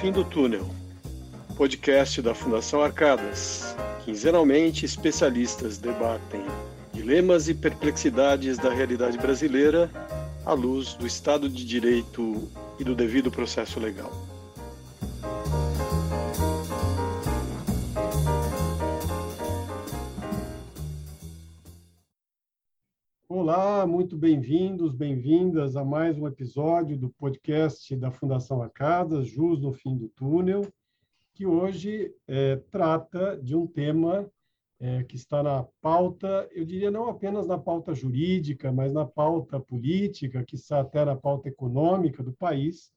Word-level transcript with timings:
Fim 0.00 0.12
do 0.12 0.24
Túnel, 0.24 0.66
podcast 1.58 2.22
da 2.22 2.34
Fundação 2.34 2.80
Arcadas. 2.80 3.76
Quinzenalmente, 4.02 4.86
especialistas 4.86 5.76
debatem 5.76 6.40
dilemas 6.90 7.50
e 7.50 7.54
perplexidades 7.54 8.56
da 8.56 8.72
realidade 8.72 9.18
brasileira 9.18 9.90
à 10.46 10.54
luz 10.54 10.94
do 10.94 11.06
Estado 11.06 11.50
de 11.50 11.66
Direito 11.66 12.48
e 12.78 12.84
do 12.84 12.94
devido 12.94 13.30
processo 13.30 13.78
legal. 13.78 14.29
Olá, 23.52 23.84
muito 23.84 24.16
bem-vindos, 24.16 24.94
bem-vindas 24.94 25.74
a 25.74 25.84
mais 25.84 26.16
um 26.16 26.24
episódio 26.28 26.96
do 26.96 27.10
podcast 27.10 27.96
da 27.96 28.08
Fundação 28.08 28.62
Arcadas, 28.62 29.26
Jus 29.26 29.60
no 29.60 29.72
Fim 29.72 29.96
do 29.96 30.08
Túnel, 30.10 30.72
que 31.34 31.44
hoje 31.44 32.14
é, 32.28 32.54
trata 32.70 33.36
de 33.42 33.56
um 33.56 33.66
tema 33.66 34.30
é, 34.78 35.02
que 35.02 35.16
está 35.16 35.42
na 35.42 35.64
pauta, 35.82 36.48
eu 36.52 36.64
diria 36.64 36.92
não 36.92 37.08
apenas 37.08 37.44
na 37.48 37.58
pauta 37.58 37.92
jurídica, 37.92 38.70
mas 38.70 38.92
na 38.92 39.04
pauta 39.04 39.58
política, 39.58 40.44
que 40.44 40.54
está 40.54 40.78
até 40.78 41.04
na 41.04 41.16
pauta 41.16 41.48
econômica 41.48 42.22
do 42.22 42.32
país, 42.32 42.92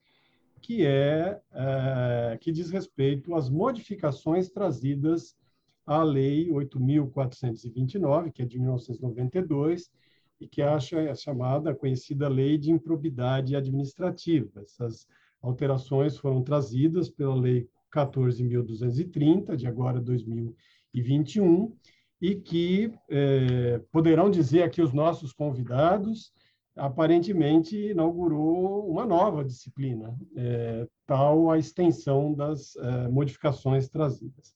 que 0.61 0.85
é, 0.85 1.41
é 1.51 2.37
que 2.39 2.51
diz 2.51 2.69
respeito 2.69 3.33
às 3.33 3.49
modificações 3.49 4.51
trazidas 4.51 5.35
à 5.83 6.03
Lei 6.03 6.49
8.429, 6.51 8.31
que 8.31 8.43
é 8.43 8.45
de 8.45 8.59
1992, 8.59 9.89
e 10.39 10.47
que 10.47 10.61
acha 10.61 11.11
a 11.11 11.15
chamada, 11.15 11.75
conhecida 11.75 12.27
Lei 12.27 12.57
de 12.57 12.71
Improbidade 12.71 13.55
Administrativa. 13.55 14.61
Essas 14.61 15.07
alterações 15.41 16.17
foram 16.17 16.43
trazidas 16.43 17.09
pela 17.09 17.35
Lei 17.35 17.67
14.230, 17.93 19.55
de 19.55 19.67
agora 19.67 20.01
2021, 20.01 21.75
e 22.19 22.35
que 22.35 22.93
eh, 23.09 23.81
poderão 23.91 24.31
dizer 24.31 24.63
aqui 24.63 24.81
os 24.81 24.93
nossos 24.93 25.33
convidados, 25.33 26.33
aparentemente 26.75 27.77
inaugurou 27.91 28.89
uma 28.89 29.05
nova 29.05 29.43
disciplina, 29.43 30.17
eh, 30.35 30.87
tal 31.05 31.51
a 31.51 31.57
extensão 31.57 32.33
das 32.33 32.75
eh, 32.77 33.07
modificações 33.09 33.89
trazidas. 33.89 34.55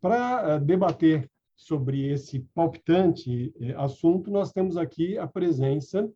Para 0.00 0.58
debater 0.58 1.28
sobre 1.60 2.10
esse 2.10 2.40
palpitante 2.54 3.52
eh, 3.60 3.74
assunto, 3.76 4.30
nós 4.30 4.50
temos 4.50 4.78
aqui 4.78 5.18
a 5.18 5.26
presença 5.26 6.10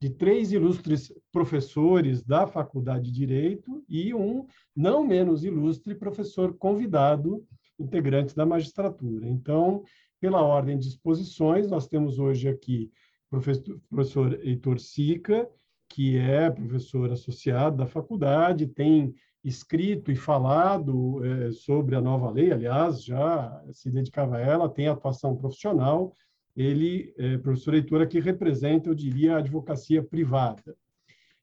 de 0.00 0.08
três 0.08 0.52
ilustres 0.52 1.12
professores 1.30 2.22
da 2.22 2.46
Faculdade 2.46 3.04
de 3.04 3.12
Direito 3.12 3.84
e 3.88 4.14
um 4.14 4.46
não 4.74 5.06
menos 5.06 5.44
ilustre 5.44 5.94
professor 5.94 6.56
convidado, 6.56 7.44
integrante 7.78 8.34
da 8.34 8.46
magistratura. 8.46 9.28
Então, 9.28 9.84
pela 10.18 10.42
ordem 10.42 10.78
de 10.78 10.88
exposições, 10.88 11.68
nós 11.68 11.86
temos 11.86 12.18
hoje 12.18 12.48
aqui 12.48 12.90
o 13.26 13.30
professor, 13.30 13.78
professor 13.90 14.40
Heitor 14.42 14.80
Sica, 14.80 15.46
que 15.90 16.16
é 16.16 16.50
professor 16.50 17.12
associado 17.12 17.76
da 17.76 17.86
faculdade, 17.86 18.66
tem 18.66 19.14
escrito 19.46 20.10
e 20.10 20.16
falado 20.16 21.24
é, 21.24 21.52
sobre 21.52 21.94
a 21.94 22.00
nova 22.00 22.28
lei, 22.30 22.52
aliás, 22.52 23.02
já 23.04 23.62
se 23.72 23.88
dedicava 23.90 24.36
a 24.36 24.40
ela, 24.40 24.68
tem 24.68 24.88
atuação 24.88 25.36
profissional. 25.36 26.12
Ele, 26.56 27.14
é, 27.16 27.38
professor 27.38 27.74
Heitor, 27.74 28.08
que 28.08 28.18
representa, 28.18 28.88
eu 28.88 28.94
diria, 28.94 29.36
a 29.36 29.38
advocacia 29.38 30.02
privada. 30.02 30.74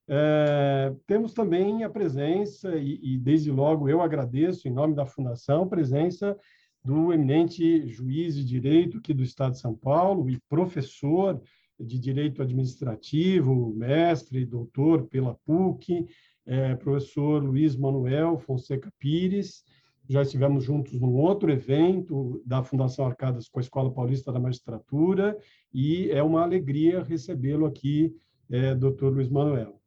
É, 0.05 0.93
temos 1.07 1.33
também 1.33 1.86
a 1.86 1.89
presença, 1.89 2.75
e, 2.75 2.99
e, 3.02 3.17
desde 3.17 3.49
logo 3.49 3.87
eu 3.87 4.02
agradeço, 4.02 4.67
em 4.67 4.71
nome 4.71 4.93
da 4.93 5.05
Fundação, 5.05 5.63
a 5.63 5.67
presença 5.67 6.37
do 6.83 7.13
eminente 7.13 7.87
juiz 7.87 8.36
de 8.36 8.43
direito 8.43 8.97
aqui 8.97 9.13
do 9.13 9.23
Estado 9.23 9.53
de 9.53 9.59
São 9.59 9.73
Paulo 9.73 10.30
e 10.30 10.37
professor 10.49 11.42
de 11.80 11.97
direito 11.97 12.42
administrativo, 12.42 13.73
mestre, 13.73 14.45
doutor 14.45 15.08
pela 15.08 15.36
PUC, 15.45 16.05
é, 16.45 16.76
professor 16.76 17.43
Luiz 17.43 17.76
Manuel 17.76 18.37
Fonseca 18.37 18.92
Pires. 18.99 19.64
Já 20.09 20.21
estivemos 20.21 20.64
juntos 20.64 20.99
num 20.99 21.14
outro 21.15 21.49
evento 21.52 22.42
da 22.45 22.61
Fundação 22.64 23.05
Arcadas 23.05 23.48
com 23.48 23.59
a 23.59 23.61
Escola 23.61 23.93
Paulista 23.93 24.31
da 24.31 24.39
Magistratura 24.39 25.37
e 25.73 26.09
é 26.11 26.21
uma 26.21 26.42
alegria 26.42 27.02
recebê-lo 27.04 27.65
aqui, 27.65 28.14
é, 28.52 28.76
doutor 28.76 29.14
Luiz 29.14 29.30
Manuel. 29.30 29.80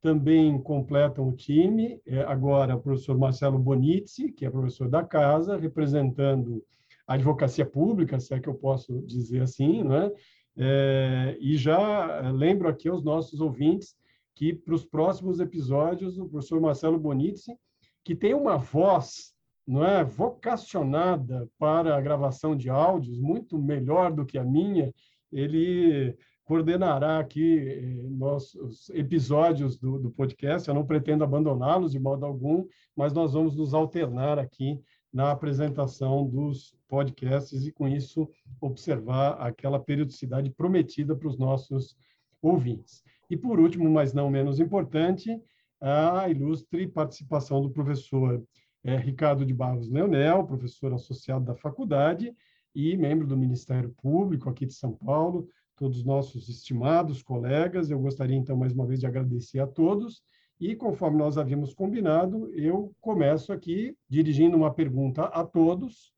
Também 0.00 0.56
completam 0.62 1.28
o 1.28 1.32
time 1.32 2.00
é, 2.06 2.20
agora 2.22 2.76
o 2.76 2.80
professor 2.80 3.18
Marcelo 3.18 3.58
Bonizzi, 3.58 4.30
que 4.30 4.46
é 4.46 4.50
professor 4.50 4.88
da 4.88 5.02
casa, 5.02 5.56
representando 5.56 6.62
a 7.06 7.14
advocacia 7.14 7.66
pública, 7.66 8.20
se 8.20 8.32
é 8.32 8.38
que 8.38 8.48
eu 8.48 8.54
posso 8.54 9.02
dizer 9.02 9.42
assim, 9.42 9.82
né? 9.82 10.10
É, 10.56 11.36
e 11.40 11.56
já 11.56 12.30
lembro 12.30 12.68
aqui 12.68 12.88
aos 12.88 13.02
nossos 13.02 13.40
ouvintes 13.40 13.96
que 14.34 14.52
para 14.52 14.74
os 14.74 14.84
próximos 14.84 15.40
episódios 15.40 16.18
o 16.18 16.28
professor 16.28 16.60
Marcelo 16.60 16.98
Bonizzi, 16.98 17.56
que 18.02 18.14
tem 18.14 18.34
uma 18.34 18.56
voz 18.56 19.34
não 19.66 19.84
é 19.84 20.04
vocacionada 20.04 21.48
para 21.58 21.96
a 21.96 22.00
gravação 22.00 22.54
de 22.54 22.68
áudios 22.68 23.18
muito 23.18 23.56
melhor 23.56 24.12
do 24.12 24.26
que 24.26 24.36
a 24.36 24.44
minha, 24.44 24.92
ele 25.32 26.16
coordenará 26.44 27.18
aqui 27.18 27.58
eh, 27.58 28.02
nossos 28.10 28.90
episódios 28.90 29.78
do, 29.78 29.98
do 29.98 30.10
podcast. 30.10 30.68
Eu 30.68 30.74
não 30.74 30.86
pretendo 30.86 31.24
abandoná-los 31.24 31.92
de 31.92 31.98
modo 31.98 32.26
algum, 32.26 32.66
mas 32.94 33.12
nós 33.12 33.32
vamos 33.32 33.56
nos 33.56 33.72
alternar 33.72 34.38
aqui 34.38 34.78
na 35.10 35.30
apresentação 35.30 36.26
dos 36.26 36.76
podcasts 36.88 37.64
e, 37.64 37.72
com 37.72 37.88
isso, 37.88 38.28
observar 38.60 39.40
aquela 39.40 39.78
periodicidade 39.78 40.50
prometida 40.50 41.16
para 41.16 41.28
os 41.28 41.38
nossos 41.38 41.96
ouvintes. 42.42 43.02
E, 43.30 43.36
por 43.36 43.58
último, 43.58 43.88
mas 43.90 44.12
não 44.12 44.30
menos 44.30 44.60
importante, 44.60 45.40
a 45.80 46.28
ilustre 46.28 46.86
participação 46.86 47.60
do 47.60 47.70
professor 47.70 48.42
é, 48.82 48.96
Ricardo 48.96 49.44
de 49.44 49.54
Barros 49.54 49.88
Leonel, 49.88 50.46
professor 50.46 50.92
associado 50.92 51.44
da 51.44 51.54
faculdade 51.54 52.34
e 52.74 52.96
membro 52.96 53.26
do 53.26 53.36
Ministério 53.36 53.94
Público 54.02 54.48
aqui 54.48 54.66
de 54.66 54.74
São 54.74 54.92
Paulo, 54.92 55.48
todos 55.76 56.04
nossos 56.04 56.48
estimados 56.48 57.22
colegas. 57.22 57.90
Eu 57.90 57.98
gostaria, 57.98 58.36
então, 58.36 58.56
mais 58.56 58.72
uma 58.72 58.86
vez, 58.86 59.00
de 59.00 59.06
agradecer 59.06 59.60
a 59.60 59.66
todos. 59.66 60.22
E, 60.60 60.76
conforme 60.76 61.18
nós 61.18 61.36
havíamos 61.36 61.74
combinado, 61.74 62.52
eu 62.54 62.94
começo 63.00 63.52
aqui 63.52 63.96
dirigindo 64.08 64.56
uma 64.56 64.72
pergunta 64.72 65.24
a 65.24 65.44
todos, 65.44 66.12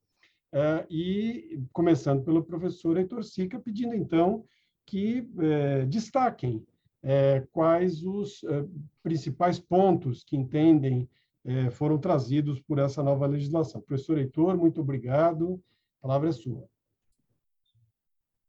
é, 0.53 0.87
e 0.89 1.61
começando 1.73 2.23
pelo 2.23 2.45
professor 2.45 2.97
Heitor 2.97 3.25
Sica, 3.25 3.59
pedindo, 3.59 3.95
então, 3.95 4.45
que 4.87 5.29
é, 5.41 5.85
destaquem 5.87 6.65
é, 7.09 7.47
quais 7.53 8.03
os 8.03 8.43
é, 8.43 8.65
principais 9.01 9.61
pontos 9.61 10.25
que 10.25 10.37
entendem 10.37 11.09
é, 11.45 11.71
foram 11.71 11.99
trazidos 11.99 12.61
por 12.61 12.81
essa 12.81 13.01
nova 13.01 13.27
legislação. 13.27 13.81
Professor 13.81 14.19
Heitor, 14.19 14.59
muito 14.59 14.81
obrigado. 14.81 15.63
A 16.01 16.03
palavra 16.03 16.31
é 16.31 16.33
sua. 16.33 16.69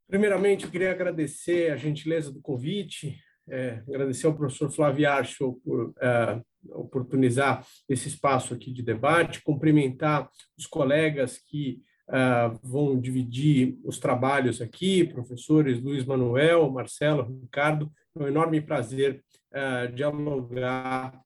Primeiramente, 0.07 0.65
eu 0.65 0.71
queria 0.71 0.89
agradecer 0.89 1.71
a 1.71 1.77
gentileza 1.77 2.31
do 2.31 2.41
convite, 2.41 3.21
é, 3.47 3.83
agradecer 3.87 4.25
ao 4.25 4.35
professor 4.35 4.71
Flávio 4.71 5.07
Archo 5.07 5.53
por 5.63 5.93
é, 6.01 6.41
oportunizar 6.69 7.63
esse 7.87 8.07
espaço 8.07 8.55
aqui 8.55 8.71
de 8.71 8.81
debate, 8.81 9.43
cumprimentar 9.43 10.31
os 10.57 10.65
colegas 10.65 11.37
que 11.37 11.79
é, 12.09 12.51
vão 12.63 12.99
dividir 12.99 13.77
os 13.83 13.99
trabalhos 13.99 14.61
aqui, 14.61 15.03
professores 15.03 15.79
Luiz 15.79 16.03
Manuel, 16.03 16.71
Marcelo, 16.71 17.39
Ricardo, 17.41 17.91
um 18.23 18.27
enorme 18.27 18.61
prazer 18.61 19.23
uh, 19.53 19.91
dialogar 19.93 21.19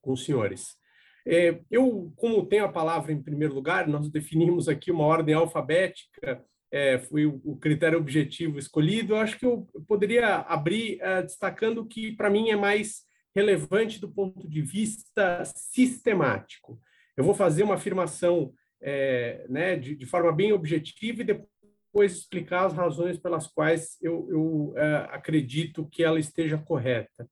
com 0.00 0.12
os 0.12 0.24
senhores. 0.24 0.78
É, 1.26 1.60
eu, 1.70 2.12
como 2.16 2.46
tenho 2.46 2.64
a 2.64 2.72
palavra 2.72 3.12
em 3.12 3.22
primeiro 3.22 3.54
lugar, 3.54 3.86
nós 3.86 4.08
definimos 4.08 4.68
aqui 4.68 4.90
uma 4.90 5.04
ordem 5.04 5.34
alfabética, 5.34 6.42
é, 6.72 6.98
foi 6.98 7.26
o, 7.26 7.56
critério 7.56 7.98
objetivo 7.98 8.58
escolhido. 8.58 9.14
Eu 9.14 9.18
acho 9.18 9.38
que 9.38 9.44
eu 9.44 9.68
poderia 9.88 10.36
abrir 10.36 11.00
uh, 11.02 11.22
destacando 11.22 11.84
que, 11.84 12.12
para 12.12 12.30
mim, 12.30 12.50
é 12.50 12.56
mais 12.56 13.02
relevante 13.34 14.00
do 14.00 14.10
ponto 14.10 14.48
de 14.48 14.62
vista 14.62 15.44
sistemático. 15.44 16.80
Eu 17.16 17.24
vou 17.24 17.34
fazer 17.34 17.64
uma 17.64 17.74
afirmação 17.74 18.52
é, 18.82 19.44
né, 19.48 19.76
de, 19.76 19.94
de, 19.94 20.06
forma 20.06 20.32
bem 20.32 20.52
objetiva 20.52 21.20
e 21.20 21.24
depois 21.24 21.48
depois 21.92 22.12
explicar 22.12 22.66
as 22.66 22.72
razões 22.72 23.18
pelas 23.18 23.48
quais 23.48 23.98
eu, 24.00 24.28
eu 24.30 24.42
uh, 24.76 25.10
acredito 25.10 25.88
que 25.90 26.04
ela 26.04 26.20
esteja 26.20 26.56
correta. 26.56 27.28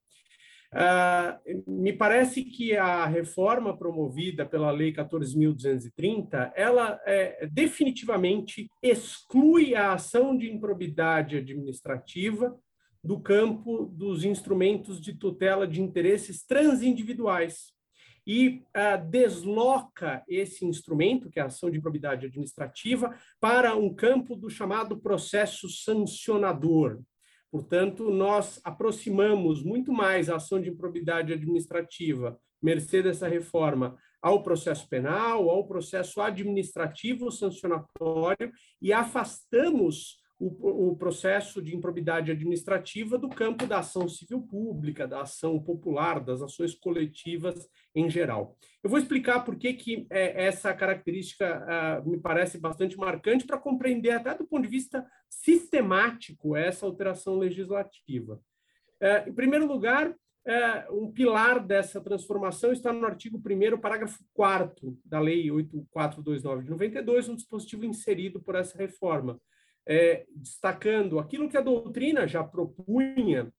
Uh, 0.75 1.72
me 1.81 1.94
parece 1.94 2.44
que 2.44 2.76
a 2.76 3.06
reforma 3.06 3.75
promovida 3.76 4.44
pela 4.44 4.70
Lei 4.70 4.93
14.230, 4.93 6.52
ela 6.55 7.00
é, 7.06 7.46
definitivamente 7.46 8.69
exclui 8.82 9.75
a 9.75 9.94
ação 9.94 10.37
de 10.37 10.50
improbidade 10.50 11.38
administrativa 11.38 12.54
do 13.02 13.19
campo 13.19 13.87
dos 13.87 14.25
instrumentos 14.25 15.00
de 15.00 15.14
tutela 15.14 15.66
de 15.66 15.81
interesses 15.81 16.44
transindividuais 16.44 17.72
e 18.28 18.62
uh, 18.76 19.02
desloca 19.10 20.22
esse 20.28 20.66
instrumento, 20.66 21.30
que 21.30 21.40
é 21.40 21.42
a 21.42 21.46
ação 21.46 21.70
de 21.70 21.78
improbidade 21.78 22.26
administrativa, 22.26 23.16
para 23.40 23.75
um 23.75 23.94
campo 23.94 24.36
do 24.36 24.50
chamado 24.50 24.98
processo 24.98 25.66
sancionador. 25.70 27.00
Portanto, 27.50 28.10
nós 28.10 28.60
aproximamos 28.62 29.62
muito 29.62 29.90
mais 29.90 30.28
a 30.28 30.36
ação 30.36 30.60
de 30.60 30.69
improbidade 30.69 31.32
administrativa, 31.32 32.38
mercê 32.60 33.02
dessa 33.02 33.26
reforma, 33.26 33.96
ao 34.20 34.42
processo 34.42 34.86
penal, 34.90 35.48
ao 35.48 35.66
processo 35.66 36.20
administrativo 36.20 37.30
sancionatório 37.30 38.52
e 38.82 38.92
afastamos 38.92 40.19
o, 40.38 40.90
o, 40.90 40.96
processo 40.96 41.60
de 41.60 41.75
improbidade 41.75 42.30
administrativa 42.30 43.19
do 43.19 43.28
campo 43.28 43.66
da 43.66 43.80
ação 43.80 44.08
civil 44.08 44.40
pública, 44.42 45.06
da 45.06 45.22
ação 45.22 45.58
popular, 45.60 46.20
das 46.20 46.40
ações 46.40 46.75
coletivas 46.76 47.69
em 47.98 48.08
geral. 48.08 48.56
Eu 48.82 48.90
vou 48.90 48.98
explicar 48.98 49.44
por 49.44 49.56
que, 49.56 49.72
que 49.74 50.06
é, 50.10 50.46
essa 50.46 50.72
característica 50.72 51.64
ah, 51.68 52.02
me 52.04 52.18
parece 52.18 52.58
bastante 52.58 52.96
marcante 52.96 53.46
para 53.46 53.58
compreender 53.58 54.10
até 54.10 54.34
do 54.34 54.46
ponto 54.46 54.62
de 54.62 54.68
vista 54.68 55.04
sistemático 55.28 56.56
essa 56.56 56.86
alteração 56.86 57.36
legislativa. 57.36 58.40
É, 59.00 59.28
em 59.28 59.32
primeiro 59.32 59.66
lugar, 59.66 60.14
é, 60.46 60.90
um 60.90 61.10
pilar 61.12 61.64
dessa 61.64 62.00
transformação 62.00 62.72
está 62.72 62.92
no 62.92 63.04
artigo 63.04 63.38
1 63.38 63.78
parágrafo 63.78 64.24
4 64.32 64.98
da 65.04 65.20
Lei 65.20 65.50
8429 65.50 66.64
de 66.64 66.70
92, 66.70 67.28
um 67.28 67.36
dispositivo 67.36 67.84
inserido 67.84 68.40
por 68.40 68.54
essa 68.54 68.78
reforma, 68.78 69.38
é, 69.86 70.24
destacando 70.34 71.18
aquilo 71.18 71.48
que 71.48 71.56
a 71.56 71.62
doutrina 71.62 72.26
já 72.26 72.42
propunha, 72.42 73.52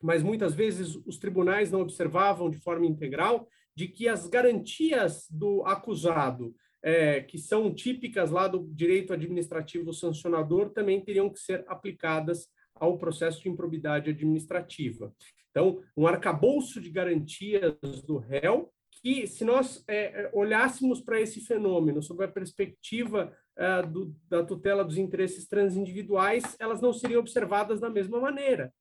mas 0.00 0.22
muitas 0.22 0.54
vezes 0.54 0.94
os 1.04 1.18
tribunais 1.18 1.72
não 1.72 1.80
observavam 1.80 2.50
de 2.50 2.58
forma 2.58 2.86
integral, 2.86 3.48
de 3.78 3.86
que 3.86 4.08
as 4.08 4.26
garantias 4.26 5.28
do 5.30 5.62
acusado, 5.64 6.52
é, 6.82 7.20
que 7.20 7.38
são 7.38 7.72
típicas 7.72 8.28
lá 8.28 8.48
do 8.48 8.68
direito 8.74 9.12
administrativo 9.12 9.92
sancionador, 9.92 10.70
também 10.70 11.00
teriam 11.00 11.30
que 11.30 11.38
ser 11.38 11.64
aplicadas 11.68 12.48
ao 12.74 12.98
processo 12.98 13.40
de 13.40 13.48
improbidade 13.48 14.10
administrativa. 14.10 15.14
Então, 15.52 15.80
um 15.96 16.08
arcabouço 16.08 16.80
de 16.80 16.90
garantias 16.90 18.02
do 18.04 18.18
réu 18.18 18.68
que, 19.00 19.28
se 19.28 19.44
nós 19.44 19.84
é, 19.86 20.22
é, 20.24 20.30
olhássemos 20.32 21.00
para 21.00 21.20
esse 21.20 21.40
fenômeno 21.40 22.02
sob 22.02 22.24
a 22.24 22.28
perspectiva 22.28 23.32
é, 23.56 23.82
do, 23.82 24.12
da 24.28 24.42
tutela 24.42 24.84
dos 24.84 24.98
interesses 24.98 25.46
transindividuais, 25.46 26.56
elas 26.58 26.80
não 26.80 26.92
seriam 26.92 27.20
observadas 27.20 27.78
da 27.78 27.88
mesma 27.88 28.18
maneira. 28.18 28.74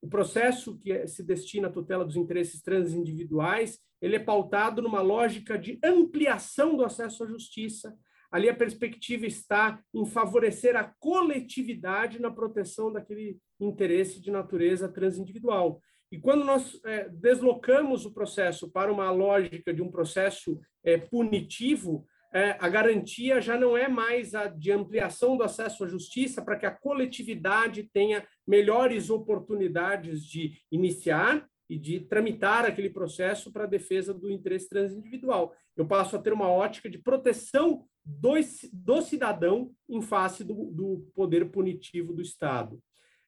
O 0.00 0.08
processo 0.08 0.78
que 0.78 1.04
se 1.08 1.24
destina 1.24 1.66
à 1.66 1.72
tutela 1.72 2.04
dos 2.04 2.14
interesses 2.14 2.62
transindividuais, 2.62 3.80
ele 4.00 4.16
é 4.16 4.20
pautado 4.20 4.82
numa 4.82 5.00
lógica 5.00 5.58
de 5.58 5.78
ampliação 5.82 6.76
do 6.76 6.84
acesso 6.84 7.24
à 7.24 7.26
justiça. 7.26 7.96
Ali 8.30 8.48
a 8.48 8.54
perspectiva 8.54 9.26
está 9.26 9.80
em 9.94 10.04
favorecer 10.04 10.76
a 10.76 10.92
coletividade 10.98 12.20
na 12.20 12.30
proteção 12.30 12.92
daquele 12.92 13.38
interesse 13.60 14.20
de 14.20 14.30
natureza 14.30 14.88
transindividual. 14.88 15.80
E 16.10 16.18
quando 16.18 16.44
nós 16.44 16.80
é, 16.84 17.08
deslocamos 17.08 18.04
o 18.04 18.12
processo 18.12 18.70
para 18.70 18.92
uma 18.92 19.10
lógica 19.10 19.72
de 19.72 19.82
um 19.82 19.90
processo 19.90 20.60
é, 20.84 20.96
punitivo, 20.98 22.06
é, 22.32 22.56
a 22.60 22.68
garantia 22.68 23.40
já 23.40 23.58
não 23.58 23.76
é 23.76 23.88
mais 23.88 24.34
a 24.34 24.46
de 24.46 24.70
ampliação 24.70 25.36
do 25.36 25.42
acesso 25.42 25.84
à 25.84 25.88
justiça 25.88 26.42
para 26.42 26.56
que 26.56 26.66
a 26.66 26.70
coletividade 26.70 27.88
tenha 27.92 28.26
melhores 28.46 29.10
oportunidades 29.10 30.22
de 30.24 30.52
iniciar 30.70 31.48
e 31.68 31.78
de 31.78 32.00
tramitar 32.00 32.64
aquele 32.64 32.90
processo 32.90 33.52
para 33.52 33.64
a 33.64 33.68
defesa 33.68 34.14
do 34.14 34.30
interesse 34.30 34.68
transindividual. 34.68 35.54
Eu 35.76 35.86
passo 35.86 36.16
a 36.16 36.18
ter 36.18 36.32
uma 36.32 36.48
ótica 36.48 36.88
de 36.88 36.98
proteção 36.98 37.84
do, 38.04 38.34
do 38.72 39.02
cidadão 39.02 39.72
em 39.88 40.00
face 40.00 40.44
do, 40.44 40.70
do 40.70 41.10
poder 41.14 41.50
punitivo 41.50 42.12
do 42.12 42.22
Estado. 42.22 42.80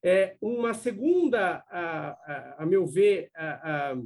É, 0.03 0.37
uma 0.41 0.73
segunda, 0.75 1.65
a, 1.69 2.11
a, 2.11 2.57
a 2.63 2.67
meu 2.67 2.87
ver, 2.87 3.31
a, 3.35 3.97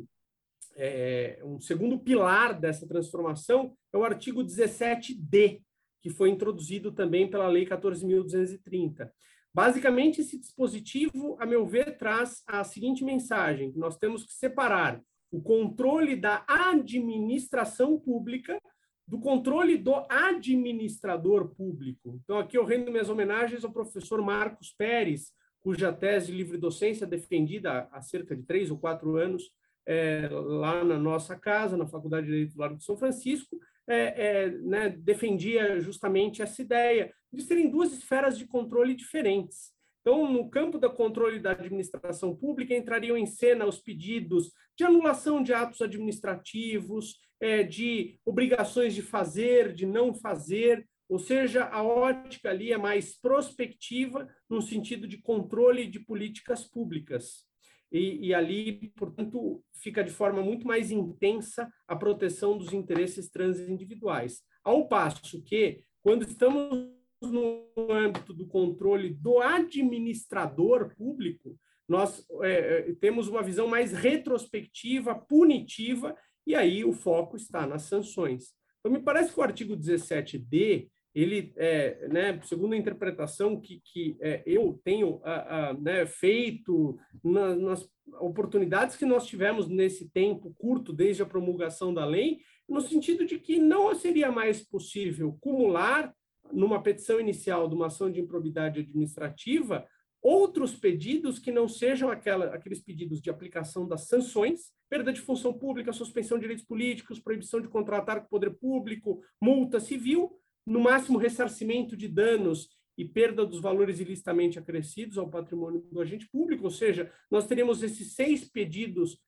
é, 0.76 1.38
um 1.44 1.60
segundo 1.60 1.98
pilar 1.98 2.58
dessa 2.58 2.86
transformação 2.86 3.76
é 3.92 3.98
o 3.98 4.04
artigo 4.04 4.42
17D, 4.42 5.60
que 6.00 6.10
foi 6.10 6.30
introduzido 6.30 6.90
também 6.90 7.28
pela 7.28 7.46
Lei 7.46 7.66
14.230. 7.66 9.10
Basicamente, 9.54 10.20
esse 10.20 10.38
dispositivo, 10.38 11.36
a 11.38 11.44
meu 11.44 11.66
ver, 11.66 11.96
traz 11.96 12.42
a 12.46 12.64
seguinte 12.64 13.04
mensagem: 13.04 13.72
nós 13.76 13.96
temos 13.98 14.24
que 14.24 14.32
separar 14.32 15.02
o 15.30 15.40
controle 15.40 16.16
da 16.16 16.44
administração 16.46 17.98
pública 17.98 18.58
do 19.06 19.18
controle 19.18 19.76
do 19.76 19.94
administrador 20.08 21.48
público. 21.54 22.18
Então, 22.22 22.38
aqui 22.38 22.56
eu 22.56 22.64
rendo 22.64 22.90
minhas 22.90 23.10
homenagens 23.10 23.64
ao 23.64 23.72
professor 23.72 24.22
Marcos 24.22 24.72
Pérez, 24.72 25.32
cuja 25.60 25.92
tese 25.92 26.28
de 26.28 26.32
livre 26.32 26.56
docência 26.56 27.06
defendida 27.06 27.88
há 27.92 28.00
cerca 28.00 28.34
de 28.34 28.42
três 28.42 28.70
ou 28.70 28.78
quatro 28.78 29.16
anos 29.16 29.50
é, 29.86 30.28
lá 30.30 30.84
na 30.84 30.98
nossa 30.98 31.36
casa, 31.36 31.76
na 31.76 31.86
Faculdade 31.86 32.26
de 32.26 32.32
Direito 32.32 32.54
do 32.54 32.60
Largo 32.60 32.78
de 32.78 32.84
São 32.84 32.96
Francisco, 32.96 33.56
é, 33.86 34.44
é, 34.44 34.50
né, 34.50 34.88
defendia 34.88 35.80
justamente 35.80 36.40
essa 36.40 36.62
ideia 36.62 37.12
de 37.32 37.42
serem 37.42 37.70
duas 37.70 37.92
esferas 37.92 38.38
de 38.38 38.46
controle 38.46 38.94
diferentes. 38.94 39.72
Então, 40.00 40.30
no 40.30 40.50
campo 40.50 40.78
do 40.78 40.90
controle 40.90 41.38
da 41.38 41.52
administração 41.52 42.34
pública, 42.34 42.74
entrariam 42.74 43.16
em 43.16 43.26
cena 43.26 43.64
os 43.64 43.78
pedidos 43.78 44.52
de 44.76 44.84
anulação 44.84 45.42
de 45.42 45.54
atos 45.54 45.80
administrativos, 45.80 47.16
é, 47.40 47.62
de 47.62 48.18
obrigações 48.24 48.94
de 48.94 49.02
fazer, 49.02 49.72
de 49.72 49.86
não 49.86 50.12
fazer, 50.12 50.86
ou 51.08 51.18
seja, 51.18 51.64
a 51.66 51.82
ótica 51.82 52.50
ali 52.50 52.72
é 52.72 52.78
mais 52.78 53.20
prospectiva, 53.20 54.28
no 54.48 54.62
sentido 54.62 55.06
de 55.06 55.18
controle 55.18 55.86
de 55.86 56.00
políticas 56.00 56.64
públicas. 56.64 57.46
E, 57.92 58.28
e, 58.28 58.34
ali, 58.34 58.90
portanto, 58.96 59.62
fica 59.74 60.02
de 60.02 60.10
forma 60.10 60.42
muito 60.42 60.66
mais 60.66 60.90
intensa 60.90 61.70
a 61.86 61.94
proteção 61.94 62.56
dos 62.56 62.72
interesses 62.72 63.28
transindividuais. 63.30 64.40
Ao 64.64 64.88
passo 64.88 65.42
que, 65.42 65.82
quando 66.02 66.22
estamos 66.22 66.88
no 67.30 67.66
âmbito 67.90 68.32
do 68.32 68.46
controle 68.46 69.10
do 69.10 69.40
administrador 69.40 70.94
público, 70.96 71.58
nós 71.88 72.26
é, 72.42 72.90
é 72.90 72.94
temos 72.94 73.28
uma 73.28 73.42
visão 73.42 73.66
mais 73.66 73.92
retrospectiva, 73.92 75.14
punitiva, 75.14 76.16
e 76.46 76.54
aí 76.54 76.84
o 76.84 76.92
foco 76.92 77.36
está 77.36 77.66
nas 77.66 77.82
sanções. 77.82 78.52
Então, 78.80 78.92
me 78.92 79.00
parece 79.00 79.32
que 79.32 79.38
o 79.38 79.42
artigo 79.42 79.76
17D 79.76 80.88
ele, 81.14 81.52
é, 81.56 82.08
né, 82.08 82.40
segundo 82.42 82.72
a 82.72 82.76
interpretação 82.76 83.60
que, 83.60 83.82
que 83.84 84.16
é, 84.20 84.42
eu 84.46 84.80
tenho 84.82 85.20
a, 85.22 85.68
a, 85.68 85.74
né, 85.74 86.06
feito 86.06 86.98
na, 87.22 87.54
nas 87.54 87.88
oportunidades 88.20 88.96
que 88.96 89.04
nós 89.04 89.26
tivemos 89.26 89.68
nesse 89.68 90.08
tempo 90.10 90.54
curto, 90.58 90.92
desde 90.92 91.22
a 91.22 91.26
promulgação 91.26 91.92
da 91.92 92.06
lei, 92.06 92.38
no 92.68 92.80
sentido 92.80 93.26
de 93.26 93.38
que 93.38 93.58
não 93.58 93.94
seria 93.94 94.32
mais 94.32 94.62
possível 94.62 95.36
cumular, 95.40 96.14
numa 96.52 96.82
petição 96.82 97.18
inicial 97.18 97.68
de 97.68 97.74
uma 97.74 97.86
ação 97.86 98.10
de 98.10 98.20
improbidade 98.20 98.80
administrativa, 98.80 99.86
outros 100.22 100.74
pedidos 100.74 101.38
que 101.38 101.50
não 101.50 101.66
sejam 101.66 102.08
aquela, 102.08 102.46
aqueles 102.54 102.80
pedidos 102.80 103.20
de 103.20 103.28
aplicação 103.28 103.88
das 103.88 104.06
sanções, 104.06 104.72
perda 104.88 105.12
de 105.12 105.20
função 105.20 105.52
pública, 105.52 105.92
suspensão 105.92 106.38
de 106.38 106.42
direitos 106.42 106.64
políticos, 106.64 107.18
proibição 107.18 107.60
de 107.60 107.68
contratar 107.68 108.20
com 108.20 108.26
o 108.26 108.30
poder 108.30 108.50
público, 108.50 109.20
multa 109.40 109.80
civil, 109.80 110.38
no 110.64 110.80
máximo 110.80 111.18
ressarcimento 111.18 111.96
de 111.96 112.06
danos 112.06 112.68
e 112.96 113.04
perda 113.04 113.44
dos 113.44 113.60
valores 113.60 113.98
ilicitamente 113.98 114.58
acrescidos 114.58 115.18
ao 115.18 115.28
patrimônio 115.28 115.80
do 115.90 116.00
agente 116.00 116.28
público, 116.28 116.64
ou 116.64 116.70
seja, 116.70 117.10
nós 117.30 117.46
teríamos 117.46 117.82
esses 117.82 118.12
seis 118.12 118.48
pedidos 118.48 119.18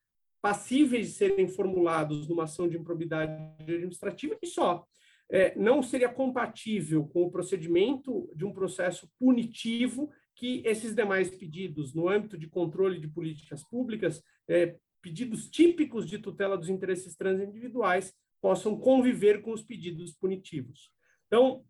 passíveis 0.41 1.07
de 1.07 1.13
serem 1.13 1.47
formulados 1.47 2.27
numa 2.27 2.43
ação 2.43 2.69
de 2.69 2.77
improbidade 2.77 3.33
administrativa 3.59 4.37
e 4.41 4.47
só. 4.47 4.85
É, 5.31 5.57
não 5.57 5.81
seria 5.81 6.09
compatível 6.09 7.05
com 7.07 7.23
o 7.23 7.31
procedimento 7.31 8.31
de 8.35 8.45
um 8.45 8.53
processo 8.53 9.09
punitivo 9.19 10.11
que 10.35 10.61
esses 10.65 10.93
demais 10.93 11.29
pedidos, 11.29 11.93
no 11.93 12.09
âmbito 12.09 12.37
de 12.37 12.47
controle 12.47 12.99
de 12.99 13.07
políticas 13.07 13.63
públicas, 13.63 14.21
é, 14.47 14.75
pedidos 15.01 15.49
típicos 15.49 16.07
de 16.07 16.19
tutela 16.19 16.57
dos 16.57 16.69
interesses 16.69 17.15
transindividuais, 17.15 18.13
possam 18.41 18.77
conviver 18.77 19.41
com 19.41 19.51
os 19.51 19.63
pedidos 19.63 20.13
punitivos. 20.13 20.91
Então, 21.27 21.63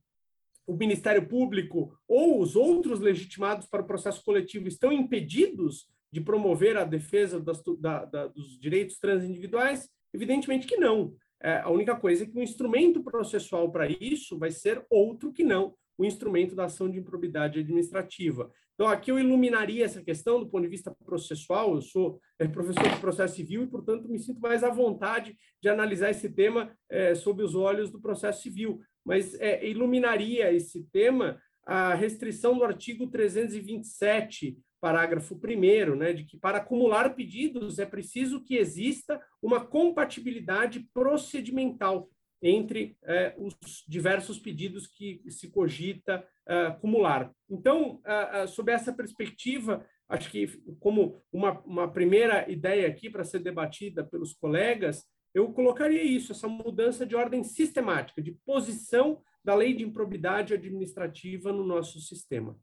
o 0.68 0.76
Ministério 0.76 1.28
Público 1.28 1.98
ou 2.08 2.42
os 2.42 2.56
outros 2.56 3.00
legitimados 3.00 3.68
para 3.68 3.82
o 3.82 3.88
processo 3.88 4.24
coletivo 4.24 4.68
estão 4.68 4.92
impedidos 4.92 5.88
de 6.12 6.22
promover 6.22 6.76
a 6.78 6.84
defesa 6.84 7.40
das, 7.40 7.62
da, 7.80 8.06
da, 8.06 8.28
dos 8.28 8.60
direitos 8.60 8.98
transindividuais? 8.98 9.90
Evidentemente 10.14 10.66
que 10.66 10.78
não. 10.78 11.14
É, 11.46 11.60
a 11.60 11.70
única 11.70 11.96
coisa 11.96 12.24
é 12.24 12.26
que 12.28 12.36
o 12.36 12.42
instrumento 12.42 13.04
processual 13.04 13.72
para 13.72 13.88
isso 13.88 14.36
vai 14.36 14.50
ser 14.50 14.84
outro 14.90 15.32
que 15.32 15.44
não 15.44 15.76
o 15.96 16.04
instrumento 16.04 16.56
da 16.56 16.66
ação 16.66 16.90
de 16.90 16.98
improbidade 16.98 17.60
administrativa. 17.60 18.52
Então, 18.74 18.88
aqui 18.88 19.12
eu 19.12 19.20
iluminaria 19.20 19.86
essa 19.86 20.04
questão 20.04 20.40
do 20.40 20.50
ponto 20.50 20.64
de 20.64 20.70
vista 20.70 20.94
processual. 21.06 21.76
Eu 21.76 21.82
sou 21.82 22.20
é, 22.40 22.48
professor 22.48 22.90
de 22.90 23.00
processo 23.00 23.36
civil 23.36 23.64
e, 23.64 23.68
portanto, 23.68 24.10
me 24.10 24.20
sinto 24.20 24.42
mais 24.42 24.64
à 24.64 24.70
vontade 24.70 25.38
de 25.62 25.70
analisar 25.70 26.10
esse 26.10 26.30
tema 26.30 26.76
é, 26.90 27.14
sob 27.14 27.44
os 27.44 27.54
olhos 27.54 27.92
do 27.92 28.02
processo 28.02 28.42
civil. 28.42 28.82
Mas 29.06 29.40
é, 29.40 29.66
iluminaria 29.70 30.52
esse 30.52 30.84
tema 30.92 31.40
a 31.66 31.94
restrição 31.94 32.58
do 32.58 32.64
artigo 32.64 33.08
327, 33.08 34.58
parágrafo 34.80 35.36
1, 35.36 35.96
né, 35.96 36.14
de 36.14 36.24
que 36.24 36.38
para 36.38 36.60
acumular 36.60 37.16
pedidos 37.16 37.80
é 37.80 37.86
preciso 37.86 38.44
que 38.44 38.56
exista 38.56 39.22
uma 39.42 39.66
compatibilidade 39.66 40.88
procedimental 40.94 42.10
entre 42.42 42.98
é, 43.04 43.34
os 43.38 43.84
diversos 43.88 44.38
pedidos 44.38 44.86
que 44.86 45.22
se 45.30 45.50
cogita 45.50 46.26
é, 46.48 46.68
acumular. 46.68 47.32
Então, 47.50 48.02
sob 48.50 48.72
essa 48.72 48.94
perspectiva, 48.94 49.86
acho 50.08 50.30
que 50.30 50.48
como 50.80 51.24
uma, 51.32 51.60
uma 51.62 51.92
primeira 51.92 52.50
ideia 52.52 52.88
aqui 52.88 53.10
para 53.10 53.24
ser 53.24 53.40
debatida 53.40 54.04
pelos 54.04 54.34
colegas, 54.34 55.06
eu 55.34 55.52
colocaria 55.52 56.02
isso, 56.02 56.32
essa 56.32 56.48
mudança 56.48 57.06
de 57.06 57.16
ordem 57.16 57.44
sistemática, 57.44 58.22
de 58.22 58.32
posição 58.46 59.22
da 59.44 59.54
lei 59.54 59.76
de 59.76 59.84
improbidade 59.84 60.54
administrativa 60.54 61.52
no 61.52 61.66
nosso 61.66 62.00
sistema. 62.00 62.58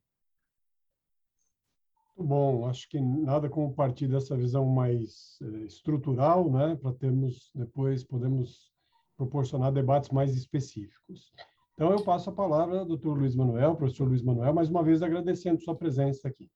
Muito 2.16 2.28
bom, 2.28 2.68
acho 2.68 2.88
que 2.88 3.00
nada 3.00 3.48
como 3.48 3.72
partir 3.72 4.06
dessa 4.06 4.36
visão 4.36 4.66
mais 4.66 5.38
estrutural, 5.64 6.50
né, 6.50 6.76
para 6.76 6.92
termos 6.92 7.50
depois 7.54 8.04
podemos 8.04 8.70
proporcionar 9.16 9.72
debates 9.72 10.10
mais 10.10 10.36
específicos. 10.36 11.32
Então, 11.74 11.90
eu 11.90 12.04
passo 12.04 12.28
a 12.28 12.32
palavra 12.32 12.80
ao 12.80 12.86
doutor 12.86 13.18
Luiz 13.18 13.34
Manuel, 13.34 13.76
professor 13.76 14.06
Luiz 14.06 14.22
Manuel, 14.22 14.52
mais 14.52 14.68
uma 14.68 14.82
vez 14.82 15.02
agradecendo 15.02 15.62
sua 15.62 15.74
presença 15.74 16.28
aqui. 16.28 16.50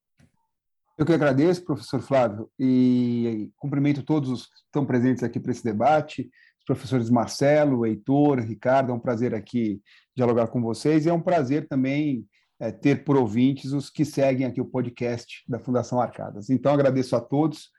Eu 0.98 1.06
que 1.06 1.12
agradeço, 1.12 1.64
professor 1.64 2.00
Flávio, 2.00 2.50
e 2.58 3.50
cumprimento 3.56 4.02
todos 4.02 4.30
os 4.30 4.46
que 4.46 4.54
estão 4.66 4.84
presentes 4.84 5.22
aqui 5.22 5.40
para 5.40 5.52
esse 5.52 5.64
debate, 5.64 6.30
os 6.58 6.64
professores 6.66 7.08
Marcelo, 7.08 7.86
Heitor, 7.86 8.40
Ricardo, 8.40 8.92
é 8.92 8.94
um 8.94 9.00
prazer 9.00 9.34
aqui 9.34 9.80
dialogar 10.14 10.48
com 10.48 10.60
vocês, 10.60 11.06
e 11.06 11.08
é 11.08 11.12
um 11.12 11.20
prazer 11.20 11.66
também 11.66 12.26
é, 12.58 12.70
ter 12.70 13.04
por 13.04 13.16
ouvintes 13.16 13.72
os 13.72 13.90
que 13.90 14.04
seguem 14.04 14.46
aqui 14.46 14.60
o 14.60 14.66
podcast 14.66 15.44
da 15.48 15.58
Fundação 15.58 16.00
Arcadas. 16.00 16.50
Então, 16.50 16.72
agradeço 16.72 17.14
a 17.14 17.20
todos, 17.20 17.70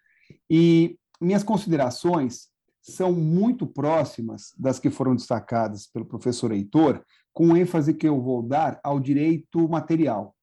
e 0.50 0.98
minhas 1.20 1.44
considerações 1.44 2.50
são 2.82 3.12
muito 3.12 3.66
próximas 3.66 4.54
das 4.58 4.80
que 4.80 4.90
foram 4.90 5.16
destacadas 5.16 5.88
pelo 5.88 6.06
professor 6.06 6.52
Heitor, 6.52 7.04
com 7.34 7.56
ênfase 7.56 7.94
que 7.94 8.08
eu 8.08 8.22
vou 8.22 8.42
dar 8.42 8.80
ao 8.84 9.00
direito 9.00 9.68
material. 9.68 10.36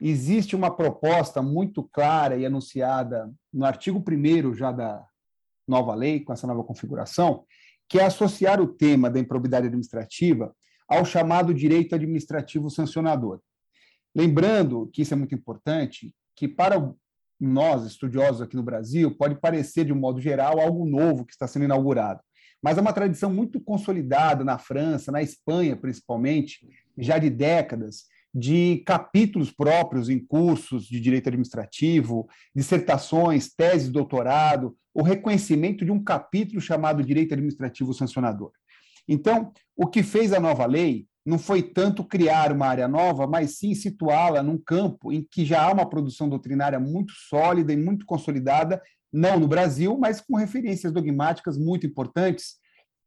Existe 0.00 0.56
uma 0.56 0.74
proposta 0.74 1.42
muito 1.42 1.82
clara 1.82 2.36
e 2.36 2.46
anunciada 2.46 3.30
no 3.52 3.64
artigo 3.64 4.02
1 4.02 4.54
já 4.54 4.72
da 4.72 5.04
nova 5.68 5.94
lei, 5.94 6.20
com 6.20 6.32
essa 6.32 6.46
nova 6.46 6.64
configuração, 6.64 7.44
que 7.88 7.98
é 7.98 8.04
associar 8.04 8.60
o 8.60 8.68
tema 8.68 9.10
da 9.10 9.18
improbidade 9.18 9.66
administrativa 9.66 10.54
ao 10.88 11.04
chamado 11.04 11.52
direito 11.52 11.94
administrativo 11.94 12.70
sancionador. 12.70 13.40
Lembrando 14.14 14.88
que 14.92 15.02
isso 15.02 15.14
é 15.14 15.16
muito 15.16 15.34
importante, 15.34 16.14
que 16.34 16.48
para 16.48 16.92
nós, 17.40 17.84
estudiosos 17.84 18.42
aqui 18.42 18.56
no 18.56 18.62
Brasil, 18.62 19.16
pode 19.16 19.34
parecer, 19.40 19.84
de 19.84 19.92
um 19.92 19.98
modo 19.98 20.20
geral, 20.20 20.60
algo 20.60 20.86
novo 20.86 21.24
que 21.24 21.32
está 21.32 21.46
sendo 21.46 21.64
inaugurado. 21.64 22.20
Mas 22.62 22.76
é 22.76 22.80
uma 22.80 22.92
tradição 22.92 23.32
muito 23.32 23.58
consolidada 23.60 24.44
na 24.44 24.58
França, 24.58 25.10
na 25.10 25.22
Espanha, 25.22 25.76
principalmente, 25.76 26.66
já 26.98 27.18
de 27.18 27.30
décadas, 27.30 28.04
de 28.34 28.82
capítulos 28.86 29.50
próprios 29.50 30.08
em 30.08 30.18
cursos 30.18 30.86
de 30.86 31.00
direito 31.00 31.28
administrativo, 31.28 32.28
dissertações, 32.54 33.52
teses 33.54 33.88
doutorado, 33.88 34.76
o 34.94 35.02
reconhecimento 35.02 35.84
de 35.84 35.90
um 35.90 36.02
capítulo 36.02 36.60
chamado 36.60 37.02
direito 37.02 37.32
administrativo 37.32 37.94
sancionador. 37.94 38.52
Então, 39.08 39.52
o 39.74 39.86
que 39.86 40.02
fez 40.02 40.32
a 40.32 40.38
nova 40.38 40.66
lei 40.66 41.06
não 41.24 41.38
foi 41.38 41.62
tanto 41.62 42.04
criar 42.04 42.52
uma 42.52 42.66
área 42.66 42.88
nova, 42.88 43.26
mas 43.26 43.58
sim 43.58 43.74
situá-la 43.74 44.42
num 44.42 44.58
campo 44.58 45.12
em 45.12 45.22
que 45.22 45.44
já 45.44 45.62
há 45.62 45.72
uma 45.72 45.88
produção 45.88 46.28
doutrinária 46.28 46.80
muito 46.80 47.12
sólida 47.12 47.72
e 47.72 47.76
muito 47.76 48.06
consolidada, 48.06 48.80
não 49.12 49.38
no 49.38 49.48
Brasil, 49.48 49.98
mas 49.98 50.20
com 50.20 50.36
referências 50.36 50.92
dogmáticas 50.92 51.58
muito 51.58 51.86
importantes, 51.86 52.56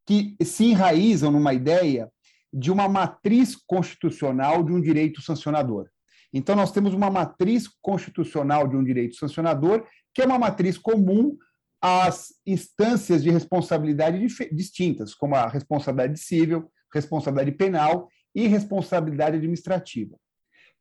que 0.05 0.35
se 0.43 0.65
enraizam 0.65 1.31
numa 1.31 1.53
ideia 1.53 2.09
de 2.51 2.71
uma 2.71 2.87
matriz 2.87 3.55
constitucional 3.55 4.63
de 4.63 4.71
um 4.71 4.81
direito 4.81 5.21
sancionador. 5.21 5.89
Então, 6.31 6.55
nós 6.55 6.71
temos 6.71 6.93
uma 6.93 7.09
matriz 7.09 7.67
constitucional 7.81 8.67
de 8.67 8.75
um 8.75 8.83
direito 8.83 9.15
sancionador, 9.15 9.85
que 10.13 10.21
é 10.21 10.25
uma 10.25 10.37
matriz 10.37 10.77
comum 10.77 11.37
às 11.81 12.29
instâncias 12.45 13.23
de 13.23 13.29
responsabilidade 13.29 14.19
distintas, 14.51 15.13
como 15.13 15.35
a 15.35 15.47
responsabilidade 15.47 16.19
civil, 16.19 16.71
responsabilidade 16.93 17.51
penal 17.51 18.07
e 18.35 18.47
responsabilidade 18.47 19.37
administrativa. 19.37 20.15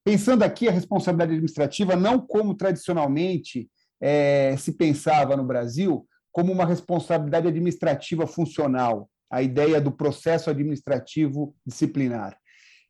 Pensando 0.05 0.43
aqui 0.43 0.69
a 0.69 0.73
responsabilidade 0.73 1.33
administrativa 1.33 1.95
não 1.95 2.19
como 2.19 2.55
tradicionalmente 2.55 3.71
é, 4.01 4.57
se 4.57 4.73
pensava 4.73 5.37
no 5.37 5.45
Brasil, 5.45 6.07
como 6.33 6.53
uma 6.53 6.67
responsabilidade 6.67 7.47
administrativa 7.47 8.27
funcional, 8.27 9.09
a 9.31 9.43
ideia 9.43 9.81
do 9.81 9.93
processo 9.93 10.51
administrativo 10.51 11.55
disciplinar. 11.65 12.37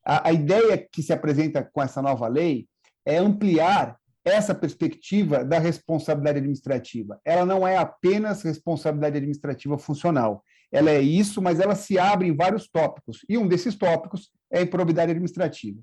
A, 0.04 0.28
a 0.28 0.32
ideia 0.32 0.78
que 0.78 1.02
se 1.02 1.12
apresenta 1.12 1.62
com 1.62 1.82
essa 1.82 2.00
nova 2.00 2.26
lei 2.28 2.66
é 3.04 3.18
ampliar 3.18 3.96
essa 4.24 4.54
perspectiva 4.54 5.44
da 5.44 5.58
responsabilidade 5.58 6.38
administrativa. 6.38 7.20
Ela 7.24 7.44
não 7.44 7.66
é 7.66 7.76
apenas 7.76 8.42
responsabilidade 8.42 9.16
administrativa 9.16 9.76
funcional, 9.76 10.42
ela 10.72 10.90
é 10.90 11.00
isso, 11.00 11.42
mas 11.42 11.60
ela 11.60 11.74
se 11.74 11.98
abre 11.98 12.26
em 12.26 12.34
vários 12.34 12.66
tópicos, 12.66 13.24
e 13.28 13.36
um 13.36 13.46
desses 13.46 13.74
tópicos 13.74 14.30
é 14.50 14.60
a 14.60 14.62
improbidade 14.62 15.10
administrativa. 15.10 15.78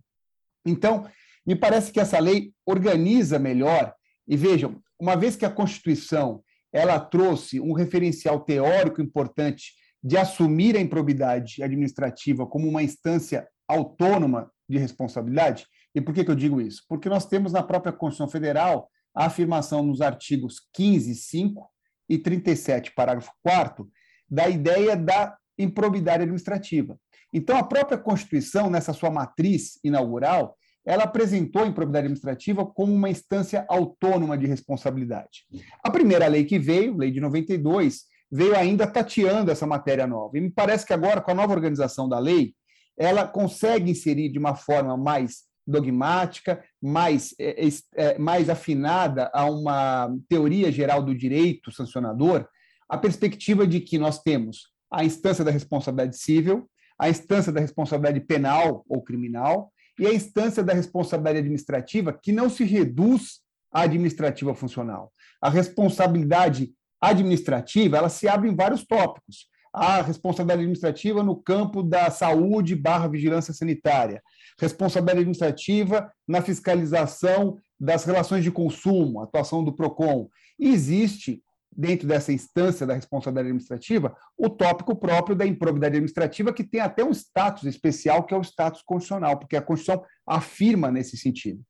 Então, 0.65 1.07
me 1.45 1.55
parece 1.55 1.91
que 1.91 1.99
essa 1.99 2.19
lei 2.19 2.51
organiza 2.65 3.37
melhor, 3.37 3.93
e 4.27 4.35
vejam, 4.35 4.81
uma 4.99 5.15
vez 5.15 5.35
que 5.35 5.45
a 5.45 5.49
Constituição 5.49 6.43
ela 6.73 6.99
trouxe 6.99 7.59
um 7.59 7.73
referencial 7.73 8.39
teórico 8.41 9.01
importante 9.01 9.73
de 10.03 10.17
assumir 10.17 10.75
a 10.75 10.81
improbidade 10.81 11.63
administrativa 11.63 12.45
como 12.45 12.67
uma 12.67 12.83
instância 12.83 13.47
autônoma 13.67 14.51
de 14.67 14.77
responsabilidade, 14.77 15.67
e 15.93 16.01
por 16.01 16.13
que, 16.13 16.23
que 16.23 16.31
eu 16.31 16.35
digo 16.35 16.61
isso? 16.61 16.83
Porque 16.87 17.09
nós 17.09 17.25
temos 17.25 17.51
na 17.51 17.63
própria 17.63 17.93
Constituição 17.93 18.29
Federal 18.29 18.89
a 19.15 19.25
afirmação 19.25 19.83
nos 19.83 20.01
artigos 20.01 20.61
15, 20.73 21.13
5 21.15 21.69
e 22.07 22.17
37, 22.17 22.93
parágrafo 22.93 23.31
4 23.43 23.89
da 24.29 24.47
ideia 24.47 24.95
da 24.95 25.35
improbidade 25.57 26.23
administrativa. 26.23 26.97
Então, 27.33 27.57
a 27.57 27.63
própria 27.63 27.97
Constituição, 27.97 28.69
nessa 28.69 28.93
sua 28.93 29.11
matriz 29.11 29.79
inaugural, 29.83 30.55
ela 30.85 31.03
apresentou 31.03 31.63
a 31.63 31.67
improbidade 31.67 32.05
administrativa 32.05 32.65
como 32.65 32.93
uma 32.93 33.09
instância 33.09 33.65
autônoma 33.69 34.37
de 34.37 34.47
responsabilidade. 34.47 35.45
A 35.83 35.91
primeira 35.91 36.27
lei 36.27 36.45
que 36.45 36.57
veio, 36.57 36.97
lei 36.97 37.11
de 37.11 37.19
92, 37.19 38.05
veio 38.31 38.55
ainda 38.55 38.87
tateando 38.87 39.51
essa 39.51 39.67
matéria 39.67 40.07
nova. 40.07 40.37
E 40.37 40.41
me 40.41 40.49
parece 40.49 40.85
que 40.85 40.93
agora, 40.93 41.21
com 41.21 41.31
a 41.31 41.35
nova 41.35 41.53
organização 41.53 42.07
da 42.07 42.17
lei, 42.17 42.53
ela 42.97 43.27
consegue 43.27 43.91
inserir 43.91 44.29
de 44.29 44.39
uma 44.39 44.55
forma 44.55 44.97
mais 44.97 45.49
dogmática, 45.65 46.63
mais, 46.81 47.35
é, 47.39 47.67
é, 47.95 48.17
mais 48.17 48.49
afinada 48.49 49.29
a 49.33 49.45
uma 49.45 50.11
teoria 50.27 50.71
geral 50.71 51.03
do 51.03 51.13
direito 51.13 51.71
sancionador, 51.71 52.47
a 52.89 52.97
perspectiva 52.97 53.67
de 53.67 53.79
que 53.79 53.99
nós 53.99 54.21
temos 54.21 54.71
a 54.91 55.05
instância 55.05 55.45
da 55.45 55.51
responsabilidade 55.51 56.17
civil, 56.17 56.67
a 56.97 57.09
instância 57.09 57.51
da 57.51 57.61
responsabilidade 57.61 58.19
penal 58.25 58.83
ou 58.89 59.01
criminal 59.01 59.71
e 59.99 60.07
a 60.07 60.13
instância 60.13 60.63
da 60.63 60.73
responsabilidade 60.73 61.39
administrativa, 61.39 62.11
que 62.11 62.31
não 62.31 62.49
se 62.49 62.63
reduz 62.63 63.41
à 63.71 63.81
administrativa 63.81 64.55
funcional. 64.55 65.13
A 65.41 65.49
responsabilidade 65.49 66.73
administrativa, 66.99 67.97
ela 67.97 68.09
se 68.09 68.27
abre 68.27 68.49
em 68.49 68.55
vários 68.55 68.85
tópicos. 68.85 69.47
A 69.71 70.01
responsabilidade 70.01 70.61
administrativa 70.61 71.21
no 71.21 71.35
campo 71.35 71.83
da 71.83 72.09
saúde 72.09 72.75
barra 72.75 73.07
vigilância 73.07 73.53
sanitária, 73.53 74.21
responsabilidade 74.59 75.19
administrativa 75.19 76.11
na 76.27 76.41
fiscalização 76.41 77.57
das 77.79 78.03
relações 78.03 78.43
de 78.43 78.51
consumo, 78.51 79.21
atuação 79.21 79.63
do 79.63 79.71
PROCON. 79.71 80.27
E 80.57 80.69
existe 80.69 81.41
dentro 81.79 82.05
dessa 82.05 82.33
instância 82.33 82.85
da 82.85 82.93
responsabilidade 82.93 83.47
administrativa, 83.47 84.13
o 84.37 84.49
tópico 84.49 84.93
próprio 84.93 85.33
da 85.33 85.45
improbidade 85.45 85.95
administrativa, 85.95 86.51
que 86.51 86.61
tem 86.61 86.81
até 86.81 87.05
um 87.05 87.11
status 87.11 87.63
especial, 87.63 88.25
que 88.25 88.33
é 88.33 88.37
o 88.37 88.43
status 88.43 88.81
constitucional, 88.81 89.39
porque 89.39 89.55
a 89.55 89.61
Constituição 89.61 90.03
afirma 90.27 90.91
nesse 90.91 91.15
sentido. 91.15 91.63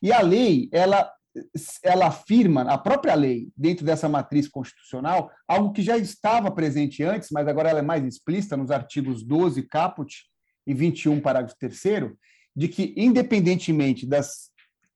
E 0.00 0.12
a 0.12 0.20
lei, 0.20 0.68
ela, 0.70 1.12
ela 1.82 2.06
afirma, 2.06 2.62
a 2.70 2.78
própria 2.78 3.16
lei, 3.16 3.48
dentro 3.56 3.84
dessa 3.84 4.08
matriz 4.08 4.46
constitucional, 4.46 5.28
algo 5.48 5.72
que 5.72 5.82
já 5.82 5.98
estava 5.98 6.52
presente 6.52 7.02
antes, 7.02 7.30
mas 7.32 7.48
agora 7.48 7.68
ela 7.68 7.80
é 7.80 7.82
mais 7.82 8.04
explícita 8.04 8.56
nos 8.56 8.70
artigos 8.70 9.24
12, 9.24 9.64
caput, 9.64 10.24
e 10.64 10.72
21, 10.72 11.20
parágrafo 11.20 11.56
3 11.58 12.12
de 12.54 12.68
que, 12.68 12.94
independentemente 12.96 14.06
das 14.06 14.50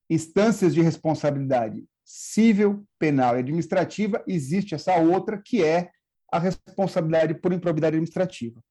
instâncias 0.08 0.72
de 0.72 0.82
responsabilidade 0.82 1.84
civil, 2.14 2.84
penal 2.98 3.36
e 3.36 3.38
administrativa, 3.38 4.22
existe 4.28 4.74
essa 4.74 4.94
outra, 4.96 5.40
que 5.42 5.64
é 5.64 5.90
a 6.30 6.38
responsabilidade 6.38 7.32
por 7.32 7.54
improbidade 7.54 7.96
administrativa. 7.96 8.62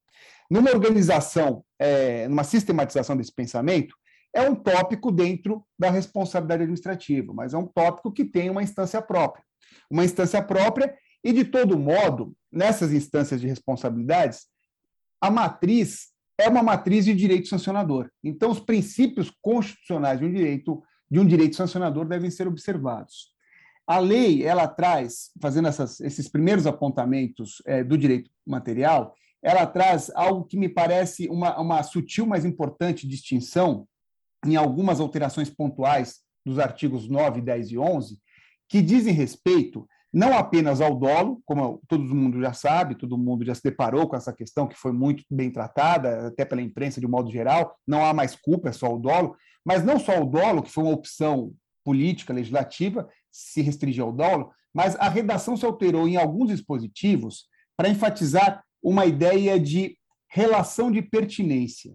Numa 0.48 0.69
organização, 0.69 1.65
é, 1.79 2.27
numa 2.27 2.43
sistematização 2.43 3.17
desse 3.17 3.33
pensamento, 3.33 3.95
é 4.31 4.48
um 4.48 4.53
tópico 4.53 5.12
dentro 5.12 5.65
da 5.77 5.89
responsabilidade 5.89 6.63
administrativa, 6.63 7.33
mas 7.33 7.55
é 7.55 7.57
um 7.57 7.65
tópico 7.65 8.12
que 8.13 8.25
tem 8.25 8.48
uma 8.48 8.62
instância 8.62 9.01
própria. 9.01 9.43
Uma 9.89 10.05
instância 10.05 10.41
própria, 10.43 10.95
e 11.24 11.33
de 11.33 11.43
todo 11.43 11.79
modo, 11.79 12.36
nessas 12.51 12.93
instâncias 12.93 13.41
de 13.41 13.48
responsabilidades, 13.48 14.45
a 15.19 15.31
matriz 15.31 16.12
é 16.39 16.48
uma 16.48 16.62
matriz 16.62 17.05
de 17.05 17.15
direito 17.15 17.48
sancionador. 17.48 18.12
Então, 18.24 18.51
os 18.51 18.60
princípios 18.60 19.31
constitucionais 19.41 20.19
de 20.19 20.25
um 20.25 20.31
direito 20.31 20.83
de 21.12 21.20
um 21.20 21.25
direito 21.25 21.58
sancionador 21.58 22.08
devem 22.08 22.32
ser 22.32 22.48
observados. 22.48 23.32
A 23.86 24.00
lei, 24.00 24.44
ela 24.44 24.65
traz, 24.65 25.32
fazendo 25.41 25.68
essas, 25.68 26.00
esses 26.00 26.30
primeiros 26.30 26.65
apontamentos 26.65 27.62
é, 27.65 27.84
do 27.84 27.98
direito 27.98 28.32
material, 28.48 29.13
ela 29.44 29.65
traz 29.65 30.10
algo 30.15 30.46
que 30.46 30.56
me 30.56 30.70
parece 30.70 31.27
uma, 31.27 31.60
uma 31.60 31.84
sutil, 31.84 32.25
mas 32.25 32.46
importante 32.46 33.08
distinção 33.08 33.86
em 34.46 34.56
algumas 34.56 35.01
alterações 35.01 35.50
pontuais 35.50 36.22
dos 36.46 36.58
artigos 36.58 37.10
9, 37.10 37.41
10 37.41 37.72
e 37.72 37.77
11, 37.77 38.20
que 38.70 38.82
dizem 38.82 39.13
respeito 39.13 39.86
não 40.13 40.38
apenas 40.38 40.82
ao 40.82 40.96
dolo, 40.96 41.41
como 41.46 41.82
todo 41.88 42.03
mundo 42.03 42.41
já 42.41 42.51
sabe, 42.53 42.96
todo 42.96 43.18
mundo 43.18 43.46
já 43.46 43.56
se 43.56 43.63
deparou 43.63 44.08
com 44.08 44.15
essa 44.15 44.34
questão 44.34 44.68
que 44.68 44.77
foi 44.77 44.91
muito 44.91 45.24
bem 45.30 45.50
tratada, 45.50 46.27
até 46.27 46.44
pela 46.44 46.62
imprensa 46.62 47.00
de 47.00 47.08
um 47.08 47.10
modo 47.10 47.32
geral, 47.32 47.77
não 47.88 48.06
há 48.06 48.13
mais 48.13 48.36
culpa, 48.36 48.70
é 48.70 48.74
só 48.74 48.94
o 48.94 49.00
dolo, 49.00 49.36
mas 49.65 49.84
não 49.84 50.00
só 50.00 50.22
o 50.22 50.25
dolo, 50.25 50.62
que 50.63 50.72
foi 50.72 50.84
uma 50.84 50.94
opção 50.94 51.53
política, 51.84 52.34
legislativa, 52.34 53.08
se 53.32 53.62
restringir 53.62 54.03
ao 54.03 54.12
dolo, 54.12 54.51
mas 54.74 54.96
a 54.96 55.10
redação 55.10 55.56
se 55.58 55.65
alterou 55.65 56.08
em 56.08 56.18
alguns 56.18 56.50
dispositivos 56.50 57.46
para 57.75 57.89
enfatizar 57.89 58.63
uma 58.82 59.06
ideia 59.06 59.60
de 59.60 59.98
relação 60.30 60.91
de 60.91 61.01
pertinência. 61.01 61.94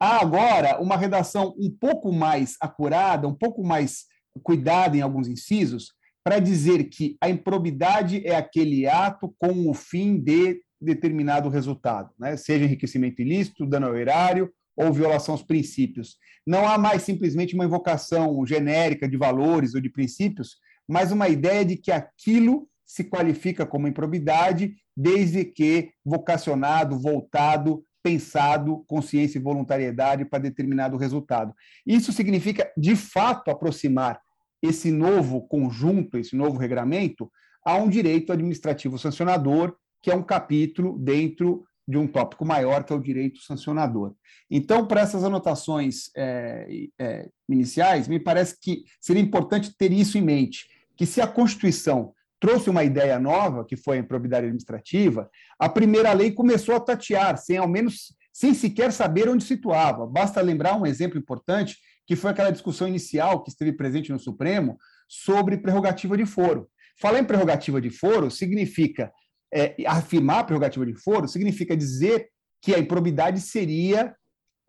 Há 0.00 0.20
agora 0.20 0.80
uma 0.80 0.96
redação 0.96 1.54
um 1.58 1.70
pouco 1.70 2.12
mais 2.12 2.56
acurada, 2.60 3.26
um 3.26 3.34
pouco 3.34 3.64
mais 3.64 4.06
cuidada 4.42 4.96
em 4.96 5.00
alguns 5.00 5.28
incisos, 5.28 5.92
para 6.22 6.38
dizer 6.38 6.84
que 6.84 7.16
a 7.20 7.28
improbidade 7.28 8.24
é 8.26 8.36
aquele 8.36 8.86
ato 8.86 9.34
com 9.38 9.68
o 9.68 9.74
fim 9.74 10.18
de 10.18 10.60
determinado 10.80 11.48
resultado, 11.48 12.12
né? 12.18 12.36
seja 12.36 12.64
enriquecimento 12.64 13.20
ilícito, 13.20 13.66
dano 13.66 13.86
ao 13.86 13.96
erário 13.96 14.52
ou 14.78 14.92
violação 14.92 15.34
aos 15.34 15.42
princípios. 15.42 16.16
Não 16.46 16.66
há 16.66 16.78
mais 16.78 17.02
simplesmente 17.02 17.54
uma 17.54 17.64
invocação 17.64 18.46
genérica 18.46 19.08
de 19.08 19.16
valores 19.16 19.74
ou 19.74 19.80
de 19.80 19.90
princípios, 19.90 20.56
mas 20.88 21.10
uma 21.10 21.28
ideia 21.28 21.64
de 21.64 21.76
que 21.76 21.90
aquilo 21.90 22.68
se 22.86 23.04
qualifica 23.04 23.66
como 23.66 23.88
improbidade, 23.88 24.74
desde 24.96 25.44
que 25.44 25.90
vocacionado, 26.04 26.98
voltado, 26.98 27.84
pensado, 28.02 28.84
consciência 28.86 29.38
e 29.38 29.42
voluntariedade 29.42 30.24
para 30.24 30.38
determinado 30.38 30.96
resultado. 30.96 31.52
Isso 31.86 32.12
significa, 32.12 32.72
de 32.76 32.96
fato, 32.96 33.50
aproximar 33.50 34.18
esse 34.62 34.90
novo 34.90 35.46
conjunto, 35.46 36.16
esse 36.16 36.34
novo 36.34 36.56
regramento, 36.56 37.30
a 37.64 37.76
um 37.76 37.88
direito 37.88 38.32
administrativo 38.32 38.98
sancionador, 38.98 39.76
que 40.00 40.10
é 40.10 40.14
um 40.14 40.22
capítulo 40.22 40.98
dentro 40.98 41.67
de 41.88 41.96
um 41.96 42.06
tópico 42.06 42.44
maior, 42.44 42.84
que 42.84 42.92
é 42.92 42.96
o 42.96 43.00
direito 43.00 43.40
sancionador. 43.40 44.14
Então, 44.50 44.86
para 44.86 45.00
essas 45.00 45.24
anotações 45.24 46.10
é, 46.14 46.66
é, 46.98 47.28
iniciais, 47.48 48.06
me 48.06 48.20
parece 48.20 48.60
que 48.60 48.84
seria 49.00 49.22
importante 49.22 49.74
ter 49.74 49.90
isso 49.90 50.18
em 50.18 50.22
mente, 50.22 50.66
que 50.94 51.06
se 51.06 51.22
a 51.22 51.26
Constituição 51.26 52.12
trouxe 52.38 52.68
uma 52.68 52.84
ideia 52.84 53.18
nova, 53.18 53.64
que 53.64 53.74
foi 53.74 53.96
a 53.96 54.00
improbidade 54.00 54.44
administrativa, 54.44 55.30
a 55.58 55.68
primeira 55.68 56.12
lei 56.12 56.30
começou 56.30 56.76
a 56.76 56.80
tatear, 56.80 57.38
sem 57.38 57.56
ao 57.56 57.66
menos 57.66 58.14
sem 58.32 58.54
sequer 58.54 58.92
saber 58.92 59.28
onde 59.28 59.42
situava. 59.42 60.06
Basta 60.06 60.40
lembrar 60.40 60.78
um 60.78 60.86
exemplo 60.86 61.18
importante, 61.18 61.76
que 62.06 62.14
foi 62.14 62.30
aquela 62.30 62.52
discussão 62.52 62.86
inicial 62.86 63.42
que 63.42 63.50
esteve 63.50 63.72
presente 63.72 64.12
no 64.12 64.18
Supremo 64.18 64.78
sobre 65.08 65.56
prerrogativa 65.56 66.16
de 66.16 66.26
foro. 66.26 66.68
Falar 67.00 67.18
em 67.18 67.24
prerrogativa 67.24 67.80
de 67.80 67.90
foro 67.90 68.30
significa 68.30 69.10
é, 69.52 69.74
afirmar 69.86 70.40
a 70.40 70.44
prerrogativa 70.44 70.84
de 70.84 70.94
foro 70.94 71.28
significa 71.28 71.76
dizer 71.76 72.28
que 72.60 72.74
a 72.74 72.78
improbidade 72.78 73.40
seria 73.40 74.14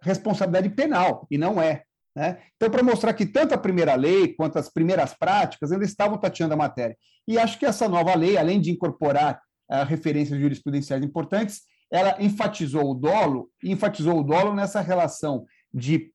responsabilidade 0.02 0.70
penal, 0.70 1.28
e 1.30 1.38
não 1.38 1.62
é. 1.62 1.84
Né? 2.16 2.38
Então, 2.56 2.70
para 2.70 2.84
mostrar 2.84 3.14
que 3.14 3.26
tanto 3.26 3.54
a 3.54 3.58
primeira 3.58 3.96
lei 3.96 4.34
quanto 4.34 4.58
as 4.58 4.70
primeiras 4.70 5.14
práticas 5.14 5.72
ainda 5.72 5.86
estavam 5.86 6.18
tateando 6.18 6.54
a 6.54 6.58
matéria. 6.58 6.98
E 7.28 7.38
acho 7.38 7.60
que 7.60 7.66
essa 7.66 7.88
nova 7.88 8.16
lei, 8.16 8.38
além 8.38 8.60
de 8.60 8.72
incorporar 8.72 9.42
uh, 9.70 9.84
referências 9.86 10.40
jurisprudenciais 10.40 11.04
importantes, 11.04 11.62
ela 11.92 12.16
enfatizou 12.20 12.92
o 12.92 12.94
dolo, 12.94 13.50
e 13.64 13.72
enfatizou 13.72 14.20
o 14.20 14.24
dolo 14.24 14.54
nessa 14.54 14.82
relação 14.82 15.46
de 15.74 16.12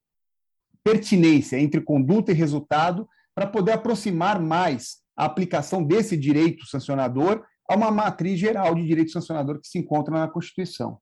pertinência 0.82 1.58
entre 1.58 1.80
conduta 1.80 2.32
e 2.32 2.34
resultado, 2.34 3.08
para 3.34 3.46
poder 3.46 3.72
aproximar 3.72 4.40
mais 4.40 4.98
a 5.16 5.24
aplicação 5.24 5.82
desse 5.82 6.16
direito 6.16 6.66
sancionador 6.66 7.44
a 7.68 7.76
uma 7.76 7.90
matriz 7.90 8.38
geral 8.38 8.74
de 8.74 8.86
direito 8.86 9.10
sancionador 9.10 9.60
que 9.60 9.68
se 9.68 9.78
encontra 9.78 10.12
na 10.18 10.28
Constituição. 10.28 10.98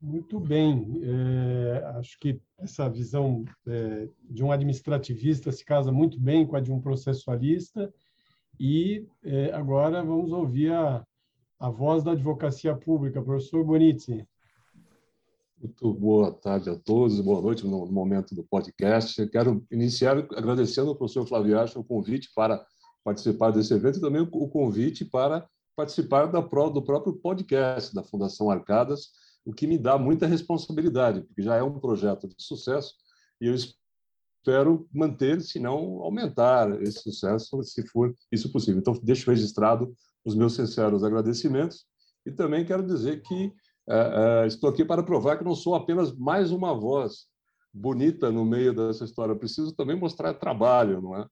Muito 0.00 0.38
bem. 0.38 1.00
É, 1.02 1.84
acho 1.98 2.18
que 2.20 2.40
essa 2.58 2.88
visão 2.88 3.44
é, 3.66 4.08
de 4.30 4.44
um 4.44 4.52
administrativista 4.52 5.50
se 5.50 5.64
casa 5.64 5.90
muito 5.90 6.20
bem 6.20 6.46
com 6.46 6.56
a 6.56 6.60
de 6.60 6.70
um 6.70 6.80
processualista. 6.80 7.92
E 8.58 9.06
é, 9.24 9.52
agora 9.52 10.04
vamos 10.04 10.32
ouvir 10.32 10.72
a, 10.72 11.04
a 11.58 11.70
voz 11.70 12.04
da 12.04 12.12
advocacia 12.12 12.74
pública, 12.76 13.22
professor 13.22 13.64
Bonizzi. 13.64 14.26
Muito 15.58 15.94
boa 15.94 16.30
tarde 16.32 16.68
a 16.68 16.76
todos, 16.76 17.18
boa 17.20 17.40
noite 17.40 17.66
no 17.66 17.86
momento 17.86 18.34
do 18.34 18.44
podcast. 18.44 19.18
Eu 19.18 19.30
quero 19.30 19.66
iniciar 19.70 20.18
agradecendo 20.36 20.90
ao 20.90 20.96
professor 20.96 21.26
Flávio 21.26 21.58
Acho 21.58 21.80
o 21.80 21.84
convite 21.84 22.30
para 22.34 22.64
participar 23.06 23.52
desse 23.52 23.72
evento 23.72 23.98
e 23.98 24.00
também 24.00 24.20
o 24.20 24.48
convite 24.48 25.04
para 25.04 25.48
participar 25.76 26.26
da, 26.26 26.40
do 26.40 26.82
próprio 26.82 27.12
podcast 27.12 27.94
da 27.94 28.02
Fundação 28.02 28.50
Arcadas, 28.50 29.10
o 29.44 29.52
que 29.52 29.64
me 29.64 29.78
dá 29.78 29.96
muita 29.96 30.26
responsabilidade, 30.26 31.20
porque 31.20 31.40
já 31.40 31.54
é 31.54 31.62
um 31.62 31.78
projeto 31.78 32.26
de 32.26 32.34
sucesso 32.42 32.96
e 33.40 33.46
eu 33.46 33.54
espero 33.54 34.88
manter, 34.92 35.40
se 35.40 35.60
não 35.60 36.02
aumentar 36.02 36.82
esse 36.82 37.00
sucesso, 37.00 37.62
se 37.62 37.86
for 37.86 38.12
isso 38.32 38.50
possível. 38.50 38.80
Então, 38.80 38.98
deixo 39.00 39.30
registrado 39.30 39.94
os 40.24 40.34
meus 40.34 40.56
sinceros 40.56 41.04
agradecimentos 41.04 41.86
e 42.26 42.32
também 42.32 42.64
quero 42.64 42.84
dizer 42.84 43.22
que 43.22 43.52
é, 43.88 44.42
é, 44.42 44.46
estou 44.48 44.68
aqui 44.68 44.84
para 44.84 45.04
provar 45.04 45.38
que 45.38 45.44
não 45.44 45.54
sou 45.54 45.76
apenas 45.76 46.12
mais 46.16 46.50
uma 46.50 46.74
voz 46.74 47.26
bonita 47.72 48.32
no 48.32 48.44
meio 48.44 48.74
dessa 48.74 49.04
história. 49.04 49.36
preciso 49.36 49.72
também 49.76 49.96
mostrar 49.96 50.34
trabalho, 50.34 51.00
não 51.00 51.16
é? 51.16 51.24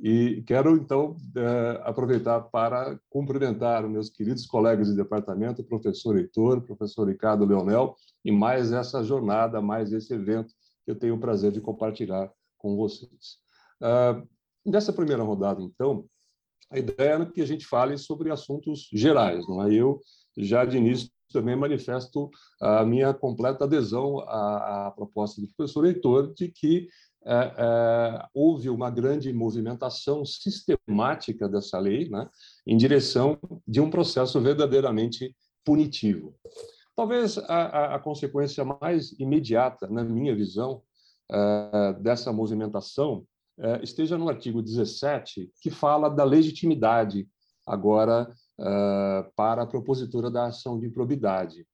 E 0.00 0.42
quero, 0.46 0.76
então, 0.76 1.16
é, 1.36 1.80
aproveitar 1.84 2.40
para 2.40 2.98
cumprimentar 3.08 3.88
meus 3.88 4.10
queridos 4.10 4.44
colegas 4.44 4.88
de 4.88 4.96
departamento, 4.96 5.64
professor 5.64 6.16
Heitor, 6.18 6.62
professor 6.62 7.08
Ricardo 7.08 7.44
Leonel, 7.44 7.94
e 8.24 8.32
mais 8.32 8.72
essa 8.72 9.02
jornada, 9.02 9.62
mais 9.62 9.92
esse 9.92 10.12
evento 10.12 10.52
que 10.84 10.90
eu 10.90 10.96
tenho 10.96 11.14
o 11.14 11.20
prazer 11.20 11.52
de 11.52 11.60
compartilhar 11.60 12.30
com 12.58 12.76
vocês. 12.76 13.38
Ah, 13.80 14.22
nessa 14.64 14.92
primeira 14.92 15.22
rodada, 15.22 15.62
então, 15.62 16.06
a 16.70 16.78
ideia 16.78 17.22
é 17.22 17.26
que 17.26 17.40
a 17.40 17.46
gente 17.46 17.66
fale 17.66 17.96
sobre 17.96 18.30
assuntos 18.30 18.88
gerais, 18.92 19.46
não 19.46 19.62
é? 19.62 19.72
Eu, 19.72 20.00
já 20.36 20.64
de 20.64 20.76
início, 20.76 21.08
também 21.32 21.56
manifesto 21.56 22.30
a 22.60 22.84
minha 22.84 23.12
completa 23.12 23.64
adesão 23.64 24.20
à, 24.20 24.86
à 24.86 24.90
proposta 24.90 25.40
do 25.40 25.48
professor 25.48 25.84
Heitor 25.84 26.32
de 26.32 26.48
que 26.48 26.88
houve 28.34 28.68
uma 28.68 28.90
grande 28.90 29.32
movimentação 29.32 30.24
sistemática 30.24 31.48
dessa 31.48 31.78
lei 31.78 32.08
né, 32.08 32.28
em 32.66 32.76
direção 32.76 33.38
de 33.66 33.80
um 33.80 33.90
processo 33.90 34.40
verdadeiramente 34.40 35.34
punitivo. 35.64 36.34
Talvez 36.96 37.38
a, 37.38 37.96
a 37.96 37.98
consequência 37.98 38.64
mais 38.64 39.12
imediata, 39.18 39.88
na 39.88 40.04
minha 40.04 40.34
visão, 40.34 40.82
é, 41.30 41.92
dessa 42.00 42.32
movimentação 42.32 43.26
é, 43.58 43.82
esteja 43.82 44.18
no 44.18 44.28
artigo 44.28 44.62
17, 44.62 45.50
que 45.60 45.70
fala 45.70 46.08
da 46.08 46.22
legitimidade 46.22 47.26
agora 47.66 48.32
é, 48.60 49.30
para 49.34 49.62
a 49.62 49.66
propositura 49.66 50.30
da 50.30 50.46
ação 50.46 50.78
de 50.78 50.86
improbidade. 50.86 51.66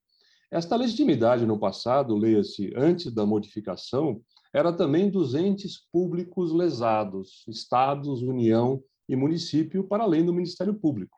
Esta 0.50 0.76
legitimidade 0.76 1.44
no 1.46 1.58
passado, 1.58 2.16
leia-se 2.16 2.72
antes 2.76 3.12
da 3.12 3.26
modificação, 3.26 4.20
era 4.52 4.72
também 4.72 5.10
dos 5.10 5.34
entes 5.34 5.86
públicos 5.92 6.52
lesados, 6.52 7.44
estados, 7.48 8.22
União 8.22 8.82
e 9.08 9.14
município, 9.16 9.84
para 9.84 10.04
além 10.04 10.24
do 10.24 10.32
Ministério 10.32 10.74
Público. 10.74 11.16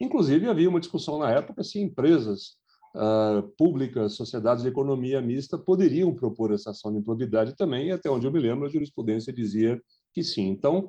Inclusive, 0.00 0.48
havia 0.48 0.68
uma 0.68 0.80
discussão 0.80 1.18
na 1.18 1.30
época 1.30 1.62
se 1.62 1.78
empresas 1.78 2.56
uh, 2.94 3.42
públicas, 3.56 4.14
sociedades 4.14 4.62
de 4.62 4.68
economia 4.68 5.20
mista, 5.20 5.58
poderiam 5.58 6.14
propor 6.14 6.52
essa 6.52 6.70
ação 6.70 6.92
de 6.92 6.98
improbidade 6.98 7.54
também, 7.54 7.88
e 7.88 7.92
até 7.92 8.08
onde 8.10 8.26
eu 8.26 8.32
me 8.32 8.40
lembro, 8.40 8.66
a 8.66 8.70
jurisprudência 8.70 9.32
dizia 9.32 9.80
que 10.12 10.24
sim. 10.24 10.48
Então, 10.48 10.88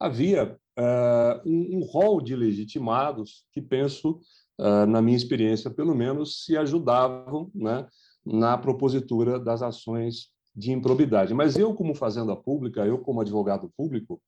havia 0.00 0.56
uh, 0.78 1.48
um, 1.48 1.78
um 1.78 1.84
rol 1.84 2.20
de 2.20 2.36
legitimados 2.36 3.44
que, 3.52 3.60
penso, 3.60 4.20
uh, 4.60 4.86
na 4.86 5.02
minha 5.02 5.16
experiência, 5.16 5.70
pelo 5.70 5.94
menos, 5.94 6.44
se 6.44 6.56
ajudavam 6.56 7.50
né, 7.54 7.86
na 8.24 8.56
propositura 8.56 9.38
das 9.38 9.62
ações 9.62 10.31
de 10.54 10.72
improbidade. 10.72 11.34
Mas 11.34 11.56
eu, 11.56 11.74
como 11.74 11.94
fazenda 11.94 12.36
pública, 12.36 12.84
eu, 12.84 12.98
como 12.98 13.20
advogado 13.20 13.72
público, 13.76 14.20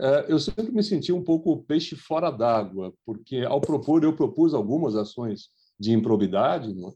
uh, 0.00 0.24
eu 0.28 0.38
sempre 0.38 0.72
me 0.72 0.82
senti 0.82 1.12
um 1.12 1.22
pouco 1.22 1.62
peixe 1.64 1.94
fora 1.94 2.30
d'água, 2.30 2.94
porque, 3.04 3.40
ao 3.40 3.60
propor, 3.60 4.02
eu 4.02 4.14
propus 4.14 4.54
algumas 4.54 4.96
ações 4.96 5.50
de 5.78 5.92
improbidade, 5.92 6.74
né? 6.74 6.90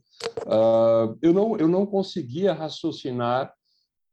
eu, 1.20 1.34
não, 1.34 1.56
eu 1.58 1.68
não 1.68 1.84
conseguia 1.84 2.54
raciocinar 2.54 3.52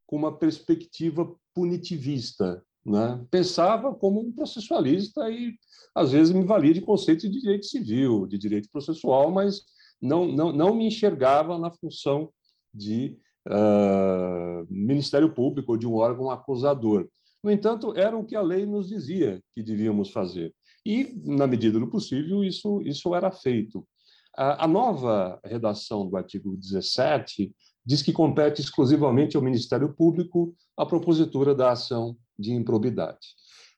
com 0.06 0.18
uma 0.18 0.38
perspectiva 0.38 1.34
punitivista. 1.54 2.62
Né? 2.86 3.26
Pensava 3.30 3.94
como 3.94 4.22
um 4.22 4.32
processualista 4.32 5.30
e, 5.30 5.54
às 5.96 6.12
vezes, 6.12 6.34
me 6.34 6.46
valia 6.46 6.74
de 6.74 6.82
conceitos 6.82 7.30
de 7.30 7.40
direito 7.40 7.66
civil, 7.66 8.26
de 8.28 8.38
direito 8.38 8.70
processual, 8.72 9.32
mas 9.32 9.62
não, 10.02 10.26
não, 10.26 10.52
não 10.52 10.76
me 10.76 10.88
enxergava 10.88 11.58
na 11.58 11.72
função 11.72 12.30
de 12.74 13.18
uh, 13.48 14.68
Ministério 14.70 15.34
Público 15.34 15.72
ou 15.74 15.78
de 15.78 15.88
um 15.88 15.96
órgão 15.96 16.30
acusador. 16.30 17.08
No 17.44 17.52
entanto, 17.52 17.94
era 17.96 18.18
o 18.18 18.26
que 18.26 18.36
a 18.36 18.42
lei 18.42 18.66
nos 18.66 18.90
dizia 18.90 19.42
que 19.54 19.64
devíamos 19.64 20.12
fazer. 20.12 20.54
E, 20.86 21.22
na 21.26 21.48
medida 21.48 21.80
do 21.80 21.88
possível, 21.88 22.44
isso, 22.44 22.82
isso 22.82 23.14
era 23.14 23.32
feito. 23.32 23.86
A 24.34 24.68
nova 24.68 25.40
redação 25.44 26.08
do 26.08 26.16
artigo 26.16 26.56
17 26.56 27.52
diz 27.84 28.04
que 28.04 28.14
compete 28.14 28.62
exclusivamente 28.62 29.36
ao 29.36 29.42
Ministério 29.42 29.96
Público 29.96 30.54
a 30.78 30.86
propositura 30.86 31.56
da 31.56 31.72
ação 31.72 32.16
de 32.38 32.54
improbidade, 32.54 33.34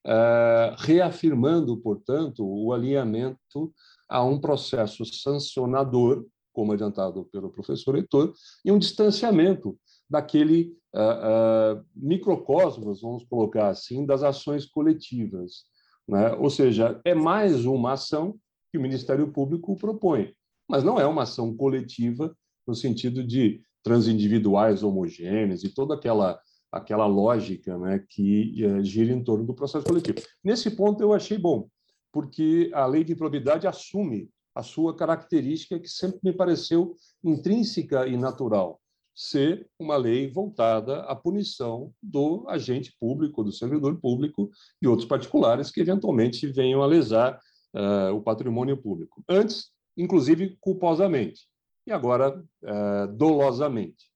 uh, 0.05 0.75
reafirmando, 0.79 1.77
portanto, 1.77 2.43
o 2.45 2.73
alinhamento 2.73 3.71
a 4.09 4.21
um 4.23 4.41
processo 4.41 5.05
sancionador, 5.05 6.25
como 6.53 6.73
adiantado 6.73 7.25
pelo 7.31 7.49
professor 7.49 7.95
Heitor, 7.95 8.33
e 8.65 8.71
um 8.71 8.77
distanciamento 8.77 9.77
daquele 10.09 10.75
uh, 10.95 11.79
uh, 11.79 11.85
microcosmos, 11.95 13.01
vamos 13.01 13.23
colocar 13.25 13.69
assim, 13.69 14.05
das 14.05 14.23
ações 14.23 14.65
coletivas. 14.65 15.63
Né? 16.07 16.33
Ou 16.33 16.49
seja, 16.49 16.99
é 17.05 17.13
mais 17.13 17.65
uma 17.65 17.93
ação 17.93 18.35
que 18.71 18.77
o 18.77 18.81
Ministério 18.81 19.31
Público 19.31 19.75
propõe, 19.75 20.33
mas 20.67 20.83
não 20.83 20.99
é 20.99 21.05
uma 21.05 21.23
ação 21.23 21.55
coletiva 21.55 22.35
no 22.67 22.73
sentido 22.73 23.23
de 23.23 23.61
transindividuais 23.83 24.83
homogêneas 24.83 25.63
e 25.63 25.73
toda 25.73 25.95
aquela 25.95 26.39
aquela 26.71 27.07
lógica 27.07 27.75
né, 27.79 28.05
que 28.07 28.63
uh, 28.63 28.83
gira 28.83 29.11
em 29.11 29.23
torno 29.23 29.43
do 29.43 29.55
processo 29.55 29.83
coletivo. 29.83 30.19
Nesse 30.43 30.69
ponto, 30.69 31.01
eu 31.01 31.13
achei 31.13 31.35
bom, 31.35 31.67
porque 32.11 32.69
a 32.73 32.85
lei 32.85 33.03
de 33.03 33.13
improbidade 33.13 33.65
assume 33.65 34.29
a 34.53 34.63
sua 34.63 34.95
característica 34.95 35.79
que 35.79 35.87
sempre 35.87 36.19
me 36.23 36.33
pareceu 36.33 36.95
intrínseca 37.23 38.07
e 38.07 38.17
natural, 38.17 38.79
ser 39.15 39.69
uma 39.77 39.97
lei 39.97 40.31
voltada 40.31 41.01
à 41.01 41.15
punição 41.15 41.93
do 42.01 42.45
agente 42.47 42.95
público, 42.99 43.43
do 43.43 43.51
servidor 43.51 43.99
público 43.99 44.49
e 44.81 44.87
outros 44.87 45.07
particulares 45.07 45.71
que 45.71 45.81
eventualmente 45.81 46.47
venham 46.47 46.81
a 46.81 46.85
lesar 46.85 47.39
uh, 47.73 48.13
o 48.15 48.21
patrimônio 48.21 48.77
público. 48.77 49.23
Antes, 49.27 49.71
inclusive, 49.97 50.57
culposamente, 50.61 51.47
e 51.85 51.91
agora 51.91 52.39
uh, 52.39 53.15
dolosamente 53.15 54.09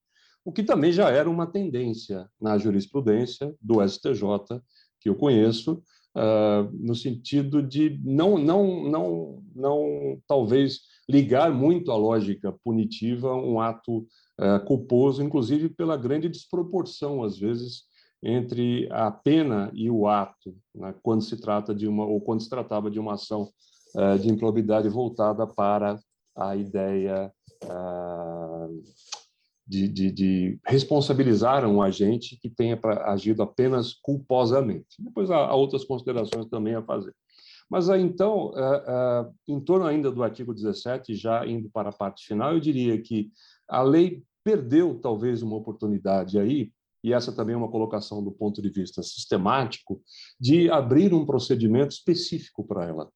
o 0.45 0.51
que 0.51 0.63
também 0.63 0.91
já 0.91 1.09
era 1.09 1.29
uma 1.29 1.47
tendência 1.47 2.29
na 2.39 2.57
jurisprudência 2.57 3.55
do 3.61 3.81
STJ, 3.87 4.61
que 4.99 5.07
eu 5.07 5.15
conheço, 5.15 5.81
uh, 6.15 6.69
no 6.73 6.95
sentido 6.95 7.61
de 7.61 7.99
não, 8.03 8.37
não, 8.37 8.83
não, 8.83 9.43
não, 9.55 10.21
talvez, 10.27 10.81
ligar 11.09 11.51
muito 11.51 11.91
a 11.91 11.95
lógica 11.95 12.53
punitiva 12.63 13.33
um 13.35 13.59
ato 13.59 13.99
uh, 14.39 14.65
culposo, 14.65 15.21
inclusive 15.23 15.69
pela 15.69 15.97
grande 15.97 16.29
desproporção, 16.29 17.23
às 17.23 17.37
vezes, 17.37 17.83
entre 18.21 18.87
a 18.91 19.11
pena 19.11 19.69
e 19.73 19.89
o 19.89 20.07
ato, 20.07 20.55
né, 20.73 20.95
quando 21.03 21.23
se 21.23 21.39
trata 21.39 21.75
de 21.75 21.87
uma, 21.87 22.05
ou 22.05 22.21
quando 22.21 22.41
se 22.41 22.49
tratava 22.49 22.89
de 22.89 22.99
uma 22.99 23.15
ação 23.15 23.49
uh, 23.95 24.17
de 24.17 24.29
improbidade 24.31 24.87
voltada 24.87 25.45
para 25.45 25.99
a 26.35 26.55
ideia 26.55 27.31
de, 29.73 29.87
de, 29.87 30.11
de, 30.11 30.59
responsabilizar 30.67 31.65
um 31.65 31.81
agente 31.81 32.37
que 32.37 32.47
tenha 32.47 32.79
agido 33.05 33.41
apenas 33.41 33.93
culposamente. 33.93 34.95
Depois 34.99 35.31
há, 35.31 35.37
há, 35.37 35.55
outras 35.55 35.83
considerações 35.83 36.45
também 36.45 36.75
a 36.75 36.83
fazer. 36.83 37.13
Mas 37.67 37.89
aí, 37.89 38.03
então, 38.03 38.51
uh, 38.51 39.25
uh, 39.25 39.33
em 39.47 39.59
torno 39.59 39.87
ainda 39.87 40.11
do 40.11 40.21
artigo 40.21 40.53
17, 40.53 41.15
já 41.15 41.43
indo 41.47 41.71
para 41.71 41.89
a 41.89 41.93
parte 41.93 42.27
final, 42.27 42.53
eu 42.53 42.59
diria 42.59 43.01
que 43.01 43.31
a 43.67 43.81
lei 43.81 44.21
perdeu 44.43 44.99
talvez 45.01 45.41
uma 45.41 45.55
oportunidade 45.55 46.37
aí, 46.37 46.71
e 47.03 47.11
essa 47.11 47.35
também 47.35 47.55
é 47.55 47.57
uma 47.57 47.71
colocação 47.71 48.23
do 48.23 48.31
ponto 48.31 48.61
de 48.61 48.69
vista 48.69 49.01
sistemático, 49.01 50.01
de 50.39 50.69
abrir 50.69 51.13
um 51.15 51.25
procedimento 51.25 51.93
específico 51.93 52.63
para 52.63 52.85
ela. 52.85 53.09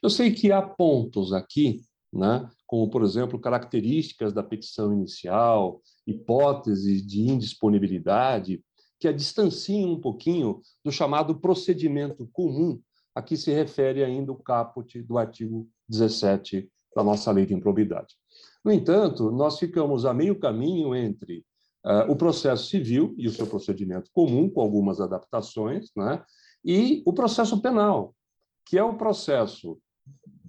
Eu 0.00 0.10
sei 0.10 0.30
que 0.30 0.52
há 0.52 0.62
pontos 0.62 1.32
aqui 1.32 1.82
né? 2.12 2.48
Como, 2.68 2.90
por 2.90 3.02
exemplo, 3.02 3.40
características 3.40 4.34
da 4.34 4.42
petição 4.42 4.92
inicial, 4.92 5.80
hipóteses 6.06 7.04
de 7.04 7.22
indisponibilidade, 7.22 8.62
que 9.00 9.08
a 9.08 9.12
distanciam 9.12 9.92
um 9.92 10.00
pouquinho 10.00 10.60
do 10.84 10.92
chamado 10.92 11.40
procedimento 11.40 12.28
comum 12.30 12.78
a 13.14 13.22
que 13.22 13.38
se 13.38 13.50
refere 13.50 14.04
ainda 14.04 14.30
o 14.32 14.36
caput 14.36 15.00
do 15.02 15.16
artigo 15.16 15.66
17 15.88 16.70
da 16.94 17.02
nossa 17.02 17.32
lei 17.32 17.46
de 17.46 17.54
improbidade. 17.54 18.14
No 18.62 18.70
entanto, 18.70 19.30
nós 19.30 19.58
ficamos 19.58 20.04
a 20.04 20.12
meio 20.12 20.38
caminho 20.38 20.94
entre 20.94 21.46
uh, 21.86 22.10
o 22.10 22.16
processo 22.16 22.66
civil 22.66 23.14
e 23.16 23.26
o 23.26 23.32
seu 23.32 23.46
procedimento 23.46 24.10
comum, 24.12 24.50
com 24.50 24.60
algumas 24.60 25.00
adaptações, 25.00 25.90
né? 25.96 26.22
e 26.62 27.02
o 27.06 27.14
processo 27.14 27.62
penal, 27.62 28.14
que 28.66 28.76
é 28.76 28.84
o 28.84 28.98
processo 28.98 29.78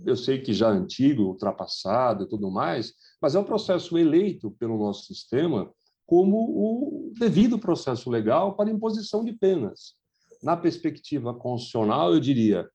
eu 0.05 0.15
sei 0.15 0.39
que 0.39 0.53
já 0.53 0.69
antigo, 0.69 1.23
ultrapassado 1.23 2.23
e 2.23 2.27
tudo 2.27 2.49
mais, 2.49 2.93
mas 3.21 3.35
é 3.35 3.39
um 3.39 3.43
processo 3.43 3.97
eleito 3.97 4.51
pelo 4.51 4.77
nosso 4.77 5.05
sistema 5.05 5.71
como 6.05 6.38
o 6.38 7.13
devido 7.19 7.59
processo 7.59 8.09
legal 8.09 8.55
para 8.55 8.71
imposição 8.71 9.23
de 9.23 9.31
penas. 9.31 9.93
Na 10.41 10.57
perspectiva 10.57 11.33
constitucional, 11.33 12.13
eu 12.13 12.19
diria, 12.19 12.67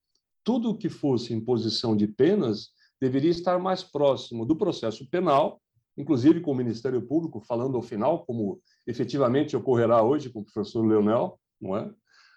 tudo 0.45 0.77
que 0.77 0.89
fosse 0.89 1.33
imposição 1.35 1.97
de 1.97 2.07
penas 2.07 2.69
deveria 3.01 3.31
estar 3.31 3.59
mais 3.59 3.83
próximo 3.83 4.47
do 4.47 4.55
processo 4.55 5.09
penal, 5.11 5.61
inclusive 5.97 6.41
com 6.41 6.53
o 6.53 6.55
Ministério 6.55 7.03
Público 7.03 7.41
falando 7.41 7.77
ao 7.77 7.83
final, 7.83 8.25
como 8.25 8.61
efetivamente 8.87 9.57
ocorrerá 9.57 10.03
hoje 10.03 10.31
com 10.31 10.41
o 10.41 10.45
professor 10.45 10.87
Leonel, 10.87 11.39
não 11.61 11.77
é? 11.77 11.91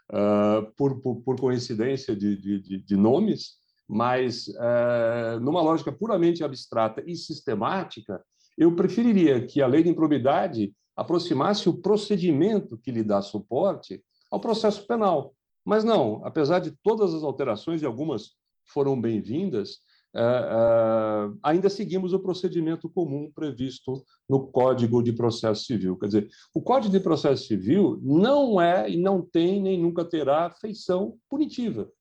Uh, 0.10 0.72
por, 0.78 1.02
por, 1.02 1.22
por, 1.22 1.40
coincidência 1.40 2.16
de, 2.16 2.38
de, 2.38 2.82
de 2.82 2.96
nomes, 2.96 3.58
mas 3.88 4.50
é, 4.50 5.40
numa 5.40 5.62
lógica 5.62 5.92
puramente 5.92 6.44
abstrata 6.44 7.02
e 7.06 7.16
sistemática, 7.16 8.22
eu 8.58 8.76
preferiria 8.76 9.46
que 9.46 9.62
a 9.62 9.68
lei 9.68 9.84
de 9.84 9.90
improbidade 9.90 10.74
aproximasse 10.96 11.70
o 11.70 11.78
procedimento 11.78 12.78
que 12.78 12.92
lhe 12.92 13.04
dá 13.04 13.22
suporte 13.22 14.04
ao 14.32 14.40
processo 14.40 14.86
penal. 14.86 15.34
Mas 15.64 15.84
não, 15.84 16.26
apesar 16.26 16.60
de 16.60 16.72
todas 16.84 17.14
as 17.14 17.24
alterações, 17.24 17.82
e 17.82 17.86
algumas 17.86 18.32
foram 18.66 19.00
bem-vindas, 19.00 19.80
é, 20.16 20.22
é, 20.22 21.30
ainda 21.44 21.70
seguimos 21.70 22.14
o 22.14 22.20
procedimento 22.20 22.90
comum 22.90 23.32
previsto 23.32 24.04
no 24.28 24.48
Código 24.48 25.04
de 25.04 25.14
Processo 25.14 25.66
Civil. 25.66 25.98
Quer 25.98 26.08
dizer, 26.08 26.30
o 26.56 26.62
Código 26.62 26.92
de 26.92 27.00
Processo 27.00 27.46
Civil 27.46 28.00
não 28.02 28.60
é 28.60 28.90
e 28.90 28.98
não 28.98 29.22
tem 29.22 29.62
nem 29.62 29.80
nunca 29.80 30.04
terá 30.04 30.50
feição 30.50 31.18
punitiva. 31.30 31.92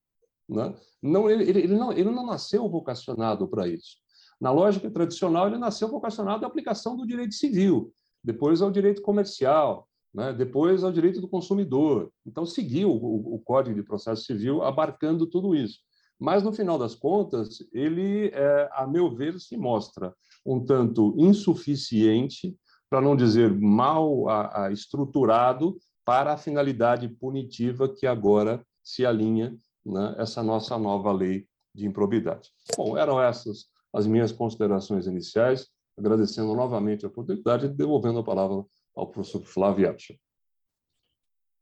Né? 0.49 0.75
Não, 1.03 1.31
ele, 1.31 1.45
ele, 1.45 1.75
não, 1.75 1.93
ele 1.93 2.11
não 2.11 2.25
nasceu 2.25 2.69
vocacionado 2.69 3.49
para 3.49 3.67
isso. 3.69 3.97
Na 4.41 4.51
lógica 4.51 4.91
tradicional, 4.91 5.47
ele 5.47 5.59
nasceu 5.59 5.89
vocacionado 5.89 6.45
à 6.45 6.49
aplicação 6.49 6.97
do 6.97 7.07
direito 7.07 7.35
civil, 7.35 7.93
depois 8.23 8.61
ao 8.61 8.71
direito 8.71 9.03
comercial, 9.03 9.89
né? 10.15 10.33
depois 10.33 10.85
ao 10.85 10.93
direito 10.93 11.21
do 11.21 11.29
consumidor. 11.29 12.11
Então, 12.25 12.45
seguiu 12.45 12.91
o, 12.91 13.35
o, 13.35 13.39
Código 13.41 13.75
de 13.75 13.83
Processo 13.83 14.25
Civil 14.25 14.63
abarcando 14.63 15.27
tudo 15.27 15.55
isso. 15.55 15.81
Mas, 16.19 16.43
no 16.43 16.53
final 16.53 16.79
das 16.79 16.95
contas, 16.95 17.59
ele, 17.73 18.29
é, 18.29 18.69
a 18.73 18.87
meu 18.87 19.15
ver, 19.15 19.39
se 19.41 19.57
mostra 19.57 20.15
um 20.45 20.65
tanto 20.65 21.15
insuficiente, 21.19 22.57
para 22.89 23.01
não 23.01 23.17
dizer 23.17 23.53
mal 23.53 24.29
a, 24.29 24.67
a 24.67 24.73
estruturado, 24.73 25.77
para 26.05 26.35
a 26.35 26.39
finalidade 26.39 27.09
punitiva 27.09 27.93
que 27.93 28.07
agora 28.07 28.65
se 28.83 29.05
alinha 29.05 29.57
né, 29.87 30.15
essa 30.19 30.43
nossa 30.43 30.79
nova 30.79 31.13
lei 31.13 31.47
de 31.75 31.87
improbidade. 31.87 32.51
Bom, 32.77 32.97
eram 32.97 33.21
essas 33.21 33.67
as 33.97 34.07
minhas 34.07 34.31
considerações 34.31 35.07
iniciais. 35.07 35.69
agradecendo 35.99 36.55
novamente 36.55 37.07
a 37.07 37.09
oportunidade 37.09 37.65
e 37.65 37.69
devolvendo 37.71 38.19
a 38.19 38.23
palavra 38.23 38.63
ao 38.95 39.07
professor 39.07 39.43
Flávio 39.43 39.89
Archer. 39.89 40.19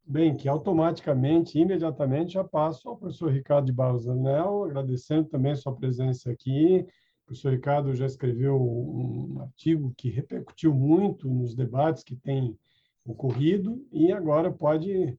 Bem, 0.05 0.37
que 0.37 0.49
automaticamente, 0.49 1.57
imediatamente, 1.57 2.33
já 2.33 2.43
passo 2.43 2.89
ao 2.89 2.97
professor 2.97 3.31
Ricardo 3.31 3.67
de 3.67 3.73
Barros 3.73 4.09
Anel, 4.09 4.65
agradecendo 4.65 5.29
também 5.29 5.55
sua 5.55 5.73
presença 5.77 6.33
aqui. 6.33 6.85
O 7.23 7.27
professor 7.27 7.53
Ricardo 7.53 7.95
já 7.95 8.07
escreveu 8.07 8.61
um 8.61 9.41
artigo 9.41 9.95
que 9.97 10.11
repercutiu 10.11 10.75
muito 10.75 11.29
nos 11.29 11.55
debates 11.55 12.03
que 12.03 12.17
têm 12.17 12.59
ocorrido 13.07 13.87
e 13.93 14.11
agora 14.11 14.51
pode 14.51 15.17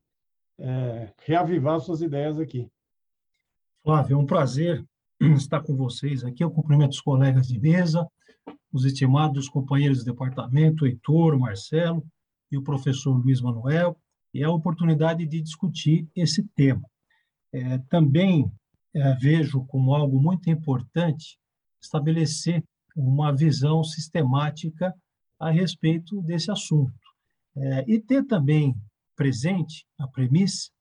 é, 0.60 1.14
reavivar 1.26 1.80
suas 1.80 2.02
ideias 2.02 2.38
aqui. 2.38 2.70
Flávio, 3.86 4.16
é 4.16 4.18
um 4.18 4.26
prazer 4.26 4.84
estar 5.38 5.62
com 5.62 5.76
vocês 5.76 6.24
aqui. 6.24 6.44
Eu 6.44 6.50
cumprimento 6.50 6.94
os 6.94 7.02
colegas 7.02 7.48
de 7.48 7.60
mesa, 7.60 8.10
os 8.74 8.84
estimados 8.84 9.48
companheiros 9.48 10.00
do 10.00 10.06
departamento, 10.06 10.88
Heitor, 10.88 11.38
Marcelo 11.38 12.04
e 12.52 12.58
o 12.58 12.64
professor 12.64 13.12
Luiz 13.16 13.42
Manuel 13.42 13.96
e 14.34 14.44
a 14.44 14.50
oportunidade 14.50 15.24
de 15.28 15.40
discutir 15.40 16.10
esse 16.16 16.42
tema. 16.56 16.82
É, 17.54 17.78
também 17.88 18.52
é, 18.92 19.14
vejo 19.18 19.64
como 19.66 19.94
algo 19.94 20.20
muito 20.20 20.50
importante 20.50 21.38
estabelecer 21.80 22.64
uma 22.96 23.32
visão 23.32 23.84
sistemática 23.84 24.96
a 25.40 25.52
respeito 25.52 26.24
desse 26.24 26.50
assunto. 26.50 26.92
É, 27.56 27.86
e 27.88 28.00
ter 28.00 28.26
também 28.26 28.76
presente 29.16 29.86
a 30.00 30.08
premissa 30.08 30.72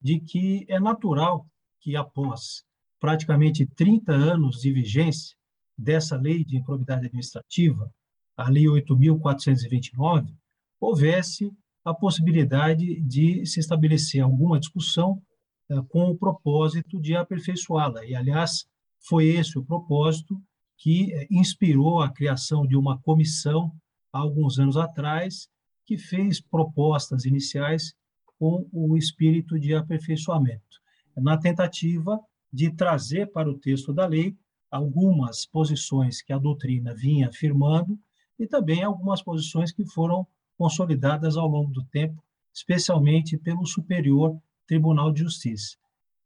de 0.00 0.18
que 0.18 0.64
é 0.66 0.80
natural 0.80 1.46
que, 1.84 1.94
após 1.94 2.64
praticamente 2.98 3.66
30 3.66 4.10
anos 4.10 4.56
de 4.62 4.72
vigência 4.72 5.36
dessa 5.76 6.16
lei 6.16 6.42
de 6.42 6.56
improbidade 6.56 7.06
administrativa, 7.06 7.92
a 8.34 8.48
Lei 8.48 8.64
8.429, 8.64 10.34
houvesse 10.80 11.52
a 11.84 11.92
possibilidade 11.92 12.98
de 13.02 13.44
se 13.44 13.60
estabelecer 13.60 14.22
alguma 14.22 14.58
discussão 14.58 15.22
eh, 15.70 15.76
com 15.90 16.10
o 16.10 16.16
propósito 16.16 16.98
de 16.98 17.14
aperfeiçoá-la. 17.14 18.02
E, 18.06 18.14
aliás, 18.14 18.64
foi 18.98 19.26
esse 19.26 19.58
o 19.58 19.64
propósito 19.64 20.40
que 20.78 21.12
eh, 21.12 21.26
inspirou 21.30 22.00
a 22.00 22.10
criação 22.10 22.66
de 22.66 22.76
uma 22.76 22.98
comissão 23.02 23.70
há 24.10 24.20
alguns 24.20 24.58
anos 24.58 24.78
atrás, 24.78 25.48
que 25.84 25.98
fez 25.98 26.40
propostas 26.40 27.26
iniciais 27.26 27.92
com 28.38 28.66
o 28.72 28.96
espírito 28.96 29.60
de 29.60 29.74
aperfeiçoamento, 29.74 30.80
na 31.16 31.36
tentativa 31.36 32.20
de 32.52 32.70
trazer 32.70 33.32
para 33.32 33.50
o 33.50 33.58
texto 33.58 33.92
da 33.92 34.06
lei 34.06 34.36
algumas 34.70 35.46
posições 35.46 36.20
que 36.22 36.32
a 36.32 36.38
doutrina 36.38 36.94
vinha 36.94 37.28
afirmando 37.28 37.98
e 38.38 38.46
também 38.46 38.82
algumas 38.82 39.22
posições 39.22 39.70
que 39.72 39.84
foram 39.84 40.26
consolidadas 40.58 41.36
ao 41.36 41.46
longo 41.48 41.70
do 41.70 41.84
tempo, 41.84 42.22
especialmente 42.52 43.36
pelo 43.36 43.66
Superior 43.66 44.36
Tribunal 44.66 45.12
de 45.12 45.20
Justiça. 45.20 45.76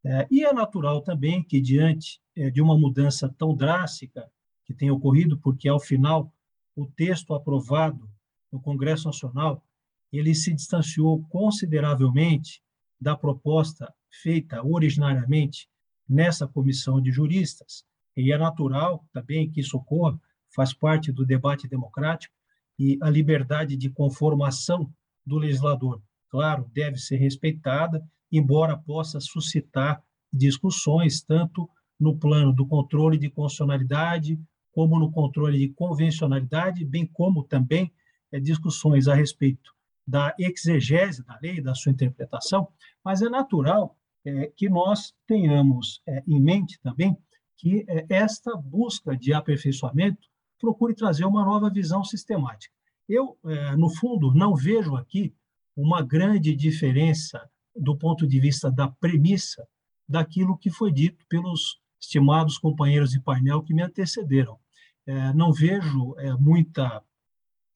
É, 0.05 0.27
e 0.31 0.44
é 0.44 0.53
natural 0.53 1.03
também 1.03 1.42
que, 1.42 1.61
diante 1.61 2.20
é, 2.37 2.51
de 2.51 2.62
uma 2.62 2.79
mudança 2.79 3.29
tão 3.37 3.55
drástica 3.55 4.31
que 4.64 4.72
tem 4.72 4.90
ocorrido, 4.90 5.38
porque, 5.38 5.68
ao 5.68 5.81
final, 5.81 6.33
o 6.77 6.87
texto 6.87 7.35
aprovado 7.35 8.09
no 8.53 8.61
Congresso 8.61 9.07
Nacional 9.07 9.62
ele 10.12 10.35
se 10.35 10.55
distanciou 10.55 11.22
consideravelmente 11.29 12.62
da 13.01 13.16
proposta 13.16 13.92
feita 14.10 14.64
originariamente 14.64 15.68
nessa 16.08 16.46
comissão 16.46 17.00
de 17.00 17.10
juristas, 17.10 17.84
e 18.16 18.32
é 18.32 18.38
natural 18.38 19.04
também 19.12 19.50
que 19.50 19.60
isso 19.60 19.76
ocorra, 19.76 20.18
faz 20.54 20.72
parte 20.72 21.12
do 21.12 21.24
debate 21.24 21.68
democrático, 21.68 22.34
e 22.78 22.98
a 23.02 23.10
liberdade 23.10 23.76
de 23.76 23.90
conformação 23.90 24.92
do 25.26 25.36
legislador, 25.36 26.00
claro, 26.30 26.70
deve 26.72 26.96
ser 26.96 27.16
respeitada, 27.16 28.02
embora 28.30 28.76
possa 28.76 29.20
suscitar 29.20 30.02
discussões 30.32 31.22
tanto 31.22 31.68
no 31.98 32.16
plano 32.16 32.52
do 32.52 32.66
controle 32.66 33.18
de 33.18 33.28
constitucionalidade, 33.28 34.40
como 34.70 34.98
no 34.98 35.10
controle 35.10 35.58
de 35.58 35.68
convencionalidade, 35.70 36.84
bem 36.84 37.04
como 37.06 37.42
também 37.42 37.92
é, 38.30 38.38
discussões 38.38 39.08
a 39.08 39.14
respeito 39.14 39.74
da 40.06 40.34
exegese 40.38 41.24
da 41.24 41.38
lei, 41.42 41.60
da 41.60 41.74
sua 41.74 41.92
interpretação, 41.92 42.68
mas 43.04 43.20
é 43.20 43.28
natural 43.28 43.97
é, 44.24 44.52
que 44.57 44.68
nós 44.68 45.14
tenhamos 45.26 46.02
é, 46.07 46.22
em 46.26 46.40
mente 46.40 46.78
também 46.81 47.16
que 47.57 47.85
é, 47.88 48.07
esta 48.09 48.57
busca 48.57 49.16
de 49.16 49.33
aperfeiçoamento 49.33 50.28
procure 50.59 50.94
trazer 50.94 51.24
uma 51.24 51.44
nova 51.44 51.70
visão 51.70 52.04
sistemática. 52.04 52.74
Eu, 53.09 53.38
é, 53.44 53.76
no 53.76 53.88
fundo, 53.90 54.33
não 54.35 54.54
vejo 54.54 54.96
aqui 54.96 55.35
uma 55.76 56.02
grande 56.02 56.54
diferença 56.54 57.48
do 57.74 57.96
ponto 57.96 58.26
de 58.26 58.40
vista 58.40 58.70
da 58.70 58.88
premissa 58.88 59.66
daquilo 60.09 60.59
que 60.59 60.70
foi 60.70 60.92
dito 60.92 61.24
pelos 61.28 61.81
estimados 62.00 62.59
companheiros 62.59 63.11
de 63.11 63.20
painel 63.20 63.62
que 63.62 63.74
me 63.74 63.83
antecederam. 63.83 64.59
É, 65.07 65.33
não 65.33 65.52
vejo 65.52 66.14
é, 66.18 66.33
muita 66.35 67.02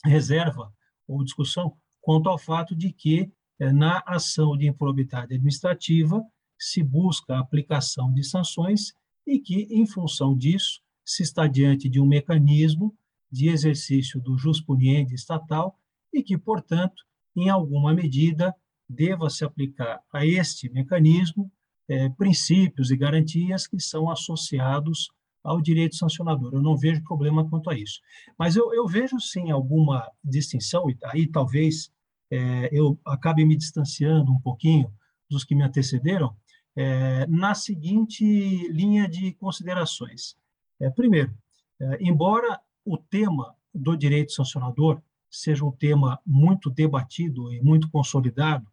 reserva 0.04 0.72
ou 1.06 1.24
discussão 1.24 1.76
quanto 2.00 2.28
ao 2.28 2.38
fato 2.38 2.74
de 2.74 2.92
que, 2.92 3.30
na 3.70 4.02
ação 4.06 4.56
de 4.56 4.66
improbidade 4.66 5.34
administrativa, 5.34 6.24
se 6.58 6.82
busca 6.82 7.34
a 7.34 7.40
aplicação 7.40 8.12
de 8.12 8.24
sanções 8.24 8.94
e 9.26 9.38
que, 9.38 9.68
em 9.70 9.86
função 9.86 10.36
disso, 10.36 10.80
se 11.04 11.22
está 11.22 11.46
diante 11.46 11.88
de 11.88 12.00
um 12.00 12.06
mecanismo 12.06 12.96
de 13.30 13.48
exercício 13.48 14.20
do 14.20 14.38
juspuniente 14.38 15.14
estatal 15.14 15.78
e 16.12 16.22
que, 16.22 16.38
portanto, 16.38 17.02
em 17.34 17.48
alguma 17.48 17.94
medida, 17.94 18.54
deva 18.88 19.30
se 19.30 19.44
aplicar 19.44 20.00
a 20.12 20.24
este 20.26 20.70
mecanismo 20.70 21.50
é, 21.88 22.08
princípios 22.10 22.90
e 22.90 22.96
garantias 22.96 23.66
que 23.66 23.80
são 23.80 24.10
associados 24.10 25.10
ao 25.42 25.60
direito 25.60 25.96
sancionador. 25.96 26.54
Eu 26.54 26.62
não 26.62 26.76
vejo 26.76 27.02
problema 27.02 27.48
quanto 27.48 27.70
a 27.70 27.76
isso. 27.76 28.00
Mas 28.38 28.54
eu, 28.54 28.72
eu 28.72 28.86
vejo, 28.86 29.18
sim, 29.18 29.50
alguma 29.50 30.08
distinção, 30.22 30.88
e 30.88 30.96
aí 31.04 31.26
talvez 31.26 31.90
é, 32.32 32.70
eu 32.72 32.98
acabe 33.04 33.44
me 33.44 33.54
distanciando 33.54 34.32
um 34.32 34.40
pouquinho 34.40 34.90
dos 35.28 35.44
que 35.44 35.54
me 35.54 35.62
antecederam, 35.62 36.34
é, 36.74 37.26
na 37.26 37.54
seguinte 37.54 38.24
linha 38.72 39.06
de 39.06 39.32
considerações. 39.34 40.34
É, 40.80 40.88
primeiro, 40.88 41.34
é, 41.78 41.98
embora 42.00 42.58
o 42.86 42.96
tema 42.96 43.54
do 43.74 43.94
direito 43.94 44.32
sancionador 44.32 45.02
seja 45.30 45.62
um 45.62 45.70
tema 45.70 46.18
muito 46.24 46.70
debatido 46.70 47.52
e 47.52 47.60
muito 47.60 47.90
consolidado 47.90 48.66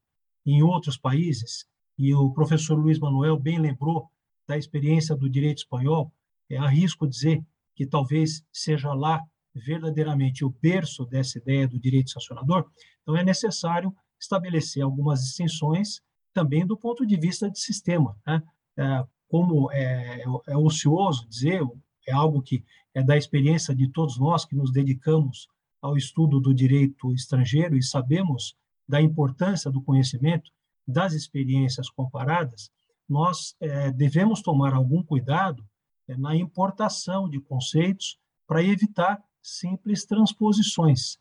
em 0.45 0.63
outros 0.63 0.97
países, 0.97 1.67
e 1.97 2.13
o 2.15 2.31
professor 2.31 2.79
Luiz 2.79 2.97
Manuel 2.97 3.37
bem 3.37 3.59
lembrou 3.59 4.09
da 4.47 4.57
experiência 4.57 5.17
do 5.17 5.29
direito 5.29 5.57
espanhol, 5.57 6.13
é, 6.49 6.55
arrisco 6.55 7.05
dizer 7.05 7.43
que 7.75 7.85
talvez 7.85 8.41
seja 8.53 8.93
lá 8.93 9.21
verdadeiramente 9.59 10.43
o 10.43 10.49
berço 10.49 11.05
dessa 11.05 11.37
ideia 11.37 11.67
do 11.67 11.79
direito 11.79 12.11
sancionador, 12.11 12.65
então 13.01 13.15
é 13.15 13.23
necessário 13.23 13.93
estabelecer 14.19 14.83
algumas 14.83 15.21
distinções 15.21 16.01
também 16.33 16.65
do 16.65 16.77
ponto 16.77 17.05
de 17.05 17.17
vista 17.17 17.49
de 17.49 17.59
sistema. 17.59 18.15
Né? 18.25 18.41
É, 18.77 19.05
como 19.27 19.71
é, 19.71 20.23
é 20.47 20.57
ocioso 20.57 21.27
dizer, 21.27 21.61
é 22.07 22.11
algo 22.11 22.41
que 22.41 22.63
é 22.93 23.03
da 23.03 23.15
experiência 23.15 23.75
de 23.75 23.87
todos 23.87 24.17
nós 24.17 24.45
que 24.45 24.55
nos 24.55 24.71
dedicamos 24.71 25.47
ao 25.81 25.95
estudo 25.95 26.39
do 26.39 26.53
direito 26.53 27.13
estrangeiro 27.13 27.77
e 27.77 27.83
sabemos 27.83 28.55
da 28.87 29.01
importância 29.01 29.69
do 29.69 29.81
conhecimento, 29.81 30.51
das 30.87 31.13
experiências 31.13 31.89
comparadas, 31.89 32.71
nós 33.07 33.55
é, 33.59 33.91
devemos 33.91 34.41
tomar 34.41 34.73
algum 34.73 35.03
cuidado 35.03 35.63
é, 36.07 36.17
na 36.17 36.35
importação 36.35 37.29
de 37.29 37.39
conceitos 37.39 38.19
para 38.47 38.63
evitar 38.63 39.21
simples 39.57 40.05
transposições, 40.05 41.17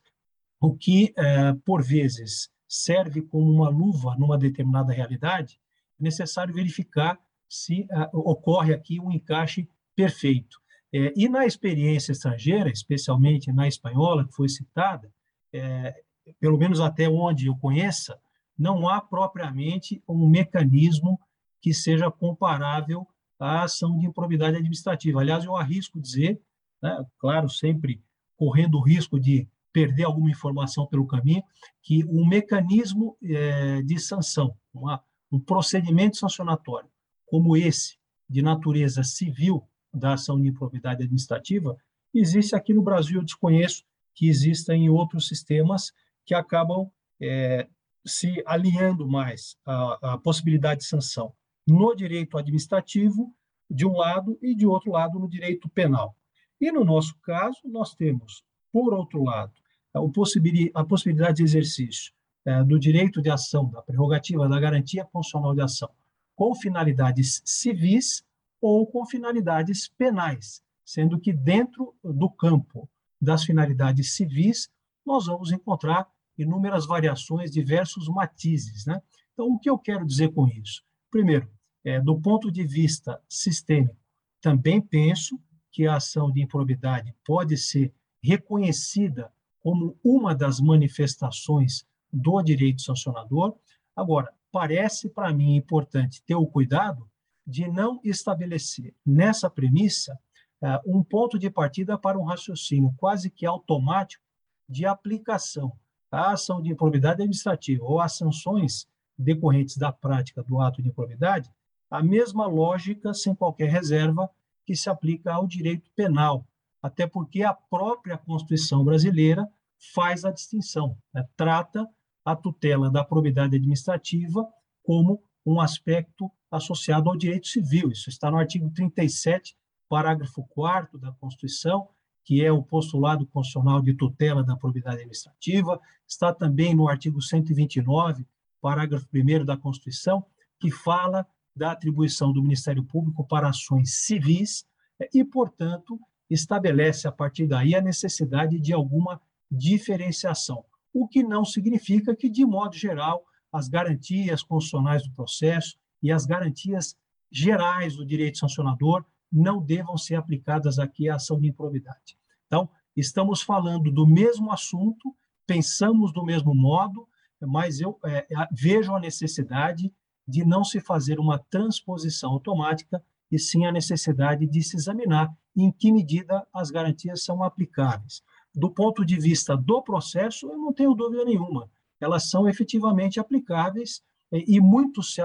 o 0.60 0.74
que, 0.74 1.12
é, 1.16 1.52
por 1.64 1.82
vezes, 1.82 2.50
serve 2.68 3.22
como 3.22 3.50
uma 3.50 3.68
luva 3.68 4.16
numa 4.18 4.36
determinada 4.36 4.92
realidade, 4.92 5.60
é 5.98 6.02
necessário 6.02 6.54
verificar 6.54 7.18
se 7.48 7.82
uh, 7.90 8.18
ocorre 8.18 8.74
aqui 8.74 9.00
um 9.00 9.10
encaixe 9.10 9.68
perfeito. 9.96 10.60
É, 10.92 11.12
e 11.16 11.28
na 11.28 11.46
experiência 11.46 12.12
estrangeira, 12.12 12.70
especialmente 12.70 13.52
na 13.52 13.66
espanhola, 13.66 14.26
que 14.26 14.34
foi 14.34 14.48
citada, 14.48 15.10
é, 15.52 16.02
pelo 16.38 16.58
menos 16.58 16.80
até 16.80 17.08
onde 17.08 17.46
eu 17.46 17.56
conheça, 17.56 18.18
não 18.58 18.88
há 18.88 19.00
propriamente 19.00 20.02
um 20.06 20.28
mecanismo 20.28 21.18
que 21.60 21.72
seja 21.72 22.10
comparável 22.10 23.06
à 23.38 23.62
ação 23.62 23.98
de 23.98 24.06
improbidade 24.06 24.56
administrativa. 24.56 25.20
Aliás, 25.20 25.44
eu 25.44 25.56
arrisco 25.56 26.00
dizer, 26.00 26.40
né, 26.82 27.04
claro, 27.18 27.48
sempre 27.48 28.02
correndo 28.38 28.76
o 28.76 28.82
risco 28.82 29.20
de 29.20 29.46
perder 29.70 30.04
alguma 30.04 30.30
informação 30.30 30.86
pelo 30.86 31.06
caminho, 31.06 31.42
que 31.82 32.02
o 32.04 32.26
mecanismo 32.26 33.18
é, 33.22 33.82
de 33.82 33.98
sanção, 33.98 34.56
uma, 34.72 35.02
um 35.30 35.38
procedimento 35.38 36.16
sancionatório 36.16 36.88
como 37.26 37.54
esse, 37.54 37.98
de 38.26 38.40
natureza 38.40 39.02
civil 39.02 39.62
da 39.92 40.14
ação 40.14 40.40
de 40.40 40.48
improbidade 40.48 41.02
administrativa, 41.02 41.76
Existe 42.14 42.54
aqui 42.54 42.72
no 42.72 42.82
Brasil, 42.82 43.18
eu 43.18 43.24
desconheço 43.24 43.84
que 44.14 44.28
exista 44.28 44.74
em 44.74 44.88
outros 44.88 45.28
sistemas 45.28 45.92
que 46.24 46.34
acabam 46.34 46.90
é, 47.20 47.68
se 48.04 48.42
alinhando 48.46 49.06
mais 49.06 49.56
à, 49.64 50.14
à 50.14 50.18
possibilidade 50.18 50.80
de 50.80 50.86
sanção 50.86 51.32
no 51.66 51.94
direito 51.94 52.38
administrativo, 52.38 53.34
de 53.70 53.86
um 53.86 53.92
lado, 53.92 54.38
e 54.40 54.54
de 54.54 54.66
outro 54.66 54.90
lado, 54.90 55.18
no 55.18 55.28
direito 55.28 55.68
penal. 55.68 56.16
E 56.60 56.72
no 56.72 56.84
nosso 56.84 57.16
caso, 57.20 57.60
nós 57.64 57.94
temos, 57.94 58.42
por 58.72 58.92
outro 58.92 59.22
lado, 59.22 59.52
a 59.94 60.84
possibilidade 60.84 61.36
de 61.36 61.42
exercício 61.42 62.12
é, 62.44 62.62
do 62.62 62.78
direito 62.78 63.20
de 63.20 63.30
ação, 63.30 63.68
da 63.70 63.82
prerrogativa 63.82 64.48
da 64.48 64.58
garantia 64.58 65.04
constitucional 65.04 65.54
de 65.54 65.62
ação, 65.62 65.90
com 66.34 66.54
finalidades 66.54 67.42
civis 67.44 68.24
ou 68.60 68.86
com 68.86 69.04
finalidades 69.06 69.88
penais, 69.88 70.62
sendo 70.84 71.18
que 71.18 71.32
dentro 71.32 71.94
do 72.02 72.30
campo 72.30 72.88
das 73.20 73.44
finalidades 73.44 74.14
civis, 74.14 74.70
nós 75.04 75.26
vamos 75.26 75.52
encontrar 75.52 76.08
inúmeras 76.36 76.86
variações, 76.86 77.50
diversos 77.50 78.08
matizes. 78.08 78.86
Né? 78.86 79.00
Então, 79.32 79.46
o 79.48 79.58
que 79.58 79.68
eu 79.68 79.78
quero 79.78 80.06
dizer 80.06 80.32
com 80.32 80.46
isso? 80.48 80.82
Primeiro, 81.10 81.50
é, 81.84 82.00
do 82.00 82.20
ponto 82.20 82.50
de 82.50 82.64
vista 82.64 83.20
sistêmico, 83.28 83.96
também 84.40 84.80
penso 84.80 85.38
que 85.70 85.86
a 85.86 85.96
ação 85.96 86.30
de 86.30 86.42
improbidade 86.42 87.14
pode 87.24 87.56
ser 87.56 87.92
reconhecida 88.22 89.32
como 89.60 89.96
uma 90.02 90.34
das 90.34 90.60
manifestações 90.60 91.86
do 92.12 92.42
direito 92.42 92.82
sancionador. 92.82 93.54
Agora, 93.94 94.32
parece 94.50 95.08
para 95.08 95.32
mim 95.32 95.56
importante 95.56 96.22
ter 96.22 96.34
o 96.34 96.46
cuidado 96.46 97.08
de 97.46 97.68
não 97.68 98.00
estabelecer 98.04 98.94
nessa 99.04 99.48
premissa 99.48 100.18
uh, 100.62 100.96
um 100.98 101.02
ponto 101.02 101.38
de 101.38 101.50
partida 101.50 101.96
para 101.96 102.18
um 102.18 102.24
raciocínio 102.24 102.94
quase 102.96 103.30
que 103.30 103.46
automático 103.46 104.24
de 104.68 104.84
aplicação 104.84 105.72
à 106.10 106.32
ação 106.32 106.60
de 106.60 106.70
improbidade 106.70 107.22
administrativa 107.22 107.84
ou 107.84 108.00
às 108.00 108.16
sanções 108.16 108.86
decorrentes 109.16 109.76
da 109.76 109.92
prática 109.92 110.42
do 110.42 110.60
ato 110.60 110.82
de 110.82 110.88
improbidade, 110.88 111.50
a 111.90 112.02
mesma 112.02 112.46
lógica, 112.46 113.12
sem 113.12 113.34
qualquer 113.34 113.68
reserva, 113.68 114.30
que 114.68 114.76
se 114.76 114.90
aplica 114.90 115.32
ao 115.32 115.46
direito 115.46 115.90
penal, 115.96 116.46
até 116.82 117.06
porque 117.06 117.42
a 117.42 117.54
própria 117.54 118.18
Constituição 118.18 118.84
brasileira 118.84 119.50
faz 119.94 120.26
a 120.26 120.30
distinção, 120.30 120.94
né? 121.10 121.26
trata 121.38 121.88
a 122.22 122.36
tutela 122.36 122.90
da 122.90 123.02
probidade 123.02 123.56
administrativa 123.56 124.46
como 124.82 125.22
um 125.46 125.58
aspecto 125.58 126.30
associado 126.50 127.08
ao 127.08 127.16
direito 127.16 127.46
civil. 127.46 127.90
Isso 127.90 128.10
está 128.10 128.30
no 128.30 128.36
artigo 128.36 128.68
37, 128.68 129.56
parágrafo 129.88 130.46
4 130.50 130.98
da 130.98 131.12
Constituição, 131.12 131.88
que 132.22 132.44
é 132.44 132.52
o 132.52 132.62
postulado 132.62 133.24
constitucional 133.24 133.80
de 133.80 133.94
tutela 133.94 134.44
da 134.44 134.54
probidade 134.54 134.96
administrativa, 134.96 135.80
está 136.06 136.30
também 136.30 136.74
no 136.74 136.90
artigo 136.90 137.22
129, 137.22 138.26
parágrafo 138.60 139.06
1 139.14 139.46
da 139.46 139.56
Constituição, 139.56 140.26
que 140.60 140.70
fala 140.70 141.26
da 141.58 141.72
atribuição 141.72 142.32
do 142.32 142.42
Ministério 142.42 142.84
Público 142.84 143.26
para 143.26 143.48
ações 143.48 144.06
civis 144.06 144.64
e, 145.12 145.24
portanto, 145.24 145.98
estabelece 146.30 147.08
a 147.08 147.12
partir 147.12 147.46
daí 147.46 147.74
a 147.74 147.80
necessidade 147.80 148.58
de 148.60 148.72
alguma 148.72 149.20
diferenciação, 149.50 150.64
o 150.92 151.08
que 151.08 151.22
não 151.22 151.44
significa 151.44 152.14
que, 152.14 152.28
de 152.28 152.44
modo 152.44 152.76
geral, 152.76 153.24
as 153.52 153.68
garantias 153.68 154.42
constitucionais 154.42 155.02
do 155.02 155.12
processo 155.12 155.76
e 156.02 156.12
as 156.12 156.26
garantias 156.26 156.96
gerais 157.30 157.96
do 157.96 158.06
direito 158.06 158.38
sancionador 158.38 159.04
não 159.30 159.60
devam 159.60 159.96
ser 159.96 160.14
aplicadas 160.14 160.78
aqui 160.78 161.08
à 161.08 161.16
ação 161.16 161.40
de 161.40 161.48
improbidade. 161.48 162.16
Então, 162.46 162.68
estamos 162.96 163.42
falando 163.42 163.90
do 163.90 164.06
mesmo 164.06 164.52
assunto, 164.52 165.14
pensamos 165.46 166.12
do 166.12 166.24
mesmo 166.24 166.54
modo, 166.54 167.08
mas 167.40 167.80
eu 167.80 167.98
é, 168.04 168.26
vejo 168.52 168.94
a 168.94 169.00
necessidade 169.00 169.92
de 170.28 170.44
não 170.44 170.62
se 170.62 170.78
fazer 170.78 171.18
uma 171.18 171.38
transposição 171.38 172.32
automática 172.32 173.02
e 173.32 173.38
sim 173.38 173.64
a 173.64 173.72
necessidade 173.72 174.46
de 174.46 174.62
se 174.62 174.76
examinar 174.76 175.34
em 175.56 175.72
que 175.72 175.90
medida 175.90 176.46
as 176.52 176.70
garantias 176.70 177.24
são 177.24 177.42
aplicáveis. 177.42 178.22
Do 178.54 178.70
ponto 178.70 179.04
de 179.04 179.18
vista 179.18 179.56
do 179.56 179.82
processo, 179.82 180.50
eu 180.50 180.58
não 180.58 180.72
tenho 180.72 180.94
dúvida 180.94 181.24
nenhuma, 181.24 181.70
elas 181.98 182.28
são 182.28 182.48
efetivamente 182.48 183.18
aplicáveis 183.18 184.02
e 184.30 184.60
muito 184.60 185.02
se, 185.02 185.22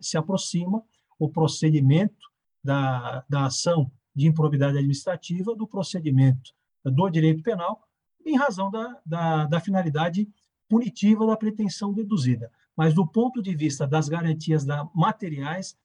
se 0.00 0.16
aproxima 0.16 0.82
o 1.18 1.28
procedimento 1.28 2.26
da, 2.64 3.24
da 3.28 3.44
ação 3.46 3.90
de 4.14 4.26
improbidade 4.26 4.78
administrativa 4.78 5.54
do 5.54 5.66
procedimento 5.66 6.52
do 6.84 7.08
direito 7.10 7.42
penal, 7.42 7.86
em 8.24 8.36
razão 8.36 8.70
da, 8.70 9.00
da, 9.04 9.44
da 9.46 9.60
finalidade 9.60 10.28
punitiva 10.68 11.26
da 11.26 11.36
pretensão 11.36 11.92
deduzida. 11.92 12.50
Mas, 12.78 12.94
do 12.94 13.04
ponto 13.04 13.42
de 13.42 13.56
vista 13.56 13.88
das 13.88 14.08
garantias 14.08 14.64
da, 14.64 14.88
materiais, 14.94 15.76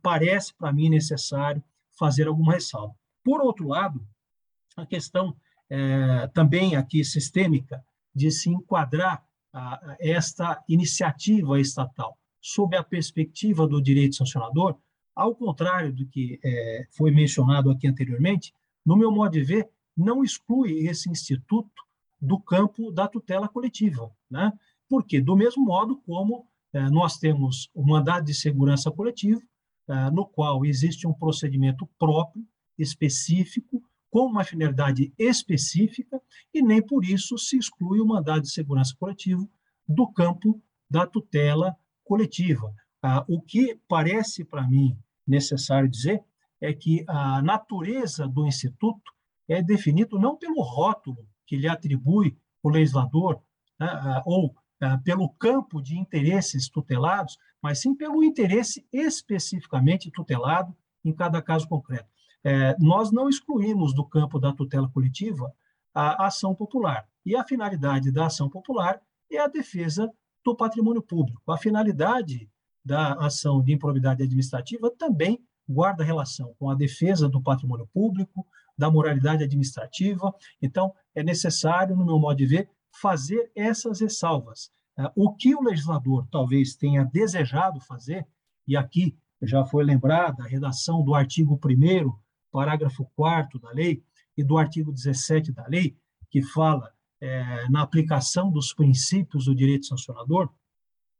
parece 0.00 0.54
para 0.54 0.72
mim 0.72 0.88
necessário 0.88 1.62
fazer 1.90 2.26
alguma 2.26 2.54
ressalva. 2.54 2.94
Por 3.22 3.42
outro 3.42 3.68
lado, 3.68 4.00
a 4.74 4.86
questão 4.86 5.36
é, 5.68 6.26
também 6.28 6.74
aqui 6.74 7.04
sistêmica 7.04 7.84
de 8.14 8.30
se 8.30 8.48
enquadrar 8.48 9.22
a, 9.52 9.74
a 9.74 9.96
esta 10.00 10.64
iniciativa 10.66 11.60
estatal 11.60 12.16
sob 12.40 12.74
a 12.74 12.82
perspectiva 12.82 13.66
do 13.66 13.82
direito 13.82 14.16
sancionador, 14.16 14.78
ao 15.14 15.34
contrário 15.34 15.92
do 15.92 16.06
que 16.06 16.40
é, 16.42 16.86
foi 16.96 17.10
mencionado 17.10 17.70
aqui 17.70 17.86
anteriormente, 17.86 18.54
no 18.86 18.96
meu 18.96 19.12
modo 19.12 19.32
de 19.32 19.42
ver, 19.42 19.68
não 19.94 20.24
exclui 20.24 20.86
esse 20.86 21.10
instituto 21.10 21.82
do 22.18 22.40
campo 22.40 22.90
da 22.90 23.06
tutela 23.06 23.48
coletiva, 23.48 24.10
né? 24.30 24.50
Porque 24.88 25.20
do 25.20 25.36
mesmo 25.36 25.64
modo 25.64 26.00
como 26.06 26.46
é, 26.72 26.88
nós 26.90 27.18
temos 27.18 27.70
o 27.74 27.86
mandado 27.86 28.24
de 28.24 28.34
segurança 28.34 28.90
coletivo, 28.90 29.40
é, 29.88 30.10
no 30.10 30.26
qual 30.26 30.64
existe 30.64 31.06
um 31.06 31.12
procedimento 31.12 31.88
próprio, 31.98 32.44
específico, 32.78 33.82
com 34.10 34.26
uma 34.26 34.44
finalidade 34.44 35.12
específica, 35.18 36.20
e 36.52 36.62
nem 36.62 36.80
por 36.80 37.04
isso 37.04 37.36
se 37.36 37.58
exclui 37.58 38.00
o 38.00 38.06
mandado 38.06 38.42
de 38.42 38.50
segurança 38.50 38.94
coletivo 38.98 39.48
do 39.86 40.06
campo 40.06 40.62
da 40.90 41.06
tutela 41.06 41.76
coletiva. 42.04 42.72
Ah, 43.02 43.24
o 43.28 43.40
que 43.40 43.78
parece 43.86 44.44
para 44.44 44.66
mim 44.66 44.96
necessário 45.26 45.88
dizer 45.88 46.22
é 46.60 46.72
que 46.72 47.04
a 47.06 47.42
natureza 47.42 48.26
do 48.26 48.46
instituto 48.46 49.12
é 49.46 49.62
definido 49.62 50.18
não 50.18 50.36
pelo 50.36 50.62
rótulo 50.62 51.26
que 51.46 51.56
lhe 51.56 51.68
atribui 51.68 52.36
o 52.62 52.68
legislador, 52.68 53.40
né, 53.78 53.86
ah, 53.86 54.22
ou 54.26 54.54
pelo 55.04 55.28
campo 55.30 55.82
de 55.82 55.98
interesses 55.98 56.68
tutelados, 56.68 57.38
mas 57.62 57.80
sim 57.80 57.94
pelo 57.94 58.22
interesse 58.22 58.86
especificamente 58.92 60.10
tutelado 60.10 60.74
em 61.04 61.12
cada 61.12 61.42
caso 61.42 61.68
concreto. 61.68 62.08
É, 62.44 62.76
nós 62.78 63.10
não 63.10 63.28
excluímos 63.28 63.92
do 63.92 64.04
campo 64.04 64.38
da 64.38 64.52
tutela 64.52 64.88
coletiva 64.88 65.52
a 65.94 66.26
ação 66.26 66.54
popular. 66.54 67.06
E 67.26 67.34
a 67.34 67.44
finalidade 67.44 68.12
da 68.12 68.26
ação 68.26 68.48
popular 68.48 69.00
é 69.30 69.38
a 69.38 69.48
defesa 69.48 70.10
do 70.44 70.54
patrimônio 70.54 71.02
público. 71.02 71.50
A 71.50 71.58
finalidade 71.58 72.48
da 72.84 73.14
ação 73.14 73.62
de 73.62 73.72
improbidade 73.72 74.22
administrativa 74.22 74.90
também 74.90 75.42
guarda 75.68 76.04
relação 76.04 76.54
com 76.58 76.70
a 76.70 76.74
defesa 76.74 77.28
do 77.28 77.42
patrimônio 77.42 77.86
público, 77.92 78.46
da 78.76 78.90
moralidade 78.90 79.44
administrativa. 79.44 80.32
Então, 80.62 80.94
é 81.14 81.22
necessário, 81.22 81.96
no 81.96 82.06
meu 82.06 82.18
modo 82.18 82.36
de 82.36 82.46
ver, 82.46 82.70
fazer 82.92 83.50
essas 83.54 84.00
ressalvas. 84.00 84.70
É, 84.98 85.10
o 85.14 85.34
que 85.34 85.54
o 85.54 85.62
legislador 85.62 86.26
talvez 86.30 86.74
tenha 86.74 87.04
desejado 87.04 87.80
fazer, 87.80 88.26
e 88.66 88.76
aqui 88.76 89.16
já 89.42 89.64
foi 89.64 89.84
lembrada 89.84 90.42
a 90.42 90.46
redação 90.46 91.02
do 91.02 91.14
artigo 91.14 91.58
1 91.64 92.12
parágrafo 92.50 93.04
4 93.14 93.58
da 93.58 93.70
lei, 93.70 94.02
e 94.36 94.44
do 94.44 94.56
artigo 94.56 94.92
17 94.92 95.50
da 95.50 95.66
lei, 95.66 95.96
que 96.30 96.40
fala 96.40 96.92
é, 97.20 97.68
na 97.68 97.82
aplicação 97.82 98.52
dos 98.52 98.72
princípios 98.72 99.46
do 99.46 99.54
direito 99.54 99.86
sancionador, 99.86 100.48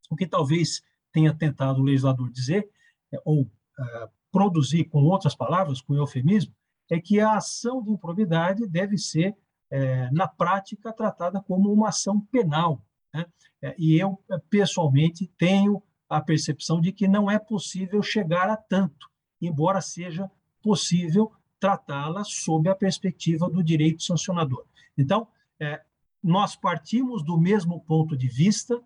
o 0.08 0.14
que 0.14 0.24
talvez 0.24 0.82
tenha 1.10 1.34
tentado 1.34 1.80
o 1.80 1.84
legislador 1.84 2.30
dizer, 2.30 2.68
é, 3.12 3.20
ou 3.24 3.50
é, 3.78 4.08
produzir 4.30 4.84
com 4.84 5.02
outras 5.02 5.34
palavras, 5.34 5.80
com 5.80 5.96
eufemismo, 5.96 6.54
é 6.88 7.00
que 7.00 7.18
a 7.18 7.36
ação 7.36 7.82
de 7.82 7.90
improbidade 7.90 8.66
deve 8.68 8.96
ser, 8.96 9.36
é, 9.70 10.10
na 10.10 10.26
prática, 10.26 10.92
tratada 10.92 11.40
como 11.40 11.72
uma 11.72 11.88
ação 11.88 12.20
penal. 12.20 12.82
Né? 13.12 13.26
É, 13.62 13.74
e 13.78 13.96
eu, 13.96 14.22
pessoalmente, 14.48 15.30
tenho 15.38 15.82
a 16.08 16.20
percepção 16.20 16.80
de 16.80 16.92
que 16.92 17.06
não 17.06 17.30
é 17.30 17.38
possível 17.38 18.02
chegar 18.02 18.48
a 18.48 18.56
tanto, 18.56 19.10
embora 19.40 19.80
seja 19.80 20.30
possível 20.62 21.30
tratá-la 21.60 22.24
sob 22.24 22.68
a 22.68 22.74
perspectiva 22.74 23.48
do 23.50 23.62
direito 23.62 24.02
sancionador. 24.02 24.64
Então, 24.96 25.28
é, 25.60 25.82
nós 26.22 26.56
partimos 26.56 27.22
do 27.22 27.38
mesmo 27.38 27.80
ponto 27.80 28.16
de 28.16 28.28
vista, 28.28 28.80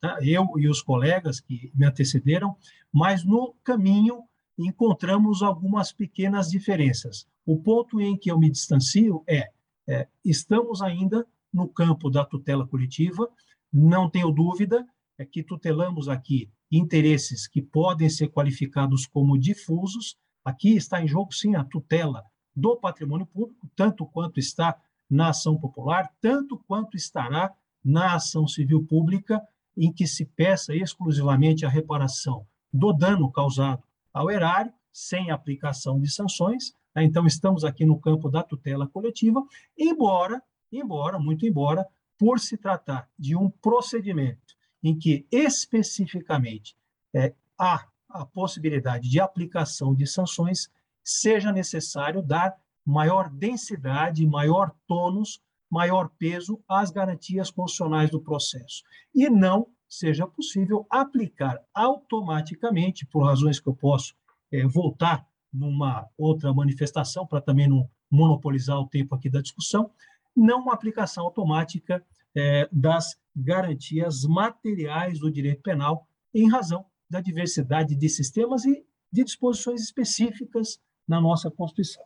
tá? 0.00 0.18
eu 0.22 0.46
e 0.56 0.68
os 0.68 0.82
colegas 0.82 1.40
que 1.40 1.72
me 1.74 1.86
antecederam, 1.86 2.56
mas 2.92 3.24
no 3.24 3.54
caminho 3.64 4.24
encontramos 4.58 5.42
algumas 5.42 5.92
pequenas 5.92 6.50
diferenças. 6.50 7.26
O 7.46 7.58
ponto 7.60 8.00
em 8.00 8.16
que 8.16 8.30
eu 8.30 8.38
me 8.38 8.50
distancio 8.50 9.22
é, 9.26 9.50
é 9.88 10.06
estamos 10.24 10.82
ainda 10.82 11.26
no 11.52 11.66
campo 11.66 12.10
da 12.10 12.24
tutela 12.24 12.66
coletiva, 12.66 13.28
não 13.72 14.10
tenho 14.10 14.30
dúvida 14.30 14.86
é 15.18 15.24
que 15.24 15.42
tutelamos 15.42 16.08
aqui 16.08 16.48
interesses 16.70 17.48
que 17.48 17.60
podem 17.60 18.08
ser 18.08 18.28
qualificados 18.28 19.04
como 19.04 19.36
difusos. 19.36 20.16
Aqui 20.44 20.76
está 20.76 21.02
em 21.02 21.08
jogo, 21.08 21.34
sim, 21.34 21.56
a 21.56 21.64
tutela 21.64 22.24
do 22.54 22.76
patrimônio 22.76 23.26
público, 23.26 23.68
tanto 23.74 24.06
quanto 24.06 24.38
está 24.38 24.80
na 25.10 25.30
ação 25.30 25.58
popular, 25.58 26.08
tanto 26.20 26.58
quanto 26.68 26.96
estará 26.96 27.52
na 27.84 28.14
ação 28.14 28.46
civil 28.46 28.84
pública, 28.84 29.42
em 29.76 29.92
que 29.92 30.06
se 30.06 30.24
peça 30.24 30.74
exclusivamente 30.74 31.64
a 31.66 31.68
reparação 31.68 32.46
do 32.72 32.92
dano 32.92 33.30
causado 33.30 33.82
ao 34.12 34.30
erário, 34.30 34.72
sem 34.92 35.30
aplicação 35.30 36.00
de 36.00 36.10
sanções. 36.10 36.74
Né? 36.94 37.04
Então, 37.04 37.26
estamos 37.26 37.64
aqui 37.64 37.84
no 37.84 37.98
campo 37.98 38.28
da 38.28 38.42
tutela 38.42 38.86
coletiva, 38.86 39.42
embora, 39.76 40.42
embora, 40.72 41.18
muito 41.18 41.46
embora, 41.46 41.86
por 42.18 42.40
se 42.40 42.56
tratar 42.56 43.08
de 43.18 43.36
um 43.36 43.48
procedimento 43.48 44.56
em 44.82 44.96
que 44.96 45.26
especificamente 45.30 46.76
é, 47.14 47.34
há 47.58 47.86
a 48.08 48.24
possibilidade 48.24 49.08
de 49.08 49.20
aplicação 49.20 49.94
de 49.94 50.06
sanções, 50.06 50.68
seja 51.04 51.52
necessário 51.52 52.22
dar 52.22 52.56
maior 52.84 53.28
densidade, 53.30 54.26
maior 54.26 54.74
tônus, 54.86 55.40
maior 55.70 56.08
peso 56.18 56.62
às 56.66 56.90
garantias 56.90 57.50
constitucionais 57.50 58.10
do 58.10 58.20
processo. 58.20 58.82
E 59.14 59.28
não 59.28 59.68
seja 59.88 60.26
possível 60.26 60.86
aplicar 60.90 61.62
automaticamente, 61.74 63.06
por 63.06 63.24
razões 63.24 63.60
que 63.60 63.68
eu 63.68 63.74
posso 63.74 64.14
é, 64.50 64.66
voltar 64.66 65.26
numa 65.58 66.08
outra 66.16 66.52
manifestação, 66.54 67.26
para 67.26 67.40
também 67.40 67.68
não 67.68 67.88
monopolizar 68.10 68.78
o 68.78 68.88
tempo 68.88 69.14
aqui 69.14 69.28
da 69.28 69.40
discussão, 69.40 69.90
não 70.34 70.62
uma 70.62 70.72
aplicação 70.72 71.24
automática 71.24 72.04
é, 72.34 72.68
das 72.70 73.18
garantias 73.34 74.24
materiais 74.24 75.18
do 75.18 75.30
direito 75.30 75.62
penal, 75.62 76.06
em 76.34 76.48
razão 76.48 76.84
da 77.10 77.20
diversidade 77.20 77.96
de 77.96 78.08
sistemas 78.08 78.64
e 78.64 78.84
de 79.10 79.24
disposições 79.24 79.82
específicas 79.82 80.80
na 81.06 81.20
nossa 81.20 81.50
Constituição, 81.50 82.04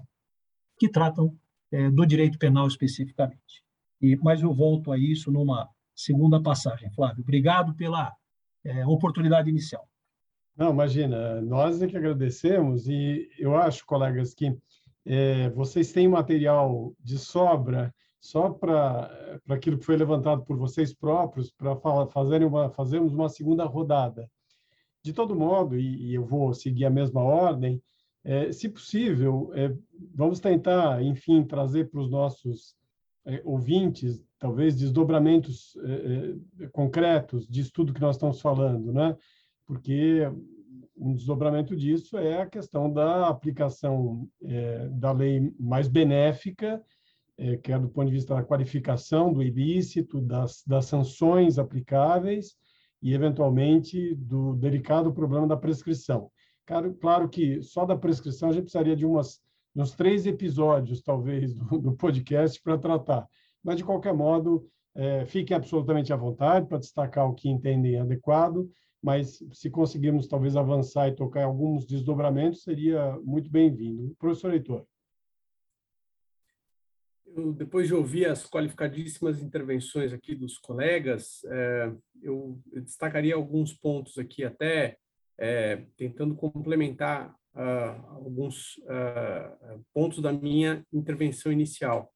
que 0.79 0.89
tratam 0.89 1.37
é, 1.71 1.91
do 1.91 2.07
direito 2.07 2.39
penal 2.39 2.67
especificamente. 2.67 3.63
E, 4.01 4.17
mas 4.17 4.43
eu 4.43 4.55
volto 4.55 4.93
a 4.93 4.99
isso 4.99 5.31
numa 5.31 5.69
segunda 5.95 6.41
passagem. 6.41 6.91
Flávio, 6.93 7.23
obrigado 7.23 7.75
pela 7.75 8.15
é, 8.65 8.87
oportunidade 8.87 9.51
inicial. 9.51 9.89
Não, 10.57 10.71
imagina, 10.71 11.41
nós 11.41 11.81
é 11.81 11.87
que 11.87 11.97
agradecemos 11.97 12.87
e 12.87 13.29
eu 13.39 13.57
acho, 13.57 13.87
colegas, 13.87 14.35
que 14.35 14.57
é, 15.05 15.49
vocês 15.51 15.93
têm 15.93 16.07
material 16.07 16.95
de 17.01 17.19
sobra 17.19 17.93
só 18.21 18.51
para 18.51 19.41
aquilo 19.49 19.79
que 19.79 19.85
foi 19.85 19.97
levantado 19.97 20.45
por 20.45 20.57
vocês 20.57 20.95
próprios, 20.95 21.51
para 21.51 21.73
uma, 22.47 22.71
fazermos 22.71 23.15
uma 23.15 23.29
segunda 23.29 23.65
rodada. 23.65 24.31
De 25.03 25.13
todo 25.13 25.35
modo, 25.35 25.77
e, 25.77 26.11
e 26.11 26.15
eu 26.15 26.25
vou 26.25 26.55
seguir 26.55 26.85
a 26.85 26.91
mesma 26.91 27.21
ordem, 27.21 27.83
é, 28.25 28.53
se 28.53 28.69
possível, 28.69 29.51
é, 29.55 29.75
vamos 30.15 30.39
tentar, 30.39 31.03
enfim, 31.03 31.43
trazer 31.43 31.91
para 31.91 32.01
os 32.01 32.09
nossos 32.09 32.77
é, 33.25 33.41
ouvintes, 33.45 34.23
talvez, 34.39 34.77
desdobramentos 34.77 35.77
é, 35.85 36.65
é, 36.65 36.69
concretos 36.69 37.49
disso 37.49 37.73
tudo 37.73 37.93
que 37.93 38.01
nós 38.01 38.15
estamos 38.15 38.41
falando, 38.41 38.93
né? 38.93 39.17
Porque 39.67 40.31
um 40.97 41.15
desdobramento 41.15 41.75
disso 41.77 42.19
é 42.19 42.43
a 42.43 42.47
questão 42.47 42.93
da 42.93 43.29
aplicação 43.29 44.29
é, 44.43 44.89
da 44.89 45.13
lei 45.13 45.53
mais 45.59 45.89
benéfica 45.89 46.83
é, 47.43 47.57
quer 47.57 47.79
do 47.79 47.89
ponto 47.89 48.07
de 48.07 48.15
vista 48.15 48.35
da 48.35 48.43
qualificação 48.43 49.33
do 49.33 49.43
ilícito, 49.43 50.21
das, 50.21 50.63
das 50.67 50.87
sanções 50.87 51.59
aplicáveis 51.59 52.55
e, 53.03 53.13
eventualmente, 53.13 54.15
do 54.15 54.55
delicado 54.55 55.13
problema 55.13 55.47
da 55.47 55.57
prescrição. 55.57 56.31
Claro, 56.65 56.95
claro 56.95 57.29
que 57.29 57.61
só 57.61 57.85
da 57.85 57.97
prescrição 57.97 58.49
a 58.51 58.53
gente 58.53 58.65
precisaria 58.65 58.95
de 58.95 59.05
umas, 59.05 59.41
uns 59.75 59.93
três 59.93 60.27
episódios, 60.27 61.03
talvez, 61.03 61.53
do, 61.55 61.79
do 61.79 61.93
podcast 61.97 62.61
para 62.63 62.79
tratar. 62.79 63.27
Mas, 63.63 63.77
de 63.77 63.85
qualquer 63.85 64.15
modo, 64.15 64.67
é, 64.95 65.25
fiquem 65.25 65.57
absolutamente 65.57 66.13
à 66.13 66.17
vontade 66.17 66.67
para 66.69 66.79
destacar 66.79 67.29
o 67.29 67.35
que 67.35 67.49
entendem 67.49 67.99
adequado, 67.99 68.69
mas 69.03 69.43
se 69.53 69.69
conseguirmos, 69.69 70.29
talvez, 70.29 70.57
avançar 70.57 71.09
e 71.09 71.17
tocar 71.17 71.45
alguns 71.45 71.85
desdobramentos, 71.85 72.63
seria 72.63 73.19
muito 73.25 73.51
bem-vindo. 73.51 74.15
Professor 74.19 74.53
Heitor 74.53 74.87
eu, 77.37 77.53
depois 77.53 77.87
de 77.87 77.95
ouvir 77.95 78.27
as 78.27 78.49
qualificadíssimas 78.49 79.41
intervenções 79.41 80.13
aqui 80.13 80.35
dos 80.35 80.59
colegas, 80.59 81.45
é, 81.47 81.93
eu, 82.23 82.61
destacaria 82.73 83.35
alguns 83.35 83.73
pontos 83.73 84.19
aqui, 84.19 84.45
até 84.45 84.99
é, 85.39 85.85
tentando 85.97 86.35
complementar 86.35 87.35
uh, 87.55 88.07
alguns 88.11 88.77
uh, 88.79 89.83
pontos 89.93 90.21
da 90.21 90.33
minha 90.33 90.85
intervenção 90.93 91.51
inicial. 91.51 92.13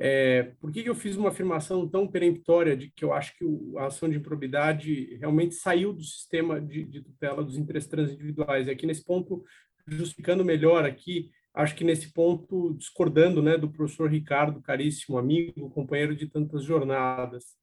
É, 0.00 0.52
por 0.60 0.70
que, 0.70 0.84
que 0.84 0.88
eu 0.88 0.94
fiz 0.94 1.16
uma 1.16 1.30
afirmação 1.30 1.88
tão 1.88 2.06
peremptória 2.06 2.76
de 2.76 2.88
que 2.88 3.04
eu 3.04 3.12
acho 3.12 3.36
que 3.36 3.44
o, 3.44 3.76
a 3.78 3.86
ação 3.86 4.08
de 4.08 4.16
improbidade 4.16 5.16
realmente 5.16 5.56
saiu 5.56 5.92
do 5.92 6.04
sistema 6.04 6.60
de, 6.60 6.84
de 6.84 7.02
tutela 7.02 7.42
dos 7.42 7.56
interesses 7.56 7.88
transindividuais? 7.88 8.68
E 8.68 8.70
aqui 8.70 8.86
nesse 8.86 9.04
ponto, 9.04 9.42
justificando 9.88 10.44
melhor 10.44 10.84
aqui 10.84 11.30
acho 11.58 11.74
que 11.74 11.82
nesse 11.82 12.12
ponto, 12.12 12.74
discordando 12.74 13.42
né, 13.42 13.58
do 13.58 13.68
professor 13.68 14.08
Ricardo, 14.08 14.62
caríssimo 14.62 15.18
amigo, 15.18 15.70
companheiro 15.70 16.14
de 16.14 16.28
tantas 16.28 16.62
jornadas. 16.62 17.56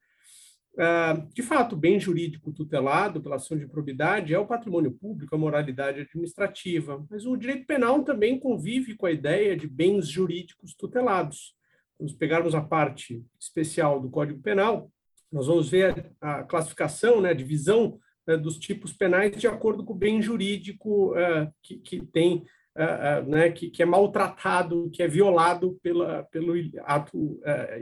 Uh, 0.73 1.33
de 1.33 1.41
fato, 1.41 1.77
bem 1.77 1.97
jurídico 1.97 2.51
tutelado 2.51 3.21
pela 3.21 3.37
ação 3.37 3.57
de 3.57 3.65
probidade 3.65 4.33
é 4.33 4.39
o 4.39 4.45
patrimônio 4.45 4.91
público, 4.91 5.33
a 5.33 5.37
moralidade 5.37 6.01
administrativa, 6.01 7.05
mas 7.09 7.25
o 7.25 7.37
direito 7.37 7.65
penal 7.65 8.03
também 8.03 8.37
convive 8.37 8.95
com 8.95 9.05
a 9.05 9.11
ideia 9.11 9.55
de 9.55 9.65
bens 9.65 10.09
jurídicos 10.09 10.75
tutelados. 10.75 11.55
Vamos 11.97 12.13
pegarmos 12.13 12.53
a 12.53 12.61
parte 12.61 13.23
especial 13.39 13.99
do 13.99 14.09
Código 14.09 14.41
Penal, 14.41 14.91
nós 15.31 15.47
vamos 15.47 15.69
ver 15.69 16.11
a, 16.21 16.43
classificação, 16.43 17.19
né, 17.19 17.29
a 17.29 17.33
divisão 17.33 17.99
né, 18.25 18.37
dos 18.37 18.57
tipos 18.57 18.93
penais 18.93 19.35
de 19.35 19.47
acordo 19.47 19.83
com 19.83 19.93
o 19.93 19.97
bem 19.97 20.21
jurídico 20.21 21.11
uh, 21.11 21.51
que, 21.61 21.77
que 21.77 22.05
tem 22.05 22.37
uh, 22.77 23.25
uh, 23.25 23.29
né, 23.29 23.51
que, 23.51 23.69
que, 23.69 23.83
é 23.83 23.85
maltratado, 23.85 24.89
que 24.91 25.03
é 25.03 25.07
violado 25.07 25.77
pela, 25.81 26.23
pelo 26.31 26.53
ato 26.83 27.41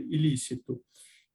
ilícito. 0.10 0.82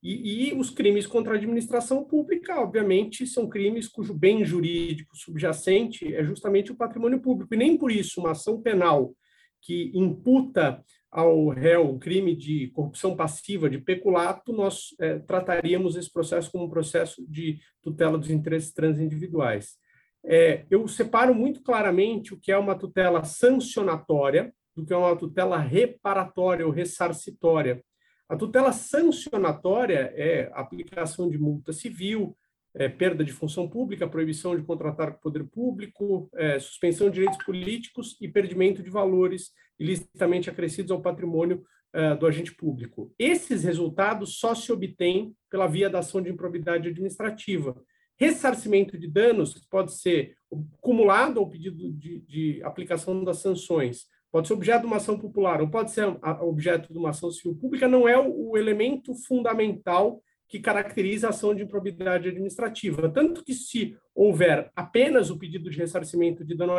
E, 0.01 0.49
e, 0.49 0.53
os 0.53 0.69
crimes 0.69 1.05
contra 1.05 1.33
a 1.33 1.35
administração 1.35 2.05
pública, 2.05 2.61
obviamente, 2.61 3.27
são 3.27 3.49
crimes 3.49 3.87
cujo 3.87 4.13
bem 4.13 4.45
jurídico 4.45 5.15
subjacente 5.17 6.13
é 6.15 6.23
justamente 6.23 6.71
o 6.71 6.75
patrimônio 6.75 7.19
público. 7.19 7.53
E 7.53 7.57
nem 7.57 7.77
por 7.77 7.91
isso 7.91 8.21
uma 8.21 8.31
ação 8.31 8.61
penal 8.61 9.13
que 9.61 9.91
imputa 9.93 10.81
ao 11.11 11.49
réu 11.49 11.89
o 11.89 11.99
crime 11.99 12.35
de 12.35 12.67
corrupção 12.67 13.15
passiva, 13.15 13.69
de 13.69 13.79
peculato, 13.79 14.53
nós 14.53 14.95
é, 14.99 15.19
trataríamos 15.19 15.95
esse 15.95 16.11
processo 16.11 16.51
como 16.51 16.65
um 16.65 16.69
processo 16.69 17.25
de 17.27 17.59
tutela 17.81 18.17
dos 18.17 18.29
interesses 18.29 18.71
transindividuais 18.71 19.77
é, 20.25 20.65
eu 20.69 20.87
separo 20.87 21.33
muito 21.33 21.61
claramente 21.61 22.33
o 22.33 22.39
que 22.39 22.51
é 22.51 22.57
uma 22.57 22.75
tutela 22.75 23.23
sancionatória 23.23 24.53
do 24.75 24.85
que 24.85 24.93
é 24.93 24.97
uma 24.97 25.15
tutela 25.15 25.57
reparatória 25.57 26.65
ou 26.65 26.71
ressarcitória. 26.71 27.83
A 28.27 28.35
tutela 28.35 28.71
sancionatória 28.71 30.13
é 30.15 30.51
aplicação 30.53 31.29
de 31.29 31.37
multa 31.37 31.73
civil, 31.73 32.37
é, 32.75 32.87
perda 32.87 33.23
de 33.23 33.31
função 33.31 33.67
pública, 33.67 34.07
proibição 34.07 34.55
de 34.55 34.63
contratar 34.63 35.11
com 35.11 35.17
o 35.17 35.21
poder 35.21 35.43
público, 35.45 36.29
é, 36.35 36.59
suspensão 36.59 37.07
de 37.07 37.15
direitos 37.15 37.43
políticos 37.43 38.15
e 38.21 38.27
perdimento 38.27 38.83
de 38.83 38.89
valores 38.89 39.51
ilicitamente 39.79 40.49
acrescidos 40.49 40.91
ao 40.91 41.01
patrimônio 41.01 41.63
é, 41.93 42.15
do 42.15 42.27
agente 42.27 42.53
público. 42.53 43.13
Esses 43.17 43.63
resultados 43.63 44.37
só 44.37 44.53
se 44.53 44.71
obtêm 44.71 45.33
pela 45.49 45.67
via 45.67 45.89
da 45.89 45.99
ação 45.99 46.21
de 46.21 46.29
improbidade 46.29 46.87
administrativa 46.87 47.75
ressarcimento 48.19 48.97
de 48.97 49.07
danos 49.07 49.53
pode 49.69 49.93
ser 49.93 50.35
acumulado 50.77 51.39
ao 51.39 51.49
pedido 51.49 51.91
de, 51.93 52.19
de, 52.19 52.61
aplicação 52.63 53.23
das 53.23 53.37
sanções, 53.37 54.07
pode 54.29 54.47
ser 54.47 54.53
objeto 54.53 54.81
de 54.81 54.87
uma 54.87 54.97
ação 54.97 55.17
popular, 55.17 55.61
ou 55.61 55.69
pode 55.69 55.91
ser 55.91 56.05
objeto 56.41 56.91
de 56.91 56.99
uma 56.99 57.11
ação 57.11 57.31
civil 57.31 57.55
pública, 57.55 57.87
não 57.87 58.07
é 58.07 58.17
o, 58.19 58.57
elemento 58.57 59.15
fundamental 59.25 60.21
que 60.49 60.59
caracteriza 60.59 61.27
a 61.27 61.29
ação 61.29 61.55
de 61.55 61.63
improbidade 61.63 62.27
administrativa. 62.27 63.07
Tanto 63.09 63.43
que, 63.43 63.53
se 63.53 63.95
houver 64.13 64.69
apenas 64.75 65.29
o 65.29 65.37
pedido 65.37 65.69
de 65.69 65.77
ressarcimento 65.77 66.43
de 66.43 66.55
dano 66.57 66.73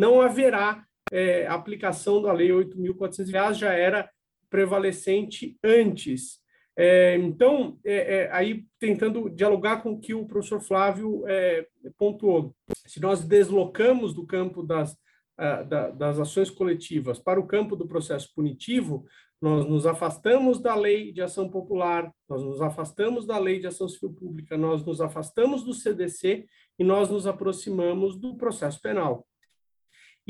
não 0.00 0.22
haverá 0.22 0.82
é, 1.12 1.46
aplicação 1.46 2.22
da 2.22 2.32
Lei 2.32 2.48
8.400, 2.48 3.52
já 3.52 3.72
era 3.74 4.10
prevalecente 4.48 5.58
antes 5.62 6.40
É, 6.76 7.16
então, 7.16 7.78
é, 7.84 7.96
é, 8.14 8.32
aí 8.32 8.64
tentando 8.78 9.28
dialogar 9.28 9.82
com 9.82 9.92
o 9.92 10.00
que 10.00 10.14
o 10.14 10.24
professor 10.24 10.60
Flávio 10.60 11.24
é, 11.28 11.66
pontuou, 11.98 12.54
se 12.86 12.98
nós 13.00 13.22
deslocamos 13.22 14.14
do 14.14 14.24
campo 14.24 14.62
das, 14.62 14.96
da, 15.36 15.90
das 15.90 16.18
ações 16.18 16.48
coletivas 16.48 17.18
para 17.18 17.40
o 17.40 17.46
campo 17.46 17.76
do 17.76 17.86
processo 17.86 18.32
punitivo, 18.34 19.04
nós 19.42 19.66
nos 19.66 19.84
afastamos 19.84 20.60
da 20.60 20.74
lei 20.74 21.12
de 21.12 21.20
ação 21.20 21.50
popular, 21.50 22.10
nós 22.28 22.42
nos 22.42 22.60
afastamos 22.62 23.26
da 23.26 23.38
lei 23.38 23.58
de 23.58 23.66
ação 23.66 23.88
civil 23.88 24.14
pública, 24.14 24.56
nós 24.56 24.84
nos 24.84 25.00
afastamos 25.00 25.62
do 25.62 25.74
CDC 25.74 26.46
e 26.78 26.84
nós 26.84 27.10
nos 27.10 27.26
aproximamos 27.26 28.18
do 28.18 28.36
processo 28.36 28.80
penal. 28.80 29.26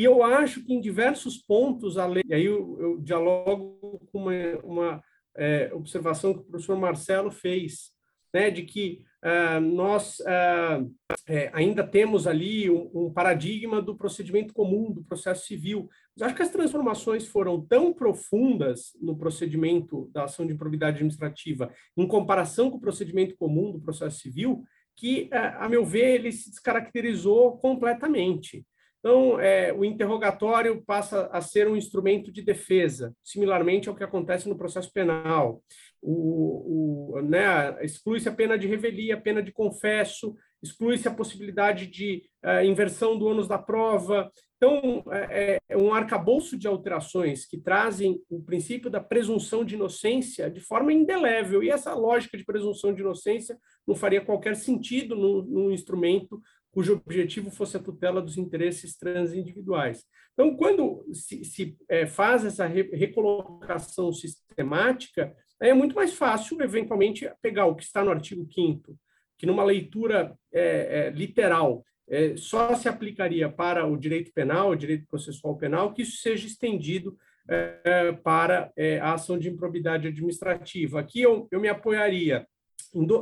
E 0.01 0.05
eu 0.05 0.23
acho 0.23 0.65
que 0.65 0.73
em 0.73 0.81
diversos 0.81 1.37
pontos 1.37 1.99
a 1.99 2.07
lei, 2.07 2.23
e 2.27 2.33
aí 2.33 2.47
eu, 2.47 2.79
eu 2.81 2.99
dialogo 3.03 4.01
com 4.11 4.19
uma, 4.19 4.33
uma 4.65 5.05
é, 5.37 5.71
observação 5.75 6.33
que 6.33 6.41
o 6.41 6.45
professor 6.45 6.75
Marcelo 6.75 7.31
fez, 7.31 7.91
né, 8.33 8.51
de 8.51 8.63
que 8.63 9.05
uh, 9.23 9.61
nós 9.61 10.19
uh, 10.21 10.91
é, 11.29 11.51
ainda 11.53 11.87
temos 11.87 12.27
ali 12.27 12.71
um, 12.71 12.91
um, 12.95 13.13
paradigma 13.13 13.83
do 13.83 13.95
procedimento 13.95 14.55
comum, 14.55 14.91
do 14.91 15.05
processo 15.05 15.45
civil. 15.45 15.87
Mas 16.17 16.29
acho 16.29 16.35
que 16.35 16.43
as 16.45 16.51
transformações 16.51 17.27
foram 17.27 17.61
tão 17.61 17.93
profundas 17.93 18.93
no 19.03 19.19
procedimento 19.19 20.09
da 20.15 20.25
ação 20.25 20.47
de 20.47 20.55
improbidade 20.55 20.97
administrativa, 20.97 21.71
em 21.95 22.07
comparação 22.07 22.71
com 22.71 22.79
o 22.79 22.81
procedimento 22.81 23.37
comum 23.37 23.71
do 23.71 23.79
processo 23.79 24.19
civil, 24.19 24.65
que, 24.97 25.25
uh, 25.25 25.59
a 25.59 25.69
meu 25.69 25.85
ver, 25.85 26.15
ele 26.15 26.33
se 26.33 26.49
descaracterizou 26.49 27.59
completamente. 27.59 28.65
Então, 29.01 29.41
é, 29.41 29.73
o 29.73 29.83
interrogatório 29.83 30.83
passa 30.85 31.27
a 31.33 31.41
ser 31.41 31.67
um 31.67 31.75
instrumento 31.75 32.31
de 32.31 32.43
defesa, 32.43 33.15
similarmente 33.25 33.89
ao 33.89 33.97
que 33.97 34.05
acontece 34.05 34.47
no 34.47 34.59
processo 34.59 34.93
penal. 34.93 35.63
O, 36.03 37.15
o, 37.17 37.23
né, 37.23 37.83
exclui-se 37.83 38.29
a 38.29 38.33
pena 38.33 38.59
de 38.59 38.67
revelia, 38.67 39.15
a 39.15 39.21
pena 39.21 39.43
de 39.43 39.53
confesso, 39.53 40.35
exclui-se 40.63 41.09
a 41.09 41.15
possibilidade 41.15 41.87
de 41.87 42.23
uh, 42.45 42.63
inversão 42.63 43.19
do 43.19 43.27
ônus 43.27 43.49
da 43.49 43.57
prova. 43.57 44.31
Então, 44.57 45.03
é, 45.11 45.59
é 45.67 45.77
um 45.79 45.95
arcabouço 45.95 46.59
de 46.59 46.69
alterações 46.69 47.47
que 47.47 47.57
trazem 47.57 48.21
o 48.29 48.43
princípio 48.43 48.91
da 48.91 49.01
presunção 49.01 49.65
de 49.65 49.75
inocência 49.75 50.51
de 50.51 50.61
forma 50.61 50.93
indelével. 50.93 51.63
E 51.63 51.71
essa 51.71 51.95
lógica 51.95 52.37
de 52.37 52.45
presunção 52.45 52.93
de 52.93 53.01
inocência 53.01 53.57
não 53.87 53.95
faria 53.95 54.21
qualquer 54.21 54.55
sentido 54.57 55.17
no, 55.17 55.43
no 55.43 55.73
instrumento 55.73 56.39
cujo 56.71 56.95
objetivo 56.95 57.51
fosse 57.51 57.77
a 57.77 57.83
tutela 57.83 58.23
dos 58.23 58.39
interesses 58.39 58.97
transindividuais. 58.97 60.05
Então, 60.33 60.57
quando 60.57 61.05
se, 61.13 61.45
se 61.45 61.77
é, 61.89 62.07
faz 62.07 62.45
essa 62.45 62.67
re, 62.67 62.83
recolocação 62.93 64.13
sistemática, 64.13 65.35
é 65.61 65.75
muito 65.75 65.95
mais 65.95 66.15
fácil, 66.15 66.61
eventualmente, 66.63 67.31
pegar 67.43 67.67
o 67.67 67.75
que 67.75 67.83
está 67.83 68.05
no 68.05 68.11
artigo 68.11 68.47
5 68.51 68.97
que 69.41 69.47
numa 69.47 69.65
leitura 69.65 70.37
é, 70.53 71.07
é, 71.07 71.11
literal 71.11 71.83
é, 72.07 72.37
só 72.37 72.75
se 72.75 72.91
aplicaria 72.91 73.49
para 73.49 73.87
o 73.87 73.97
direito 73.97 74.31
penal, 74.35 74.69
o 74.69 74.77
direito 74.77 75.07
processual 75.07 75.57
penal, 75.57 75.95
que 75.95 76.03
isso 76.03 76.19
seja 76.19 76.47
estendido 76.47 77.17
é, 77.49 78.13
para 78.23 78.71
é, 78.77 79.01
a 79.01 79.15
ação 79.15 79.39
de 79.39 79.49
improbidade 79.49 80.09
administrativa. 80.09 81.01
Aqui 81.01 81.23
eu, 81.23 81.49
eu 81.51 81.59
me 81.59 81.69
apoiaria 81.69 82.47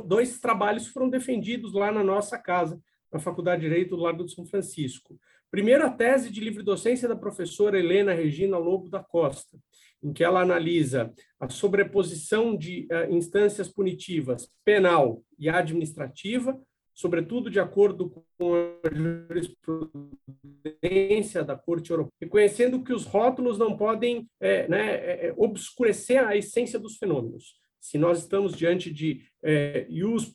dois 0.05 0.39
trabalhos 0.39 0.87
foram 0.87 1.09
defendidos 1.09 1.73
lá 1.73 1.89
na 1.89 2.03
nossa 2.03 2.37
casa, 2.37 2.77
na 3.11 3.19
Faculdade 3.19 3.61
de 3.61 3.67
Direito 3.67 3.95
do 3.95 4.03
Largo 4.03 4.23
de 4.23 4.33
São 4.33 4.45
Francisco. 4.45 5.19
Primeiro, 5.51 5.89
tese 5.95 6.31
de 6.31 6.39
livre 6.39 6.63
docência 6.63 7.07
da 7.07 7.15
professora 7.15 7.79
Helena 7.79 8.13
Regina 8.13 8.57
Lobo 8.57 8.89
da 8.89 9.03
Costa, 9.03 9.57
em 10.01 10.13
que 10.13 10.23
ela 10.23 10.41
analisa 10.41 11.13
a 11.39 11.49
sobreposição 11.49 12.55
de 12.55 12.87
uh, 12.91 13.11
instâncias 13.13 13.67
punitivas 13.67 14.49
penal 14.63 15.23
e 15.39 15.49
administrativa, 15.49 16.57
sobretudo 16.93 17.49
de 17.49 17.59
acordo 17.59 18.23
com 18.37 18.53
a 18.53 18.75
jurisprudência 18.93 21.43
da 21.43 21.55
Corte 21.55 21.89
Europeia, 21.91 22.13
reconhecendo 22.21 22.83
que 22.83 22.93
os 22.93 23.05
rótulos 23.05 23.57
não 23.57 23.75
podem 23.75 24.29
é, 24.39 24.67
né, 24.67 24.95
é, 24.95 25.33
obscurecer 25.35 26.23
a 26.23 26.35
essência 26.35 26.77
dos 26.77 26.97
fenômenos 26.97 27.57
se 27.79 27.97
nós 27.97 28.19
estamos 28.19 28.55
diante 28.55 28.91
de 28.91 29.23
é, 29.43 29.85
ius 29.89 30.31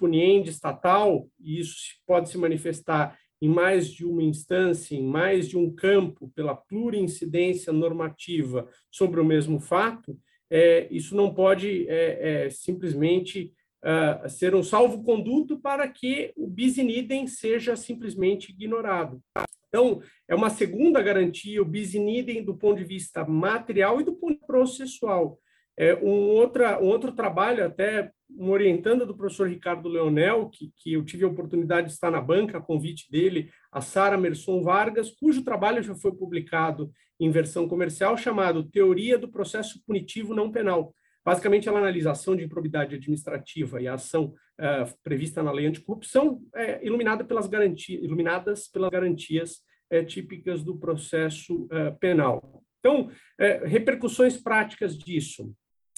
estatal, 0.47 1.29
e 1.41 1.61
isso 1.61 1.77
pode 2.07 2.29
se 2.29 2.39
manifestar 2.39 3.19
em 3.41 3.49
mais 3.49 3.89
de 3.89 4.07
uma 4.07 4.23
instância, 4.23 4.95
em 4.95 5.03
mais 5.03 5.49
de 5.49 5.59
um 5.59 5.71
campo, 5.71 6.33
pela 6.35 6.55
plurincidência 6.55 7.73
normativa 7.73 8.67
sobre 8.91 9.21
o 9.21 9.25
mesmo 9.25 9.61
fato, 9.61 10.19
é, 10.51 10.87
isso 10.91 11.15
não 11.17 11.35
pode 11.35 11.87
é, 11.89 12.47
é, 12.47 12.51
simplesmente 12.51 13.53
uh, 13.85 14.29
ser 14.29 14.55
um 14.55 14.63
salvo-conduto 14.63 15.59
para 15.59 15.87
que 15.89 16.33
o 16.37 16.47
bis 16.47 16.79
in 16.79 16.89
idem 16.89 17.27
seja 17.27 17.77
simplesmente 17.77 18.51
ignorado. 18.51 19.21
Então, 19.69 20.01
é 20.29 20.35
uma 20.35 20.51
segunda 20.51 21.03
garantia, 21.03 21.61
o 21.61 21.65
bis 21.65 21.95
in 21.95 22.09
idem 22.09 22.45
do 22.45 22.57
ponto 22.57 22.79
de 22.79 22.85
vista 22.85 23.25
material 23.25 24.01
e 24.01 24.05
do 24.05 24.15
ponto 24.15 24.41
processual. 24.47 25.39
É, 25.77 25.95
um, 25.97 26.29
outra, 26.31 26.81
um 26.81 26.87
outro 26.87 27.13
trabalho, 27.13 27.67
até 27.67 28.13
um 28.31 28.51
orientando 28.51 29.07
do 29.07 29.17
professor 29.17 29.49
Ricardo 29.49 29.89
Leonel, 29.89 30.49
que, 30.49 30.73
que 30.77 30.93
eu 30.93 31.05
tive 31.05 31.25
a 31.25 31.29
oportunidade 31.29 31.89
de 31.89 31.93
estar 31.93 32.11
na 32.11 32.21
banca, 32.21 32.59
a 32.59 32.63
convite 32.63 33.11
dele, 33.11 33.51
a 33.71 33.81
Sara 33.81 34.17
Merson 34.17 34.63
Vargas, 34.63 35.11
cujo 35.11 35.45
trabalho 35.45 35.83
já 35.83 35.95
foi 35.95 36.13
publicado 36.13 36.91
em 37.21 37.31
versão 37.31 37.69
comercial, 37.69 38.17
chamado 38.17 38.69
Teoria 38.69 39.19
do 39.19 39.31
Processo 39.31 39.81
Punitivo 39.87 40.35
Não 40.35 40.51
Penal. 40.51 40.95
Basicamente, 41.25 41.69
ela 41.69 41.79
analisa 41.79 42.11
a 42.11 42.13
ação 42.13 42.37
de 42.37 42.45
improbidade 42.45 42.95
administrativa 42.97 43.81
e 43.81 43.89
a 43.89 43.95
ação 43.95 44.35
uh, 44.61 44.95
prevista 45.03 45.43
na 45.43 45.53
lei 45.53 45.67
anticorrupção, 45.67 46.43
é, 46.55 46.85
iluminada 46.85 47.25
pelas 47.25 47.47
garantias, 47.47 48.03
iluminadas 48.03 48.69
pelas 48.69 48.91
garantias 48.91 49.61
é, 49.91 50.05
típicas 50.05 50.63
do 50.63 50.77
processo 50.77 51.65
uh, 51.65 51.97
penal. 51.99 52.63
Então, 52.81 53.11
é, 53.39 53.67
repercussões 53.67 54.37
práticas 54.37 54.99
disso. 54.99 55.51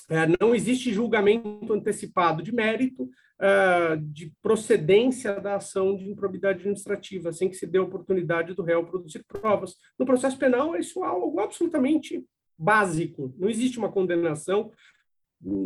É, 0.08 0.26
não 0.40 0.54
existe 0.54 0.92
julgamento 0.92 1.72
antecipado 1.72 2.42
de 2.42 2.52
mérito, 2.52 3.10
é, 3.40 3.96
de 3.96 4.32
procedência 4.40 5.40
da 5.40 5.56
ação 5.56 5.96
de 5.96 6.08
improbidade 6.08 6.60
administrativa, 6.60 7.32
sem 7.32 7.48
que 7.48 7.56
se 7.56 7.66
dê 7.66 7.78
a 7.78 7.82
oportunidade 7.82 8.54
do 8.54 8.62
réu 8.62 8.86
produzir 8.86 9.24
provas. 9.26 9.74
No 9.98 10.06
processo 10.06 10.38
penal, 10.38 10.76
isso 10.76 11.04
é 11.04 11.06
algo 11.08 11.40
absolutamente 11.40 12.24
básico. 12.56 13.34
Não 13.36 13.50
existe 13.50 13.78
uma 13.78 13.90
condenação 13.90 14.70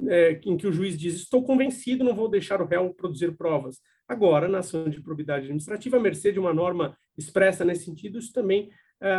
é, 0.08 0.40
em 0.44 0.56
que 0.56 0.66
o 0.66 0.72
juiz 0.72 0.98
diz: 0.98 1.14
estou 1.16 1.44
convencido, 1.44 2.02
não 2.02 2.14
vou 2.14 2.28
deixar 2.28 2.62
o 2.62 2.66
réu 2.66 2.94
produzir 2.94 3.36
provas. 3.36 3.78
Agora, 4.08 4.48
na 4.48 4.58
ação 4.58 4.88
de 4.88 4.98
improbidade 4.98 5.44
administrativa, 5.44 5.96
a 5.98 6.00
mercê 6.00 6.32
de 6.32 6.40
uma 6.40 6.52
norma 6.52 6.96
expressa 7.16 7.64
nesse 7.64 7.84
sentido, 7.84 8.18
isso 8.18 8.32
também 8.32 8.68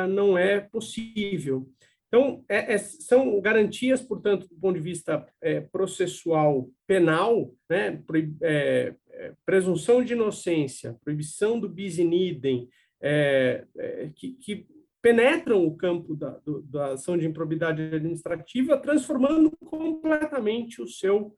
não 0.10 0.38
é 0.38 0.60
possível. 0.60 1.68
Então, 2.14 2.44
é, 2.50 2.74
é, 2.74 2.78
são 2.78 3.40
garantias, 3.40 4.02
portanto, 4.02 4.46
do 4.50 4.56
ponto 4.56 4.76
de 4.76 4.82
vista 4.82 5.26
é, 5.40 5.62
processual 5.62 6.70
penal, 6.86 7.54
né, 7.70 8.04
é, 8.42 8.94
é, 9.12 9.34
presunção 9.46 10.04
de 10.04 10.12
inocência, 10.12 10.98
proibição 11.06 11.58
do 11.58 11.70
bis 11.70 12.00
in 12.00 12.12
idem, 12.12 12.68
é, 13.02 13.66
que, 14.14 14.34
que, 14.34 14.68
penetram 15.02 15.66
o 15.66 15.76
campo 15.76 16.16
da, 16.16 16.30
do, 16.46 16.62
da, 16.62 16.94
ação 16.94 17.18
de 17.18 17.26
improbidade 17.26 17.82
administrativa, 17.82 18.78
transformando 18.78 19.50
completamente 19.66 20.80
o 20.80 20.88
seu, 20.88 21.36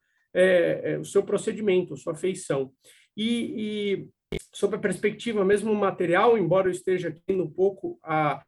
o 1.00 1.06
seu 1.06 1.24
procedimento, 1.24 1.96
sua 1.96 2.14
feição. 2.14 2.74
E, 3.16 4.04
e, 4.34 4.38
sob 4.52 4.76
a 4.76 4.80
perspectiva 4.80 5.46
mesmo 5.46 5.74
material, 5.74 6.38
embora 6.38 6.68
eu 6.68 6.74
esteja 6.74 7.08
aqui 7.08 7.32
um 7.32 7.50
pouco 7.50 7.98
a 8.04 8.44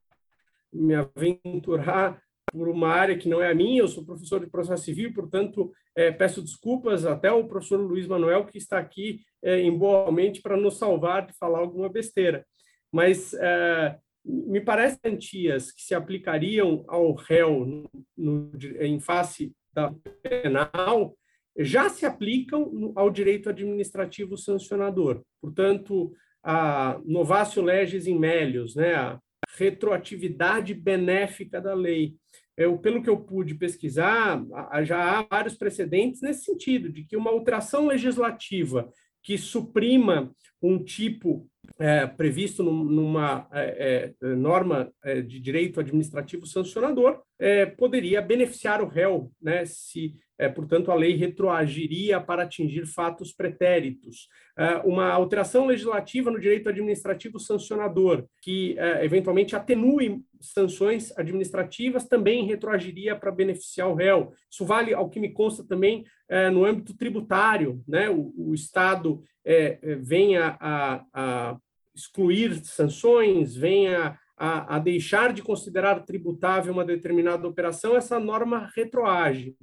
me 0.73 0.95
aventurar 0.95 2.21
por 2.51 2.69
uma 2.69 2.89
área 2.89 3.17
que 3.17 3.27
não 3.27 3.41
é 3.41 3.51
a 3.51 3.55
minha, 3.55 3.81
eu 3.81 3.87
sou 3.87 4.05
professor 4.05 4.39
de 4.39 4.49
processo 4.49 4.83
civil, 4.83 5.13
portanto, 5.13 5.71
é, 5.95 6.11
peço 6.11 6.41
desculpas 6.41 7.05
até 7.05 7.27
ao 7.27 7.47
professor 7.47 7.77
Luiz 7.77 8.07
Manuel, 8.07 8.45
que 8.45 8.57
está 8.57 8.77
aqui 8.77 9.21
é, 9.43 9.59
em 9.59 9.75
boa 9.75 10.11
mente 10.11 10.41
para 10.41 10.55
nos 10.55 10.77
salvar 10.77 11.27
de 11.27 11.33
falar 11.33 11.59
alguma 11.59 11.89
besteira. 11.89 12.45
Mas 12.91 13.33
é, 13.33 13.97
me 14.23 14.61
parece 14.61 14.97
garantias 15.03 15.71
que 15.71 15.81
se 15.81 15.93
aplicariam 15.93 16.85
ao 16.87 17.13
réu 17.13 17.65
no, 17.65 17.89
no, 18.17 18.51
em 18.79 18.99
face 18.99 19.53
da 19.73 19.93
penal 20.23 21.15
já 21.57 21.89
se 21.89 22.05
aplicam 22.05 22.91
ao 22.95 23.09
direito 23.09 23.49
administrativo 23.49 24.37
sancionador. 24.37 25.21
Portanto, 25.41 26.11
a 26.43 26.99
novatio 27.05 27.63
legis 27.63 28.07
in 28.07 28.19
melius, 28.19 28.75
né, 28.75 28.95
a 28.95 29.19
retroatividade 29.57 30.73
benéfica 30.73 31.61
da 31.61 31.73
lei. 31.73 32.15
Eu, 32.57 32.77
pelo 32.77 33.03
que 33.03 33.09
eu 33.09 33.17
pude 33.17 33.55
pesquisar, 33.55 34.43
já 34.83 35.19
há 35.19 35.23
vários 35.23 35.55
precedentes 35.55 36.21
nesse 36.21 36.45
sentido, 36.45 36.89
de 36.89 37.03
que 37.03 37.17
uma 37.17 37.31
alteração 37.31 37.87
legislativa 37.87 38.89
que 39.21 39.37
suprima 39.37 40.33
um 40.61 40.81
tipo 40.81 41.49
é, 41.79 42.05
previsto 42.07 42.63
numa 42.63 43.47
é, 43.51 44.13
é, 44.21 44.35
norma 44.35 44.91
é, 45.03 45.21
de 45.21 45.39
direito 45.39 45.79
administrativo 45.79 46.45
sancionador 46.45 47.21
é, 47.39 47.65
poderia 47.65 48.21
beneficiar 48.21 48.81
o 48.81 48.87
réu, 48.87 49.31
né, 49.41 49.65
se, 49.65 50.15
é, 50.37 50.47
portanto, 50.47 50.91
a 50.91 50.95
lei 50.95 51.15
retroagiria 51.15 52.19
para 52.19 52.43
atingir 52.43 52.85
fatos 52.85 53.33
pretéritos. 53.33 54.27
É, 54.57 54.77
uma 54.85 55.11
alteração 55.11 55.65
legislativa 55.65 56.31
no 56.31 56.39
direito 56.39 56.69
administrativo 56.69 57.39
sancionador, 57.39 58.25
que 58.41 58.77
é, 58.79 59.03
eventualmente 59.03 59.55
atenue 59.55 60.21
sanções 60.39 61.11
administrativas, 61.17 62.07
também 62.07 62.45
retroagiria 62.45 63.15
para 63.15 63.31
beneficiar 63.31 63.89
o 63.89 63.95
réu. 63.95 64.31
Isso 64.49 64.65
vale, 64.65 64.93
ao 64.93 65.09
que 65.09 65.19
me 65.19 65.33
consta, 65.33 65.63
também 65.63 66.05
é, 66.29 66.49
no 66.49 66.63
âmbito 66.63 66.95
tributário. 66.95 67.83
Né, 67.87 68.09
o, 68.09 68.33
o 68.37 68.53
Estado 68.53 69.21
é, 69.45 69.77
venha 69.97 70.57
a, 70.59 71.05
a 71.13 71.57
excluir 71.93 72.55
sanções, 72.65 73.55
venha 73.55 74.19
a, 74.35 74.75
a 74.75 74.79
deixar 74.79 75.31
de 75.31 75.41
considerar 75.41 76.03
tributável 76.03 76.73
uma 76.73 76.83
determinada 76.83 77.47
operação, 77.47 77.95
essa 77.95 78.19
norma 78.19 78.69
retroage. 78.75 79.55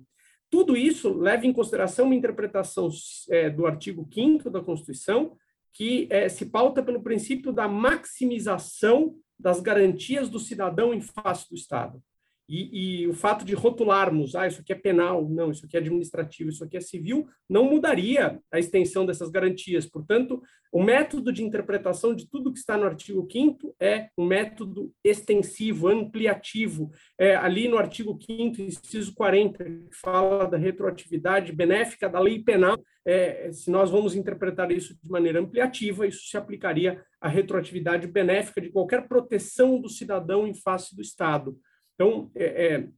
Tudo 0.49 0.77
isso 0.77 1.13
leva 1.13 1.47
em 1.47 1.53
consideração 1.53 2.07
uma 2.07 2.15
interpretação 2.15 2.89
é, 3.31 3.51
do 3.51 3.67
artigo 3.67 4.09
5 4.13 4.51
da 4.51 4.61
Constituição, 4.61 5.37
que 5.73 6.07
é, 6.11 6.29
se 6.29 6.47
pauta 6.47 6.83
pelo 6.83 7.03
princípio 7.03 7.53
da 7.53 7.67
maximização 7.67 9.17
das 9.39 9.61
garantias 9.61 10.29
do 10.29 10.39
cidadão 10.39 10.93
em 10.93 11.01
face 11.01 11.49
do 11.49 11.55
Estado. 11.55 12.03
E, 12.49 13.03
e, 13.03 13.07
o 13.07 13.15
fato 13.15 13.45
de 13.45 13.55
rotularmos, 13.55 14.35
ah, 14.35 14.47
isso 14.47 14.61
aqui 14.61 14.73
é 14.73 14.77
penal, 14.77 15.29
não, 15.29 15.51
isso 15.51 15.65
aqui 15.65 15.77
é 15.77 15.81
administrativo, 15.81 16.51
isso 16.51 16.65
aqui 16.65 16.77
é 16.77 16.81
civil, 16.81 17.27
não 17.49 17.65
mudaria 17.65 18.39
a 18.51 18.59
extensão 18.59 19.07
dessas 19.07 19.31
garantias. 19.31 19.87
Portanto, 19.87 20.43
o 20.73 20.83
método 20.83 21.33
de 21.33 21.43
interpretação 21.43 22.15
de 22.15 22.29
tudo 22.29 22.53
que 22.53 22.59
está 22.59 22.77
no 22.77 22.85
artigo 22.85 23.27
5 23.31 23.75
é 23.81 24.09
um 24.19 24.27
método 24.27 24.93
extensivo, 25.05 25.89
ampliativo. 25.89 26.91
É, 27.19 27.37
ali 27.37 27.69
no 27.69 27.79
artigo 27.79 28.19
5 28.21 28.61
inciso 28.61 29.15
40, 29.15 29.65
que 29.65 29.97
fala 30.01 30.47
da 30.47 30.57
retroatividade 30.57 31.53
benéfica 31.53 32.09
da 32.09 32.21
lei 32.21 32.43
penal, 32.43 32.83
é, 33.05 33.51
se 33.53 33.71
nós 33.71 33.91
vamos 33.91 34.15
interpretar 34.15 34.71
isso 34.71 34.95
de 35.03 35.11
maneira 35.11 35.41
ampliativa, 35.41 36.07
isso 36.07 36.27
se 36.29 36.37
aplicaria 36.37 37.03
à 37.21 37.29
retroatividade 37.29 38.07
benéfica 38.07 38.61
de 38.61 38.71
qualquer 38.71 39.09
proteção 39.09 39.81
do 39.81 39.89
cidadão 39.89 40.47
em 40.47 40.55
face 40.55 40.95
do 40.95 41.03
Estado. 41.03 41.59
Então, 41.95 42.31
é, 42.35 42.67
é, 42.67 42.89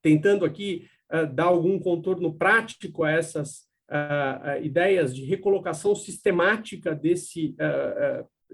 tentando 0.00 0.44
aqui 0.44 0.88
uh, 1.12 1.26
dar 1.32 1.44
algum 1.44 1.78
contorno 1.78 2.34
prático 2.34 3.04
a 3.04 3.10
essas 3.10 3.68
uh, 3.88 4.62
ideias 4.62 5.14
de 5.14 5.24
recolocação 5.24 5.94
sistemática 5.94 6.94
desse 6.94 7.54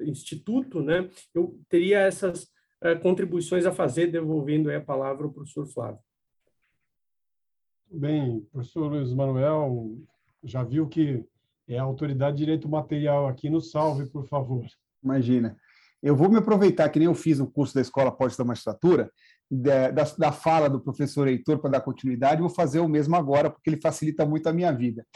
instituto, 0.00 0.80
né, 0.80 1.10
eu 1.34 1.58
teria 1.68 2.00
essas 2.00 2.48
contribuições 3.02 3.66
a 3.66 3.72
fazer, 3.72 4.06
devolvendo 4.06 4.70
a 4.70 4.80
palavra 4.80 5.24
ao 5.24 5.32
professor 5.32 5.66
Flávio. 5.66 5.98
Bem, 7.90 8.46
professor 8.52 8.86
Luiz 8.86 9.12
Manuel, 9.12 9.98
já 10.44 10.62
viu 10.62 10.86
que 10.86 11.24
é 11.66 11.78
a 11.78 11.82
autoridade 11.82 12.36
de 12.36 12.44
direito 12.44 12.68
material 12.68 13.26
aqui 13.26 13.50
no 13.50 13.60
salve, 13.60 14.06
por 14.06 14.26
favor. 14.26 14.64
Imagina. 15.02 15.56
Eu 16.02 16.14
vou 16.14 16.30
me 16.30 16.38
aproveitar, 16.38 16.88
que 16.88 16.98
nem 16.98 17.06
eu 17.06 17.14
fiz 17.14 17.38
no 17.38 17.50
curso 17.50 17.74
da 17.74 17.80
Escola 17.80 18.12
Pós 18.12 18.36
da 18.36 18.44
Magistratura, 18.44 19.10
da, 19.50 19.90
da, 19.90 20.32
fala 20.32 20.68
do 20.68 20.80
professor 20.80 21.26
Heitor 21.26 21.58
para 21.58 21.70
dar 21.70 21.80
continuidade, 21.80 22.40
vou 22.40 22.50
fazer 22.50 22.80
o 22.80 22.88
mesmo 22.88 23.16
agora, 23.16 23.50
porque 23.50 23.70
ele 23.70 23.80
facilita 23.80 24.26
muito 24.26 24.46
a 24.48 24.52
minha 24.52 24.72
vida. 24.72 25.06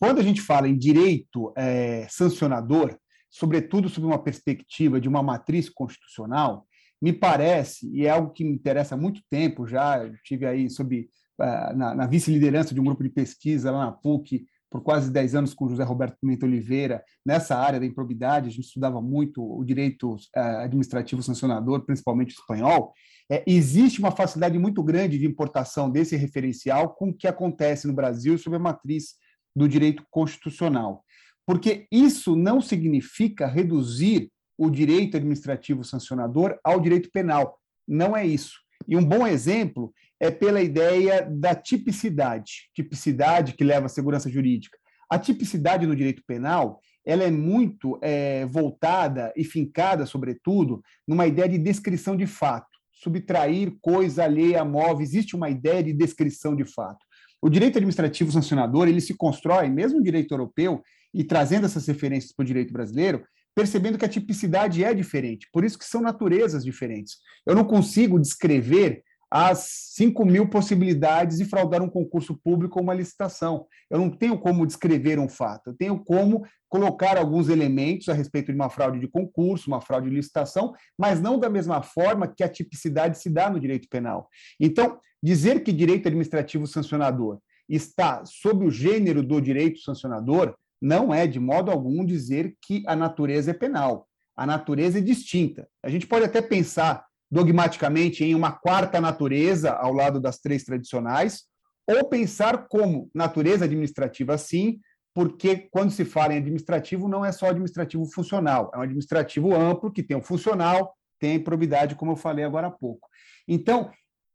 Quando 0.00 0.20
a 0.20 0.22
gente 0.22 0.40
fala 0.40 0.68
em 0.68 0.76
direito 0.76 1.52
é, 1.56 2.06
sancionador, 2.08 2.96
sobretudo 3.30 3.88
sob 3.88 4.06
uma 4.06 4.22
perspectiva 4.22 5.00
de 5.00 5.08
uma 5.08 5.22
matriz 5.22 5.68
constitucional, 5.68 6.66
me 7.02 7.12
parece, 7.12 7.90
e 7.92 8.06
é 8.06 8.10
algo 8.10 8.32
que 8.32 8.44
me 8.44 8.52
interessa 8.52 8.94
há 8.94 8.98
muito 8.98 9.20
tempo 9.28 9.66
já, 9.66 10.02
eu 10.02 10.14
tive 10.24 10.46
aí 10.46 10.70
sob, 10.70 11.08
uh, 11.38 11.76
na, 11.76 11.94
na 11.94 12.06
vice-liderança 12.06 12.72
de 12.72 12.80
um 12.80 12.84
grupo 12.84 13.02
de 13.02 13.10
pesquisa 13.10 13.70
lá 13.70 13.86
na 13.86 13.92
PUC, 13.92 14.46
por 14.70 14.82
quase 14.82 15.10
10 15.10 15.34
anos 15.34 15.54
com 15.54 15.68
José 15.68 15.84
Roberto 15.84 16.16
Pimenta 16.20 16.46
Oliveira, 16.46 17.04
nessa 17.24 17.56
área 17.56 17.78
da 17.78 17.86
improbidade, 17.86 18.48
a 18.48 18.50
gente 18.50 18.64
estudava 18.64 19.02
muito 19.02 19.42
o 19.42 19.64
direito 19.64 20.14
uh, 20.14 20.18
administrativo 20.62 21.22
sancionador, 21.22 21.84
principalmente 21.84 22.34
espanhol, 22.34 22.94
é, 23.30 23.42
existe 23.46 24.00
uma 24.00 24.10
facilidade 24.10 24.58
muito 24.58 24.82
grande 24.82 25.18
de 25.18 25.26
importação 25.26 25.90
desse 25.90 26.16
referencial 26.16 26.94
com 26.94 27.08
o 27.08 27.14
que 27.14 27.26
acontece 27.26 27.86
no 27.86 27.92
Brasil 27.92 28.36
sob 28.36 28.56
a 28.56 28.58
matriz 28.58 29.14
do 29.56 29.68
direito 29.68 30.04
constitucional. 30.10 31.02
Porque 31.46 31.86
isso 31.90 32.36
não 32.36 32.60
significa 32.60 33.46
reduzir 33.46 34.30
o 34.58 34.70
direito 34.70 35.16
administrativo 35.16 35.84
sancionador 35.84 36.58
ao 36.62 36.80
direito 36.80 37.10
penal. 37.10 37.58
Não 37.86 38.16
é 38.16 38.26
isso. 38.26 38.58
E 38.86 38.96
um 38.96 39.04
bom 39.04 39.26
exemplo 39.26 39.92
é 40.20 40.30
pela 40.30 40.60
ideia 40.60 41.22
da 41.22 41.54
tipicidade, 41.54 42.68
tipicidade 42.74 43.54
que 43.54 43.64
leva 43.64 43.86
à 43.86 43.88
segurança 43.88 44.30
jurídica. 44.30 44.78
A 45.10 45.18
tipicidade 45.18 45.86
no 45.86 45.96
direito 45.96 46.22
penal 46.26 46.80
ela 47.06 47.24
é 47.24 47.30
muito 47.30 47.98
é, 48.02 48.46
voltada 48.46 49.30
e 49.36 49.44
fincada, 49.44 50.06
sobretudo, 50.06 50.82
numa 51.06 51.26
ideia 51.26 51.48
de 51.48 51.58
descrição 51.58 52.16
de 52.16 52.26
fato 52.26 52.73
subtrair 52.94 53.74
coisa 53.80 54.24
alheia 54.24 54.64
móvel, 54.64 55.02
existe 55.02 55.34
uma 55.36 55.50
ideia 55.50 55.82
de 55.82 55.92
descrição 55.92 56.54
de 56.54 56.64
fato. 56.64 57.04
O 57.42 57.50
direito 57.50 57.76
administrativo 57.76 58.32
sancionador, 58.32 58.88
ele 58.88 59.00
se 59.00 59.14
constrói, 59.14 59.68
mesmo 59.68 59.98
no 59.98 60.04
direito 60.04 60.32
europeu, 60.32 60.82
e 61.12 61.22
trazendo 61.22 61.66
essas 61.66 61.86
referências 61.86 62.32
para 62.32 62.42
o 62.42 62.46
direito 62.46 62.72
brasileiro, 62.72 63.22
percebendo 63.54 63.98
que 63.98 64.04
a 64.04 64.08
tipicidade 64.08 64.82
é 64.82 64.92
diferente, 64.92 65.48
por 65.52 65.64
isso 65.64 65.78
que 65.78 65.84
são 65.84 66.00
naturezas 66.00 66.64
diferentes. 66.64 67.18
Eu 67.46 67.54
não 67.54 67.64
consigo 67.64 68.18
descrever 68.18 69.02
as 69.36 69.90
5 69.96 70.24
mil 70.24 70.48
possibilidades 70.48 71.38
de 71.38 71.44
fraudar 71.44 71.82
um 71.82 71.88
concurso 71.88 72.36
público 72.36 72.78
ou 72.78 72.84
uma 72.84 72.94
licitação. 72.94 73.66
Eu 73.90 73.98
não 73.98 74.08
tenho 74.08 74.38
como 74.38 74.64
descrever 74.64 75.18
um 75.18 75.28
fato, 75.28 75.70
eu 75.70 75.74
tenho 75.74 75.98
como 75.98 76.46
colocar 76.68 77.18
alguns 77.18 77.48
elementos 77.48 78.08
a 78.08 78.12
respeito 78.12 78.52
de 78.52 78.54
uma 78.54 78.70
fraude 78.70 79.00
de 79.00 79.08
concurso, 79.08 79.66
uma 79.66 79.80
fraude 79.80 80.08
de 80.08 80.14
licitação, 80.14 80.72
mas 80.96 81.20
não 81.20 81.36
da 81.36 81.50
mesma 81.50 81.82
forma 81.82 82.28
que 82.28 82.44
a 82.44 82.48
tipicidade 82.48 83.18
se 83.18 83.28
dá 83.28 83.50
no 83.50 83.58
direito 83.58 83.88
penal. 83.88 84.28
Então, 84.60 85.00
dizer 85.20 85.64
que 85.64 85.72
direito 85.72 86.06
administrativo 86.06 86.68
sancionador 86.68 87.40
está 87.68 88.24
sob 88.24 88.64
o 88.64 88.70
gênero 88.70 89.20
do 89.20 89.40
direito 89.40 89.80
sancionador 89.80 90.54
não 90.80 91.12
é, 91.12 91.26
de 91.26 91.40
modo 91.40 91.72
algum, 91.72 92.04
dizer 92.04 92.54
que 92.62 92.84
a 92.86 92.94
natureza 92.94 93.50
é 93.50 93.54
penal. 93.54 94.06
A 94.36 94.46
natureza 94.46 94.98
é 94.98 95.02
distinta. 95.02 95.66
A 95.82 95.90
gente 95.90 96.06
pode 96.06 96.24
até 96.24 96.40
pensar 96.40 97.04
dogmaticamente 97.34 98.22
em 98.22 98.32
uma 98.32 98.52
quarta 98.52 99.00
natureza 99.00 99.72
ao 99.72 99.92
lado 99.92 100.20
das 100.20 100.38
três 100.38 100.62
tradicionais, 100.62 101.42
ou 101.84 102.08
pensar 102.08 102.68
como 102.68 103.10
natureza 103.12 103.64
administrativa 103.64 104.38
sim, 104.38 104.78
porque 105.12 105.68
quando 105.72 105.90
se 105.90 106.04
fala 106.04 106.32
em 106.32 106.38
administrativo, 106.38 107.08
não 107.08 107.24
é 107.24 107.32
só 107.32 107.46
administrativo 107.46 108.06
funcional, 108.06 108.70
é 108.72 108.78
um 108.78 108.82
administrativo 108.82 109.52
amplo 109.52 109.90
que 109.90 110.04
tem 110.04 110.16
o 110.16 110.22
funcional, 110.22 110.94
tem 111.18 111.32
a 111.32 111.34
improbidade, 111.34 111.96
como 111.96 112.12
eu 112.12 112.16
falei 112.16 112.44
agora 112.44 112.68
há 112.68 112.70
pouco. 112.70 113.08
Então, 113.48 113.90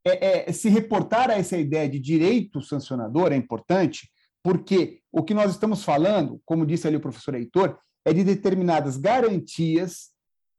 é, 0.05 0.49
é, 0.49 0.51
se 0.51 0.67
reportar 0.67 1.29
a 1.29 1.35
essa 1.35 1.57
ideia 1.57 1.87
de 1.87 1.99
direito 1.99 2.61
sancionador 2.61 3.31
é 3.31 3.37
importante, 3.37 4.11
porque 4.43 4.99
o 5.09 5.23
que 5.23 5.33
nós 5.33 5.51
estamos 5.51 5.85
falando, 5.85 6.41
como 6.43 6.65
disse 6.65 6.85
ali 6.85 6.97
o 6.97 7.01
professor 7.01 7.33
Heitor, 7.33 7.79
é 8.03 8.11
de 8.11 8.25
determinadas 8.25 8.97
garantias 8.97 10.09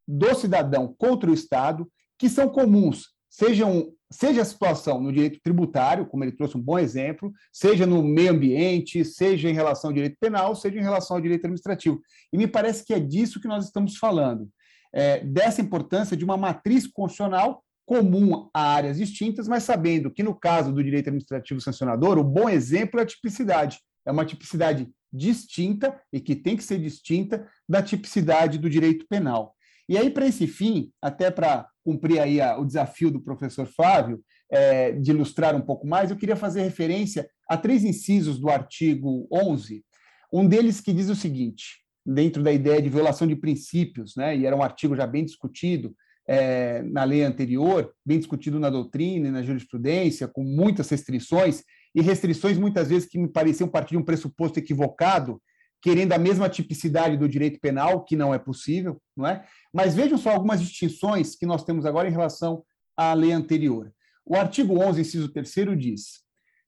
do 0.07 0.33
cidadão 0.33 0.95
contra 0.97 1.29
o 1.29 1.33
Estado 1.35 1.87
que 2.21 2.29
são 2.29 2.47
comuns, 2.47 3.07
sejam, 3.27 3.91
seja 4.11 4.43
a 4.43 4.45
situação 4.45 5.01
no 5.01 5.11
direito 5.11 5.39
tributário, 5.41 6.05
como 6.05 6.23
ele 6.23 6.31
trouxe 6.31 6.55
um 6.55 6.61
bom 6.61 6.77
exemplo, 6.77 7.33
seja 7.51 7.87
no 7.87 8.03
meio 8.03 8.29
ambiente, 8.29 9.03
seja 9.03 9.49
em 9.49 9.55
relação 9.55 9.89
ao 9.89 9.93
direito 9.95 10.17
penal, 10.19 10.55
seja 10.55 10.77
em 10.77 10.83
relação 10.83 11.17
ao 11.17 11.21
direito 11.21 11.45
administrativo. 11.45 11.99
E 12.31 12.37
me 12.37 12.45
parece 12.45 12.85
que 12.85 12.93
é 12.93 12.99
disso 12.99 13.41
que 13.41 13.47
nós 13.47 13.65
estamos 13.65 13.97
falando, 13.97 14.47
é, 14.93 15.21
dessa 15.21 15.61
importância 15.61 16.15
de 16.15 16.23
uma 16.23 16.37
matriz 16.37 16.85
constitucional 16.85 17.63
comum 17.87 18.47
a 18.53 18.61
áreas 18.61 18.99
distintas, 18.99 19.47
mas 19.47 19.63
sabendo 19.63 20.11
que, 20.11 20.21
no 20.21 20.35
caso 20.35 20.71
do 20.71 20.83
direito 20.83 21.07
administrativo 21.07 21.59
sancionador, 21.59 22.19
o 22.19 22.23
bom 22.23 22.47
exemplo 22.47 22.99
é 22.99 23.03
a 23.03 23.07
tipicidade. 23.07 23.79
É 24.05 24.11
uma 24.11 24.25
tipicidade 24.25 24.87
distinta 25.11 25.99
e 26.13 26.19
que 26.19 26.35
tem 26.35 26.55
que 26.55 26.63
ser 26.63 26.77
distinta 26.77 27.47
da 27.67 27.81
tipicidade 27.81 28.59
do 28.59 28.69
direito 28.69 29.07
penal. 29.09 29.55
E 29.87 29.97
aí, 29.97 30.09
para 30.09 30.27
esse 30.27 30.47
fim, 30.47 30.91
até 31.01 31.29
para 31.31 31.67
cumprir 31.83 32.19
aí 32.19 32.39
a, 32.39 32.57
o 32.57 32.65
desafio 32.65 33.11
do 33.11 33.21
professor 33.21 33.65
Flávio, 33.65 34.21
é, 34.51 34.91
de 34.91 35.11
ilustrar 35.11 35.55
um 35.55 35.61
pouco 35.61 35.87
mais, 35.87 36.11
eu 36.11 36.17
queria 36.17 36.35
fazer 36.35 36.61
referência 36.61 37.27
a 37.49 37.57
três 37.57 37.83
incisos 37.83 38.39
do 38.39 38.49
artigo 38.49 39.27
11, 39.31 39.83
um 40.31 40.47
deles 40.47 40.81
que 40.81 40.93
diz 40.93 41.09
o 41.09 41.15
seguinte, 41.15 41.81
dentro 42.05 42.43
da 42.43 42.51
ideia 42.51 42.81
de 42.81 42.89
violação 42.89 43.27
de 43.27 43.35
princípios, 43.35 44.15
né, 44.15 44.35
e 44.35 44.45
era 44.45 44.55
um 44.55 44.63
artigo 44.63 44.95
já 44.95 45.07
bem 45.07 45.23
discutido 45.23 45.95
é, 46.27 46.81
na 46.83 47.03
lei 47.03 47.23
anterior, 47.23 47.93
bem 48.05 48.17
discutido 48.17 48.59
na 48.59 48.69
doutrina 48.69 49.27
e 49.27 49.31
na 49.31 49.41
jurisprudência, 49.41 50.27
com 50.27 50.43
muitas 50.43 50.89
restrições, 50.89 51.63
e 51.93 52.01
restrições 52.01 52.57
muitas 52.57 52.89
vezes 52.89 53.07
que 53.07 53.17
me 53.17 53.27
pareciam 53.27 53.67
partir 53.67 53.91
de 53.91 53.97
um 53.97 54.05
pressuposto 54.05 54.59
equivocado, 54.59 55.41
querendo 55.81 56.13
a 56.13 56.17
mesma 56.17 56.47
tipicidade 56.47 57.17
do 57.17 57.27
direito 57.27 57.59
penal, 57.59 58.03
que 58.03 58.15
não 58.15 58.33
é 58.33 58.37
possível, 58.37 59.01
não 59.17 59.25
é? 59.25 59.45
Mas 59.73 59.95
vejam 59.95 60.17
só 60.17 60.29
algumas 60.29 60.61
distinções 60.61 61.35
que 61.35 61.45
nós 61.45 61.63
temos 61.63 61.85
agora 61.85 62.07
em 62.07 62.11
relação 62.11 62.63
à 62.95 63.13
lei 63.13 63.31
anterior. 63.31 63.91
O 64.25 64.35
artigo 64.35 64.79
11, 64.79 65.01
inciso 65.01 65.29
3 65.29 65.51
diz: 65.77 66.21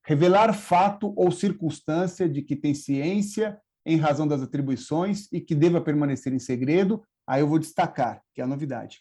revelar 0.03 0.53
fato 0.53 1.13
ou 1.15 1.31
circunstância 1.31 2.27
de 2.27 2.41
que 2.41 2.55
tem 2.55 2.73
ciência 2.73 3.57
em 3.85 3.97
razão 3.97 4.27
das 4.27 4.41
atribuições 4.41 5.27
e 5.31 5.39
que 5.39 5.53
deva 5.53 5.81
permanecer 5.81 6.33
em 6.33 6.39
segredo, 6.39 7.03
aí 7.27 7.41
eu 7.41 7.47
vou 7.47 7.59
destacar, 7.59 8.21
que 8.33 8.41
é 8.41 8.43
a 8.43 8.47
novidade. 8.47 8.99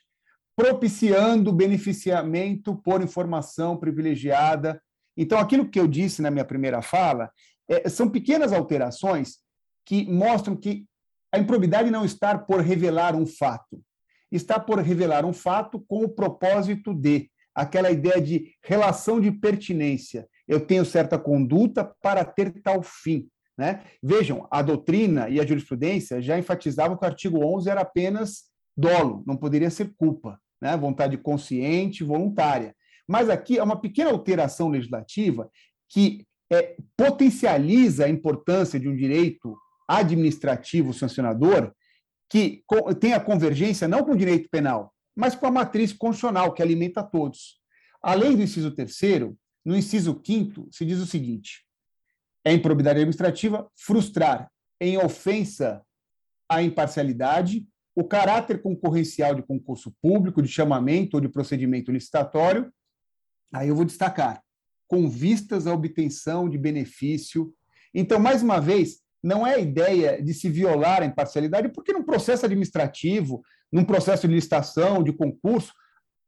Propiciando 0.55 1.53
beneficiamento 1.53 2.77
por 2.77 3.01
informação 3.03 3.77
privilegiada. 3.77 4.83
Então, 5.17 5.39
aquilo 5.39 5.69
que 5.69 5.81
eu 5.81 5.89
disse 5.89 6.21
na 6.21 6.31
minha 6.31 6.45
primeira 6.45 6.83
fala 6.83 7.31
é, 7.69 7.89
são 7.89 8.09
pequenas 8.11 8.53
alterações 8.53 9.39
que 9.85 10.11
mostram 10.11 10.57
que 10.57 10.87
a 11.33 11.39
improbidade 11.39 11.91
não 11.91 12.05
está 12.05 12.37
por 12.37 12.61
revelar 12.61 13.17
um 13.17 13.27
fato, 13.27 13.83
está 14.31 14.61
por 14.61 14.79
revelar 14.79 15.25
um 15.25 15.33
fato 15.33 15.81
com 15.81 16.05
o 16.05 16.09
propósito 16.09 16.95
de 16.95 17.31
aquela 17.55 17.91
ideia 17.91 18.21
de 18.21 18.55
relação 18.63 19.21
de 19.21 19.31
pertinência. 19.31 20.27
Eu 20.47 20.61
tenho 20.61 20.85
certa 20.85 21.19
conduta 21.19 21.85
para 22.03 22.25
ter 22.25 22.51
tal 22.63 22.83
fim. 22.83 23.29
Né? 23.57 23.83
Vejam, 24.03 24.47
a 24.51 24.63
doutrina 24.63 25.29
e 25.29 25.39
a 25.39 25.47
jurisprudência 25.47 26.21
já 26.23 26.39
enfatizavam 26.39 26.97
que 26.97 27.05
o 27.05 27.09
artigo 27.09 27.45
11 27.45 27.71
era 27.71 27.83
apenas 27.83 28.45
dolo, 28.77 29.23
não 29.27 29.37
poderia 29.37 29.71
ser 29.71 29.93
culpa, 29.97 30.39
né? 30.61 30.77
vontade 30.77 31.17
consciente, 31.19 32.03
voluntária. 32.03 32.75
Mas 33.07 33.29
aqui 33.29 33.59
é 33.59 33.63
uma 33.63 33.81
pequena 33.81 34.11
alteração 34.11 34.69
legislativa 34.69 35.51
que 35.89 36.25
é, 36.51 36.77
potencializa 36.97 38.07
a 38.07 38.09
importância 38.09 38.81
de 38.81 38.89
um 38.89 38.97
direito 38.97 39.57
administrativo 39.87 40.93
sancionador 40.93 41.73
que 42.29 42.65
tem 42.99 43.13
a 43.13 43.21
convergência 43.21 43.87
não 43.87 44.05
com 44.05 44.13
o 44.13 44.17
direito 44.17 44.49
penal, 44.49 44.95
mas 45.15 45.35
com 45.35 45.47
a 45.47 45.51
matriz 45.51 45.93
constitucional 45.93 46.55
que 46.55 46.63
alimenta 46.63 47.03
todos. 47.03 47.61
Além 48.03 48.35
do 48.35 48.43
inciso 48.43 48.71
terceiro, 48.71 49.37
no 49.65 49.77
inciso 49.77 50.15
quinto 50.15 50.67
se 50.71 50.85
diz 50.85 50.99
o 50.99 51.07
seguinte: 51.07 51.67
é 52.45 52.53
improbidade 52.53 52.99
administrativa 52.99 53.71
frustrar 53.77 54.51
em 54.81 54.97
ofensa 54.97 55.83
à 56.49 56.63
imparcialidade 56.63 57.67
o 57.95 58.05
caráter 58.05 58.63
concorrencial 58.63 59.35
de 59.35 59.43
concurso 59.43 59.95
público, 60.01 60.43
de 60.43 60.49
chamamento 60.49 61.17
ou 61.17 61.21
de 61.21 61.29
procedimento 61.29 61.93
licitatório. 61.93 62.73
Aí 63.53 63.69
eu 63.69 63.77
vou 63.77 63.85
destacar 63.85 64.43
com 64.89 65.09
vistas 65.09 65.67
à 65.67 65.75
obtenção 65.75 66.49
de 66.49 66.57
benefício. 66.57 67.55
Então, 67.95 68.19
mais 68.19 68.43
uma 68.43 68.61
vez, 68.61 69.03
não 69.23 69.47
é 69.47 69.55
a 69.55 69.59
ideia 69.59 70.23
de 70.23 70.35
se 70.35 70.49
violar 70.49 71.03
a 71.03 71.07
imparcialidade, 71.07 71.69
porque 71.69 71.93
num 71.93 72.03
processo 72.03 72.45
administrativo, 72.45 73.43
num 73.71 73.85
processo 73.85 74.27
de 74.27 74.35
licitação, 74.35 75.03
de 75.03 75.13
concurso, 75.13 75.73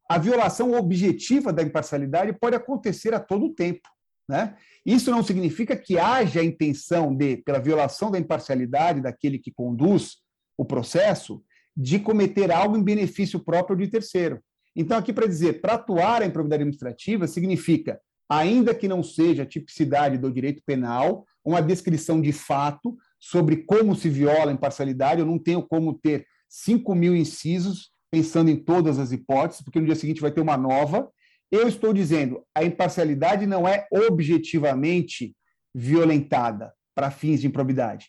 a 0.08 0.18
violação 0.18 0.74
objetiva 0.74 1.52
da 1.52 1.62
imparcialidade 1.62 2.32
pode 2.38 2.54
acontecer 2.54 3.14
a 3.14 3.20
todo 3.20 3.54
tempo. 3.54 3.88
Né? 4.28 4.56
Isso 4.84 5.10
não 5.10 5.22
significa 5.22 5.76
que 5.76 5.98
haja 5.98 6.40
a 6.40 6.44
intenção 6.44 7.14
de, 7.14 7.38
pela 7.38 7.58
violação 7.58 8.10
da 8.10 8.18
imparcialidade 8.18 9.00
daquele 9.00 9.38
que 9.38 9.50
conduz 9.50 10.18
o 10.56 10.64
processo, 10.64 11.42
de 11.76 11.98
cometer 11.98 12.52
algo 12.52 12.76
em 12.76 12.82
benefício 12.82 13.40
próprio 13.40 13.76
de 13.76 13.88
terceiro. 13.88 14.40
Então, 14.76 14.96
aqui 14.96 15.12
para 15.12 15.26
dizer, 15.26 15.60
para 15.60 15.74
atuar 15.74 16.22
a 16.22 16.26
improbidade 16.26 16.62
administrativa 16.62 17.26
significa 17.26 18.00
ainda 18.28 18.74
que 18.74 18.88
não 18.88 19.02
seja 19.02 19.42
a 19.42 19.46
tipicidade 19.46 20.18
do 20.18 20.32
direito 20.32 20.62
penal, 20.64 21.26
uma 21.44 21.60
descrição 21.60 22.20
de 22.20 22.32
fato 22.32 22.96
sobre 23.20 23.58
como 23.58 23.94
se 23.94 24.08
viola 24.08 24.50
a 24.50 24.54
imparcialidade. 24.54 25.20
Eu 25.20 25.26
não 25.26 25.38
tenho 25.38 25.62
como 25.62 25.94
ter 25.94 26.26
5 26.48 26.94
mil 26.94 27.14
incisos 27.14 27.90
pensando 28.10 28.50
em 28.50 28.56
todas 28.56 28.98
as 28.98 29.12
hipóteses, 29.12 29.62
porque 29.62 29.80
no 29.80 29.86
dia 29.86 29.96
seguinte 29.96 30.20
vai 30.20 30.30
ter 30.30 30.40
uma 30.40 30.56
nova. 30.56 31.10
Eu 31.50 31.66
estou 31.68 31.92
dizendo, 31.92 32.44
a 32.54 32.64
imparcialidade 32.64 33.46
não 33.46 33.66
é 33.66 33.86
objetivamente 33.90 35.36
violentada 35.74 36.72
para 36.94 37.10
fins 37.10 37.40
de 37.40 37.48
improbidade. 37.48 38.08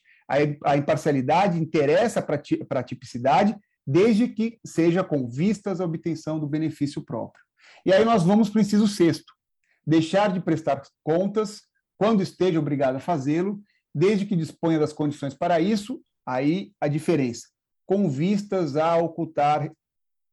A, 0.64 0.78
imparcialidade 0.78 1.60
interessa 1.60 2.22
para 2.22 2.80
a 2.80 2.84
tipicidade, 2.84 3.56
desde 3.86 4.28
que 4.28 4.60
seja 4.66 5.04
com 5.04 5.28
vistas 5.28 5.82
à 5.82 5.86
obtenção 5.86 6.40
do 6.40 6.48
benefício 6.48 7.04
próprio. 7.04 7.44
E 7.86 7.94
aí 7.94 8.04
nós 8.06 8.24
vamos 8.24 8.50
para 8.50 8.60
o 8.60 8.62
inciso 8.62 8.88
sexto 8.88 9.34
deixar 9.86 10.34
de 10.34 10.40
prestar 10.40 10.82
contas 11.04 11.62
quando 11.98 12.22
esteja 12.22 12.60
obrigado 12.60 12.96
a 12.96 13.00
fazê-lo, 13.00 13.62
desde 13.94 14.26
que 14.26 14.36
disponha 14.36 14.80
das 14.80 14.92
condições 14.92 15.34
para 15.34 15.60
isso, 15.60 16.02
aí 16.26 16.72
a 16.82 16.88
diferença, 16.88 17.48
com 17.86 18.10
vistas 18.10 18.76
a 18.76 18.98
ocultar 18.98 19.72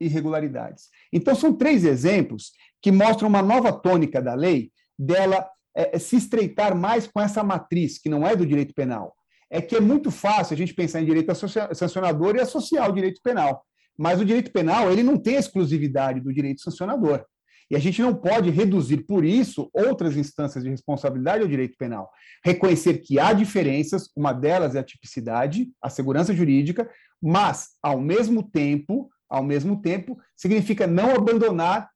irregularidades. 0.01 0.89
Então, 1.13 1.35
são 1.35 1.53
três 1.53 1.85
exemplos 1.85 2.53
que 2.81 2.91
mostram 2.91 3.29
uma 3.29 3.43
nova 3.43 3.73
tônica 3.73 4.21
da 4.21 4.35
lei, 4.35 4.73
dela 4.99 5.49
é, 5.75 5.99
se 5.99 6.17
estreitar 6.17 6.77
mais 6.77 7.07
com 7.07 7.21
essa 7.21 7.43
matriz, 7.43 7.99
que 7.99 8.09
não 8.09 8.27
é 8.27 8.35
do 8.35 8.47
direito 8.47 8.75
penal. 8.75 9.15
É 9.49 9.61
que 9.61 9.77
é 9.77 9.81
muito 9.81 10.11
fácil 10.11 10.55
a 10.55 10.57
gente 10.57 10.75
pensar 10.75 11.01
em 11.01 11.05
direito 11.05 11.33
sancionador 11.75 12.37
e 12.37 12.41
associar 12.41 12.89
o 12.91 12.95
direito 12.95 13.21
penal. 13.23 13.65
Mas 13.99 14.21
o 14.21 14.25
direito 14.25 14.51
penal 14.51 14.91
ele 14.91 15.03
não 15.03 15.19
tem 15.19 15.37
exclusividade 15.37 16.21
do 16.21 16.33
direito 16.33 16.63
sancionador. 16.63 17.25
E 17.71 17.77
a 17.77 17.79
gente 17.79 18.01
não 18.03 18.15
pode 18.15 18.51
reduzir 18.51 18.99
por 18.99 19.25
isso 19.25 19.71
outras 19.73 20.17
instâncias 20.17 20.63
de 20.63 20.71
responsabilidade 20.71 21.43
ao 21.43 21.49
direito 21.49 21.77
penal. 21.77 22.11
Reconhecer 22.45 22.99
que 22.99 23.19
há 23.19 23.33
diferenças, 23.33 24.11
uma 24.17 24.33
delas 24.33 24.75
é 24.75 24.79
a 24.79 24.85
tipicidade, 24.85 25.71
a 25.81 25.89
segurança 25.89 26.35
jurídica, 26.35 26.91
mas 27.21 27.71
ao 27.83 28.01
mesmo 28.01 28.43
tempo, 28.43 29.11
ao 29.29 29.43
mesmo 29.43 29.81
tempo, 29.81 30.19
significa 30.37 30.87
não 30.87 31.15
abandonar 31.15 31.89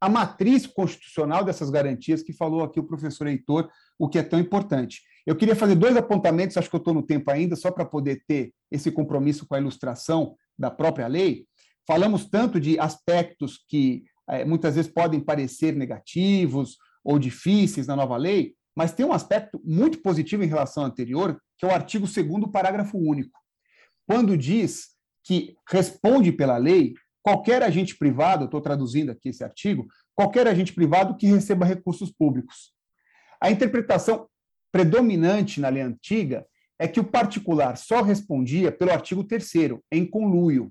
a 0.00 0.08
matriz 0.08 0.66
constitucional 0.66 1.44
dessas 1.44 1.70
garantias 1.70 2.22
que 2.22 2.32
falou 2.32 2.62
aqui 2.62 2.78
o 2.78 2.86
professor 2.86 3.26
Heitor, 3.26 3.70
o 3.98 4.08
que 4.08 4.18
é 4.18 4.22
tão 4.22 4.38
importante. 4.38 5.00
Eu 5.26 5.34
queria 5.34 5.56
fazer 5.56 5.74
dois 5.74 5.96
apontamentos, 5.96 6.56
acho 6.56 6.68
que 6.68 6.76
eu 6.76 6.78
estou 6.78 6.92
no 6.92 7.02
tempo 7.02 7.30
ainda, 7.30 7.56
só 7.56 7.70
para 7.70 7.86
poder 7.86 8.22
ter 8.26 8.52
esse 8.70 8.90
compromisso 8.90 9.46
com 9.46 9.54
a 9.54 9.58
ilustração 9.58 10.36
da 10.58 10.70
própria 10.70 11.06
lei. 11.06 11.46
Falamos 11.86 12.26
tanto 12.26 12.60
de 12.60 12.78
aspectos 12.78 13.64
que 13.66 14.04
é, 14.28 14.44
muitas 14.44 14.74
vezes 14.74 14.90
podem 14.90 15.20
parecer 15.20 15.74
negativos 15.74 16.76
ou 17.04 17.18
difíceis 17.18 17.86
na 17.86 17.96
nova 17.96 18.16
lei, 18.16 18.54
mas 18.76 18.92
tem 18.92 19.04
um 19.06 19.12
aspecto 19.12 19.60
muito 19.64 20.00
positivo 20.02 20.42
em 20.42 20.48
relação 20.48 20.82
ao 20.82 20.88
anterior, 20.88 21.40
que 21.58 21.64
é 21.64 21.68
o 21.68 21.74
artigo 21.74 22.06
2 22.06 22.50
parágrafo 22.50 22.98
único, 22.98 23.38
quando 24.06 24.36
diz 24.36 24.94
que 25.22 25.56
responde 25.68 26.32
pela 26.32 26.56
lei 26.56 26.94
qualquer 27.22 27.62
agente 27.62 27.96
privado, 27.96 28.44
estou 28.44 28.60
traduzindo 28.60 29.10
aqui 29.10 29.30
esse 29.30 29.42
artigo, 29.42 29.86
qualquer 30.14 30.46
agente 30.46 30.74
privado 30.74 31.16
que 31.16 31.26
receba 31.26 31.64
recursos 31.64 32.12
públicos. 32.12 32.72
A 33.40 33.50
interpretação 33.50 34.28
predominante 34.70 35.60
na 35.60 35.70
lei 35.70 35.82
antiga 35.82 36.46
é 36.78 36.86
que 36.86 37.00
o 37.00 37.04
particular 37.04 37.76
só 37.76 38.02
respondia 38.02 38.70
pelo 38.70 38.90
artigo 38.90 39.24
3 39.24 39.52
em 39.90 40.04
conluio, 40.04 40.70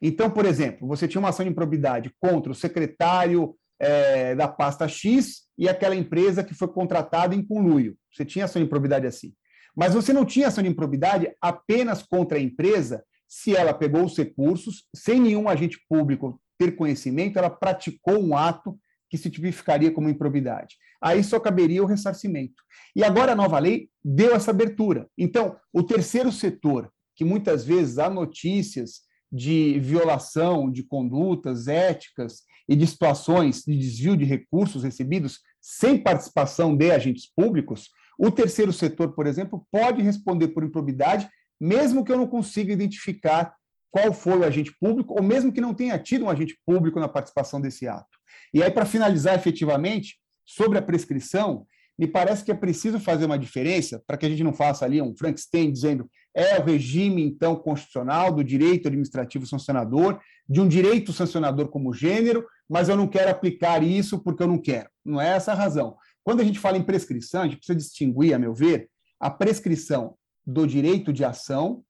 então, 0.00 0.30
por 0.30 0.44
exemplo, 0.44 0.86
você 0.86 1.08
tinha 1.08 1.20
uma 1.20 1.30
ação 1.30 1.44
de 1.44 1.50
improbidade 1.50 2.12
contra 2.20 2.52
o 2.52 2.54
secretário 2.54 3.56
é, 3.78 4.34
da 4.34 4.48
pasta 4.48 4.86
X 4.88 5.42
e 5.56 5.68
aquela 5.68 5.94
empresa 5.94 6.44
que 6.44 6.54
foi 6.54 6.68
contratada 6.68 7.34
em 7.34 7.44
conluio. 7.44 7.96
Você 8.12 8.24
tinha 8.24 8.44
ação 8.44 8.60
de 8.60 8.66
improbidade 8.66 9.06
assim. 9.06 9.32
Mas 9.76 9.94
você 9.94 10.12
não 10.12 10.24
tinha 10.24 10.48
ação 10.48 10.62
de 10.62 10.70
improbidade 10.70 11.32
apenas 11.40 12.02
contra 12.02 12.38
a 12.38 12.40
empresa 12.40 13.04
se 13.26 13.56
ela 13.56 13.74
pegou 13.74 14.04
os 14.04 14.16
recursos, 14.16 14.84
sem 14.94 15.20
nenhum 15.20 15.48
agente 15.48 15.78
público 15.88 16.40
ter 16.58 16.76
conhecimento, 16.76 17.38
ela 17.38 17.50
praticou 17.50 18.22
um 18.22 18.36
ato 18.36 18.78
que 19.10 19.18
se 19.18 19.28
tipificaria 19.28 19.90
como 19.90 20.08
improbidade. 20.08 20.76
Aí 21.02 21.22
só 21.22 21.40
caberia 21.40 21.82
o 21.82 21.86
ressarcimento. 21.86 22.62
E 22.94 23.02
agora 23.02 23.32
a 23.32 23.36
nova 23.36 23.58
lei 23.58 23.88
deu 24.04 24.34
essa 24.34 24.50
abertura. 24.50 25.08
Então, 25.18 25.56
o 25.72 25.82
terceiro 25.82 26.30
setor, 26.30 26.90
que 27.16 27.24
muitas 27.24 27.64
vezes 27.64 27.98
há 27.98 28.08
notícias 28.08 29.00
de 29.34 29.80
violação 29.80 30.70
de 30.70 30.84
condutas 30.84 31.66
éticas 31.66 32.42
e 32.68 32.76
de 32.76 32.86
situações 32.86 33.64
de 33.66 33.76
desvio 33.76 34.16
de 34.16 34.24
recursos 34.24 34.84
recebidos 34.84 35.40
sem 35.60 35.98
participação 35.98 36.76
de 36.76 36.92
agentes 36.92 37.26
públicos, 37.34 37.90
o 38.16 38.30
terceiro 38.30 38.72
setor, 38.72 39.12
por 39.12 39.26
exemplo, 39.26 39.66
pode 39.72 40.00
responder 40.00 40.48
por 40.48 40.62
improbidade, 40.62 41.28
mesmo 41.60 42.04
que 42.04 42.12
eu 42.12 42.16
não 42.16 42.28
consiga 42.28 42.72
identificar 42.72 43.52
qual 43.90 44.12
foi 44.12 44.38
o 44.38 44.44
agente 44.44 44.72
público, 44.78 45.14
ou 45.14 45.22
mesmo 45.22 45.52
que 45.52 45.60
não 45.60 45.74
tenha 45.74 45.98
tido 45.98 46.26
um 46.26 46.30
agente 46.30 46.56
público 46.64 47.00
na 47.00 47.08
participação 47.08 47.60
desse 47.60 47.88
ato. 47.88 48.16
E 48.52 48.62
aí, 48.62 48.70
para 48.70 48.86
finalizar 48.86 49.34
efetivamente, 49.34 50.16
sobre 50.44 50.78
a 50.78 50.82
prescrição, 50.82 51.66
me 51.98 52.06
parece 52.06 52.44
que 52.44 52.52
é 52.52 52.54
preciso 52.54 53.00
fazer 53.00 53.24
uma 53.24 53.38
diferença 53.38 54.00
para 54.06 54.16
que 54.16 54.26
a 54.26 54.28
gente 54.28 54.44
não 54.44 54.52
faça 54.52 54.84
ali 54.84 55.02
um 55.02 55.16
Frankenstein 55.16 55.72
dizendo 55.72 56.08
é 56.34 56.58
o 56.58 56.64
regime, 56.64 57.22
então, 57.22 57.54
constitucional 57.56 58.32
do 58.32 58.42
direito 58.42 58.88
administrativo 58.88 59.46
sancionador, 59.46 60.20
de 60.48 60.60
um 60.60 60.68
direito 60.68 61.12
sancionador 61.12 61.68
como 61.68 61.92
gênero, 61.92 62.44
mas 62.68 62.88
eu 62.88 62.96
não 62.96 63.06
quero 63.06 63.30
aplicar 63.30 63.82
isso 63.82 64.18
porque 64.18 64.42
eu 64.42 64.48
não 64.48 64.58
quero. 64.58 64.88
Não 65.04 65.20
é 65.20 65.28
essa 65.28 65.52
a 65.52 65.54
razão. 65.54 65.96
Quando 66.22 66.40
a 66.40 66.44
gente 66.44 66.58
fala 66.58 66.76
em 66.76 66.82
prescrição, 66.82 67.42
a 67.42 67.44
gente 67.44 67.58
precisa 67.58 67.78
distinguir, 67.78 68.34
a 68.34 68.38
meu 68.38 68.52
ver, 68.52 68.90
a 69.20 69.30
prescrição 69.30 70.16
do 70.46 70.66
direito 70.66 71.12
de 71.12 71.24
ação, 71.24 71.84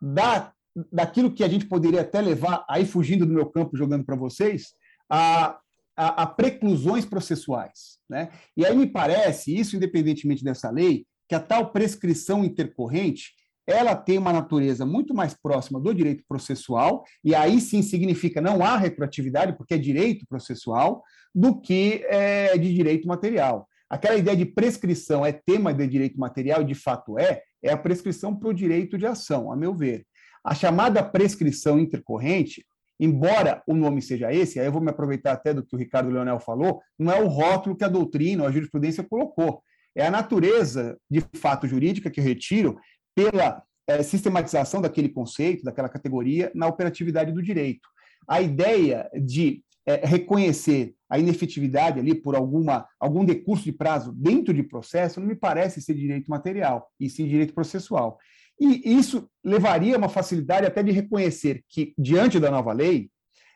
da, 0.00 0.52
daquilo 0.90 1.32
que 1.32 1.44
a 1.44 1.48
gente 1.48 1.66
poderia 1.66 2.00
até 2.00 2.20
levar, 2.20 2.64
aí 2.68 2.86
fugindo 2.86 3.26
do 3.26 3.32
meu 3.32 3.46
campo, 3.46 3.76
jogando 3.76 4.04
para 4.04 4.16
vocês, 4.16 4.74
a 5.08 5.58
a, 5.96 6.22
a 6.22 6.26
preclusões 6.26 7.04
processuais. 7.04 7.98
Né? 8.08 8.30
E 8.56 8.64
aí 8.64 8.76
me 8.76 8.86
parece, 8.86 9.56
isso 9.56 9.76
independentemente 9.76 10.44
dessa 10.44 10.70
lei, 10.70 11.06
que 11.28 11.34
a 11.34 11.40
tal 11.40 11.70
prescrição 11.70 12.44
intercorrente 12.44 13.34
ela 13.66 13.94
tem 13.94 14.18
uma 14.18 14.32
natureza 14.32 14.84
muito 14.84 15.14
mais 15.14 15.34
próxima 15.34 15.80
do 15.80 15.94
direito 15.94 16.24
processual, 16.28 17.04
e 17.22 17.34
aí 17.34 17.60
sim 17.60 17.82
significa 17.82 18.40
não 18.40 18.64
há 18.64 18.76
retroatividade, 18.76 19.56
porque 19.56 19.74
é 19.74 19.78
direito 19.78 20.26
processual, 20.28 21.02
do 21.34 21.60
que 21.60 22.04
é, 22.08 22.56
de 22.58 22.74
direito 22.74 23.08
material. 23.08 23.66
Aquela 23.88 24.16
ideia 24.16 24.36
de 24.36 24.46
prescrição 24.46 25.24
é 25.24 25.32
tema 25.32 25.72
de 25.72 25.86
direito 25.86 26.18
material, 26.18 26.64
de 26.64 26.74
fato 26.74 27.18
é, 27.18 27.42
é 27.62 27.72
a 27.72 27.76
prescrição 27.76 28.34
para 28.34 28.48
o 28.48 28.54
direito 28.54 28.98
de 28.98 29.06
ação, 29.06 29.52
a 29.52 29.56
meu 29.56 29.74
ver. 29.74 30.06
A 30.44 30.54
chamada 30.54 31.02
prescrição 31.02 31.78
intercorrente, 31.78 32.66
embora 32.98 33.62
o 33.66 33.74
nome 33.74 34.02
seja 34.02 34.32
esse, 34.32 34.58
aí 34.58 34.66
eu 34.66 34.72
vou 34.72 34.80
me 34.80 34.90
aproveitar 34.90 35.32
até 35.32 35.54
do 35.54 35.64
que 35.64 35.76
o 35.76 35.78
Ricardo 35.78 36.10
Leonel 36.10 36.40
falou, 36.40 36.80
não 36.98 37.12
é 37.12 37.20
o 37.20 37.28
rótulo 37.28 37.76
que 37.76 37.84
a 37.84 37.88
doutrina 37.88 38.42
ou 38.42 38.48
a 38.48 38.52
jurisprudência 38.52 39.04
colocou. 39.04 39.62
É 39.94 40.06
a 40.06 40.10
natureza 40.10 40.98
de 41.10 41.22
fato 41.36 41.66
jurídica 41.66 42.10
que 42.10 42.18
eu 42.18 42.24
retiro 42.24 42.78
pela 43.14 43.62
é, 43.86 44.02
sistematização 44.02 44.80
daquele 44.80 45.08
conceito, 45.08 45.64
daquela 45.64 45.88
categoria, 45.88 46.50
na 46.54 46.66
operatividade 46.66 47.32
do 47.32 47.42
direito. 47.42 47.88
A 48.28 48.40
ideia 48.40 49.10
de 49.20 49.62
é, 49.84 50.06
reconhecer 50.06 50.94
a 51.08 51.18
inefetividade 51.18 51.98
ali 51.98 52.14
por 52.14 52.34
alguma, 52.34 52.86
algum 52.98 53.24
decurso 53.24 53.64
de 53.64 53.72
prazo 53.72 54.12
dentro 54.12 54.54
de 54.54 54.62
processo 54.62 55.20
não 55.20 55.26
me 55.26 55.34
parece 55.34 55.80
ser 55.82 55.94
direito 55.94 56.30
material, 56.30 56.88
e 56.98 57.10
sim 57.10 57.26
direito 57.26 57.52
processual. 57.52 58.18
E 58.60 58.96
isso 58.96 59.28
levaria 59.44 59.96
a 59.96 59.98
uma 59.98 60.08
facilidade 60.08 60.66
até 60.66 60.82
de 60.82 60.92
reconhecer 60.92 61.64
que, 61.68 61.92
diante 61.98 62.38
da 62.38 62.50
nova 62.50 62.72
lei, 62.72 63.10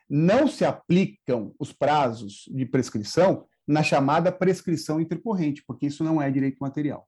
não 0.09 0.47
se 0.47 0.65
aplicam 0.65 1.53
os 1.59 1.71
prazos 1.71 2.43
de 2.53 2.65
prescrição 2.65 3.45
na 3.67 3.83
chamada 3.83 4.31
prescrição 4.31 4.99
intercorrente, 4.99 5.63
porque 5.65 5.87
isso 5.87 6.03
não 6.03 6.21
é 6.21 6.29
direito 6.31 6.57
material. 6.59 7.07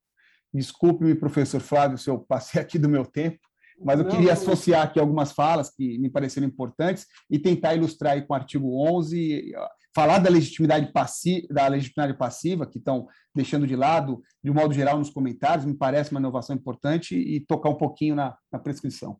Desculpe-me, 0.53 1.15
professor 1.15 1.61
Flávio, 1.61 1.97
se 1.97 2.09
eu 2.09 2.19
passei 2.19 2.61
aqui 2.61 2.77
do 2.79 2.89
meu 2.89 3.05
tempo, 3.05 3.39
mas 3.83 3.99
eu 3.99 4.05
não, 4.05 4.11
queria 4.11 4.33
associar 4.33 4.83
aqui 4.83 4.99
algumas 4.99 5.31
falas 5.31 5.69
que 5.69 5.97
me 5.99 6.09
pareceram 6.09 6.47
importantes 6.47 7.05
e 7.29 7.39
tentar 7.39 7.75
ilustrar 7.75 8.13
aí 8.13 8.21
com 8.21 8.33
o 8.33 8.35
artigo 8.35 8.85
11, 8.91 9.53
falar 9.95 10.19
da 10.19 10.29
legitimidade 10.29 10.91
passiva, 10.91 11.47
da 11.49 11.67
legitimidade 11.67 12.17
passiva 12.17 12.65
que 12.65 12.77
estão 12.77 13.07
deixando 13.33 13.65
de 13.65 13.75
lado, 13.75 14.21
de 14.43 14.51
um 14.51 14.53
modo 14.53 14.73
geral, 14.73 14.97
nos 14.97 15.09
comentários, 15.09 15.65
me 15.65 15.73
parece 15.73 16.11
uma 16.11 16.19
inovação 16.19 16.55
importante 16.55 17.15
e 17.15 17.39
tocar 17.39 17.69
um 17.69 17.77
pouquinho 17.77 18.15
na, 18.15 18.37
na 18.51 18.59
prescrição. 18.59 19.17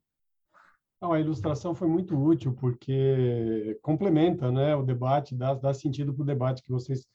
Não, 1.02 1.14
a 1.14 1.20
ilustração 1.20 1.74
foi 1.74 1.88
muito 1.88 2.18
útil 2.22 2.54
porque 2.54 3.80
complementa 3.82 4.52
né, 4.52 4.76
o 4.76 4.84
debate, 4.84 5.34
dá, 5.34 5.54
dá 5.54 5.74
sentido 5.74 6.14
para 6.14 6.24
o 6.24 6.26
debate 6.26 6.62
que 6.62 6.72
vocês 6.72 7.08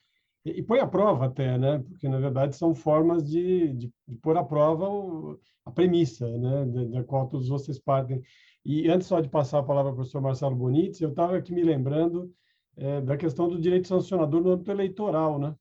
e, 0.45 0.63
põe 0.63 0.79
à 0.81 0.87
prova 0.87 1.27
até, 1.27 1.57
né? 1.57 1.79
Porque 1.89 2.09
na 2.09 2.19
verdade 2.19 2.55
são 2.55 2.75
formas 2.75 3.29
de, 3.29 3.73
de, 3.75 3.93
de 4.07 4.17
pôr 4.17 4.37
à 4.37 4.45
prova 4.45 4.89
o, 4.89 5.39
a 5.65 5.71
premissa, 5.71 6.29
né? 6.39 6.67
Da, 6.67 6.85
da, 6.85 7.05
qual 7.05 7.27
todos 7.27 7.49
vocês 7.49 7.79
partem. 7.79 8.23
E 8.65 8.89
antes 8.91 9.07
só 9.07 9.21
de 9.21 9.29
passar 9.29 9.61
a 9.61 9.63
palavra 9.63 9.93
para 9.93 9.95
o 9.95 9.97
professor 9.97 10.21
Marcelo 10.21 10.55
Bonitz, 10.55 11.01
eu 11.01 11.11
estava 11.11 11.37
aqui 11.37 11.53
me 11.53 11.63
lembrando 11.63 12.33
é, 12.77 13.01
da 13.01 13.17
questão 13.17 13.49
do 13.49 13.61
direito 13.61 13.89
sancionador 13.89 14.43
no 14.43 14.51
âmbito 14.51 14.71
eleitoral, 14.71 15.39
né? 15.39 15.55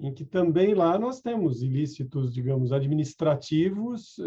Em 0.00 0.12
que 0.12 0.24
também 0.24 0.74
lá 0.74 0.98
nós 0.98 1.20
temos 1.20 1.62
ilícitos, 1.62 2.32
digamos, 2.32 2.72
administrativos 2.72 4.18
é, 4.20 4.24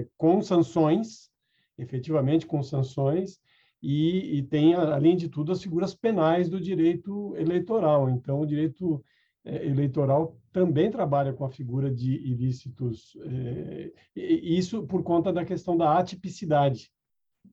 é, 0.00 0.06
com 0.16 0.40
sanções, 0.42 1.30
efetivamente 1.78 2.46
com 2.46 2.62
sanções, 2.62 3.38
e, 3.82 4.38
e, 4.38 4.42
tem, 4.42 4.74
além 4.74 5.16
de 5.16 5.28
tudo, 5.28 5.52
as 5.52 5.62
figuras 5.62 5.94
penais 5.94 6.48
do 6.48 6.60
direito 6.60 7.34
eleitoral. 7.36 8.10
Então, 8.10 8.40
o 8.40 8.46
direito 8.46 9.02
eleitoral 9.44 10.36
também 10.52 10.90
trabalha 10.90 11.32
com 11.32 11.44
a 11.44 11.50
figura 11.50 11.90
de 11.90 12.14
ilícitos, 12.14 13.16
é, 13.24 13.92
isso 14.16 14.86
por 14.86 15.02
conta 15.02 15.32
da 15.32 15.44
questão 15.44 15.76
da 15.76 15.98
atipicidade, 15.98 16.90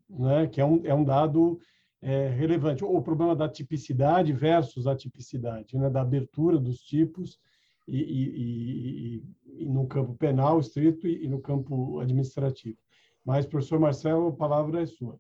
né, 0.10 0.48
que 0.48 0.60
é 0.60 0.66
um, 0.66 0.82
é 0.86 0.94
um 0.94 1.04
dado 1.04 1.60
é, 2.02 2.30
relevante. 2.30 2.84
O 2.84 3.02
problema 3.02 3.36
da 3.36 3.50
tipicidade 3.50 4.34
versus 4.34 4.88
atipicidade, 4.88 5.78
né, 5.78 5.90
da 5.90 6.02
abertura 6.02 6.58
dos 6.58 6.80
tipos 6.80 7.40
e, 7.88 7.98
e, 7.98 9.24
e, 9.58 9.64
e 9.64 9.66
no 9.66 9.88
campo 9.88 10.16
penal 10.16 10.60
estrito 10.60 11.08
e, 11.08 11.28
no 11.28 11.40
campo 11.40 12.00
administrativo. 12.00 12.78
Mas, 13.24 13.46
professor 13.46 13.80
Marcelo, 13.80 14.28
a 14.28 14.36
palavra 14.36 14.82
é 14.82 14.86
sua. 14.86 15.20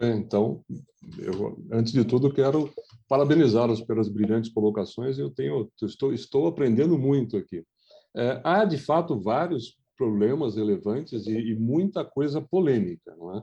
Então, 0.00 0.64
eu, 1.18 1.62
antes 1.70 1.92
de 1.92 2.04
tudo, 2.04 2.32
quero 2.32 2.72
parabenizá-los 3.08 3.82
pelas 3.82 4.08
brilhantes 4.08 4.52
colocações. 4.52 5.18
Eu 5.18 5.30
tenho, 5.30 5.70
estou, 5.82 6.12
estou 6.12 6.46
aprendendo 6.46 6.98
muito 6.98 7.36
aqui. 7.36 7.64
É, 8.16 8.40
há, 8.42 8.64
de 8.64 8.78
fato, 8.78 9.20
vários 9.20 9.78
problemas 9.96 10.56
relevantes 10.56 11.26
e, 11.26 11.32
e 11.32 11.54
muita 11.54 12.04
coisa 12.04 12.40
polêmica. 12.40 13.14
Não 13.16 13.36
é? 13.36 13.42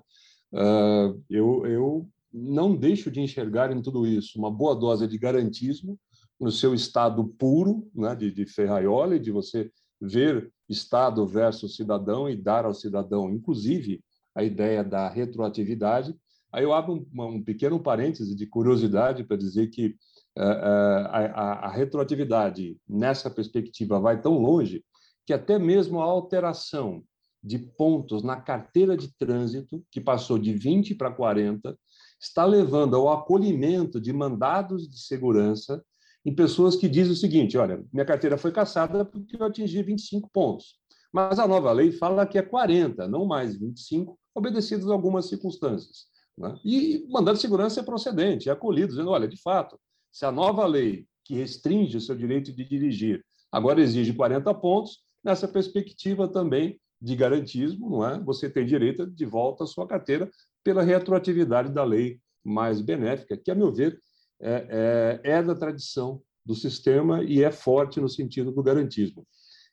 é? 0.55 1.13
eu, 1.29 1.65
eu 1.65 2.09
não 2.33 2.75
deixo 2.75 3.11
de 3.11 3.21
enxergar 3.21 3.71
em 3.71 3.81
tudo 3.81 4.05
isso 4.07 4.37
uma 4.39 4.51
boa 4.51 4.75
dose 4.75 5.07
de 5.07 5.17
garantismo 5.17 5.99
no 6.39 6.51
seu 6.51 6.73
estado 6.73 7.25
puro, 7.37 7.89
né, 7.93 8.15
de, 8.15 8.31
de 8.31 8.45
ferraiola, 8.45 9.19
de 9.19 9.31
você 9.31 9.71
ver 9.99 10.51
Estado 10.69 11.25
versus 11.25 11.75
cidadão 11.75 12.29
e 12.29 12.35
dar 12.35 12.65
ao 12.65 12.73
cidadão, 12.73 13.31
inclusive, 13.31 14.03
a 14.35 14.43
ideia 14.43 14.83
da 14.83 15.09
retroatividade, 15.09 16.13
Aí 16.51 16.63
eu 16.63 16.73
abro 16.73 16.93
um, 16.93 17.23
um 17.23 17.43
pequeno 17.43 17.79
parêntese 17.79 18.35
de 18.35 18.45
curiosidade 18.45 19.23
para 19.23 19.37
dizer 19.37 19.67
que 19.67 19.95
uh, 20.37 21.07
a, 21.09 21.65
a, 21.65 21.71
retroatividade 21.71 22.77
nessa 22.87 23.29
perspectiva 23.29 23.99
vai 23.99 24.21
tão 24.21 24.39
longe 24.39 24.83
que 25.25 25.33
até 25.33 25.59
mesmo 25.59 25.99
a 25.99 26.05
alteração 26.05 27.03
de 27.43 27.59
pontos 27.59 28.23
na 28.23 28.39
carteira 28.39 28.95
de 28.95 29.13
trânsito, 29.15 29.83
que 29.91 30.01
passou 30.01 30.39
de 30.39 30.53
20 30.53 30.95
para 30.95 31.11
40, 31.11 31.77
está 32.19 32.45
levando 32.45 32.95
ao 32.95 33.11
acolhimento 33.11 34.01
de 34.01 34.11
mandados 34.11 34.89
de 34.89 34.99
segurança 34.99 35.83
em 36.25 36.33
pessoas 36.33 36.75
que 36.75 36.89
dizem 36.89 37.13
o 37.13 37.15
seguinte: 37.15 37.57
olha, 37.57 37.83
minha 37.93 38.05
carteira 38.05 38.37
foi 38.37 38.51
caçada 38.51 39.05
porque 39.05 39.35
eu 39.35 39.45
atingi 39.45 39.83
25 39.83 40.29
pontos. 40.31 40.75
Mas 41.11 41.39
a 41.39 41.47
nova 41.47 41.71
lei 41.71 41.91
fala 41.91 42.25
que 42.25 42.37
é 42.37 42.41
40, 42.41 43.07
não 43.07 43.25
mais 43.25 43.57
25, 43.57 44.19
obedecidos 44.35 44.89
a 44.89 44.93
algumas 44.93 45.27
circunstâncias. 45.27 46.05
Né? 46.37 46.59
E 46.63 47.05
mandado 47.09 47.35
de 47.35 47.41
segurança 47.41 47.79
é 47.79 47.83
procedente, 47.83 48.49
é 48.49 48.51
acolhido, 48.51 48.89
dizendo: 48.89 49.09
olha, 49.09 49.27
de 49.27 49.41
fato, 49.41 49.79
se 50.11 50.25
a 50.25 50.31
nova 50.31 50.65
lei 50.65 51.07
que 51.23 51.35
restringe 51.35 51.97
o 51.97 52.01
seu 52.01 52.15
direito 52.15 52.53
de 52.53 52.63
dirigir 52.63 53.25
agora 53.51 53.81
exige 53.81 54.13
40 54.13 54.53
pontos, 54.55 54.99
nessa 55.23 55.47
perspectiva 55.47 56.27
também 56.27 56.79
de 57.01 57.15
garantismo, 57.15 57.89
não 57.89 58.07
é? 58.07 58.19
Você 58.19 58.49
tem 58.49 58.65
direito 58.65 59.05
de 59.05 59.25
volta 59.25 59.63
à 59.63 59.67
sua 59.67 59.87
carteira 59.87 60.29
pela 60.63 60.83
retroatividade 60.83 61.71
da 61.71 61.83
lei 61.83 62.19
mais 62.43 62.81
benéfica, 62.81 63.37
que, 63.37 63.51
a 63.51 63.55
meu 63.55 63.71
ver, 63.71 63.99
é, 64.39 65.19
é, 65.23 65.31
é 65.31 65.43
da 65.43 65.55
tradição 65.55 66.21
do 66.45 66.55
sistema 66.55 67.23
e 67.23 67.43
é 67.43 67.51
forte 67.51 67.99
no 67.99 68.09
sentido 68.09 68.51
do 68.51 68.63
garantismo. 68.63 69.25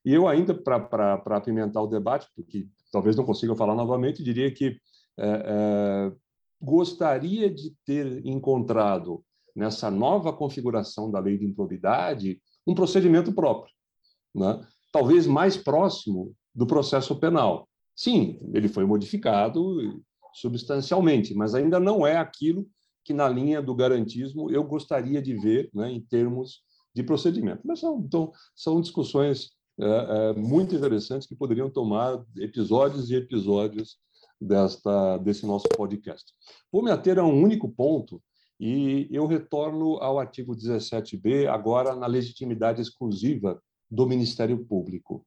E 0.04 0.12
eu 0.12 0.28
ainda, 0.28 0.52
para 0.54 1.14
apimentar 1.14 1.80
o 1.80 1.86
debate, 1.86 2.28
porque 2.34 2.66
talvez 2.92 3.16
não 3.16 3.24
consiga 3.24 3.56
falar 3.56 3.74
novamente, 3.74 4.22
diria 4.22 4.50
que 4.50 4.76
é, 5.16 5.26
é, 5.26 6.12
gostaria 6.64 7.52
de 7.52 7.74
ter 7.84 8.24
encontrado 8.26 9.22
nessa 9.54 9.90
nova 9.90 10.32
configuração 10.32 11.10
da 11.10 11.20
lei 11.20 11.38
de 11.38 11.44
improbidade 11.44 12.40
um 12.66 12.74
procedimento 12.74 13.32
próprio, 13.32 13.72
né? 14.34 14.66
talvez 14.90 15.26
mais 15.26 15.56
próximo 15.56 16.34
do 16.54 16.66
processo 16.66 17.14
penal. 17.16 17.68
Sim, 17.94 18.40
ele 18.52 18.68
foi 18.68 18.84
modificado 18.84 20.02
substancialmente, 20.32 21.34
mas 21.34 21.54
ainda 21.54 21.78
não 21.78 22.06
é 22.06 22.16
aquilo 22.16 22.66
que, 23.04 23.12
na 23.12 23.28
linha 23.28 23.60
do 23.60 23.74
garantismo, 23.74 24.50
eu 24.50 24.64
gostaria 24.64 25.20
de 25.20 25.34
ver 25.34 25.70
né, 25.72 25.92
em 25.92 26.00
termos 26.00 26.62
de 26.94 27.02
procedimento. 27.02 27.60
Mas 27.64 27.80
são, 27.80 27.98
então, 27.98 28.32
são 28.56 28.80
discussões 28.80 29.50
é, 29.78 29.84
é, 29.84 30.32
muito 30.32 30.74
interessantes 30.74 31.28
que 31.28 31.36
poderiam 31.36 31.68
tomar 31.68 32.24
episódios 32.38 33.10
e 33.10 33.16
episódios 33.16 33.98
desta, 34.40 35.18
desse 35.18 35.46
nosso 35.46 35.68
podcast. 35.68 36.32
Vou 36.70 36.82
me 36.82 36.90
ater 36.90 37.18
a 37.18 37.24
um 37.24 37.42
único 37.42 37.68
ponto 37.68 38.22
e 38.58 39.08
eu 39.10 39.26
retorno 39.26 39.96
ao 39.96 40.18
artigo 40.18 40.54
17b, 40.54 41.48
agora 41.48 41.94
na 41.94 42.06
legitimidade 42.06 42.80
exclusiva 42.80 43.60
do 43.90 44.06
Ministério 44.06 44.64
Público. 44.64 45.24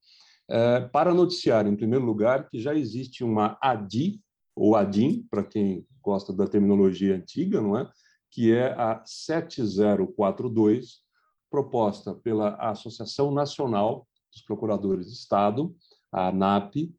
É, 0.50 0.82
para 0.82 1.14
noticiar, 1.14 1.68
em 1.68 1.76
primeiro 1.76 2.06
lugar, 2.06 2.50
que 2.50 2.60
já 2.60 2.74
existe 2.74 3.24
uma 3.24 3.58
ADI, 3.62 4.22
ou 4.56 4.76
ADIM, 4.76 5.28
para 5.30 5.44
quem 5.44 5.86
gosta 6.02 6.34
da 6.34 6.48
terminologia 6.48 7.16
antiga, 7.16 7.62
não 7.62 7.78
é? 7.78 7.88
que 8.32 8.54
é 8.54 8.74
a 8.74 9.02
7042, 9.06 11.02
proposta 11.50 12.14
pela 12.14 12.56
Associação 12.56 13.32
Nacional 13.32 14.08
dos 14.32 14.42
Procuradores 14.42 15.08
de 15.08 15.14
Estado, 15.14 15.76
a 16.12 16.28
ANAP, 16.28 16.94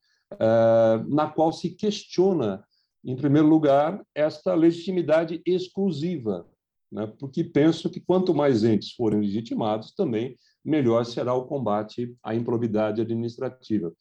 na 1.09 1.29
qual 1.29 1.53
se 1.53 1.71
questiona, 1.71 2.65
em 3.05 3.17
primeiro 3.17 3.49
lugar, 3.49 4.05
esta 4.15 4.55
legitimidade 4.55 5.41
exclusiva 5.47 6.47
né? 6.91 7.07
porque 7.19 7.45
penso 7.45 7.91
que 7.91 8.01
quanto 8.01 8.35
mais 8.35 8.65
entes 8.65 8.93
forem 8.93 9.21
legitimados, 9.21 9.93
também 9.93 10.37
melhor 10.65 11.05
será 11.05 11.35
o 11.35 11.47
combate 11.47 12.15
à 12.23 12.35
improbidade 12.35 13.01
administrativa. 13.01 13.93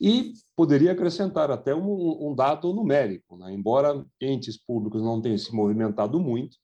E 0.00 0.32
poderia 0.56 0.92
acrescentar 0.92 1.50
até 1.50 1.74
um, 1.74 2.30
um 2.30 2.34
dado 2.34 2.72
numérico, 2.72 3.36
né? 3.36 3.52
embora 3.52 4.04
entes 4.20 4.56
públicos 4.56 5.02
não 5.02 5.20
tenham 5.20 5.38
se 5.38 5.54
movimentado 5.54 6.18
muito, 6.18 6.56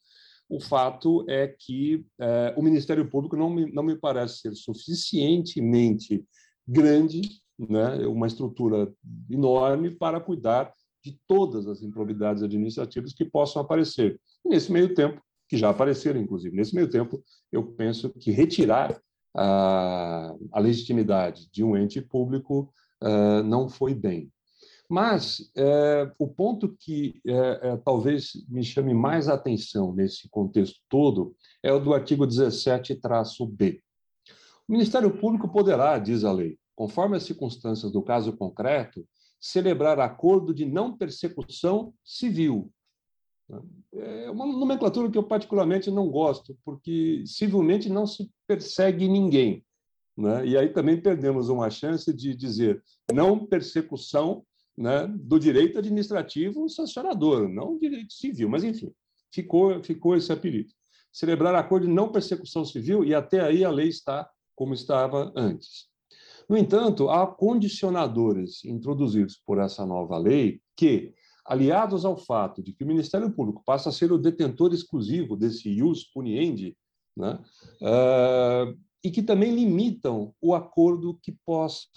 o 0.48 0.60
fato 0.60 1.24
é 1.28 1.46
que 1.46 2.04
é, 2.20 2.54
o 2.56 2.62
Ministério 2.62 3.08
Público 3.08 3.36
não 3.36 3.48
me, 3.48 3.72
não 3.72 3.82
me 3.82 3.96
parece 3.96 4.40
ser 4.40 4.54
suficientemente 4.54 6.24
grande, 6.66 7.41
né, 7.68 8.06
uma 8.06 8.26
estrutura 8.26 8.92
enorme 9.30 9.90
para 9.90 10.20
cuidar 10.20 10.72
de 11.04 11.18
todas 11.26 11.66
as 11.66 11.82
improbidades 11.82 12.42
administrativas 12.42 13.12
que 13.12 13.24
possam 13.24 13.60
aparecer. 13.62 14.20
Nesse 14.44 14.70
meio 14.72 14.94
tempo, 14.94 15.20
que 15.48 15.56
já 15.56 15.70
apareceram, 15.70 16.20
inclusive, 16.20 16.56
nesse 16.56 16.74
meio 16.74 16.88
tempo, 16.88 17.22
eu 17.50 17.64
penso 17.72 18.10
que 18.10 18.30
retirar 18.30 18.98
a, 19.36 20.34
a 20.52 20.60
legitimidade 20.60 21.50
de 21.50 21.64
um 21.64 21.76
ente 21.76 22.00
público 22.00 22.72
uh, 23.02 23.42
não 23.42 23.68
foi 23.68 23.94
bem. 23.94 24.30
Mas 24.88 25.50
é, 25.56 26.12
o 26.18 26.28
ponto 26.28 26.76
que 26.78 27.18
é, 27.26 27.78
talvez 27.78 28.32
me 28.46 28.62
chame 28.62 28.92
mais 28.92 29.26
atenção 29.26 29.94
nesse 29.94 30.28
contexto 30.28 30.80
todo 30.86 31.34
é 31.62 31.72
o 31.72 31.80
do 31.80 31.94
artigo 31.94 32.26
17-B. 32.26 33.80
O 34.68 34.72
Ministério 34.72 35.10
Público 35.18 35.48
poderá, 35.48 35.98
diz 35.98 36.24
a 36.24 36.32
lei, 36.32 36.58
conforme 36.74 37.16
as 37.16 37.24
circunstâncias 37.24 37.92
do 37.92 38.02
caso 38.02 38.36
concreto, 38.36 39.06
celebrar 39.40 39.98
acordo 39.98 40.54
de 40.54 40.64
não 40.64 40.96
persecução 40.96 41.92
civil. 42.04 42.72
É 43.94 44.30
uma 44.30 44.46
nomenclatura 44.46 45.10
que 45.10 45.18
eu 45.18 45.24
particularmente 45.24 45.90
não 45.90 46.08
gosto, 46.08 46.56
porque 46.64 47.24
civilmente 47.26 47.88
não 47.88 48.06
se 48.06 48.30
persegue 48.46 49.08
ninguém. 49.08 49.64
Né? 50.16 50.46
E 50.46 50.56
aí 50.56 50.68
também 50.68 51.00
perdemos 51.00 51.48
uma 51.48 51.68
chance 51.70 52.12
de 52.12 52.34
dizer 52.34 52.82
não 53.12 53.46
persecução 53.46 54.44
né, 54.76 55.06
do 55.08 55.38
direito 55.38 55.78
administrativo 55.78 56.68
sancionador, 56.68 57.48
não 57.48 57.78
direito 57.78 58.12
civil, 58.12 58.48
mas 58.48 58.64
enfim, 58.64 58.92
ficou, 59.32 59.82
ficou 59.82 60.16
esse 60.16 60.32
apelido. 60.32 60.72
Celebrar 61.12 61.54
acordo 61.54 61.86
de 61.86 61.92
não 61.92 62.10
persecução 62.10 62.64
civil 62.64 63.04
e 63.04 63.14
até 63.14 63.40
aí 63.40 63.64
a 63.64 63.70
lei 63.70 63.88
está 63.88 64.30
como 64.54 64.72
estava 64.72 65.32
antes. 65.36 65.91
No 66.48 66.56
entanto, 66.56 67.08
há 67.10 67.26
condicionadores 67.26 68.64
introduzidos 68.64 69.40
por 69.46 69.58
essa 69.58 69.86
nova 69.86 70.18
lei 70.18 70.60
que, 70.76 71.14
aliados 71.44 72.04
ao 72.04 72.16
fato 72.16 72.62
de 72.62 72.72
que 72.72 72.84
o 72.84 72.86
Ministério 72.86 73.30
Público 73.32 73.62
passa 73.64 73.88
a 73.88 73.92
ser 73.92 74.12
o 74.12 74.18
detentor 74.18 74.72
exclusivo 74.72 75.36
desse 75.36 75.68
ius 75.68 76.04
puniendi, 76.04 76.76
né, 77.16 77.38
uh, 77.82 78.78
e 79.04 79.10
que 79.10 79.22
também 79.22 79.54
limitam 79.54 80.32
o 80.40 80.54
acordo 80.54 81.18
que 81.22 81.32
possa, 81.44 81.88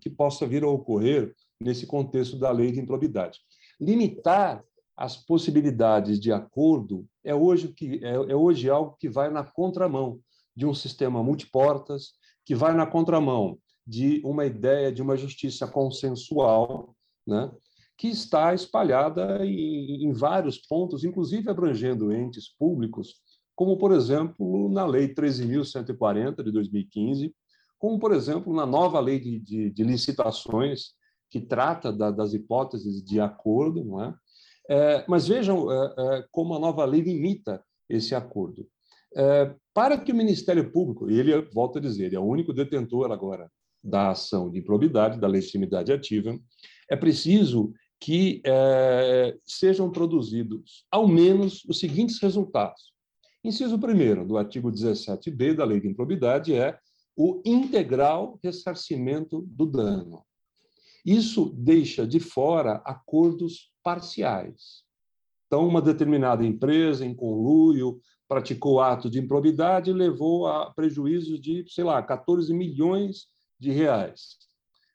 que 0.00 0.08
possa 0.08 0.46
vir 0.46 0.62
a 0.62 0.68
ocorrer 0.68 1.34
nesse 1.60 1.86
contexto 1.86 2.38
da 2.38 2.50
lei 2.50 2.70
de 2.70 2.80
improbidade. 2.80 3.40
Limitar 3.80 4.62
as 4.96 5.16
possibilidades 5.16 6.20
de 6.20 6.32
acordo 6.32 7.06
é 7.24 7.34
hoje, 7.34 7.68
que, 7.68 8.00
é, 8.04 8.14
é 8.14 8.36
hoje 8.36 8.70
algo 8.70 8.96
que 8.98 9.08
vai 9.08 9.30
na 9.30 9.42
contramão 9.42 10.20
de 10.54 10.66
um 10.66 10.74
sistema 10.74 11.22
multiportas, 11.22 12.12
que 12.44 12.54
vai 12.54 12.74
na 12.74 12.86
contramão 12.86 13.58
de 13.86 14.20
uma 14.24 14.46
ideia 14.46 14.92
de 14.92 15.02
uma 15.02 15.16
justiça 15.16 15.66
consensual, 15.66 16.94
né, 17.26 17.50
que 17.96 18.08
está 18.08 18.54
espalhada 18.54 19.44
em, 19.44 20.04
em 20.04 20.12
vários 20.12 20.58
pontos, 20.58 21.04
inclusive 21.04 21.50
abrangendo 21.50 22.12
entes 22.12 22.48
públicos, 22.48 23.16
como, 23.54 23.76
por 23.76 23.92
exemplo, 23.92 24.68
na 24.70 24.86
Lei 24.86 25.14
13.140 25.14 26.42
de 26.42 26.50
2015, 26.50 27.34
como, 27.78 27.98
por 27.98 28.12
exemplo, 28.12 28.54
na 28.54 28.64
nova 28.64 28.98
Lei 29.00 29.20
de, 29.20 29.38
de, 29.40 29.70
de 29.70 29.84
Licitações, 29.84 30.94
que 31.32 31.40
trata 31.40 31.90
da, 31.90 32.10
das 32.10 32.34
hipóteses 32.34 33.02
de 33.02 33.18
acordo, 33.18 33.82
não 33.82 34.04
é? 34.04 34.14
é 34.68 35.04
mas 35.08 35.26
vejam 35.26 35.72
é, 35.72 35.94
é, 35.96 36.24
como 36.30 36.54
a 36.54 36.58
nova 36.58 36.84
lei 36.84 37.00
limita 37.00 37.64
esse 37.88 38.14
acordo. 38.14 38.68
É, 39.16 39.54
para 39.72 39.96
que 39.96 40.12
o 40.12 40.14
Ministério 40.14 40.70
Público, 40.70 41.10
e 41.10 41.18
ele, 41.18 41.40
volta 41.54 41.78
a 41.78 41.82
dizer, 41.82 42.06
ele 42.06 42.16
é 42.16 42.20
o 42.20 42.24
único 42.24 42.52
detentor 42.52 43.10
agora 43.10 43.50
da 43.82 44.10
ação 44.10 44.50
de 44.50 44.58
improbidade, 44.58 45.18
da 45.18 45.26
legitimidade 45.26 45.92
ativa, 45.92 46.38
é 46.88 46.96
preciso 46.96 47.72
que 47.98 48.42
é, 48.44 49.36
sejam 49.46 49.90
produzidos, 49.90 50.84
ao 50.90 51.06
menos, 51.06 51.64
os 51.68 51.78
seguintes 51.78 52.18
resultados. 52.20 52.92
Inciso 53.44 53.78
primeiro 53.78 54.26
do 54.26 54.36
artigo 54.36 54.70
17b 54.70 55.54
da 55.54 55.64
Lei 55.64 55.80
de 55.80 55.88
Improbidade 55.88 56.54
é 56.54 56.78
o 57.16 57.42
integral 57.44 58.38
ressarcimento 58.42 59.42
do 59.48 59.66
dano. 59.66 60.24
Isso 61.04 61.52
deixa 61.56 62.06
de 62.06 62.20
fora 62.20 62.82
acordos 62.84 63.72
parciais. 63.82 64.84
Então, 65.46 65.66
uma 65.66 65.82
determinada 65.82 66.46
empresa, 66.46 67.04
em 67.04 67.14
conluio, 67.14 68.00
praticou 68.28 68.80
ato 68.80 69.10
de 69.10 69.18
improbidade 69.18 69.90
e 69.90 69.94
levou 69.94 70.46
a 70.46 70.72
prejuízos 70.72 71.40
de, 71.40 71.64
sei 71.68 71.84
lá, 71.84 72.02
14 72.02 72.54
milhões 72.54 73.26
de 73.62 73.70
reais. 73.70 74.36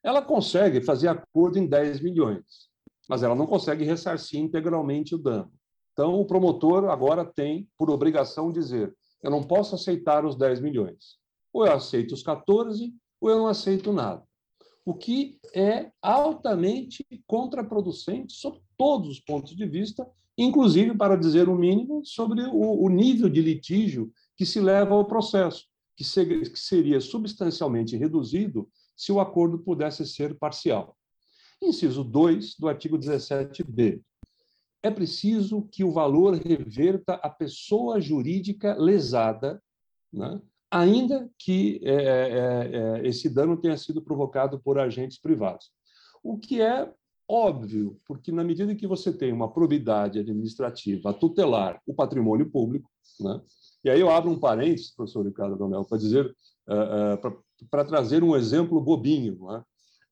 Ela 0.04 0.22
consegue 0.22 0.82
fazer 0.82 1.08
acordo 1.08 1.58
em 1.58 1.66
10 1.66 2.02
milhões, 2.02 2.70
mas 3.10 3.24
ela 3.24 3.36
não 3.36 3.48
consegue 3.48 3.84
ressarcir 3.84 4.40
integralmente 4.40 5.16
o 5.16 5.18
dano. 5.18 5.52
Então, 5.94 6.20
o 6.20 6.26
promotor 6.26 6.90
agora 6.90 7.26
tem 7.26 7.68
por 7.78 7.90
obrigação 7.90 8.52
dizer: 8.52 8.96
eu 9.24 9.32
não 9.32 9.42
posso 9.42 9.76
aceitar 9.76 10.26
os 10.26 10.36
10 10.36 10.60
milhões. 10.60 11.18
Ou 11.52 11.66
eu 11.66 11.74
aceito 11.74 12.14
os 12.14 12.22
14, 12.22 12.94
ou 13.20 13.30
eu 13.30 13.38
não 13.38 13.48
aceito 13.48 13.92
nada 13.92 14.28
o 14.88 14.94
que 14.94 15.38
é 15.54 15.92
altamente 16.02 17.06
contraproducente 17.28 18.32
sob 18.32 18.62
todos 18.78 19.10
os 19.10 19.20
pontos 19.20 19.54
de 19.54 19.66
vista, 19.66 20.10
inclusive, 20.38 20.96
para 20.96 21.18
dizer 21.18 21.50
o 21.50 21.58
mínimo, 21.58 22.06
sobre 22.06 22.44
o, 22.44 22.86
o 22.86 22.88
nível 22.88 23.28
de 23.28 23.42
litígio 23.42 24.10
que 24.38 24.46
se 24.46 24.62
leva 24.62 24.96
ao 24.96 25.04
processo, 25.04 25.67
que, 25.98 26.04
se, 26.04 26.26
que 26.26 26.60
seria 26.60 27.02
substancialmente 27.02 27.98
reduzido 27.98 28.70
se 28.96 29.12
o 29.12 29.20
acordo 29.20 29.58
pudesse 29.58 30.06
ser 30.06 30.38
parcial. 30.38 30.96
Inciso 31.62 32.04
2 32.04 32.56
do 32.60 32.70
artigo 32.70 32.98
17b. 32.98 34.02
É 34.84 34.92
preciso 34.92 35.68
que 35.72 35.84
o 35.84 35.92
valor 35.92 36.36
reverta 36.36 37.16
a 37.16 37.30
pessoa 37.30 38.00
jurídica 38.00 38.76
lesada, 38.76 39.62
né, 40.14 40.40
ainda 40.70 41.30
que 41.38 41.82
é, 41.84 41.94
é, 41.94 43.02
é, 43.02 43.08
esse 43.08 43.28
dano 43.28 43.58
tenha 43.58 43.76
sido 43.76 44.02
provocado 44.02 44.60
por 44.60 44.78
agentes 44.78 45.20
privados. 45.20 45.72
O 46.24 46.38
que 46.38 46.62
é 46.62 46.94
óbvio, 47.30 48.00
porque 48.06 48.32
na 48.32 48.44
medida 48.44 48.74
que 48.76 48.88
você 48.88 49.12
tem 49.12 49.34
uma 49.34 49.52
probidade 49.52 50.20
administrativa 50.20 51.14
tutelar 51.14 51.82
o 51.86 51.94
patrimônio 51.94 52.50
público, 52.50 52.90
né? 53.20 53.42
e 53.84 53.90
aí 53.90 54.00
eu 54.00 54.10
abro 54.10 54.32
um 54.32 54.40
parênteses, 54.40 54.96
professor 54.96 55.26
Ricardo 55.26 55.58
Donel, 55.58 55.84
para 55.84 55.98
dizer, 55.98 56.26
uh, 56.68 57.28
uh, 57.28 57.68
para 57.70 57.86
trazer 57.86 58.24
um 58.24 58.36
exemplo 58.36 58.80
bobinho. 58.80 59.38
Né? 59.46 59.64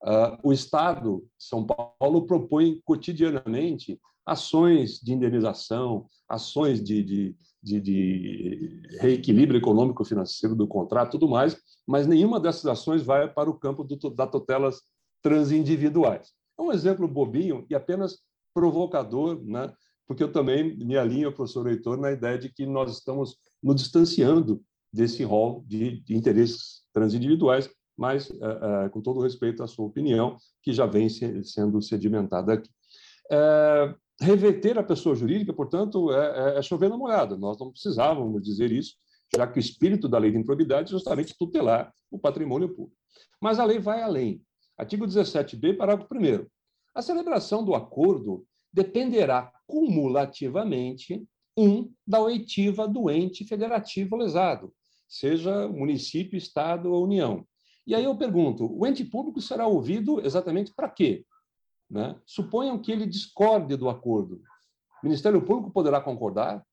Uh, 0.03 0.49
o 0.49 0.53
Estado 0.53 1.23
de 1.37 1.45
São 1.45 1.65
Paulo 1.65 2.25
propõe 2.25 2.81
cotidianamente 2.83 3.99
ações 4.25 4.99
de 4.99 5.13
indenização, 5.13 6.07
ações 6.27 6.83
de, 6.83 7.03
de, 7.03 7.35
de, 7.61 7.79
de 7.79 8.81
reequilíbrio 8.99 9.59
econômico-financeiro 9.59 10.55
do 10.55 10.67
contrato, 10.67 11.11
tudo 11.11 11.29
mais, 11.29 11.55
mas 11.87 12.07
nenhuma 12.07 12.39
dessas 12.39 12.65
ações 12.65 13.03
vai 13.03 13.31
para 13.31 13.49
o 13.49 13.57
campo 13.57 13.83
do, 13.83 14.09
da 14.09 14.25
tutelas 14.25 14.81
transindividuais. 15.21 16.33
É 16.57 16.61
um 16.61 16.71
exemplo 16.71 17.07
bobinho 17.07 17.65
e 17.69 17.75
apenas 17.75 18.19
provocador, 18.53 19.43
né? 19.43 19.73
porque 20.07 20.23
eu 20.23 20.31
também 20.31 20.77
me 20.77 20.97
alinho, 20.97 21.31
professor 21.31 21.67
Heitor, 21.67 21.97
na 21.97 22.11
ideia 22.11 22.37
de 22.37 22.49
que 22.49 22.65
nós 22.65 22.91
estamos 22.91 23.37
nos 23.61 23.75
distanciando 23.75 24.61
desse 24.93 25.23
rol 25.23 25.63
de, 25.67 26.01
de 26.01 26.15
interesses 26.15 26.83
transindividuais, 26.93 27.69
mas, 27.97 28.29
uh, 28.29 28.85
uh, 28.85 28.89
com 28.91 29.01
todo 29.01 29.21
respeito 29.21 29.63
à 29.63 29.67
sua 29.67 29.85
opinião, 29.85 30.37
que 30.61 30.71
já 30.71 30.85
vem 30.85 31.09
se, 31.09 31.43
sendo 31.43 31.81
sedimentada 31.81 32.53
aqui. 32.53 32.69
Uh, 33.31 33.95
reverter 34.21 34.77
a 34.77 34.83
pessoa 34.83 35.15
jurídica, 35.15 35.53
portanto, 35.53 36.11
é, 36.11 36.55
é, 36.55 36.59
é 36.59 36.61
chover 36.61 36.89
na 36.89 36.97
molhada. 36.97 37.35
Nós 37.37 37.59
não 37.59 37.71
precisávamos 37.71 38.41
dizer 38.41 38.71
isso, 38.71 38.95
já 39.35 39.45
que 39.47 39.57
o 39.57 39.59
espírito 39.59 40.07
da 40.07 40.17
lei 40.17 40.31
de 40.31 40.37
improbidade 40.37 40.89
é 40.89 40.91
justamente 40.91 41.35
tutelar 41.37 41.93
o 42.09 42.19
patrimônio 42.19 42.69
público. 42.69 42.95
Mas 43.41 43.59
a 43.59 43.65
lei 43.65 43.79
vai 43.79 44.01
além. 44.01 44.41
Artigo 44.77 45.05
17b, 45.05 45.77
parágrafo 45.77 46.13
1. 46.13 46.45
A 46.93 47.01
celebração 47.01 47.63
do 47.63 47.73
acordo 47.73 48.45
dependerá 48.71 49.51
cumulativamente, 49.65 51.25
um, 51.57 51.89
da 52.05 52.19
oitiva 52.19 52.85
do 52.85 53.09
ente 53.09 53.45
federativo 53.45 54.17
lesado, 54.17 54.73
seja 55.07 55.67
município, 55.69 56.37
estado 56.37 56.91
ou 56.91 57.05
união. 57.05 57.47
E 57.87 57.95
aí 57.95 58.03
eu 58.03 58.17
pergunto, 58.17 58.69
o 58.77 58.85
ente 58.85 59.05
público 59.05 59.39
será 59.39 59.65
ouvido 59.65 60.19
exatamente 60.25 60.73
para 60.73 60.89
quê? 60.89 61.25
Né? 61.89 62.19
Suponham 62.25 62.77
que 62.77 62.91
ele 62.91 63.05
discorde 63.05 63.77
do 63.77 63.87
acordo. 63.87 64.41
O 65.01 65.05
Ministério 65.05 65.41
Público 65.41 65.71
poderá 65.71 66.01
concordar? 66.01 66.65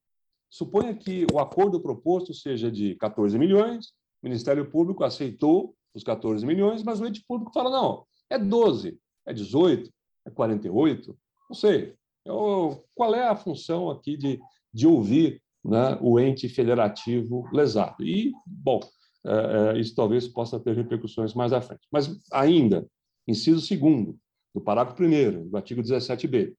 Suponha 0.51 0.95
que 0.95 1.27
o 1.33 1.39
acordo 1.39 1.81
proposto 1.81 2.35
seja 2.35 2.71
de 2.71 2.97
14 2.97 3.39
milhões, 3.39 3.89
o 4.23 4.27
Ministério 4.27 4.69
Público 4.71 5.05
aceitou 5.05 5.77
os 5.95 6.03
14 6.03 6.45
milhões, 6.47 6.83
mas 6.83 7.01
o 7.01 7.07
ente 7.07 7.25
público 7.27 7.53
fala: 7.53 7.71
não, 7.71 8.05
é 8.31 8.39
12, 8.39 8.99
é 9.27 9.33
18, 9.33 9.91
é 10.27 10.31
48, 10.31 11.17
não 11.49 11.57
sei. 11.57 11.95
Eu, 12.25 12.85
qual 12.95 13.15
é 13.15 13.29
a 13.29 13.37
função 13.37 13.91
aqui 13.91 14.17
de, 14.17 14.41
de 14.73 14.87
ouvir 14.87 15.43
né, 15.65 15.99
o 16.01 16.21
ente 16.21 16.49
federativo 16.49 17.49
lesado? 17.53 18.05
E, 18.05 18.33
bom, 18.47 18.81
é, 19.25 19.77
é, 19.77 19.81
isso 19.81 19.95
talvez 19.95 20.29
possa 20.29 20.59
ter 20.59 20.75
repercussões 20.75 21.35
mais 21.35 21.53
à 21.53 21.61
frente. 21.61 21.87
Mas, 21.91 22.17
ainda, 22.33 22.87
inciso 23.27 23.61
segundo, 23.61 24.17
do 24.55 24.61
parágrafo 24.61 25.03
1 25.03 25.49
do 25.49 25.57
artigo 25.57 25.83
17b, 25.83 26.55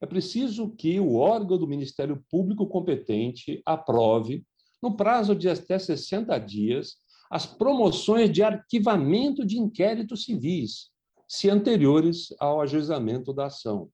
é 0.00 0.06
preciso 0.06 0.70
que 0.70 0.98
o 1.00 1.14
órgão 1.14 1.58
do 1.58 1.66
Ministério 1.66 2.22
Público 2.30 2.66
competente 2.66 3.62
aprove, 3.64 4.44
no 4.82 4.96
prazo 4.96 5.34
de 5.34 5.48
até 5.48 5.78
60 5.78 6.36
dias, 6.38 6.96
as 7.30 7.46
promoções 7.46 8.30
de 8.30 8.42
arquivamento 8.42 9.44
de 9.44 9.58
inquéritos 9.58 10.24
civis, 10.24 10.90
se 11.26 11.48
anteriores 11.50 12.28
ao 12.38 12.60
ajuizamento 12.60 13.32
da 13.32 13.46
ação. 13.46 13.88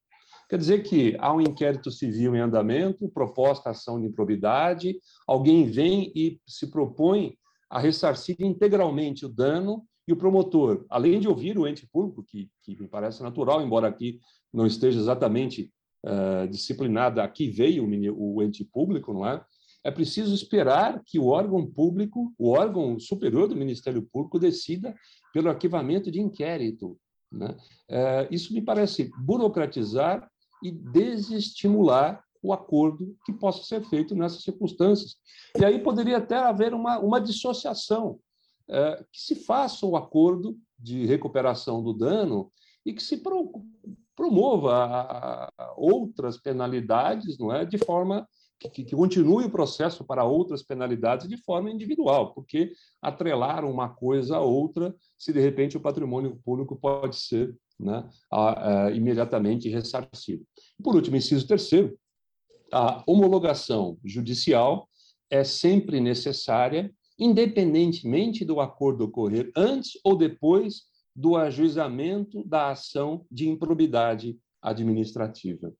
Quer 0.48 0.58
dizer 0.58 0.82
que 0.82 1.16
há 1.20 1.32
um 1.32 1.40
inquérito 1.40 1.90
civil 1.92 2.34
em 2.34 2.40
andamento, 2.40 3.08
proposta 3.08 3.70
ação 3.70 4.00
de 4.00 4.08
improbidade, 4.08 4.98
alguém 5.26 5.64
vem 5.64 6.12
e 6.14 6.40
se 6.44 6.66
propõe 6.68 7.36
a 7.70 7.78
ressarcir 7.78 8.36
integralmente 8.40 9.24
o 9.24 9.28
dano 9.28 9.84
e 10.08 10.12
o 10.12 10.16
promotor, 10.16 10.84
além 10.90 11.20
de 11.20 11.28
ouvir 11.28 11.56
o 11.56 11.68
ente 11.68 11.86
público, 11.86 12.24
que, 12.24 12.50
que 12.64 12.80
me 12.80 12.88
parece 12.88 13.22
natural, 13.22 13.62
embora 13.62 13.86
aqui 13.86 14.18
não 14.52 14.66
esteja 14.66 14.98
exatamente 14.98 15.72
uh, 16.04 16.48
disciplinada, 16.48 17.22
aqui 17.22 17.48
veio 17.48 17.84
o, 17.84 18.34
o 18.34 18.42
ente 18.42 18.64
público, 18.64 19.12
não 19.12 19.24
é? 19.24 19.40
É 19.82 19.90
preciso 19.90 20.34
esperar 20.34 21.02
que 21.04 21.18
o 21.18 21.26
órgão 21.26 21.66
público, 21.66 22.32
o 22.38 22.50
órgão 22.50 22.98
superior 22.98 23.48
do 23.48 23.56
Ministério 23.56 24.02
Público, 24.02 24.38
decida 24.38 24.94
pelo 25.32 25.48
arquivamento 25.48 26.10
de 26.10 26.20
inquérito. 26.20 26.98
Né? 27.32 27.56
Uh, 27.88 28.34
isso 28.34 28.52
me 28.52 28.60
parece 28.60 29.10
burocratizar 29.18 30.28
e 30.62 30.70
desestimular 30.70 32.22
o 32.42 32.52
acordo 32.52 33.16
que 33.24 33.32
possa 33.32 33.62
ser 33.64 33.82
feito 33.84 34.14
nessas 34.14 34.42
circunstâncias. 34.42 35.16
E 35.58 35.64
aí 35.64 35.78
poderia 35.78 36.18
até 36.18 36.36
haver 36.36 36.74
uma, 36.74 36.98
uma 36.98 37.20
dissociação, 37.20 38.18
é, 38.68 39.04
que 39.12 39.20
se 39.20 39.34
faça 39.34 39.84
o 39.84 39.96
acordo 39.96 40.56
de 40.78 41.04
recuperação 41.04 41.82
do 41.82 41.92
dano 41.92 42.50
e 42.84 42.92
que 42.92 43.02
se 43.02 43.18
pro, 43.18 43.52
promova 44.16 45.50
outras 45.76 46.38
penalidades, 46.38 47.38
não 47.38 47.52
é, 47.52 47.64
de 47.64 47.78
forma 47.78 48.26
que, 48.68 48.84
que, 48.84 48.94
continue 48.94 49.46
o 49.46 49.50
processo 49.50 50.04
para 50.04 50.24
outras 50.24 50.62
penalidades 50.62 51.26
de 51.26 51.36
forma 51.38 51.70
individual, 51.70 52.34
porque 52.34 52.72
atrelar 53.00 53.64
uma 53.64 53.88
coisa 53.88 54.36
a 54.36 54.40
outra, 54.40 54.94
se 55.16 55.32
de 55.32 55.40
repente 55.40 55.76
o 55.76 55.80
patrimônio 55.80 56.38
público 56.44 56.76
pode 56.76 57.16
ser 57.16 57.56
né, 57.78 58.06
a, 58.30 58.84
a, 58.86 58.90
imediatamente 58.90 59.68
ressarcido. 59.68 60.44
Por 60.82 60.94
último, 60.94 61.16
inciso 61.16 61.46
terceiro, 61.46 61.98
a 62.70 63.02
homologação 63.06 63.98
judicial 64.04 64.88
é 65.30 65.42
sempre 65.42 65.98
necessária, 65.98 66.92
independentemente 67.18 68.44
do 68.44 68.60
acordo 68.60 69.04
ocorrer 69.04 69.50
antes 69.56 69.98
ou 70.04 70.16
depois 70.16 70.82
do 71.16 71.36
ajuizamento 71.36 72.44
da 72.44 72.70
ação 72.70 73.24
de 73.30 73.48
improbidade 73.48 74.38
administrativa. 74.62 75.72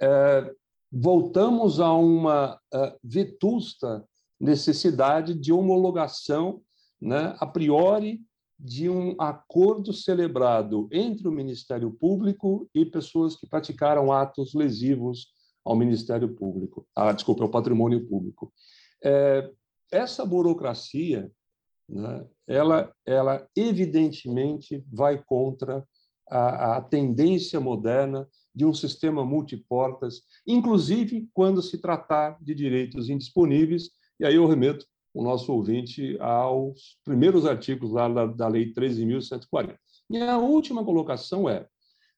É, 0.00 0.52
voltamos 0.90 1.80
a 1.80 1.92
uma 1.92 2.58
é, 2.72 2.96
vetusta 3.02 4.04
necessidade 4.40 5.34
de 5.34 5.52
homologação, 5.52 6.62
né, 7.00 7.34
a 7.38 7.46
priori, 7.46 8.20
de 8.58 8.88
um 8.88 9.14
acordo 9.20 9.92
celebrado 9.92 10.88
entre 10.90 11.28
o 11.28 11.32
Ministério 11.32 11.92
Público 11.92 12.68
e 12.74 12.84
pessoas 12.84 13.36
que 13.36 13.46
praticaram 13.46 14.10
atos 14.10 14.52
lesivos 14.52 15.32
ao 15.64 15.76
Ministério 15.76 16.34
Público, 16.34 16.86
ah, 16.96 17.12
desculpa, 17.12 17.44
ao 17.44 17.50
patrimônio 17.50 18.08
público. 18.08 18.52
É, 19.04 19.48
essa 19.92 20.24
burocracia, 20.24 21.30
né, 21.88 22.26
ela, 22.46 22.92
ela 23.06 23.46
evidentemente 23.54 24.84
vai 24.92 25.22
contra 25.22 25.84
a, 26.28 26.76
a 26.76 26.82
tendência 26.82 27.60
moderna 27.60 28.26
de 28.58 28.66
um 28.66 28.74
sistema 28.74 29.24
multiportas, 29.24 30.22
inclusive 30.44 31.28
quando 31.32 31.62
se 31.62 31.78
tratar 31.78 32.36
de 32.42 32.56
direitos 32.56 33.08
indisponíveis, 33.08 33.90
e 34.18 34.26
aí 34.26 34.34
eu 34.34 34.48
remeto 34.48 34.84
o 35.14 35.22
nosso 35.22 35.52
ouvinte 35.52 36.18
aos 36.18 36.98
primeiros 37.04 37.46
artigos 37.46 37.92
lá 37.92 38.08
da, 38.08 38.26
da 38.26 38.48
Lei 38.48 38.74
13.140. 38.74 39.76
Minha 40.10 40.38
última 40.38 40.84
colocação 40.84 41.48
é, 41.48 41.68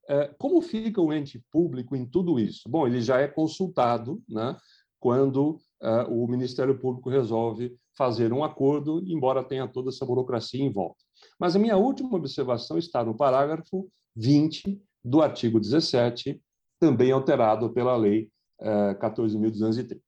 é, 0.09 0.35
como 0.39 0.63
fica 0.63 0.99
o 0.99 1.13
ente 1.13 1.45
público 1.53 1.95
em 1.95 2.07
tudo 2.07 2.41
isso? 2.41 2.67
Bom, 2.71 2.87
ele 2.87 3.03
já 3.03 3.21
é 3.21 3.29
consultado 3.29 4.23
né, 4.27 4.57
quando 4.99 5.61
é, 5.83 6.05
o 6.09 6.27
Ministério 6.27 6.79
Público 6.79 7.11
resolve 7.11 7.77
fazer 7.99 8.33
um 8.33 8.43
acordo, 8.43 9.05
embora 9.07 9.45
tenha 9.45 9.69
toda 9.69 9.91
essa 9.91 10.07
burocracia 10.07 10.65
em 10.65 10.73
volta. 10.73 11.05
Mas 11.39 11.55
a 11.55 11.59
minha 11.59 11.77
última 11.77 12.17
observação 12.17 12.79
está 12.79 13.05
no 13.05 13.15
parágrafo 13.15 13.91
20 14.17 14.83
do 15.05 15.23
artigo 15.23 15.59
17, 15.59 16.41
também 16.79 17.11
alterado 17.11 17.71
pela 17.71 17.97
Lei 17.97 18.31
14.230. 18.61 19.95
É, 19.97 20.01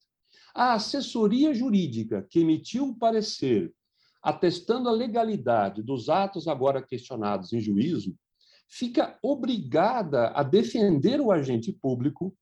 a 0.55 0.75
assessoria 0.75 1.55
jurídica 1.55 2.27
que 2.29 2.41
emitiu 2.41 2.89
o 2.89 2.99
parecer 2.99 3.73
atestando 4.23 4.89
a 4.89 4.93
legalidade 4.93 5.83
dos 5.83 6.09
atos 6.09 6.47
agora 6.47 6.83
questionados 6.83 7.53
em 7.53 7.61
juízo 7.61 8.15
fica 8.69 9.19
obrigada 9.23 10.29
a 10.29 10.43
defender 10.43 11.21
o 11.21 11.33
agente 11.33 11.73
público 11.73 12.35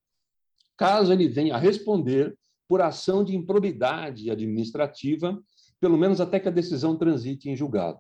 caso 0.77 1.13
ele 1.13 1.29
venha 1.29 1.55
a 1.55 1.59
responder 1.59 2.37
por 2.69 2.81
ação 2.81 3.25
de 3.25 3.35
improbidade 3.35 4.31
administrativa, 4.31 5.39
pelo 5.81 5.99
menos 5.99 6.21
até 6.21 6.39
que 6.39 6.49
a 6.49 6.53
decisão 6.53 6.97
transite 6.97 7.51
em 7.51 7.57
julgado. 7.57 7.99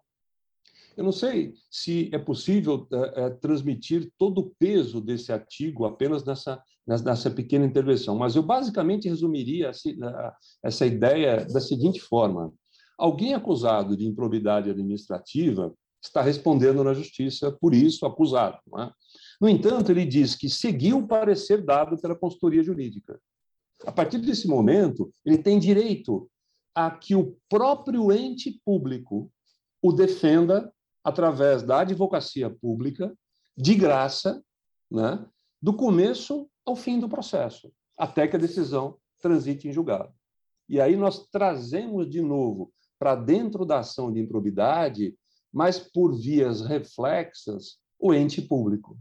Eu 1.01 1.05
não 1.05 1.13
sei 1.13 1.55
se 1.71 2.11
é 2.13 2.19
possível 2.19 2.87
é, 2.93 3.23
é, 3.23 3.31
transmitir 3.31 4.13
todo 4.19 4.39
o 4.43 4.51
peso 4.59 5.01
desse 5.01 5.33
artigo 5.33 5.87
apenas 5.87 6.27
nessa, 6.27 6.63
nessa 6.87 7.31
pequena 7.31 7.65
intervenção, 7.65 8.15
mas 8.19 8.37
eu 8.37 8.43
basicamente 8.43 9.09
resumiria 9.09 9.71
essa, 10.63 10.85
ideia 10.85 11.47
da 11.47 11.59
seguinte 11.59 12.03
forma: 12.03 12.53
alguém 12.99 13.33
acusado 13.33 13.97
de 13.97 14.07
improbidade 14.07 14.69
administrativa 14.69 15.75
está 16.05 16.21
respondendo 16.21 16.85
na 16.85 16.93
justiça 16.93 17.51
por 17.51 17.73
isso, 17.73 18.05
acusado. 18.05 18.59
É? 18.79 18.91
No 19.41 19.49
entanto, 19.49 19.91
ele 19.91 20.05
diz 20.05 20.35
que 20.35 20.51
seguiu 20.51 20.99
o 20.99 21.09
parecer 21.09 21.65
dado 21.65 21.97
pela 21.97 22.15
consultoria 22.15 22.63
jurídica. 22.63 23.19
A 23.87 23.93
partir 23.93 24.19
desse 24.19 24.47
momento, 24.47 25.11
ele 25.25 25.39
tem 25.39 25.59
direito 25.59 26.31
a 26.75 26.91
que 26.91 27.15
o 27.15 27.39
próprio 27.49 28.13
ente 28.13 28.61
público 28.63 29.33
o 29.83 29.93
defenda 29.93 30.71
através 31.03 31.63
da 31.63 31.81
advocacia 31.81 32.51
pública, 32.51 33.13
de 33.57 33.75
graça, 33.75 34.43
né, 34.91 35.25
do 35.61 35.75
começo 35.75 36.49
ao 36.65 36.77
fim 36.77 36.99
do 36.99 37.09
processo, 37.09 37.73
até 37.97 38.27
que 38.27 38.37
a 38.37 38.41
decisão 38.41 38.97
transite 39.21 39.69
em 39.69 39.73
julgado. 39.73 40.13
E 40.69 40.81
aí 40.81 40.97
nós 40.97 41.27
trazemos 41.29 42.09
de 42.09 42.23
novo 42.23 42.73
para 42.99 43.15
dentro 43.15 43.65
da 43.65 43.81
ação 43.81 44.13
de 44.13 44.21
improbidade 44.21 45.15
mas 45.53 45.79
por 45.79 46.15
vias 46.15 46.61
reflexas, 46.63 47.79
o 47.99 48.15
ente 48.15 48.41
público. 48.41 48.97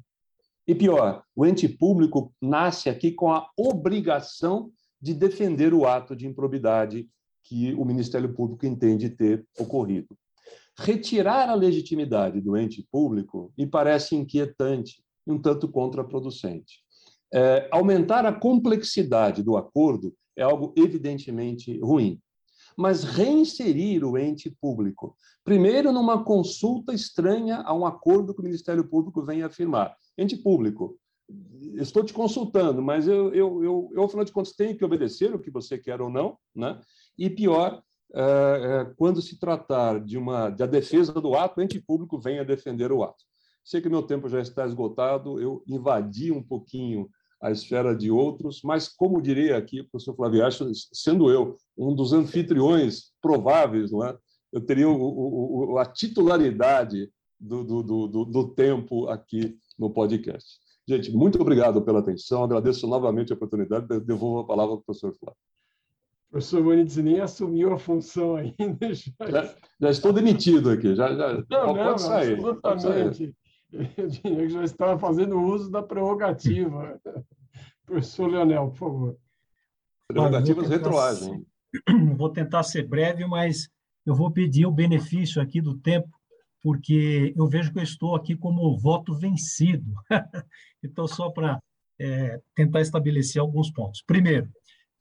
E 0.68 0.76
pior, 0.76 1.24
o 1.36 1.46
ente 1.46 1.68
público 1.68 2.34
nasce 2.42 2.90
aqui 2.90 3.12
com 3.12 3.32
a 3.32 3.50
obrigação 3.58 4.72
de 5.02 5.14
defender 5.14 5.74
o 5.74 5.88
ato 5.88 6.16
de 6.16 6.28
improbidade 6.28 7.10
que 7.44 7.74
o 7.74 7.86
Ministério 7.86 8.34
Público 8.34 8.66
entende 8.66 9.10
ter 9.10 9.46
ocorrido. 9.58 10.16
Retirar 10.82 11.50
a 11.50 11.56
legitimidade 11.56 12.40
do 12.42 12.56
ente 12.56 12.88
público 12.92 13.52
me 13.58 13.68
parece 13.68 14.16
inquietante 14.16 15.04
e 15.28 15.32
um 15.32 15.42
tanto 15.42 15.68
contraproducente. 15.68 16.80
É, 17.34 17.68
aumentar 17.72 18.26
a 18.26 18.34
complexidade 18.34 19.44
do 19.44 19.58
acordo 19.58 20.16
é 20.36 20.42
algo 20.42 20.74
evidentemente 20.78 21.78
ruim 21.80 22.20
mas 22.80 23.04
reinserir 23.04 24.06
o 24.06 24.18
ente 24.18 24.50
público. 24.50 25.14
Primeiro, 25.44 25.92
numa 25.92 26.24
consulta 26.24 26.94
estranha 26.94 27.58
a 27.58 27.74
um 27.74 27.86
acordo 27.86 28.34
que 28.34 28.40
o 28.40 28.44
Ministério 28.44 28.88
Público 28.88 29.22
vem 29.22 29.44
afirmar. 29.44 29.94
Ente 30.18 30.38
público, 30.38 30.98
estou 31.76 32.06
te 32.06 32.14
consultando, 32.14 32.82
mas 32.82 33.06
eu, 33.06 33.34
eu, 33.34 33.64
eu, 33.66 33.92
eu, 33.94 34.04
afinal 34.06 34.24
de 34.24 34.32
contas, 34.32 34.54
tenho 34.54 34.78
que 34.78 34.86
obedecer 34.86 35.36
o 35.36 35.40
que 35.40 35.52
você 35.52 35.78
quer 35.78 36.00
ou 36.00 36.10
não, 36.10 36.38
né? 36.56 36.80
E 37.18 37.30
pior, 37.30 37.84
quando 38.98 39.22
se 39.22 39.40
tratar 39.40 40.00
de 40.00 40.18
uma 40.18 40.50
da 40.50 40.66
defesa 40.66 41.14
do 41.14 41.36
ato, 41.36 41.60
o 41.60 41.64
ente 41.64 41.80
público 41.80 42.20
vem 42.20 42.40
a 42.40 42.44
defender 42.44 42.92
o 42.92 43.04
ato. 43.04 43.24
Sei 43.64 43.82
que 43.82 43.90
meu 43.90 44.02
tempo 44.02 44.28
já 44.28 44.42
está 44.42 44.66
esgotado, 44.66 45.40
eu 45.40 45.64
invadi 45.68 46.32
um 46.32 46.42
pouquinho 46.42 47.10
à 47.42 47.52
esfera 47.52 47.96
de 47.96 48.12
outros, 48.12 48.62
mas, 48.64 48.88
como 48.88 49.22
diria 49.22 49.58
aqui 49.58 49.82
o 49.82 49.90
professor 49.90 50.16
Flaviacho, 50.16 50.70
sendo 50.92 51.30
eu 51.32 51.56
um 51.78 51.96
dos 51.96 52.12
anfitriões 52.12 53.12
prováveis, 53.22 53.92
não 53.92 54.04
é? 54.04 54.18
eu 54.52 54.62
teria 54.62 54.90
o, 54.90 55.74
o, 55.74 55.78
a 55.78 55.86
titularidade 55.86 57.12
do, 57.40 57.64
do, 57.64 58.08
do, 58.08 58.26
do 58.26 58.48
tempo 58.50 59.08
aqui 59.08 59.58
no 59.78 59.90
podcast. 59.90 60.60
Gente, 60.88 61.12
muito 61.12 61.40
obrigado 61.40 61.82
pela 61.84 62.00
atenção, 62.00 62.44
agradeço 62.44 62.88
novamente 62.88 63.32
a 63.32 63.36
oportunidade, 63.36 63.88
devolvo 64.02 64.40
a 64.40 64.48
palavra 64.48 64.76
para 64.76 64.82
o 64.82 64.86
professor 64.86 65.14
Flávio. 65.14 65.40
O 66.30 66.34
professor 66.34 66.62
Bonitz 66.62 66.96
nem 66.98 67.20
assumiu 67.20 67.74
a 67.74 67.80
função 67.80 68.36
ainda. 68.36 68.56
Já, 68.94 69.30
já, 69.30 69.56
já 69.82 69.90
estou 69.90 70.14
demitido 70.14 70.70
aqui, 70.70 70.96
já, 70.96 71.16
já 71.16 71.34
não, 71.34 71.74
pode, 71.74 71.80
não, 71.80 71.98
sair, 71.98 72.40
absolutamente. 72.64 73.36
Eu 74.24 74.50
já 74.50 74.64
estava 74.64 75.00
fazendo 75.00 75.42
uso 75.42 75.72
da 75.72 75.82
prerrogativa. 75.82 77.00
Professor 77.86 78.28
Leonel, 78.30 78.70
por 78.70 78.78
favor. 78.78 79.18
Prerrogativas 80.08 80.70
retroagem. 80.70 81.46
Vou 82.16 82.30
tentar 82.30 82.62
ser 82.62 82.88
breve, 82.88 83.26
mas 83.26 83.68
eu 84.06 84.16
vou 84.16 84.32
pedir 84.32 84.66
o 84.66 84.72
benefício 84.72 85.42
aqui 85.42 85.62
do 85.62 85.78
tempo, 85.78 86.10
porque 86.62 87.34
eu 87.38 87.48
vejo 87.48 87.72
que 87.72 87.80
eu 87.80 87.84
estou 87.84 88.16
aqui 88.16 88.36
como 88.36 88.78
voto 88.78 89.16
vencido. 89.16 89.94
então, 90.84 91.08
só 91.08 91.30
para 91.30 91.60
é, 92.00 92.40
tentar 92.56 92.82
estabelecer 92.82 93.40
alguns 93.40 93.72
pontos. 93.72 94.02
Primeiro, 94.02 94.50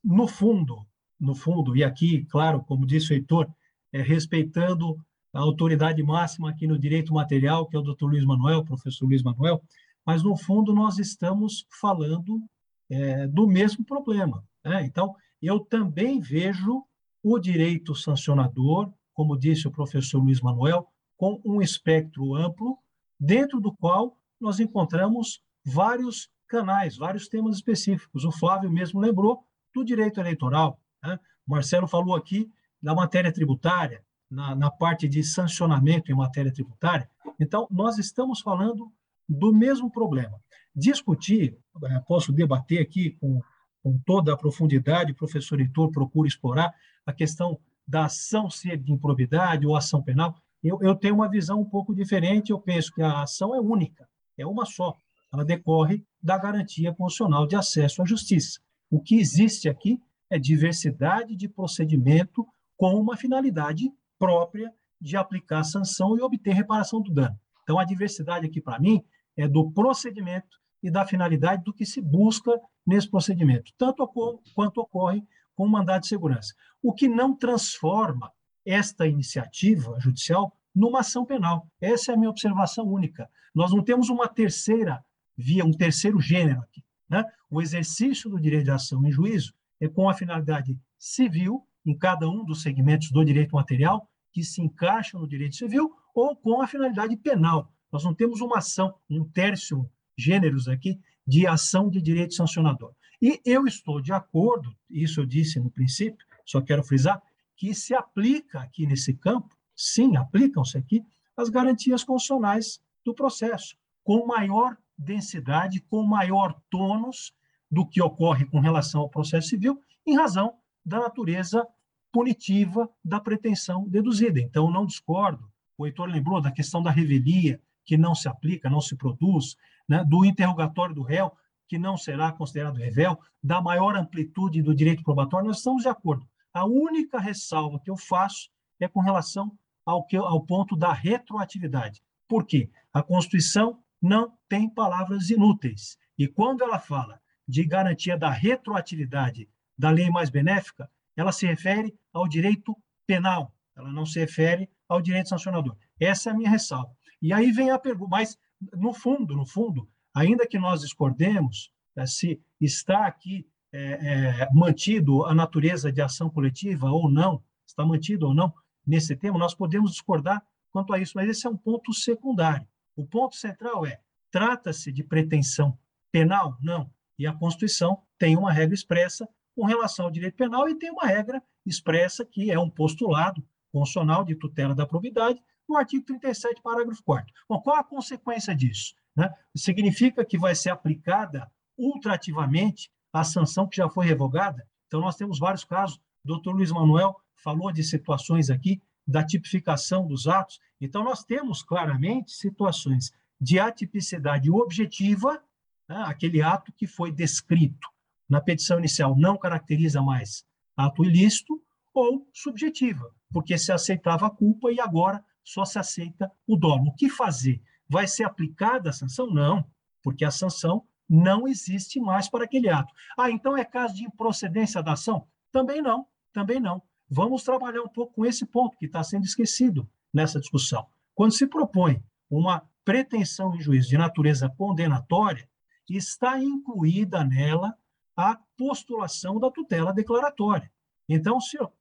no 0.04 0.28
fundo, 0.28 0.86
no 1.18 1.34
fundo, 1.34 1.76
e 1.76 1.82
aqui, 1.82 2.24
claro, 2.26 2.62
como 2.62 2.86
disse 2.86 3.12
o 3.12 3.14
Heitor, 3.14 3.48
é, 3.92 4.02
respeitando 4.02 4.98
a 5.32 5.40
autoridade 5.40 6.02
máxima 6.02 6.50
aqui 6.50 6.66
no 6.66 6.78
direito 6.78 7.12
material, 7.12 7.66
que 7.66 7.76
é 7.76 7.78
o 7.78 7.82
doutor 7.82 8.10
Luiz 8.10 8.24
Manuel, 8.24 8.64
professor 8.64 9.06
Luiz 9.06 9.22
Manuel, 9.22 9.62
mas, 10.04 10.22
no 10.22 10.36
fundo, 10.36 10.72
nós 10.72 10.98
estamos 10.98 11.66
falando 11.80 12.42
é, 12.88 13.26
do 13.26 13.46
mesmo 13.46 13.84
problema. 13.84 14.42
Né? 14.64 14.84
Então, 14.84 15.14
eu 15.42 15.60
também 15.60 16.18
vejo 16.20 16.82
o 17.22 17.38
direito 17.38 17.94
sancionador, 17.94 18.90
como 19.12 19.38
disse 19.38 19.68
o 19.68 19.70
professor 19.70 20.22
Luiz 20.22 20.40
Manuel, 20.40 20.86
com 21.16 21.40
um 21.44 21.60
espectro 21.60 22.34
amplo, 22.34 22.78
dentro 23.20 23.60
do 23.60 23.70
qual 23.72 24.16
nós 24.40 24.60
encontramos 24.60 25.42
vários 25.64 26.30
canais, 26.46 26.96
vários 26.96 27.28
temas 27.28 27.56
específicos. 27.56 28.24
O 28.24 28.32
Flávio 28.32 28.70
mesmo 28.70 29.00
lembrou 29.00 29.44
do 29.74 29.84
direito 29.84 30.20
eleitoral. 30.20 30.80
Né? 31.02 31.18
Marcelo 31.46 31.86
falou 31.86 32.14
aqui 32.14 32.50
da 32.82 32.94
matéria 32.94 33.32
tributária, 33.32 34.02
na, 34.30 34.54
na 34.54 34.70
parte 34.70 35.08
de 35.08 35.22
sancionamento 35.24 36.12
em 36.12 36.14
matéria 36.14 36.52
tributária. 36.52 37.08
Então, 37.40 37.66
nós 37.70 37.98
estamos 37.98 38.40
falando 38.40 38.92
do 39.28 39.52
mesmo 39.52 39.90
problema. 39.90 40.38
Discutir, 40.74 41.56
eh, 41.84 42.00
posso 42.06 42.32
debater 42.32 42.80
aqui 42.80 43.12
com, 43.12 43.40
com 43.82 43.98
toda 44.04 44.32
a 44.32 44.36
profundidade, 44.36 45.12
o 45.12 45.16
professor 45.16 45.60
Heitor 45.60 45.90
procura 45.90 46.28
explorar 46.28 46.74
a 47.06 47.12
questão 47.12 47.58
da 47.86 48.04
ação 48.04 48.50
ser 48.50 48.76
de 48.76 48.92
improbidade 48.92 49.66
ou 49.66 49.74
ação 49.74 50.02
penal. 50.02 50.34
Eu, 50.62 50.78
eu 50.82 50.94
tenho 50.94 51.14
uma 51.14 51.28
visão 51.28 51.60
um 51.60 51.64
pouco 51.64 51.94
diferente, 51.94 52.50
eu 52.50 52.60
penso 52.60 52.92
que 52.92 53.00
a 53.00 53.22
ação 53.22 53.54
é 53.54 53.60
única, 53.60 54.08
é 54.36 54.46
uma 54.46 54.66
só. 54.66 54.94
Ela 55.32 55.44
decorre 55.44 56.04
da 56.22 56.36
garantia 56.36 56.92
constitucional 56.92 57.46
de 57.46 57.56
acesso 57.56 58.02
à 58.02 58.04
justiça. 58.04 58.60
O 58.90 59.00
que 59.00 59.18
existe 59.18 59.68
aqui 59.68 60.00
é 60.30 60.38
diversidade 60.38 61.34
de 61.36 61.48
procedimento 61.48 62.46
com 62.76 62.94
uma 62.94 63.16
finalidade 63.16 63.92
própria 64.18 64.72
de 65.00 65.16
aplicar 65.16 65.64
sanção 65.64 66.16
e 66.16 66.22
obter 66.22 66.54
reparação 66.54 67.00
do 67.00 67.12
dano. 67.12 67.38
Então, 67.62 67.78
a 67.78 67.84
diversidade 67.84 68.46
aqui, 68.46 68.60
para 68.60 68.80
mim, 68.80 69.04
é 69.36 69.46
do 69.46 69.70
procedimento 69.70 70.58
e 70.82 70.90
da 70.90 71.06
finalidade 71.06 71.64
do 71.64 71.72
que 71.72 71.84
se 71.84 72.00
busca 72.00 72.58
nesse 72.86 73.08
procedimento, 73.08 73.72
tanto 73.76 74.06
quanto 74.54 74.80
ocorre 74.80 75.22
com 75.54 75.64
o 75.64 75.68
mandado 75.68 76.02
de 76.02 76.08
segurança. 76.08 76.54
O 76.82 76.92
que 76.92 77.08
não 77.08 77.34
transforma 77.34 78.32
esta 78.64 79.06
iniciativa 79.06 79.98
judicial 79.98 80.52
numa 80.74 81.00
ação 81.00 81.24
penal. 81.24 81.66
Essa 81.80 82.12
é 82.12 82.14
a 82.14 82.18
minha 82.18 82.30
observação 82.30 82.86
única. 82.86 83.28
Nós 83.54 83.72
não 83.72 83.82
temos 83.82 84.10
uma 84.10 84.28
terceira 84.28 85.02
via, 85.36 85.64
um 85.64 85.72
terceiro 85.72 86.20
gênero 86.20 86.60
aqui. 86.60 86.84
Né? 87.08 87.24
O 87.50 87.62
exercício 87.62 88.28
do 88.28 88.38
direito 88.38 88.64
de 88.64 88.70
ação 88.70 89.04
em 89.06 89.10
juízo 89.10 89.54
com 89.86 90.08
a 90.08 90.14
finalidade 90.14 90.76
civil 90.98 91.64
em 91.84 91.96
cada 91.96 92.28
um 92.28 92.44
dos 92.44 92.62
segmentos 92.62 93.10
do 93.10 93.24
direito 93.24 93.54
material 93.54 94.10
que 94.32 94.42
se 94.42 94.60
encaixam 94.60 95.20
no 95.20 95.28
direito 95.28 95.56
civil 95.56 95.94
ou 96.14 96.34
com 96.34 96.60
a 96.60 96.66
finalidade 96.66 97.16
penal. 97.16 97.72
Nós 97.92 98.04
não 98.04 98.14
temos 98.14 98.40
uma 98.40 98.58
ação, 98.58 98.94
um 99.08 99.24
terço 99.24 99.88
gêneros 100.16 100.68
aqui 100.68 100.98
de 101.26 101.46
ação 101.46 101.88
de 101.88 102.02
direito 102.02 102.34
sancionador. 102.34 102.92
E 103.20 103.40
eu 103.44 103.66
estou 103.66 104.00
de 104.00 104.12
acordo, 104.12 104.74
isso 104.90 105.20
eu 105.20 105.26
disse 105.26 105.58
no 105.60 105.70
princípio, 105.70 106.26
só 106.44 106.60
quero 106.60 106.82
frisar, 106.82 107.22
que 107.56 107.74
se 107.74 107.94
aplica 107.94 108.60
aqui 108.60 108.86
nesse 108.86 109.14
campo, 109.14 109.56
sim, 109.74 110.16
aplicam-se 110.16 110.78
aqui 110.78 111.04
as 111.36 111.48
garantias 111.48 112.04
constitucionais 112.04 112.80
do 113.04 113.14
processo, 113.14 113.76
com 114.04 114.26
maior 114.26 114.76
densidade, 114.96 115.80
com 115.82 116.02
maior 116.04 116.60
tônus 116.70 117.32
do 117.70 117.86
que 117.86 118.00
ocorre 118.02 118.44
com 118.46 118.60
relação 118.60 119.02
ao 119.02 119.08
processo 119.08 119.48
civil, 119.48 119.80
em 120.06 120.16
razão 120.16 120.54
da 120.84 121.00
natureza 121.00 121.66
punitiva 122.10 122.88
da 123.04 123.20
pretensão 123.20 123.86
deduzida. 123.88 124.40
Então, 124.40 124.70
não 124.70 124.86
discordo. 124.86 125.50
O 125.76 125.86
Heitor 125.86 126.08
lembrou 126.08 126.40
da 126.40 126.50
questão 126.50 126.82
da 126.82 126.90
revelia, 126.90 127.60
que 127.84 127.96
não 127.96 128.14
se 128.14 128.28
aplica, 128.28 128.70
não 128.70 128.80
se 128.80 128.96
produz, 128.96 129.56
né? 129.88 130.04
do 130.04 130.24
interrogatório 130.24 130.94
do 130.94 131.02
réu, 131.02 131.32
que 131.68 131.78
não 131.78 131.96
será 131.96 132.32
considerado 132.32 132.76
revel, 132.76 133.18
da 133.42 133.60
maior 133.60 133.94
amplitude 133.94 134.62
do 134.62 134.74
direito 134.74 135.02
probatório, 135.02 135.46
nós 135.46 135.58
estamos 135.58 135.82
de 135.82 135.88
acordo. 135.88 136.26
A 136.52 136.64
única 136.64 137.20
ressalva 137.20 137.78
que 137.78 137.90
eu 137.90 137.96
faço 137.96 138.50
é 138.80 138.88
com 138.88 139.00
relação 139.00 139.52
ao, 139.84 140.04
que, 140.04 140.16
ao 140.16 140.40
ponto 140.44 140.74
da 140.76 140.92
retroatividade. 140.92 142.02
Por 142.26 142.44
quê? 142.44 142.70
A 142.92 143.02
Constituição 143.02 143.82
não 144.00 144.32
tem 144.48 144.68
palavras 144.68 145.30
inúteis. 145.30 145.98
E 146.18 146.26
quando 146.26 146.62
ela 146.62 146.78
fala 146.78 147.20
de 147.48 147.64
garantia 147.64 148.16
da 148.16 148.30
retroatividade 148.30 149.48
da 149.76 149.90
lei 149.90 150.10
mais 150.10 150.28
benéfica, 150.28 150.90
ela 151.16 151.32
se 151.32 151.46
refere 151.46 151.96
ao 152.12 152.28
direito 152.28 152.76
penal, 153.06 153.54
ela 153.74 153.90
não 153.90 154.04
se 154.04 154.20
refere 154.20 154.68
ao 154.88 155.00
direito 155.00 155.30
sancionador. 155.30 155.76
Essa 155.98 156.30
é 156.30 156.32
a 156.32 156.36
minha 156.36 156.50
ressalva. 156.50 156.94
E 157.22 157.32
aí 157.32 157.50
vem 157.50 157.70
a 157.70 157.78
pergunta, 157.78 158.10
mas 158.10 158.38
no 158.74 158.92
fundo, 158.92 159.34
no 159.34 159.46
fundo, 159.46 159.88
ainda 160.14 160.46
que 160.46 160.58
nós 160.58 160.80
discordemos 160.80 161.72
é, 161.96 162.06
se 162.06 162.40
está 162.60 163.06
aqui 163.06 163.46
é, 163.72 163.80
é, 163.80 164.48
mantido 164.52 165.24
a 165.24 165.34
natureza 165.34 165.90
de 165.92 166.00
ação 166.00 166.30
coletiva 166.30 166.90
ou 166.90 167.10
não, 167.10 167.42
está 167.66 167.84
mantido 167.84 168.26
ou 168.26 168.34
não 168.34 168.52
nesse 168.86 169.14
tema, 169.16 169.38
nós 169.38 169.54
podemos 169.54 169.92
discordar 169.92 170.42
quanto 170.70 170.92
a 170.92 170.98
isso, 170.98 171.12
mas 171.16 171.28
esse 171.28 171.46
é 171.46 171.50
um 171.50 171.56
ponto 171.56 171.92
secundário. 171.92 172.66
O 172.96 173.06
ponto 173.06 173.36
central 173.36 173.84
é: 173.84 174.00
trata-se 174.30 174.92
de 174.92 175.04
pretensão 175.04 175.78
penal? 176.10 176.56
Não. 176.60 176.90
E 177.18 177.26
a 177.26 177.32
Constituição 177.32 178.00
tem 178.18 178.36
uma 178.36 178.52
regra 178.52 178.74
expressa 178.74 179.28
com 179.54 179.64
relação 179.64 180.04
ao 180.04 180.10
direito 180.10 180.36
penal 180.36 180.68
e 180.68 180.78
tem 180.78 180.90
uma 180.90 181.06
regra 181.06 181.42
expressa 181.66 182.24
que 182.24 182.50
é 182.50 182.58
um 182.58 182.70
postulado 182.70 183.44
constitucional 183.72 184.24
de 184.24 184.34
tutela 184.34 184.74
da 184.74 184.86
probidade 184.86 185.42
no 185.68 185.76
artigo 185.76 186.04
37, 186.04 186.62
parágrafo 186.62 187.02
4 187.02 187.32
Bom, 187.48 187.60
qual 187.60 187.76
a 187.76 187.84
consequência 187.84 188.54
disso? 188.54 188.94
Né? 189.14 189.30
Significa 189.54 190.24
que 190.24 190.38
vai 190.38 190.54
ser 190.54 190.70
aplicada 190.70 191.50
ultrativamente 191.76 192.90
a 193.12 193.24
sanção 193.24 193.66
que 193.66 193.76
já 193.76 193.88
foi 193.88 194.06
revogada? 194.06 194.66
Então, 194.86 195.00
nós 195.00 195.16
temos 195.16 195.38
vários 195.38 195.64
casos. 195.64 195.96
O 196.24 196.28
doutor 196.28 196.54
Luiz 196.54 196.70
Manuel 196.70 197.20
falou 197.36 197.70
de 197.70 197.82
situações 197.82 198.48
aqui 198.48 198.80
da 199.06 199.24
tipificação 199.24 200.06
dos 200.06 200.26
atos. 200.26 200.58
Então, 200.80 201.04
nós 201.04 201.24
temos 201.24 201.62
claramente 201.62 202.32
situações 202.32 203.12
de 203.40 203.58
atipicidade 203.58 204.50
objetiva, 204.50 205.42
né? 205.88 206.04
aquele 206.06 206.42
ato 206.42 206.72
que 206.72 206.86
foi 206.86 207.10
descrito 207.10 207.88
na 208.28 208.40
petição 208.40 208.78
inicial 208.78 209.16
não 209.16 209.38
caracteriza 209.38 210.02
mais 210.02 210.44
ato 210.76 211.04
ilícito, 211.04 211.60
ou 211.92 212.28
subjetiva, 212.32 213.10
porque 213.32 213.58
se 213.58 213.72
aceitava 213.72 214.26
a 214.26 214.30
culpa 214.30 214.70
e 214.70 214.80
agora 214.80 215.24
só 215.42 215.64
se 215.64 215.78
aceita 215.78 216.30
o 216.46 216.56
dolo. 216.56 216.88
O 216.88 216.94
que 216.94 217.08
fazer? 217.10 217.60
Vai 217.88 218.06
ser 218.06 218.22
aplicada 218.22 218.90
a 218.90 218.92
sanção? 218.92 219.28
Não, 219.28 219.64
porque 220.02 220.24
a 220.24 220.30
sanção 220.30 220.86
não 221.08 221.48
existe 221.48 221.98
mais 221.98 222.28
para 222.28 222.44
aquele 222.44 222.68
ato. 222.68 222.92
Ah, 223.18 223.30
então 223.30 223.56
é 223.56 223.64
caso 223.64 223.94
de 223.94 224.04
improcedência 224.04 224.82
da 224.82 224.92
ação? 224.92 225.26
Também 225.50 225.82
não, 225.82 226.06
também 226.32 226.60
não. 226.60 226.82
Vamos 227.10 227.42
trabalhar 227.42 227.82
um 227.82 227.88
pouco 227.88 228.14
com 228.14 228.26
esse 228.26 228.46
ponto 228.46 228.76
que 228.76 228.86
está 228.86 229.02
sendo 229.02 229.24
esquecido 229.24 229.88
nessa 230.12 230.38
discussão. 230.38 230.86
Quando 231.14 231.32
se 231.32 231.46
propõe 231.46 232.00
uma 232.30 232.62
pretensão 232.84 233.54
em 233.56 233.60
juízo 233.60 233.88
de 233.88 233.98
natureza 233.98 234.48
condenatória, 234.50 235.47
está 235.96 236.38
incluída 236.38 237.24
nela 237.24 237.76
a 238.16 238.38
postulação 238.56 239.38
da 239.38 239.50
tutela 239.50 239.92
declaratória. 239.92 240.70
Então, 241.08 241.40
se 241.40 241.56
eu, 241.56 241.72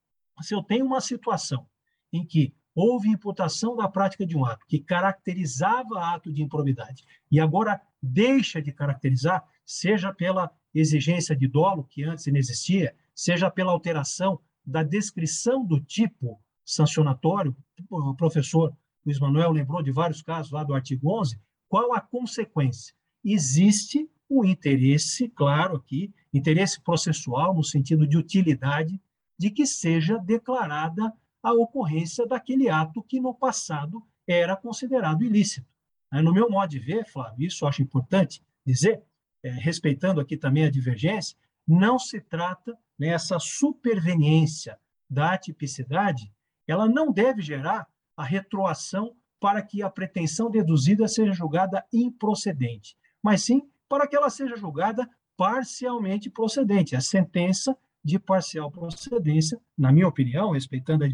se 0.41 0.53
eu 0.53 0.63
tenho 0.63 0.85
uma 0.85 1.01
situação 1.01 1.67
em 2.13 2.25
que 2.25 2.53
houve 2.75 3.09
imputação 3.09 3.75
da 3.75 3.89
prática 3.89 4.25
de 4.25 4.37
um 4.37 4.45
ato 4.45 4.65
que 4.67 4.79
caracterizava 4.79 6.13
ato 6.13 6.31
de 6.31 6.43
improbidade 6.43 7.03
e 7.31 7.39
agora 7.39 7.81
deixa 8.01 8.61
de 8.61 8.71
caracterizar, 8.71 9.43
seja 9.65 10.13
pela 10.13 10.51
exigência 10.73 11.35
de 11.35 11.47
dolo, 11.47 11.83
que 11.85 12.03
antes 12.03 12.27
não 12.27 12.37
existia, 12.37 12.95
seja 13.15 13.49
pela 13.49 13.71
alteração 13.71 14.39
da 14.63 14.83
descrição 14.83 15.65
do 15.65 15.81
tipo 15.81 16.39
sancionatório, 16.63 17.55
o 17.89 18.13
professor 18.13 18.75
Luiz 19.03 19.19
Manuel 19.19 19.51
lembrou 19.51 19.81
de 19.81 19.91
vários 19.91 20.21
casos 20.21 20.51
lá 20.51 20.63
do 20.63 20.75
artigo 20.75 21.19
11, 21.19 21.39
qual 21.67 21.93
a 21.93 22.01
consequência? 22.01 22.93
Existe 23.29 24.09
um 24.29 24.45
interesse, 24.45 25.27
claro 25.27 25.75
aqui, 25.75 26.13
interesse 26.33 26.79
processual 26.79 27.53
no 27.53 27.61
sentido 27.61 28.07
de 28.07 28.17
utilidade, 28.17 29.01
de 29.37 29.51
que 29.51 29.65
seja 29.65 30.17
declarada 30.17 31.13
a 31.43 31.53
ocorrência 31.53 32.25
daquele 32.25 32.69
ato 32.69 33.03
que 33.03 33.19
no 33.19 33.33
passado 33.33 34.01
era 34.25 34.55
considerado 34.55 35.25
ilícito. 35.25 35.67
No 36.09 36.33
meu 36.33 36.49
modo 36.49 36.69
de 36.69 36.79
ver, 36.79 37.05
Flávio, 37.05 37.45
isso 37.45 37.67
acho 37.67 37.81
importante 37.81 38.41
dizer, 38.65 39.03
é, 39.43 39.49
respeitando 39.49 40.21
aqui 40.21 40.37
também 40.37 40.63
a 40.63 40.71
divergência, 40.71 41.37
não 41.67 41.99
se 41.99 42.21
trata 42.21 42.77
nessa 42.97 43.39
superveniência 43.39 44.79
da 45.09 45.33
atipicidade, 45.33 46.31
ela 46.65 46.87
não 46.87 47.11
deve 47.11 47.41
gerar 47.41 47.87
a 48.15 48.23
retroação 48.23 49.13
para 49.37 49.61
que 49.61 49.83
a 49.83 49.89
pretensão 49.89 50.49
deduzida 50.49 51.09
seja 51.09 51.33
julgada 51.33 51.85
improcedente, 51.91 52.95
mas 53.23 53.43
sim 53.43 53.61
para 53.89 54.07
que 54.07 54.15
ela 54.15 54.29
seja 54.29 54.55
julgada 54.55 55.09
parcialmente 55.35 56.29
procedente. 56.29 56.95
A 56.95 57.01
sentença 57.01 57.77
de 58.03 58.17
parcial 58.17 58.71
procedência, 58.71 59.59
na 59.77 59.91
minha 59.91 60.07
opinião, 60.07 60.51
respeitando 60.51 61.03
a 61.03 61.07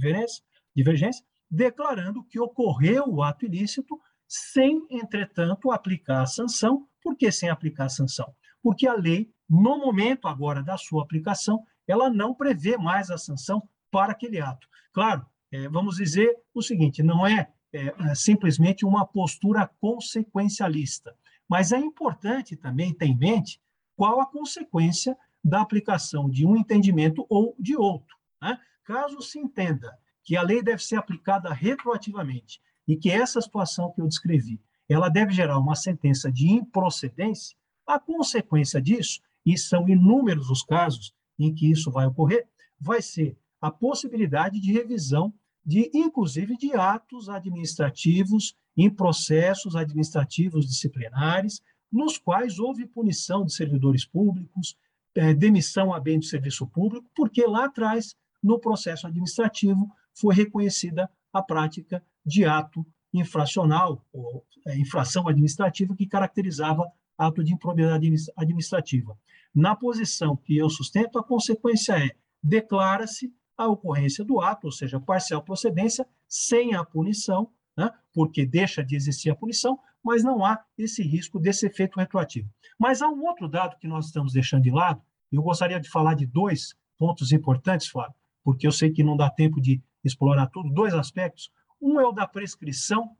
divergência, 0.75 1.25
declarando 1.49 2.23
que 2.23 2.39
ocorreu 2.39 3.05
o 3.07 3.21
ato 3.21 3.45
ilícito 3.45 3.99
sem, 4.27 4.85
entretanto, 4.89 5.71
aplicar 5.71 6.21
a 6.21 6.25
sanção. 6.25 6.87
Por 7.01 7.15
que 7.15 7.31
sem 7.31 7.49
aplicar 7.49 7.85
a 7.85 7.89
sanção? 7.89 8.33
Porque 8.61 8.87
a 8.87 8.93
lei, 8.93 9.31
no 9.49 9.77
momento 9.77 10.27
agora 10.27 10.63
da 10.63 10.77
sua 10.77 11.03
aplicação, 11.03 11.63
ela 11.87 12.09
não 12.09 12.33
prevê 12.33 12.77
mais 12.77 13.11
a 13.11 13.17
sanção 13.17 13.67
para 13.91 14.13
aquele 14.13 14.39
ato. 14.39 14.67
Claro, 14.93 15.25
é, 15.51 15.67
vamos 15.69 15.97
dizer 15.97 16.35
o 16.53 16.61
seguinte: 16.61 17.03
não 17.03 17.27
é, 17.27 17.51
é, 17.71 17.93
é 18.09 18.15
simplesmente 18.15 18.85
uma 18.85 19.05
postura 19.05 19.69
consequencialista, 19.79 21.15
mas 21.49 21.71
é 21.71 21.77
importante 21.77 22.55
também 22.55 22.93
ter 22.93 23.05
em 23.05 23.17
mente 23.17 23.59
qual 23.95 24.19
a 24.19 24.25
consequência 24.25 25.17
da 25.43 25.61
aplicação 25.61 26.29
de 26.29 26.45
um 26.45 26.55
entendimento 26.55 27.25
ou 27.29 27.55
de 27.59 27.75
outro. 27.75 28.15
Né? 28.41 28.59
Caso 28.83 29.21
se 29.21 29.39
entenda 29.39 29.97
que 30.23 30.37
a 30.37 30.41
lei 30.41 30.63
deve 30.63 30.81
ser 30.81 30.95
aplicada 30.95 31.53
retroativamente 31.53 32.61
e 32.87 32.95
que 32.95 33.11
essa 33.11 33.41
situação 33.41 33.91
que 33.91 34.01
eu 34.01 34.07
descrevi, 34.07 34.61
ela 34.87 35.09
deve 35.09 35.33
gerar 35.33 35.59
uma 35.59 35.75
sentença 35.75 36.31
de 36.31 36.49
improcedência, 36.49 37.57
a 37.85 37.99
consequência 37.99 38.81
disso, 38.81 39.21
e 39.45 39.57
são 39.57 39.87
inúmeros 39.87 40.49
os 40.49 40.63
casos 40.63 41.13
em 41.37 41.53
que 41.53 41.69
isso 41.69 41.91
vai 41.91 42.05
ocorrer, 42.05 42.47
vai 42.79 43.01
ser 43.01 43.37
a 43.61 43.71
possibilidade 43.71 44.59
de 44.59 44.71
revisão 44.71 45.33
de, 45.65 45.89
inclusive, 45.93 46.57
de 46.57 46.73
atos 46.73 47.29
administrativos 47.29 48.55
em 48.75 48.89
processos 48.89 49.75
administrativos 49.75 50.67
disciplinares, 50.67 51.61
nos 51.91 52.17
quais 52.17 52.57
houve 52.59 52.87
punição 52.87 53.45
de 53.45 53.53
servidores 53.53 54.05
públicos, 54.05 54.75
é, 55.15 55.33
demissão 55.33 55.93
a 55.93 55.99
bem 55.99 56.17
do 56.17 56.25
serviço 56.25 56.65
público, 56.65 57.07
porque 57.15 57.45
lá 57.45 57.65
atrás, 57.65 58.15
no 58.41 58.59
processo 58.59 59.05
administrativo, 59.05 59.91
foi 60.13 60.33
reconhecida 60.33 61.09
a 61.31 61.41
prática 61.41 62.03
de 62.25 62.45
ato 62.45 62.85
infracional, 63.13 64.03
ou 64.11 64.43
é, 64.65 64.75
infração 64.77 65.27
administrativa, 65.27 65.95
que 65.95 66.07
caracterizava 66.07 66.91
ato 67.17 67.43
de 67.43 67.53
improbidade 67.53 68.09
administrativa. 68.35 69.15
Na 69.53 69.75
posição 69.75 70.35
que 70.35 70.57
eu 70.57 70.69
sustento, 70.69 71.19
a 71.19 71.23
consequência 71.23 71.93
é 71.93 72.11
declara-se 72.41 73.31
a 73.55 73.67
ocorrência 73.67 74.25
do 74.25 74.41
ato, 74.41 74.65
ou 74.65 74.71
seja, 74.71 74.99
parcial 74.99 75.43
procedência, 75.43 76.07
sem 76.27 76.73
a 76.73 76.83
punição, 76.83 77.51
né, 77.77 77.91
porque 78.13 78.45
deixa 78.45 78.83
de 78.83 78.95
existir 78.95 79.29
a 79.29 79.35
punição, 79.35 79.79
mas 80.03 80.23
não 80.23 80.45
há 80.45 80.63
esse 80.77 81.01
risco 81.01 81.39
desse 81.39 81.65
efeito 81.65 81.99
retroativo. 81.99 82.49
Mas 82.77 83.01
há 83.01 83.07
um 83.07 83.23
outro 83.23 83.47
dado 83.47 83.77
que 83.77 83.87
nós 83.87 84.07
estamos 84.07 84.33
deixando 84.33 84.63
de 84.63 84.71
lado, 84.71 85.01
eu 85.31 85.41
gostaria 85.41 85.79
de 85.79 85.89
falar 85.89 86.13
de 86.13 86.25
dois 86.25 86.75
pontos 86.97 87.31
importantes, 87.31 87.87
Flávio, 87.87 88.15
porque 88.43 88.67
eu 88.67 88.71
sei 88.71 88.91
que 88.91 89.03
não 89.03 89.17
dá 89.17 89.29
tempo 89.29 89.59
de 89.59 89.81
explorar 90.03 90.47
tudo, 90.47 90.69
dois 90.69 90.93
aspectos. 90.93 91.51
Um 91.81 91.99
é 91.99 92.05
o 92.05 92.11
da 92.11 92.27
prescrição, 92.27 93.15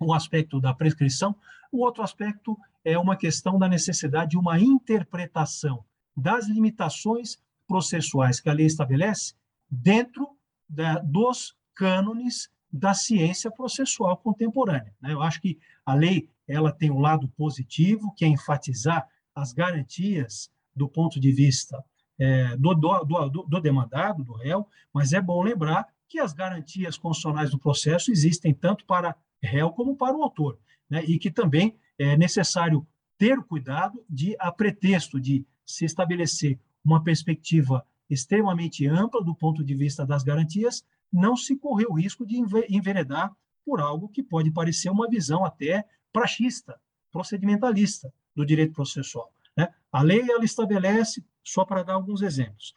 um 0.00 0.12
aspecto 0.12 0.60
da 0.60 0.74
prescrição, 0.74 1.34
o 1.72 1.80
outro 1.80 2.02
aspecto 2.02 2.56
é 2.84 2.98
uma 2.98 3.16
questão 3.16 3.58
da 3.58 3.68
necessidade 3.68 4.32
de 4.32 4.38
uma 4.38 4.60
interpretação 4.60 5.84
das 6.16 6.46
limitações 6.46 7.38
processuais 7.66 8.40
que 8.40 8.48
a 8.48 8.52
lei 8.52 8.66
estabelece 8.66 9.34
dentro 9.68 10.28
da, 10.68 10.98
dos 10.98 11.56
cânones 11.74 12.50
da 12.76 12.92
ciência 12.92 13.52
processual 13.52 14.16
contemporânea. 14.16 14.92
Né? 15.00 15.12
Eu 15.12 15.22
acho 15.22 15.40
que 15.40 15.60
a 15.86 15.94
lei 15.94 16.28
ela 16.46 16.72
tem 16.72 16.90
um 16.90 16.98
lado 16.98 17.28
positivo, 17.28 18.12
que 18.16 18.24
é 18.24 18.28
enfatizar 18.28 19.08
as 19.32 19.52
garantias 19.52 20.50
do 20.74 20.88
ponto 20.88 21.20
de 21.20 21.30
vista 21.30 21.84
é, 22.18 22.56
do, 22.56 22.74
do, 22.74 23.04
do, 23.04 23.42
do 23.44 23.60
demandado, 23.60 24.24
do 24.24 24.32
réu, 24.32 24.66
mas 24.92 25.12
é 25.12 25.20
bom 25.20 25.40
lembrar 25.40 25.86
que 26.08 26.18
as 26.18 26.32
garantias 26.32 26.98
constitucionais 26.98 27.52
do 27.52 27.60
processo 27.60 28.10
existem 28.10 28.52
tanto 28.52 28.84
para 28.84 29.14
réu 29.40 29.70
como 29.70 29.96
para 29.96 30.16
o 30.16 30.22
autor, 30.24 30.58
né? 30.90 31.04
e 31.04 31.16
que 31.16 31.30
também 31.30 31.76
é 31.96 32.16
necessário 32.16 32.84
ter 33.16 33.40
cuidado 33.44 34.04
de, 34.10 34.34
a 34.40 34.50
pretexto 34.50 35.20
de 35.20 35.46
se 35.64 35.84
estabelecer 35.84 36.58
uma 36.84 37.04
perspectiva 37.04 37.86
extremamente 38.10 38.84
ampla 38.86 39.22
do 39.22 39.34
ponto 39.34 39.64
de 39.64 39.74
vista 39.76 40.04
das 40.04 40.24
garantias, 40.24 40.84
não 41.12 41.36
se 41.36 41.56
correr 41.56 41.86
o 41.86 41.94
risco 41.94 42.26
de 42.26 42.36
enveredar 42.68 43.34
por 43.64 43.80
algo 43.80 44.08
que 44.08 44.22
pode 44.22 44.50
parecer 44.50 44.90
uma 44.90 45.08
visão 45.08 45.44
até 45.44 45.84
praxista, 46.12 46.78
procedimentalista 47.10 48.12
do 48.34 48.44
direito 48.44 48.72
processual. 48.72 49.32
Né? 49.56 49.72
A 49.90 50.02
lei 50.02 50.28
ela 50.30 50.44
estabelece, 50.44 51.24
só 51.42 51.64
para 51.64 51.82
dar 51.82 51.94
alguns 51.94 52.22
exemplos, 52.22 52.74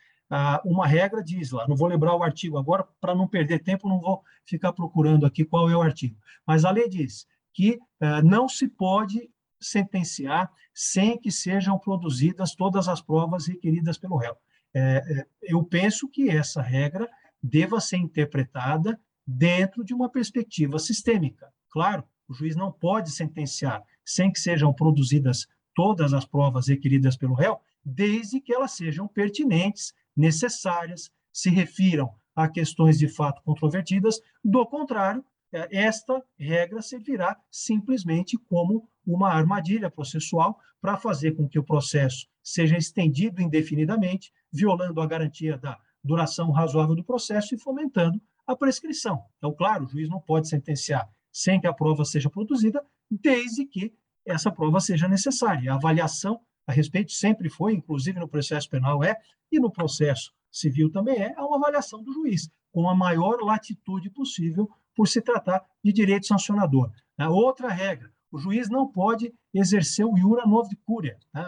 uma 0.66 0.86
regra 0.86 1.24
diz 1.24 1.52
lá, 1.52 1.68
não 1.68 1.76
vou 1.76 1.88
lembrar 1.88 2.16
o 2.16 2.24
artigo 2.24 2.58
agora, 2.58 2.86
para 2.99 3.16
não 3.16 3.28
perder 3.28 3.60
tempo, 3.60 3.88
não 3.88 3.99
vou 3.99 4.24
ficar 4.45 4.74
procurando 4.74 5.26
aqui 5.26 5.45
qual 5.45 5.70
é 5.70 5.76
o 5.76 5.82
artigo, 5.82 6.18
mas 6.45 6.66
a 6.66 6.72
lei 6.72 6.90
diz 6.90 7.26
que 7.54 7.80
eh, 7.99 8.22
não 8.22 8.48
se 8.48 8.68
pode 8.68 9.32
sentenciar 9.60 10.52
sem 10.74 11.18
que 11.18 11.32
sejam 11.32 11.80
produzidas 11.80 12.54
todas 12.54 12.88
as 12.88 13.02
provas 13.02 13.48
requeridas 13.48 13.98
pelo 13.98 14.18
réu. 14.18 14.38
É, 14.74 14.80
é, 14.80 15.28
eu 15.41 15.64
penso 15.64 16.08
que 16.08 16.30
essa 16.30 16.62
regra 16.62 17.10
deva 17.42 17.80
ser 17.80 17.98
interpretada 17.98 19.00
dentro 19.26 19.84
de 19.84 19.94
uma 19.94 20.10
perspectiva 20.10 20.80
sistêmica. 20.80 21.52
Claro, 21.70 22.04
o 22.28 22.34
juiz 22.34 22.56
não 22.56 22.72
pode 22.72 23.12
sentenciar 23.12 23.84
sem 24.06 24.32
que 24.32 24.40
sejam 24.40 24.74
produzidas 24.74 25.48
todas 25.76 26.14
as 26.14 26.26
provas 26.26 26.68
requeridas 26.68 27.16
pelo 27.16 27.36
réu, 27.36 27.60
desde 27.84 28.42
que 28.42 28.54
elas 28.54 28.72
sejam 28.72 29.08
pertinentes, 29.08 29.94
necessárias, 30.16 31.12
se 31.32 31.50
refiram 31.50 32.10
a 32.36 32.48
questões 32.48 32.98
de 32.98 33.08
fato 33.08 33.42
controvertidas. 33.44 34.20
Do 34.44 34.66
contrário, 34.66 35.24
é, 35.52 35.68
esta 35.86 36.24
regra 36.38 36.82
servirá 36.82 37.38
simplesmente 37.50 38.38
como 38.38 38.90
uma 39.06 39.32
armadilha 39.32 39.90
processual 39.90 40.60
para 40.82 40.98
fazer 40.98 41.34
com 41.34 41.48
que 41.48 41.60
o 41.60 41.64
processo 41.64 42.28
seja 42.44 42.78
estendido 42.78 43.42
indefinidamente, 43.42 44.32
violando 44.52 45.02
a 45.02 45.08
garantia 45.08 45.58
da 45.58 45.78
duração 46.03 46.52
razoável 46.52 46.95
do 46.95 47.03
processo 47.03 47.56
e 47.56 47.60
fomentando 47.60 48.22
a 48.45 48.56
prescrição. 48.56 49.24
Então, 49.38 49.53
claro, 49.53 49.86
o 49.86 49.88
juiz 49.88 50.10
não 50.10 50.22
pode 50.22 50.48
sentenciar 50.48 51.10
sem 51.32 51.60
que 51.60 51.68
a 51.68 51.74
prova 51.74 52.06
seja 52.06 52.30
produzida, 52.30 52.84
desde 53.11 53.65
que 53.65 53.94
essa 54.26 54.52
prova 54.52 54.80
seja 54.80 55.07
necessária. 55.07 55.72
A 55.72 55.76
avaliação 55.76 56.40
a 56.65 56.72
respeito 56.72 57.11
sempre 57.11 57.49
foi, 57.49 57.74
inclusive 57.74 58.19
no 58.19 58.28
processo 58.28 58.69
penal 58.69 59.03
é, 59.03 59.15
e 59.52 59.60
no 59.60 59.72
processo 59.72 60.34
civil 60.52 60.91
também 60.91 61.18
é, 61.22 61.34
é 61.38 61.41
uma 61.41 61.57
avaliação 61.57 62.03
do 62.03 62.11
juiz, 62.11 62.49
com 62.72 62.90
a 62.90 62.95
maior 62.95 63.41
latitude 63.41 64.10
possível 64.10 64.69
por 64.95 65.07
se 65.07 65.22
tratar 65.22 65.64
de 65.84 65.94
direito 65.94 66.26
sancionador. 66.26 66.91
A 67.18 67.30
outra 67.30 67.69
regra, 67.69 68.11
o 68.32 68.38
juiz 68.38 68.69
não 68.69 68.88
pode 68.88 69.34
exercer 69.53 70.06
o 70.06 70.18
iura 70.18 70.45
novi 70.45 70.76
curia. 70.78 71.18
Né? 71.34 71.45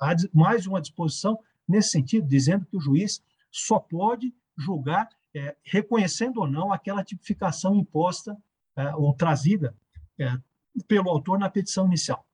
Há 0.00 0.14
mais 0.32 0.66
uma 0.66 0.80
disposição 0.80 1.38
nesse 1.68 1.90
sentido, 1.90 2.26
dizendo 2.26 2.64
que 2.64 2.76
o 2.76 2.80
juiz 2.80 3.22
só 3.52 3.78
pode 3.78 4.34
julgar 4.58 5.08
é, 5.34 5.56
reconhecendo 5.62 6.38
ou 6.38 6.50
não 6.50 6.72
aquela 6.72 7.04
tipificação 7.04 7.76
imposta 7.76 8.36
é, 8.76 8.94
ou 8.96 9.14
trazida 9.14 9.76
é, 10.18 10.36
pelo 10.88 11.10
autor 11.10 11.38
na 11.38 11.50
petição 11.50 11.86
inicial. 11.86 12.26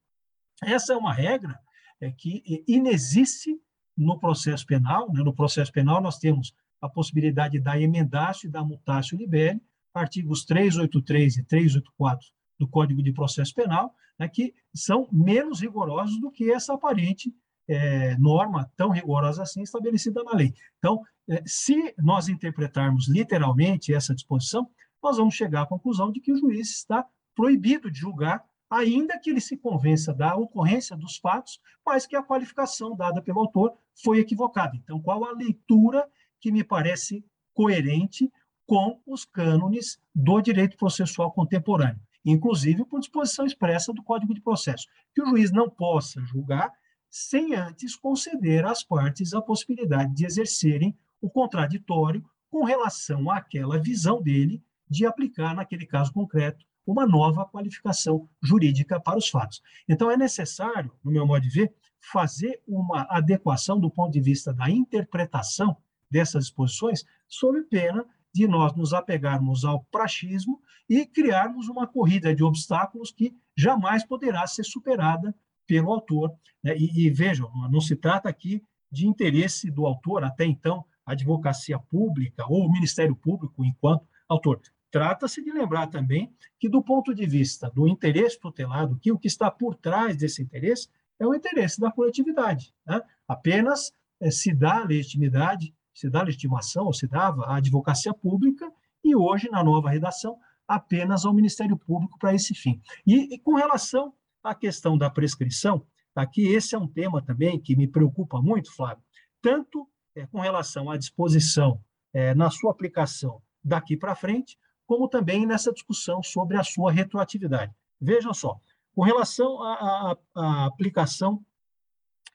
Essa 0.63 0.93
é 0.93 0.97
uma 0.97 1.13
regra 1.13 1.59
é, 2.01 2.11
que 2.11 2.65
inexiste 2.67 3.61
no 3.97 4.19
processo 4.19 4.65
penal. 4.65 5.13
Né? 5.13 5.23
No 5.23 5.35
processo 5.35 5.73
penal, 5.73 6.01
nós 6.01 6.19
temos 6.19 6.55
a 6.81 6.89
possibilidade 6.89 7.61
da 7.61 7.81
emendácio 7.81 8.49
e 8.49 8.51
da 8.51 8.65
mutácio 8.65 9.19
libere, 9.19 9.61
artigos 9.93 10.45
383 10.45 11.39
e 11.39 11.45
384 11.45 12.29
do 12.59 12.69
Código 12.69 13.03
de 13.03 13.13
Processo 13.13 13.55
Penal, 13.55 13.95
né, 14.19 14.29
que 14.29 14.55
são 14.75 15.09
menos 15.13 15.61
rigorosos 15.61 16.21
do 16.21 16.31
que 16.31 16.51
essa 16.51 16.75
aparente 16.75 17.33
é, 17.69 18.17
norma 18.17 18.71
tão 18.77 18.91
rigorosa 18.91 19.43
assim 19.43 19.63
estabelecida 19.63 20.23
na 20.25 20.33
lei. 20.33 20.55
Então, 20.79 21.03
é, 21.29 21.43
se 21.47 21.95
nós 21.99 22.29
interpretarmos 22.29 23.09
literalmente 23.09 23.93
essa 23.93 24.15
disposição, 24.15 24.69
nós 25.03 25.19
vamos 25.19 25.35
chegar 25.35 25.63
à 25.63 25.67
conclusão 25.67 26.11
de 26.11 26.21
que 26.21 26.33
o 26.33 26.37
juiz 26.37 26.71
está 26.71 27.05
proibido 27.35 27.91
de 27.91 27.99
julgar, 27.99 28.43
ainda 28.71 29.19
que 29.19 29.31
ele 29.31 29.41
se 29.41 29.57
convença 29.57 30.13
da 30.13 30.35
ocorrência 30.35 30.97
dos 30.97 31.19
fatos, 31.19 31.61
mas 31.87 32.07
que 32.07 32.17
a 32.17 32.23
qualificação 32.23 32.97
dada 32.97 33.23
pelo 33.23 33.41
autor 33.41 33.75
foi 34.03 34.19
equivocada. 34.19 34.77
Então, 34.77 35.01
qual 35.01 35.25
a 35.25 35.33
leitura 35.33 36.07
que 36.41 36.51
me 36.51 36.65
parece 36.65 37.25
coerente 37.55 38.31
com 38.67 39.01
os 39.07 39.25
cânones 39.25 39.99
do 40.15 40.41
direito 40.41 40.77
processual 40.77 41.33
contemporâneo, 41.33 42.01
inclusive 42.25 42.85
por 42.85 43.01
disposição 43.01 43.47
expressa 43.47 43.93
do 43.93 44.03
Código 44.03 44.35
de 44.35 44.43
Processo, 44.43 44.87
que 45.15 45.23
o 45.23 45.27
juiz 45.27 45.51
não 45.51 45.71
possa 45.71 46.21
julgar 46.25 46.71
sem 47.11 47.55
antes 47.55 47.97
conceder 47.97 48.65
às 48.65 48.83
partes 48.83 49.33
a 49.35 49.43
possibilidade 49.43 50.15
de 50.15 50.27
exercerem 50.27 50.97
o 51.21 51.29
contraditório 51.29 52.25
com 52.51 52.65
relação 52.65 53.31
àquela 53.31 53.79
visão 53.79 54.23
dele 54.23 54.63
de 54.89 55.05
aplicar, 55.05 55.55
naquele 55.55 55.87
caso 55.87 56.13
concreto, 56.13 56.65
uma 56.87 57.07
nova 57.07 57.45
qualificação 57.45 58.29
jurídica 58.43 58.99
para 58.99 59.19
os 59.19 59.29
fatos. 59.29 59.61
Então, 59.87 60.11
é 60.11 60.17
necessário, 60.17 60.91
no 61.05 61.11
meu 61.11 61.27
modo 61.27 61.43
de 61.43 61.51
ver, 61.51 61.75
fazer 62.01 62.63
uma 62.67 63.07
adequação 63.11 63.79
do 63.79 63.91
ponto 63.91 64.13
de 64.13 64.21
vista 64.21 64.55
da 64.55 64.71
interpretação 64.71 65.77
dessas 66.11 66.45
disposições, 66.45 67.05
sob 67.27 67.63
pena 67.65 68.07
de 68.33 68.47
nós 68.47 68.75
nos 68.75 68.95
apegarmos 68.95 69.65
ao 69.65 69.85
praxismo 69.85 70.61
e 70.89 71.05
criarmos 71.05 71.69
uma 71.69 71.87
corrida 71.87 72.35
de 72.35 72.43
obstáculos 72.43 73.11
que 73.11 73.35
jamais 73.55 74.05
poderá 74.05 74.47
ser 74.47 74.65
superada 74.65 75.35
pelo 75.69 75.93
autor. 75.93 76.35
Né? 76.65 76.75
E, 76.77 77.07
e, 77.07 77.11
vejam, 77.11 77.49
não 77.71 77.81
se 77.81 77.95
trata 77.95 78.29
aqui 78.29 78.65
de 78.91 79.07
interesse 79.07 79.71
do 79.71 79.87
autor, 79.87 80.25
até 80.25 80.45
então, 80.45 80.85
a 81.07 81.13
advocacia 81.13 81.79
pública 81.79 82.45
ou 82.49 82.67
o 82.67 82.73
Ministério 82.73 83.15
Público 83.15 83.65
enquanto 83.65 84.05
autor. 84.29 84.61
Trata-se 84.91 85.45
de 85.45 85.53
lembrar 85.53 85.89
também 85.89 86.33
que, 86.59 86.69
do 86.69 86.83
ponto 86.83 87.15
de 87.15 87.27
vista 87.27 87.71
do 87.71 87.87
interesse 87.87 88.41
tutelado, 88.41 88.99
que 88.99 89.13
o 89.13 89.19
que 89.19 89.29
está 89.29 89.51
por 89.51 89.75
trás 89.75 90.17
desse 90.17 90.43
interesse 90.43 90.89
é 91.21 91.27
o 91.27 91.35
interesse 91.35 91.79
da 91.79 91.93
coletividade. 91.93 92.75
Né? 92.87 93.01
Apenas 93.27 93.93
é, 94.19 94.31
se 94.31 94.55
dá 94.55 94.83
legitimidade, 94.85 95.75
se 95.95 96.09
dá 96.09 96.23
legitimação, 96.23 96.87
ou 96.87 96.95
se 96.95 97.07
dava 97.07 97.45
à 97.45 97.57
advocacia 97.57 98.15
pública, 98.15 98.73
e 99.05 99.15
hoje, 99.15 99.51
na 99.51 99.63
nova 99.63 99.91
redação, 99.91 100.39
apenas 100.67 101.25
ao 101.25 101.35
Ministério 101.35 101.77
Público 101.77 102.19
para 102.19 102.35
esse 102.35 102.55
fim. 102.55 102.81
E, 103.07 103.35
e 103.35 103.39
com 103.39 103.55
relação 103.55 104.13
a 104.51 104.55
questão 104.55 104.97
da 104.97 105.11
prescrição, 105.11 105.87
aqui 106.15 106.49
esse 106.49 106.75
é 106.75 106.79
um 106.79 106.89
tema 106.89 107.23
também 107.23 107.61
que 107.61 107.77
me 107.77 107.87
preocupa 107.87 108.41
muito, 108.41 108.75
Flávio, 108.75 109.03
tanto 109.43 109.89
é, 110.15 110.27
com 110.27 110.41
relação 110.41 110.91
à 110.91 110.97
disposição 110.97 111.81
é, 112.13 112.35
na 112.35 112.51
sua 112.51 112.71
aplicação 112.71 113.43
daqui 113.63 113.97
para 113.97 114.15
frente, 114.15 114.59
como 114.87 115.09
também 115.09 115.47
nessa 115.47 115.73
discussão 115.73 116.23
sobre 116.23 116.57
a 116.57 116.65
sua 116.65 116.91
retroatividade. 116.91 117.73
Vejam 118.01 118.33
só, 118.33 118.59
com 118.95 119.03
relação 119.03 119.63
à, 119.63 119.73
à, 119.75 120.17
à 120.35 120.67
aplicação 120.67 121.45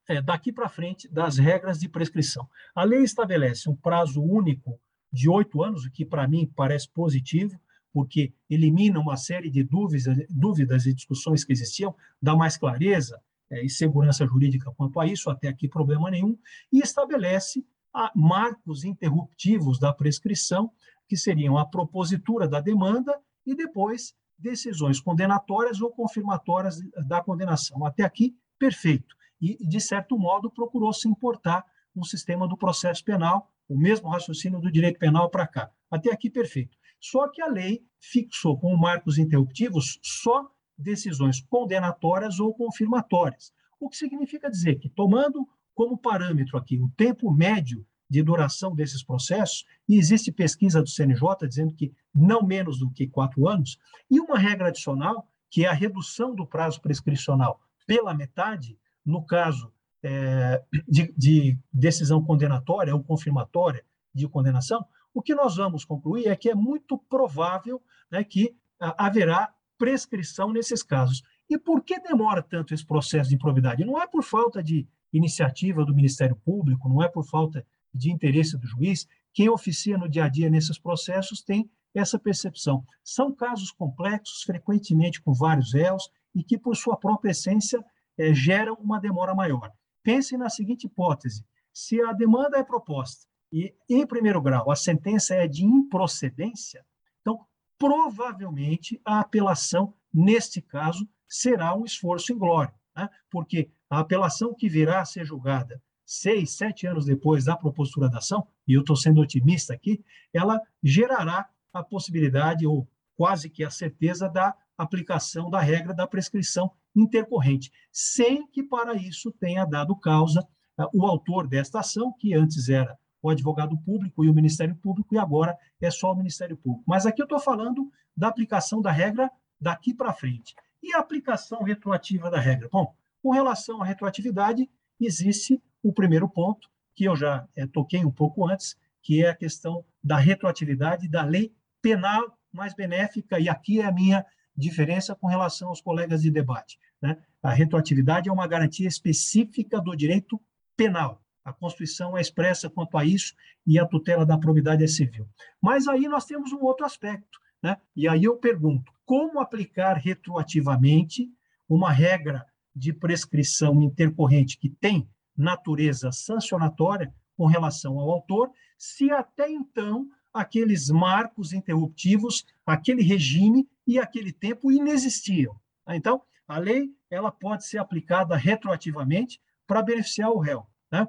é, 0.07 0.21
daqui 0.21 0.51
para 0.51 0.69
frente 0.69 1.07
das 1.11 1.37
regras 1.37 1.79
de 1.79 1.89
prescrição. 1.89 2.47
A 2.75 2.83
lei 2.83 3.03
estabelece 3.03 3.69
um 3.69 3.75
prazo 3.75 4.21
único 4.21 4.79
de 5.11 5.29
oito 5.29 5.63
anos, 5.63 5.85
o 5.85 5.91
que 5.91 6.05
para 6.05 6.27
mim 6.27 6.51
parece 6.55 6.89
positivo, 6.89 7.59
porque 7.93 8.33
elimina 8.49 8.99
uma 8.99 9.15
série 9.15 9.49
de 9.49 9.63
dúvidas, 9.63 10.17
dúvidas 10.29 10.85
e 10.87 10.93
discussões 10.93 11.45
que 11.45 11.53
existiam, 11.53 11.95
dá 12.19 12.35
mais 12.35 12.57
clareza 12.57 13.21
é, 13.51 13.63
e 13.63 13.69
segurança 13.69 14.25
jurídica 14.25 14.71
quanto 14.75 14.99
a 14.99 15.05
isso, 15.05 15.29
até 15.29 15.47
aqui 15.47 15.67
problema 15.67 16.09
nenhum, 16.09 16.37
e 16.71 16.79
estabelece 16.79 17.63
a, 17.93 18.11
marcos 18.15 18.83
interruptivos 18.83 19.79
da 19.79 19.93
prescrição, 19.93 20.71
que 21.07 21.15
seriam 21.15 21.57
a 21.57 21.65
propositura 21.65 22.47
da 22.47 22.59
demanda 22.59 23.15
e 23.45 23.55
depois 23.55 24.15
decisões 24.39 24.99
condenatórias 24.99 25.79
ou 25.79 25.91
confirmatórias 25.91 26.79
da 27.07 27.21
condenação. 27.21 27.85
Até 27.85 28.03
aqui, 28.03 28.35
perfeito. 28.57 29.15
E, 29.39 29.57
de 29.67 29.79
certo 29.79 30.17
modo, 30.17 30.49
procurou 30.49 30.91
se 30.91 31.07
importar 31.07 31.63
um 31.95 32.03
sistema 32.03 32.47
do 32.47 32.57
processo 32.57 33.03
penal, 33.03 33.51
o 33.69 33.77
mesmo 33.77 34.09
raciocínio 34.09 34.59
do 34.59 34.71
direito 34.71 34.97
penal 34.97 35.29
para 35.29 35.45
cá. 35.45 35.69
Até 35.91 36.11
aqui, 36.11 36.29
perfeito. 36.29 36.75
Só 37.03 37.27
que 37.27 37.41
a 37.41 37.47
lei 37.47 37.85
fixou 37.99 38.57
como 38.57 38.77
marcos 38.77 39.17
interruptivos 39.17 39.99
só 40.01 40.49
decisões 40.77 41.41
condenatórias 41.41 42.39
ou 42.39 42.53
confirmatórias. 42.53 43.53
O 43.77 43.89
que 43.89 43.97
significa 43.97 44.49
dizer 44.49 44.79
que, 44.79 44.87
tomando 44.87 45.45
como 45.75 45.97
parâmetro 45.97 46.57
aqui 46.57 46.79
o 46.79 46.89
tempo 46.95 47.29
médio 47.29 47.85
de 48.09 48.23
duração 48.23 48.73
desses 48.73 49.03
processos, 49.03 49.65
e 49.89 49.97
existe 49.97 50.31
pesquisa 50.31 50.81
do 50.81 50.87
CNJ 50.87 51.45
dizendo 51.45 51.75
que 51.75 51.91
não 52.15 52.41
menos 52.41 52.79
do 52.79 52.89
que 52.89 53.05
quatro 53.05 53.49
anos, 53.49 53.77
e 54.09 54.21
uma 54.21 54.39
regra 54.39 54.69
adicional, 54.69 55.27
que 55.49 55.65
é 55.65 55.67
a 55.67 55.73
redução 55.73 56.33
do 56.33 56.47
prazo 56.47 56.79
prescricional 56.79 57.59
pela 57.85 58.13
metade, 58.13 58.79
no 59.05 59.25
caso 59.25 59.73
é, 60.01 60.63
de, 60.87 61.13
de 61.17 61.59
decisão 61.71 62.23
condenatória 62.23 62.95
ou 62.95 63.03
confirmatória 63.03 63.83
de 64.13 64.25
condenação, 64.25 64.85
o 65.13 65.21
que 65.21 65.35
nós 65.35 65.55
vamos 65.55 65.85
concluir 65.85 66.27
é 66.27 66.35
que 66.35 66.49
é 66.49 66.55
muito 66.55 66.97
provável 66.97 67.81
né, 68.11 68.23
que 68.23 68.55
ah, 68.79 69.05
haverá 69.05 69.53
prescrição 69.77 70.51
nesses 70.51 70.81
casos. 70.81 71.21
E 71.49 71.57
por 71.57 71.83
que 71.83 71.99
demora 71.99 72.41
tanto 72.41 72.73
esse 72.73 72.85
processo 72.85 73.29
de 73.29 73.35
improbidade? 73.35 73.85
Não 73.85 74.01
é 74.01 74.07
por 74.07 74.23
falta 74.23 74.63
de 74.63 74.87
iniciativa 75.11 75.85
do 75.85 75.93
Ministério 75.93 76.35
Público, 76.35 76.89
não 76.89 77.03
é 77.03 77.07
por 77.07 77.23
falta 77.23 77.65
de 77.93 78.11
interesse 78.11 78.57
do 78.57 78.65
juiz. 78.65 79.07
Quem 79.33 79.49
oficia 79.49 79.97
no 79.97 80.09
dia 80.09 80.25
a 80.25 80.29
dia 80.29 80.49
nesses 80.49 80.79
processos 80.79 81.41
tem 81.41 81.69
essa 81.93 82.17
percepção. 82.17 82.83
São 83.03 83.31
casos 83.31 83.71
complexos, 83.71 84.41
frequentemente 84.43 85.21
com 85.21 85.33
vários 85.33 85.73
réus, 85.73 86.09
e 86.33 86.43
que, 86.43 86.57
por 86.57 86.75
sua 86.75 86.97
própria 86.97 87.29
essência, 87.29 87.83
é, 88.17 88.33
geram 88.33 88.73
uma 88.75 88.99
demora 88.99 89.35
maior. 89.35 89.71
Pense 90.01 90.35
na 90.35 90.49
seguinte 90.49 90.85
hipótese: 90.87 91.45
se 91.71 92.01
a 92.01 92.11
demanda 92.13 92.57
é 92.57 92.63
proposta 92.63 93.27
e, 93.53 93.71
em 93.87 94.03
primeiro 94.03 94.41
grau, 94.41 94.71
a 94.71 94.75
sentença 94.75 95.35
é 95.35 95.47
de 95.47 95.63
improcedência, 95.63 96.83
então, 97.21 97.45
provavelmente, 97.77 98.99
a 99.05 99.19
apelação, 99.19 99.93
neste 100.11 100.59
caso, 100.59 101.07
será 101.29 101.75
um 101.75 101.85
esforço 101.85 102.33
inglório, 102.33 102.73
né? 102.97 103.07
porque 103.29 103.69
a 103.87 103.99
apelação 103.99 104.55
que 104.55 104.67
virá 104.67 105.01
a 105.01 105.05
ser 105.05 105.23
julgada 105.23 105.79
seis, 106.03 106.57
sete 106.57 106.87
anos 106.87 107.05
depois 107.05 107.45
da 107.45 107.55
propositura 107.55 108.09
da 108.09 108.17
ação, 108.17 108.47
e 108.67 108.73
eu 108.73 108.81
estou 108.81 108.95
sendo 108.95 109.21
otimista 109.21 109.71
aqui, 109.71 110.03
ela 110.33 110.59
gerará 110.81 111.47
a 111.71 111.83
possibilidade, 111.83 112.65
ou 112.65 112.87
quase 113.15 113.51
que 113.51 113.63
a 113.63 113.69
certeza, 113.69 114.27
da 114.27 114.55
aplicação 114.75 115.51
da 115.51 115.59
regra 115.59 115.93
da 115.93 116.07
prescrição 116.07 116.71
intercorrente, 116.95 117.71
sem 117.91 118.47
que 118.47 118.63
para 118.63 118.95
isso 118.95 119.31
tenha 119.31 119.63
dado 119.63 119.95
causa 119.95 120.41
uh, 120.79 120.89
o 120.91 121.05
autor 121.05 121.47
desta 121.47 121.81
ação, 121.81 122.11
que 122.17 122.33
antes 122.33 122.67
era 122.67 122.97
o 123.23 123.29
advogado 123.29 123.77
público 123.77 124.25
e 124.25 124.29
o 124.29 124.33
Ministério 124.33 124.75
Público, 124.75 125.15
e 125.15 125.17
agora 125.17 125.57
é 125.81 125.89
só 125.89 126.11
o 126.11 126.15
Ministério 126.15 126.57
Público. 126.57 126.83
Mas 126.85 127.05
aqui 127.05 127.21
eu 127.21 127.25
estou 127.25 127.39
falando 127.39 127.89
da 128.15 128.27
aplicação 128.27 128.81
da 128.81 128.91
regra 128.91 129.31
daqui 129.59 129.93
para 129.93 130.13
frente. 130.13 130.53
E 130.83 130.93
a 130.93 130.99
aplicação 130.99 131.63
retroativa 131.63 132.29
da 132.29 132.37
regra? 132.37 132.67
Bom, 132.69 132.93
com 133.21 133.31
relação 133.31 133.81
à 133.81 133.85
retroatividade, 133.85 134.69
existe 134.99 135.61
o 135.81 135.93
primeiro 135.93 136.27
ponto, 136.27 136.69
que 136.93 137.05
eu 137.05 137.15
já 137.15 137.47
é, 137.55 137.65
toquei 137.65 138.03
um 138.03 138.11
pouco 138.11 138.45
antes, 138.45 138.75
que 139.01 139.23
é 139.23 139.29
a 139.29 139.35
questão 139.35 139.85
da 140.03 140.17
retroatividade 140.17 141.07
da 141.07 141.23
lei 141.23 141.53
penal 141.81 142.37
mais 142.51 142.73
benéfica, 142.73 143.39
e 143.39 143.47
aqui 143.47 143.79
é 143.79 143.85
a 143.85 143.91
minha 143.91 144.25
diferença 144.55 145.15
com 145.15 145.27
relação 145.27 145.69
aos 145.69 145.81
colegas 145.81 146.21
de 146.21 146.29
debate. 146.29 146.77
Né? 147.01 147.17
A 147.41 147.51
retroatividade 147.51 148.27
é 148.27 148.31
uma 148.31 148.47
garantia 148.47 148.87
específica 148.87 149.79
do 149.79 149.95
direito 149.95 150.39
penal. 150.75 151.22
A 151.43 151.51
Constituição 151.51 152.17
é 152.17 152.21
expressa 152.21 152.69
quanto 152.69 152.97
a 152.97 153.03
isso 153.03 153.33
e 153.65 153.77
a 153.77 153.85
tutela 153.85 154.25
da 154.25 154.37
probidade 154.37 154.83
é 154.83 154.87
civil. 154.87 155.27
Mas 155.61 155.87
aí 155.87 156.07
nós 156.07 156.25
temos 156.25 156.51
um 156.53 156.61
outro 156.61 156.85
aspecto, 156.85 157.39
né? 157.61 157.77
E 157.95 158.07
aí 158.07 158.23
eu 158.23 158.37
pergunto: 158.37 158.91
como 159.05 159.39
aplicar 159.39 159.95
retroativamente 159.95 161.29
uma 161.67 161.91
regra 161.91 162.45
de 162.75 162.93
prescrição 162.93 163.81
intercorrente 163.81 164.57
que 164.57 164.69
tem 164.69 165.07
natureza 165.35 166.11
sancionatória 166.11 167.13
com 167.35 167.45
relação 167.45 167.99
ao 167.99 168.09
autor, 168.09 168.51
se 168.77 169.11
até 169.11 169.49
então 169.49 170.07
aqueles 170.33 170.89
marcos 170.89 171.53
interruptivos, 171.53 172.45
aquele 172.65 173.03
regime 173.03 173.67
e 173.85 173.99
aquele 173.99 174.31
tempo 174.31 174.71
inexistiam? 174.71 175.55
Então, 175.89 176.21
a 176.47 176.57
lei 176.57 176.89
ela 177.09 177.31
pode 177.31 177.65
ser 177.65 177.77
aplicada 177.77 178.35
retroativamente 178.35 179.41
para 179.67 179.81
beneficiar 179.81 180.31
o 180.31 180.39
réu. 180.39 180.67
Né? 180.91 181.07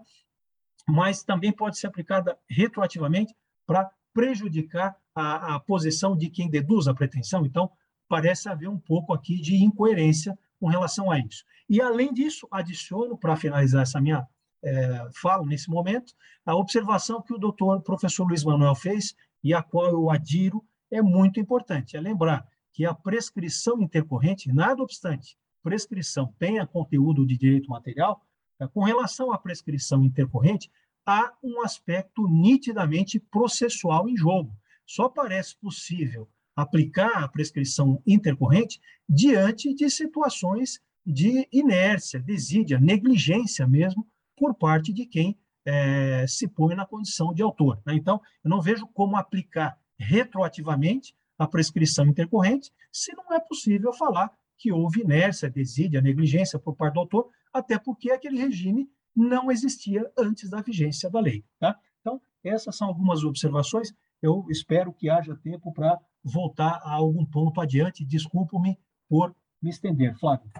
Mas 0.88 1.22
também 1.22 1.52
pode 1.52 1.78
ser 1.78 1.86
aplicada 1.86 2.38
retroativamente 2.48 3.34
para 3.66 3.90
prejudicar 4.12 4.96
a, 5.14 5.56
a, 5.56 5.60
posição 5.60 6.16
de 6.16 6.28
quem 6.28 6.48
deduz 6.48 6.86
a 6.86 6.94
pretensão. 6.94 7.44
Então, 7.44 7.70
parece 8.08 8.48
haver 8.48 8.68
um 8.68 8.78
pouco 8.78 9.12
aqui 9.12 9.40
de 9.40 9.56
incoerência 9.56 10.38
com 10.60 10.66
relação 10.66 11.10
a 11.10 11.18
isso. 11.18 11.44
E, 11.68 11.80
além 11.80 12.12
disso, 12.12 12.46
adiciono, 12.50 13.16
para 13.16 13.36
finalizar 13.36 13.82
essa 13.82 14.00
minha 14.00 14.26
é, 14.62 15.08
fala 15.14 15.44
nesse 15.44 15.68
momento, 15.68 16.14
a 16.44 16.54
observação 16.54 17.20
que 17.20 17.34
o 17.34 17.38
doutor 17.38 17.82
professor 17.82 18.26
Luiz 18.26 18.44
Manuel 18.44 18.74
fez 18.74 19.14
e 19.42 19.52
a 19.52 19.62
qual 19.62 19.86
eu 19.86 20.10
adiro 20.10 20.64
é 20.90 21.02
muito 21.02 21.38
importante. 21.38 21.96
É 21.96 22.00
lembrar 22.00 22.46
que 22.72 22.84
a 22.84 22.94
prescrição 22.94 23.80
intercorrente, 23.82 24.52
nada 24.52 24.82
obstante, 24.82 25.36
prescrição 25.62 26.32
tenha 26.38 26.66
conteúdo 26.66 27.26
de 27.26 27.36
direito 27.36 27.68
material, 27.68 28.22
com 28.72 28.82
relação 28.82 29.32
à 29.32 29.38
prescrição 29.38 30.04
intercorrente, 30.04 30.70
há 31.06 31.32
um 31.42 31.62
aspecto 31.62 32.26
nitidamente 32.28 33.18
processual 33.18 34.08
em 34.08 34.16
jogo. 34.16 34.56
Só 34.86 35.08
parece 35.08 35.56
possível 35.56 36.28
aplicar 36.56 37.22
a 37.22 37.28
prescrição 37.28 38.00
intercorrente 38.06 38.80
diante 39.08 39.74
de 39.74 39.90
situações 39.90 40.80
de 41.04 41.46
inércia, 41.52 42.20
desídia, 42.20 42.78
negligência 42.78 43.66
mesmo, 43.66 44.06
por 44.36 44.54
parte 44.54 44.92
de 44.92 45.04
quem 45.04 45.38
é, 45.64 46.26
se 46.26 46.48
põe 46.48 46.74
na 46.74 46.86
condição 46.86 47.32
de 47.32 47.42
autor. 47.42 47.80
Né? 47.84 47.94
Então, 47.94 48.20
eu 48.42 48.50
não 48.50 48.60
vejo 48.60 48.86
como 48.88 49.16
aplicar 49.16 49.78
retroativamente 49.98 51.14
a 51.38 51.46
prescrição 51.46 52.06
intercorrente 52.06 52.72
se 52.92 53.14
não 53.14 53.32
é 53.32 53.40
possível 53.40 53.92
falar 53.92 54.30
que 54.56 54.72
houve 54.72 55.00
inércia, 55.00 55.50
desídia, 55.50 56.00
negligência 56.00 56.58
por 56.58 56.74
parte 56.74 56.94
do 56.94 57.00
autor, 57.00 57.28
até 57.54 57.78
porque 57.78 58.10
aquele 58.10 58.36
regime 58.36 58.90
não 59.14 59.50
existia 59.50 60.10
antes 60.18 60.50
da 60.50 60.60
vigência 60.60 61.08
da 61.08 61.20
lei. 61.20 61.44
Tá? 61.60 61.78
Então, 62.00 62.20
essas 62.42 62.76
são 62.76 62.88
algumas 62.88 63.22
observações. 63.22 63.94
Eu 64.20 64.44
espero 64.50 64.92
que 64.92 65.08
haja 65.08 65.36
tempo 65.36 65.72
para 65.72 65.98
voltar 66.22 66.80
a 66.82 66.92
algum 66.94 67.24
ponto 67.24 67.60
adiante. 67.60 68.04
Desculpo-me 68.04 68.76
por 69.08 69.34
me 69.62 69.70
estender. 69.70 70.18
Flávio. 70.18 70.50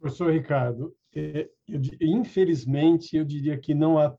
Professor 0.00 0.32
Ricardo, 0.32 0.94
é, 1.14 1.48
eu, 1.68 1.80
infelizmente, 2.00 3.16
eu 3.16 3.24
diria 3.24 3.58
que 3.58 3.74
não 3.74 3.98
há 3.98 4.16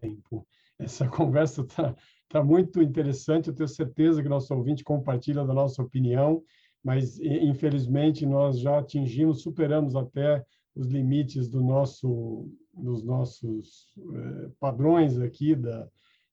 tempo. 0.00 0.46
Essa 0.78 1.08
conversa 1.08 1.62
está 1.62 1.94
tá 2.28 2.44
muito 2.44 2.82
interessante, 2.82 3.48
eu 3.48 3.54
tenho 3.54 3.68
certeza 3.68 4.22
que 4.22 4.28
nosso 4.28 4.54
ouvinte 4.54 4.84
compartilha 4.84 5.44
da 5.44 5.52
nossa 5.52 5.82
opinião, 5.82 6.42
mas, 6.82 7.18
infelizmente, 7.20 8.24
nós 8.24 8.58
já 8.58 8.78
atingimos, 8.78 9.42
superamos 9.42 9.94
até 9.94 10.42
os 10.74 10.86
limites 10.86 11.48
do 11.48 11.60
nosso, 11.60 12.48
dos 12.72 13.02
nossos 13.02 13.92
eh, 13.98 14.50
padrões 14.58 15.18
aqui 15.18 15.54
da, 15.54 15.88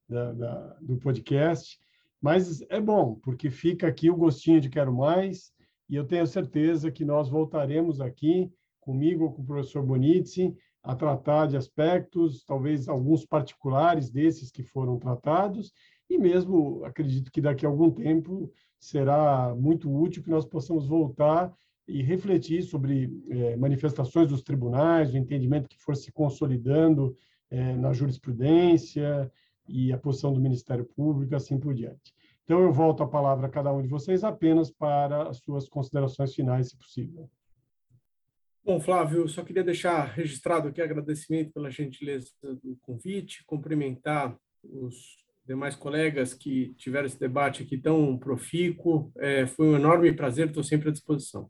da, 0.08 0.34
da, 0.34 0.78
do 0.82 0.98
podcast, 0.98 1.80
mas 2.22 2.62
é 2.70 2.80
bom, 2.80 3.16
porque 3.16 3.50
fica 3.50 3.88
aqui 3.88 4.10
o 4.10 4.16
gostinho 4.16 4.62
de 4.62 4.70
quero 4.70 4.94
mais, 4.94 5.52
e 5.90 5.96
eu 5.96 6.06
tenho 6.06 6.26
certeza 6.26 6.92
que 6.92 7.06
nós 7.06 7.30
voltaremos 7.30 8.02
aqui 8.02 8.52
comigo, 8.80 9.32
com 9.34 9.42
o 9.42 9.46
professor 9.46 9.84
Bonizzi, 9.84 10.56
a 10.84 10.96
tratar 10.96 11.48
de 11.48 11.58
aspectos, 11.58 12.44
talvez 12.46 12.88
alguns 12.88 13.26
particulares 13.26 14.10
desses 14.10 14.50
que 14.50 14.64
foram 14.64 14.98
tratados, 14.98 15.74
e 16.10 16.18
mesmo 16.18 16.84
acredito 16.86 17.32
que 17.32 17.42
daqui 17.42 17.66
a 17.66 17.70
algum 17.70 17.92
tempo 17.92 18.50
será 18.80 19.54
muito 19.56 19.94
útil 19.94 20.24
que 20.24 20.30
nós 20.30 20.46
possamos 20.46 20.88
voltar 20.88 21.54
e 21.88 22.04
refletir 22.04 22.64
sobre 22.64 23.10
é, 23.30 23.56
manifestações 23.56 24.28
dos 24.28 24.42
tribunais, 24.42 25.14
o 25.14 25.18
entendimento 25.18 25.70
que 25.70 25.80
for 25.80 25.96
se 25.96 26.12
consolidando 26.12 27.16
é, 27.50 27.76
na 27.76 27.94
jurisprudência 27.94 29.32
e 29.68 29.94
a 29.94 29.98
posição 29.98 30.34
do 30.34 30.42
Ministério 30.42 30.86
Público, 30.86 31.36
assim 31.36 31.58
por 31.58 31.74
diante. 31.74 32.14
Então, 32.44 32.62
eu 32.62 32.72
volto 32.72 33.04
a 33.04 33.08
palavra 33.08 33.48
a 33.48 33.50
cada 33.50 33.74
um 33.74 33.82
de 33.82 33.88
vocês 33.88 34.24
apenas 34.24 34.72
para 34.72 35.30
as 35.30 35.38
suas 35.38 35.68
considerações 35.68 36.34
finais, 36.34 36.70
se 36.70 36.78
possível. 36.78 37.30
Bom, 38.64 38.80
Flávio, 38.80 39.28
só 39.30 39.44
queria 39.44 39.64
deixar 39.64 40.06
registrado 40.14 40.68
aqui 40.68 40.82
agradecimento 40.82 41.54
pela 41.54 41.72
gentileza 41.72 42.28
do 42.42 42.78
convite, 42.82 43.44
cumprimentar 43.46 44.38
os 44.64 45.26
demais 45.46 45.76
colegas 45.76 46.34
que 46.34 46.74
tiveram 46.76 47.06
esse 47.06 47.20
debate 47.20 47.64
aqui 47.64 47.78
tão 47.78 48.18
profícuo. 48.18 49.12
É, 49.18 49.48
foi 49.48 49.68
um 49.68 49.76
enorme 49.76 50.12
prazer, 50.12 50.48
estou 50.48 50.64
sempre 50.64 50.90
à 50.90 50.92
disposição. 50.92 51.50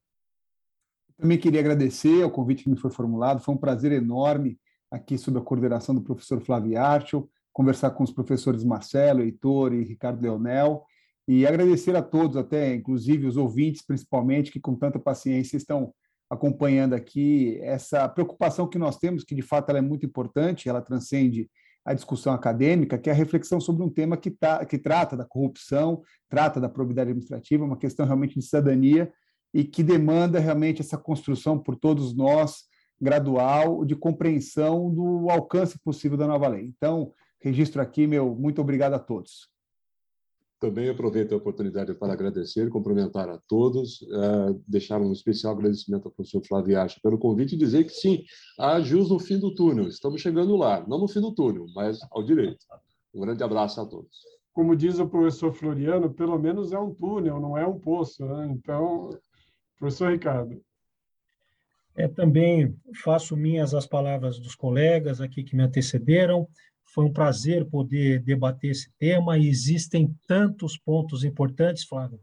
Também 1.17 1.37
queria 1.37 1.59
agradecer 1.59 2.21
ao 2.21 2.29
convite 2.29 2.63
que 2.63 2.69
me 2.69 2.77
foi 2.77 2.91
formulado, 2.91 3.41
foi 3.41 3.55
um 3.55 3.57
prazer 3.57 3.91
enorme 3.91 4.59
aqui 4.91 5.17
sob 5.17 5.37
a 5.37 5.41
coordenação 5.41 5.95
do 5.95 6.01
professor 6.01 6.39
Flávio 6.41 6.79
Archel, 6.79 7.29
conversar 7.51 7.91
com 7.91 8.03
os 8.03 8.11
professores 8.11 8.63
Marcelo, 8.63 9.21
Heitor 9.21 9.73
e 9.73 9.83
Ricardo 9.83 10.21
Leonel, 10.21 10.83
e 11.27 11.45
agradecer 11.45 11.95
a 11.95 12.01
todos, 12.01 12.37
até 12.37 12.73
inclusive 12.73 13.25
os 13.25 13.35
ouvintes, 13.35 13.85
principalmente, 13.85 14.51
que 14.51 14.59
com 14.59 14.75
tanta 14.75 14.99
paciência 14.99 15.57
estão 15.57 15.91
acompanhando 16.29 16.93
aqui 16.93 17.57
essa 17.61 18.07
preocupação 18.07 18.67
que 18.67 18.77
nós 18.77 18.97
temos, 18.97 19.23
que 19.23 19.35
de 19.35 19.41
fato 19.41 19.69
ela 19.69 19.79
é 19.79 19.81
muito 19.81 20.05
importante, 20.05 20.69
ela 20.69 20.81
transcende 20.81 21.49
a 21.83 21.93
discussão 21.93 22.33
acadêmica, 22.33 22.97
que 22.97 23.09
é 23.09 23.13
a 23.13 23.15
reflexão 23.15 23.59
sobre 23.59 23.83
um 23.83 23.89
tema 23.89 24.17
que, 24.17 24.29
tá, 24.29 24.63
que 24.65 24.77
trata 24.77 25.17
da 25.17 25.25
corrupção, 25.25 26.01
trata 26.29 26.59
da 26.59 26.69
probidade 26.69 27.09
administrativa, 27.09 27.65
uma 27.65 27.77
questão 27.77 28.05
realmente 28.05 28.35
de 28.35 28.45
cidadania 28.45 29.11
e 29.57 29.63
que 29.63 29.81
demanda 29.81 30.37
realmente 30.37 30.81
essa 30.81 30.99
construção 30.99 31.57
por 31.57 31.75
todos 31.75 32.15
nós, 32.15 32.65
gradual, 33.01 33.83
de 33.83 33.95
compreensão 33.95 34.93
do 34.93 35.31
alcance 35.31 35.79
possível 35.79 36.15
da 36.15 36.27
nova 36.27 36.47
lei. 36.47 36.65
Então, 36.77 37.11
registro 37.41 37.81
aqui 37.81 38.05
meu 38.05 38.35
muito 38.35 38.61
obrigado 38.61 38.93
a 38.93 38.99
todos. 38.99 39.49
Também 40.59 40.89
aproveito 40.89 41.33
a 41.33 41.37
oportunidade 41.37 41.91
para 41.95 42.13
agradecer, 42.13 42.69
cumprimentar 42.69 43.27
a 43.29 43.39
todos, 43.47 44.03
uh, 44.03 44.61
deixar 44.67 45.01
um 45.01 45.11
especial 45.11 45.53
agradecimento 45.53 46.05
ao 46.05 46.11
professor 46.11 46.45
Flávio 46.45 46.79
Acha 46.79 46.99
pelo 47.01 47.17
convite 47.17 47.55
e 47.55 47.57
dizer 47.57 47.83
que 47.83 47.93
sim, 47.93 48.23
há 48.59 48.79
jus 48.79 49.09
no 49.09 49.17
fim 49.17 49.39
do 49.39 49.55
túnel, 49.55 49.87
estamos 49.87 50.21
chegando 50.21 50.55
lá, 50.55 50.85
não 50.87 50.99
no 50.99 51.07
fim 51.07 51.19
do 51.19 51.33
túnel, 51.33 51.65
mas 51.73 51.97
ao 52.11 52.23
direito. 52.23 52.63
Um 53.11 53.21
grande 53.21 53.43
abraço 53.43 53.81
a 53.81 53.87
todos. 53.87 54.19
Como 54.53 54.75
diz 54.75 54.99
o 54.99 55.07
professor 55.07 55.51
Floriano, 55.51 56.13
pelo 56.13 56.37
menos 56.37 56.71
é 56.71 56.79
um 56.79 56.93
túnel, 56.93 57.39
não 57.39 57.57
é 57.57 57.65
um 57.65 57.79
poço. 57.79 58.23
Né? 58.23 58.49
Então, 58.51 59.09
professor 59.77 60.11
Ricardo. 60.11 60.61
É, 61.95 62.07
também 62.07 62.75
faço 63.03 63.35
minhas 63.35 63.73
as 63.73 63.87
palavras 63.87 64.39
dos 64.39 64.53
colegas 64.53 65.19
aqui 65.19 65.43
que 65.43 65.55
me 65.55 65.63
antecederam. 65.63 66.47
Foi 66.85 67.03
um 67.03 67.11
prazer 67.11 67.65
poder 67.65 68.21
debater 68.21 68.71
esse 68.71 68.91
tema 68.99 69.37
e 69.37 69.47
existem 69.47 70.15
tantos 70.27 70.77
pontos 70.77 71.23
importantes, 71.23 71.83
Flávio. 71.83 72.19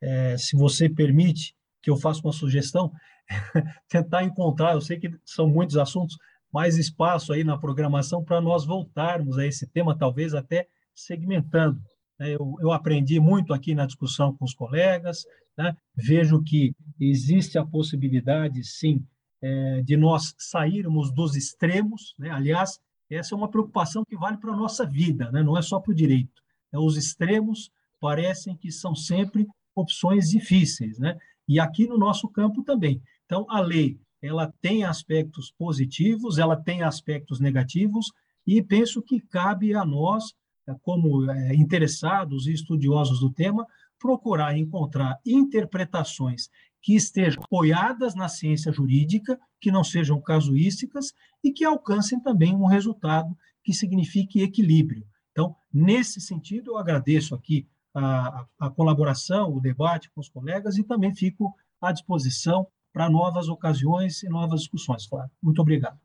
É, 0.00 0.36
se 0.38 0.56
você 0.56 0.88
permite 0.88 1.54
que 1.82 1.90
eu 1.90 1.96
faça 1.96 2.22
uma 2.22 2.32
sugestão, 2.32 2.90
tentar 3.88 4.24
encontrar, 4.24 4.72
eu 4.72 4.80
sei 4.80 4.98
que 4.98 5.10
são 5.24 5.46
muitos 5.46 5.76
assuntos, 5.76 6.16
mais 6.50 6.78
espaço 6.78 7.32
aí 7.32 7.44
na 7.44 7.58
programação 7.58 8.24
para 8.24 8.40
nós 8.40 8.64
voltarmos 8.64 9.38
a 9.38 9.46
esse 9.46 9.66
tema, 9.66 9.96
talvez 9.96 10.34
até 10.34 10.66
segmentando. 10.94 11.80
Né? 12.18 12.34
Eu, 12.34 12.56
eu 12.60 12.72
aprendi 12.72 13.20
muito 13.20 13.52
aqui 13.52 13.74
na 13.74 13.86
discussão 13.86 14.34
com 14.34 14.44
os 14.44 14.54
colegas, 14.54 15.24
né? 15.56 15.76
vejo 15.94 16.42
que 16.42 16.74
existe 16.98 17.58
a 17.58 17.64
possibilidade, 17.64 18.64
sim, 18.64 19.04
é, 19.40 19.82
de 19.82 19.96
nós 19.96 20.34
sairmos 20.38 21.12
dos 21.12 21.36
extremos. 21.36 22.14
Né? 22.18 22.30
Aliás, 22.30 22.80
essa 23.10 23.34
é 23.34 23.36
uma 23.36 23.50
preocupação 23.50 24.04
que 24.04 24.16
vale 24.16 24.36
para 24.36 24.52
a 24.52 24.56
nossa 24.56 24.84
vida, 24.84 25.30
né? 25.30 25.42
não 25.42 25.56
é 25.56 25.62
só 25.62 25.78
para 25.80 25.92
o 25.92 25.94
direito. 25.94 26.42
É, 26.72 26.78
os 26.78 26.96
extremos 26.96 27.70
parecem 28.00 28.56
que 28.56 28.70
são 28.70 28.94
sempre 28.94 29.46
opções 29.74 30.30
difíceis, 30.30 30.98
né? 30.98 31.16
e 31.46 31.58
aqui 31.58 31.86
no 31.86 31.96
nosso 31.96 32.28
campo 32.28 32.62
também. 32.62 33.00
Então, 33.24 33.46
a 33.48 33.60
lei 33.60 33.98
ela 34.20 34.52
tem 34.60 34.84
aspectos 34.84 35.52
positivos, 35.56 36.38
ela 36.38 36.56
tem 36.56 36.82
aspectos 36.82 37.38
negativos, 37.38 38.10
e 38.46 38.62
penso 38.62 39.02
que 39.02 39.20
cabe 39.20 39.74
a 39.74 39.84
nós, 39.84 40.34
como 40.82 41.30
é, 41.30 41.54
interessados 41.54 42.46
e 42.46 42.52
estudiosos 42.52 43.20
do 43.20 43.30
tema, 43.30 43.66
procurar 43.98 44.56
encontrar 44.56 45.18
interpretações 45.26 46.48
que 46.80 46.94
estejam 46.94 47.42
apoiadas 47.42 48.14
na 48.14 48.28
ciência 48.28 48.72
jurídica, 48.72 49.38
que 49.60 49.70
não 49.70 49.82
sejam 49.82 50.20
casuísticas 50.20 51.12
e 51.42 51.52
que 51.52 51.64
alcancem 51.64 52.20
também 52.20 52.54
um 52.54 52.66
resultado 52.66 53.36
que 53.62 53.72
signifique 53.72 54.40
equilíbrio. 54.40 55.04
Então, 55.32 55.54
nesse 55.72 56.20
sentido, 56.20 56.72
eu 56.72 56.78
agradeço 56.78 57.34
aqui 57.34 57.66
a, 57.94 58.46
a 58.58 58.70
colaboração, 58.70 59.54
o 59.54 59.60
debate 59.60 60.10
com 60.10 60.20
os 60.20 60.28
colegas 60.28 60.78
e 60.78 60.84
também 60.84 61.14
fico 61.14 61.54
à 61.80 61.92
disposição 61.92 62.66
para 62.92 63.10
novas 63.10 63.48
ocasiões 63.48 64.22
e 64.22 64.28
novas 64.28 64.60
discussões, 64.60 65.06
Flávio. 65.06 65.30
Muito 65.42 65.60
obrigado. 65.60 65.98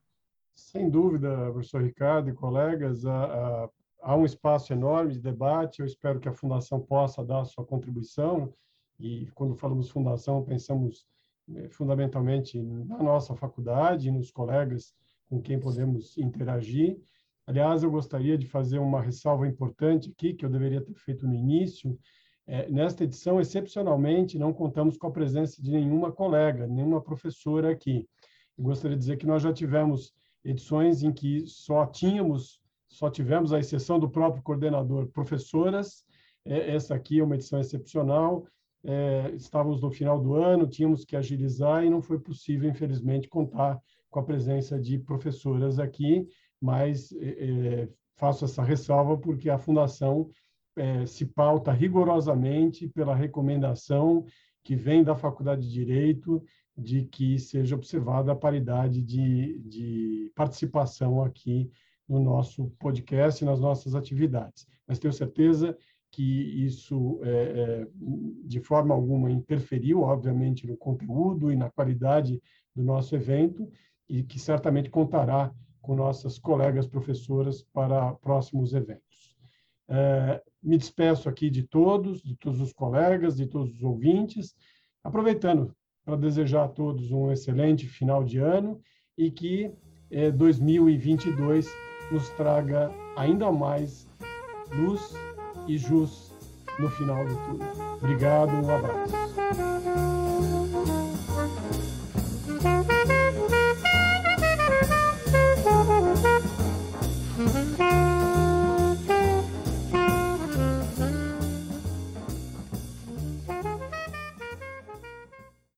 Sem 0.56 0.90
dúvida, 0.90 1.52
professor 1.52 1.84
Ricardo 1.84 2.30
e 2.30 2.34
colegas, 2.34 3.04
há 4.04 4.16
um 4.16 4.26
espaço 4.26 4.74
enorme 4.74 5.14
de 5.14 5.20
debate. 5.20 5.80
Eu 5.80 5.86
espero 5.86 6.20
que 6.20 6.30
a 6.30 6.34
Fundação 6.34 6.80
possa 6.80 7.24
dar 7.24 7.42
a 7.42 7.46
sua 7.46 7.66
contribuição 7.66 8.54
e 9.00 9.28
quando 9.34 9.56
falamos 9.56 9.90
fundação, 9.90 10.44
pensamos 10.44 11.08
né, 11.48 11.68
fundamentalmente 11.70 12.62
na 12.62 13.02
nossa 13.02 13.36
faculdade, 13.36 14.12
nos 14.12 14.32
colegas 14.32 14.94
com 15.30 15.42
quem 15.42 15.60
podemos 15.60 16.18
interagir. 16.18 16.98
Aliás, 17.46 17.84
eu 17.84 17.92
gostaria 17.92 18.38
de 18.38 18.48
fazer 18.48 18.80
uma 18.80 19.02
ressalva 19.02 19.48
importante 19.48 20.12
aqui, 20.12 20.34
que 20.34 20.46
eu 20.46 20.50
deveria 20.50 20.82
ter 20.82 20.94
feito 20.94 21.28
no 21.28 21.34
início. 21.34 21.98
É, 22.46 22.70
nesta 22.70 23.04
edição, 23.04 23.40
excepcionalmente, 23.42 24.38
não 24.38 24.54
contamos 24.54 24.98
com 24.98 25.08
a 25.08 25.12
presença 25.12 25.62
de 25.62 25.72
nenhuma 25.72 26.12
colega, 26.12 26.68
nenhuma 26.68 27.02
professora 27.02 27.72
aqui. 27.72 28.08
Eu 28.58 28.64
gostaria 28.64 28.96
de 28.96 29.02
dizer 29.02 29.18
que 29.18 29.26
nós 29.26 29.42
já 29.42 29.52
tivemos 29.52 30.14
edições 30.46 31.04
em 31.04 31.12
que 31.12 31.46
só 31.48 31.86
tínhamos, 31.86 32.62
só 32.94 33.10
tivemos 33.10 33.52
a 33.52 33.60
exceção 33.60 34.00
do 34.00 34.08
próprio 34.08 34.44
coordenador, 34.44 35.08
professoras. 35.08 36.06
É, 36.46 36.76
essa 36.76 36.94
aqui 36.94 37.20
é 37.20 37.24
uma 37.24 37.36
edição 37.36 37.60
excepcional. 37.60 38.46
É, 38.84 39.32
estávamos 39.36 39.82
no 39.82 39.90
final 39.90 40.22
do 40.22 40.36
ano, 40.36 40.68
tínhamos 40.68 41.04
que 41.04 41.16
agilizar 41.16 41.84
e 41.84 41.90
não 41.90 42.02
foi 42.02 42.20
possível, 42.20 42.70
infelizmente, 42.70 43.28
contar 43.28 43.80
com 44.12 44.20
a 44.20 44.24
presença 44.24 44.80
de 44.80 45.00
professoras 45.00 45.80
aqui, 45.80 46.28
mas 46.62 47.12
é, 47.14 47.30
é 47.30 47.90
faço 48.16 48.46
essa 48.46 48.62
ressalva 48.62 49.18
porque 49.18 49.50
a 49.50 49.58
Fundação 49.58 50.30
é, 50.76 51.04
se 51.06 51.26
pauta 51.26 51.72
rigorosamente 51.72 52.88
pela 52.88 53.16
recomendação 53.16 54.24
que 54.64 54.76
vem 54.76 55.04
da 55.04 55.16
Faculdade 55.16 55.64
de 55.64 55.74
Direito 55.74 56.44
de 56.78 57.06
que 57.06 57.40
seja 57.40 57.76
observada 57.76 58.32
a 58.32 58.36
paridade 58.36 59.02
de, 59.02 59.60
de 59.60 60.32
participação 60.36 61.24
aqui 61.24 61.72
no 62.14 62.20
nosso 62.20 62.70
podcast 62.80 63.44
e 63.44 63.46
nas 63.46 63.60
nossas 63.60 63.96
atividades. 63.96 64.68
Mas 64.88 65.00
tenho 65.00 65.14
certeza 65.14 65.76
que 66.12 66.64
isso, 66.64 67.20
é, 67.24 67.30
é, 67.32 67.88
de 68.46 68.60
forma 68.60 68.94
alguma, 68.94 69.32
interferiu, 69.32 70.02
obviamente, 70.02 70.68
no 70.68 70.78
conteúdo 70.78 71.52
e 71.52 71.56
na 71.56 71.72
qualidade 71.72 72.40
do 72.76 72.84
nosso 72.84 73.16
evento 73.16 73.68
e 74.08 74.22
que 74.22 74.38
certamente 74.38 74.92
contará 74.92 75.52
com 75.82 75.96
nossas 75.96 76.38
colegas 76.38 76.86
professoras 76.86 77.64
para 77.74 78.14
próximos 78.14 78.74
eventos. 78.74 79.36
É, 79.90 80.42
me 80.62 80.78
despeço 80.78 81.28
aqui 81.28 81.50
de 81.50 81.64
todos, 81.64 82.22
de 82.22 82.36
todos 82.36 82.62
os 82.62 82.72
colegas, 82.72 83.36
de 83.36 83.48
todos 83.48 83.74
os 83.76 83.84
ouvintes, 83.84 84.56
aproveitando 85.04 85.76
para 86.06 86.16
desejar 86.16 86.66
a 86.66 86.70
todos 86.70 87.12
um 87.12 87.32
excelente 87.32 87.88
final 87.88 88.24
de 88.24 88.38
ano 88.38 88.80
e 89.18 89.32
que 89.32 89.74
2022 90.36 91.68
nos 92.12 92.30
traga 92.32 92.92
ainda 93.16 93.52
mais 93.52 94.08
luz 94.72 95.16
e 95.68 95.78
jus 95.78 96.32
no 96.80 96.90
final 96.90 97.26
do 97.26 97.36
tudo. 97.36 97.66
Obrigado, 98.02 98.52
um 98.52 98.76
abraço. 98.76 99.33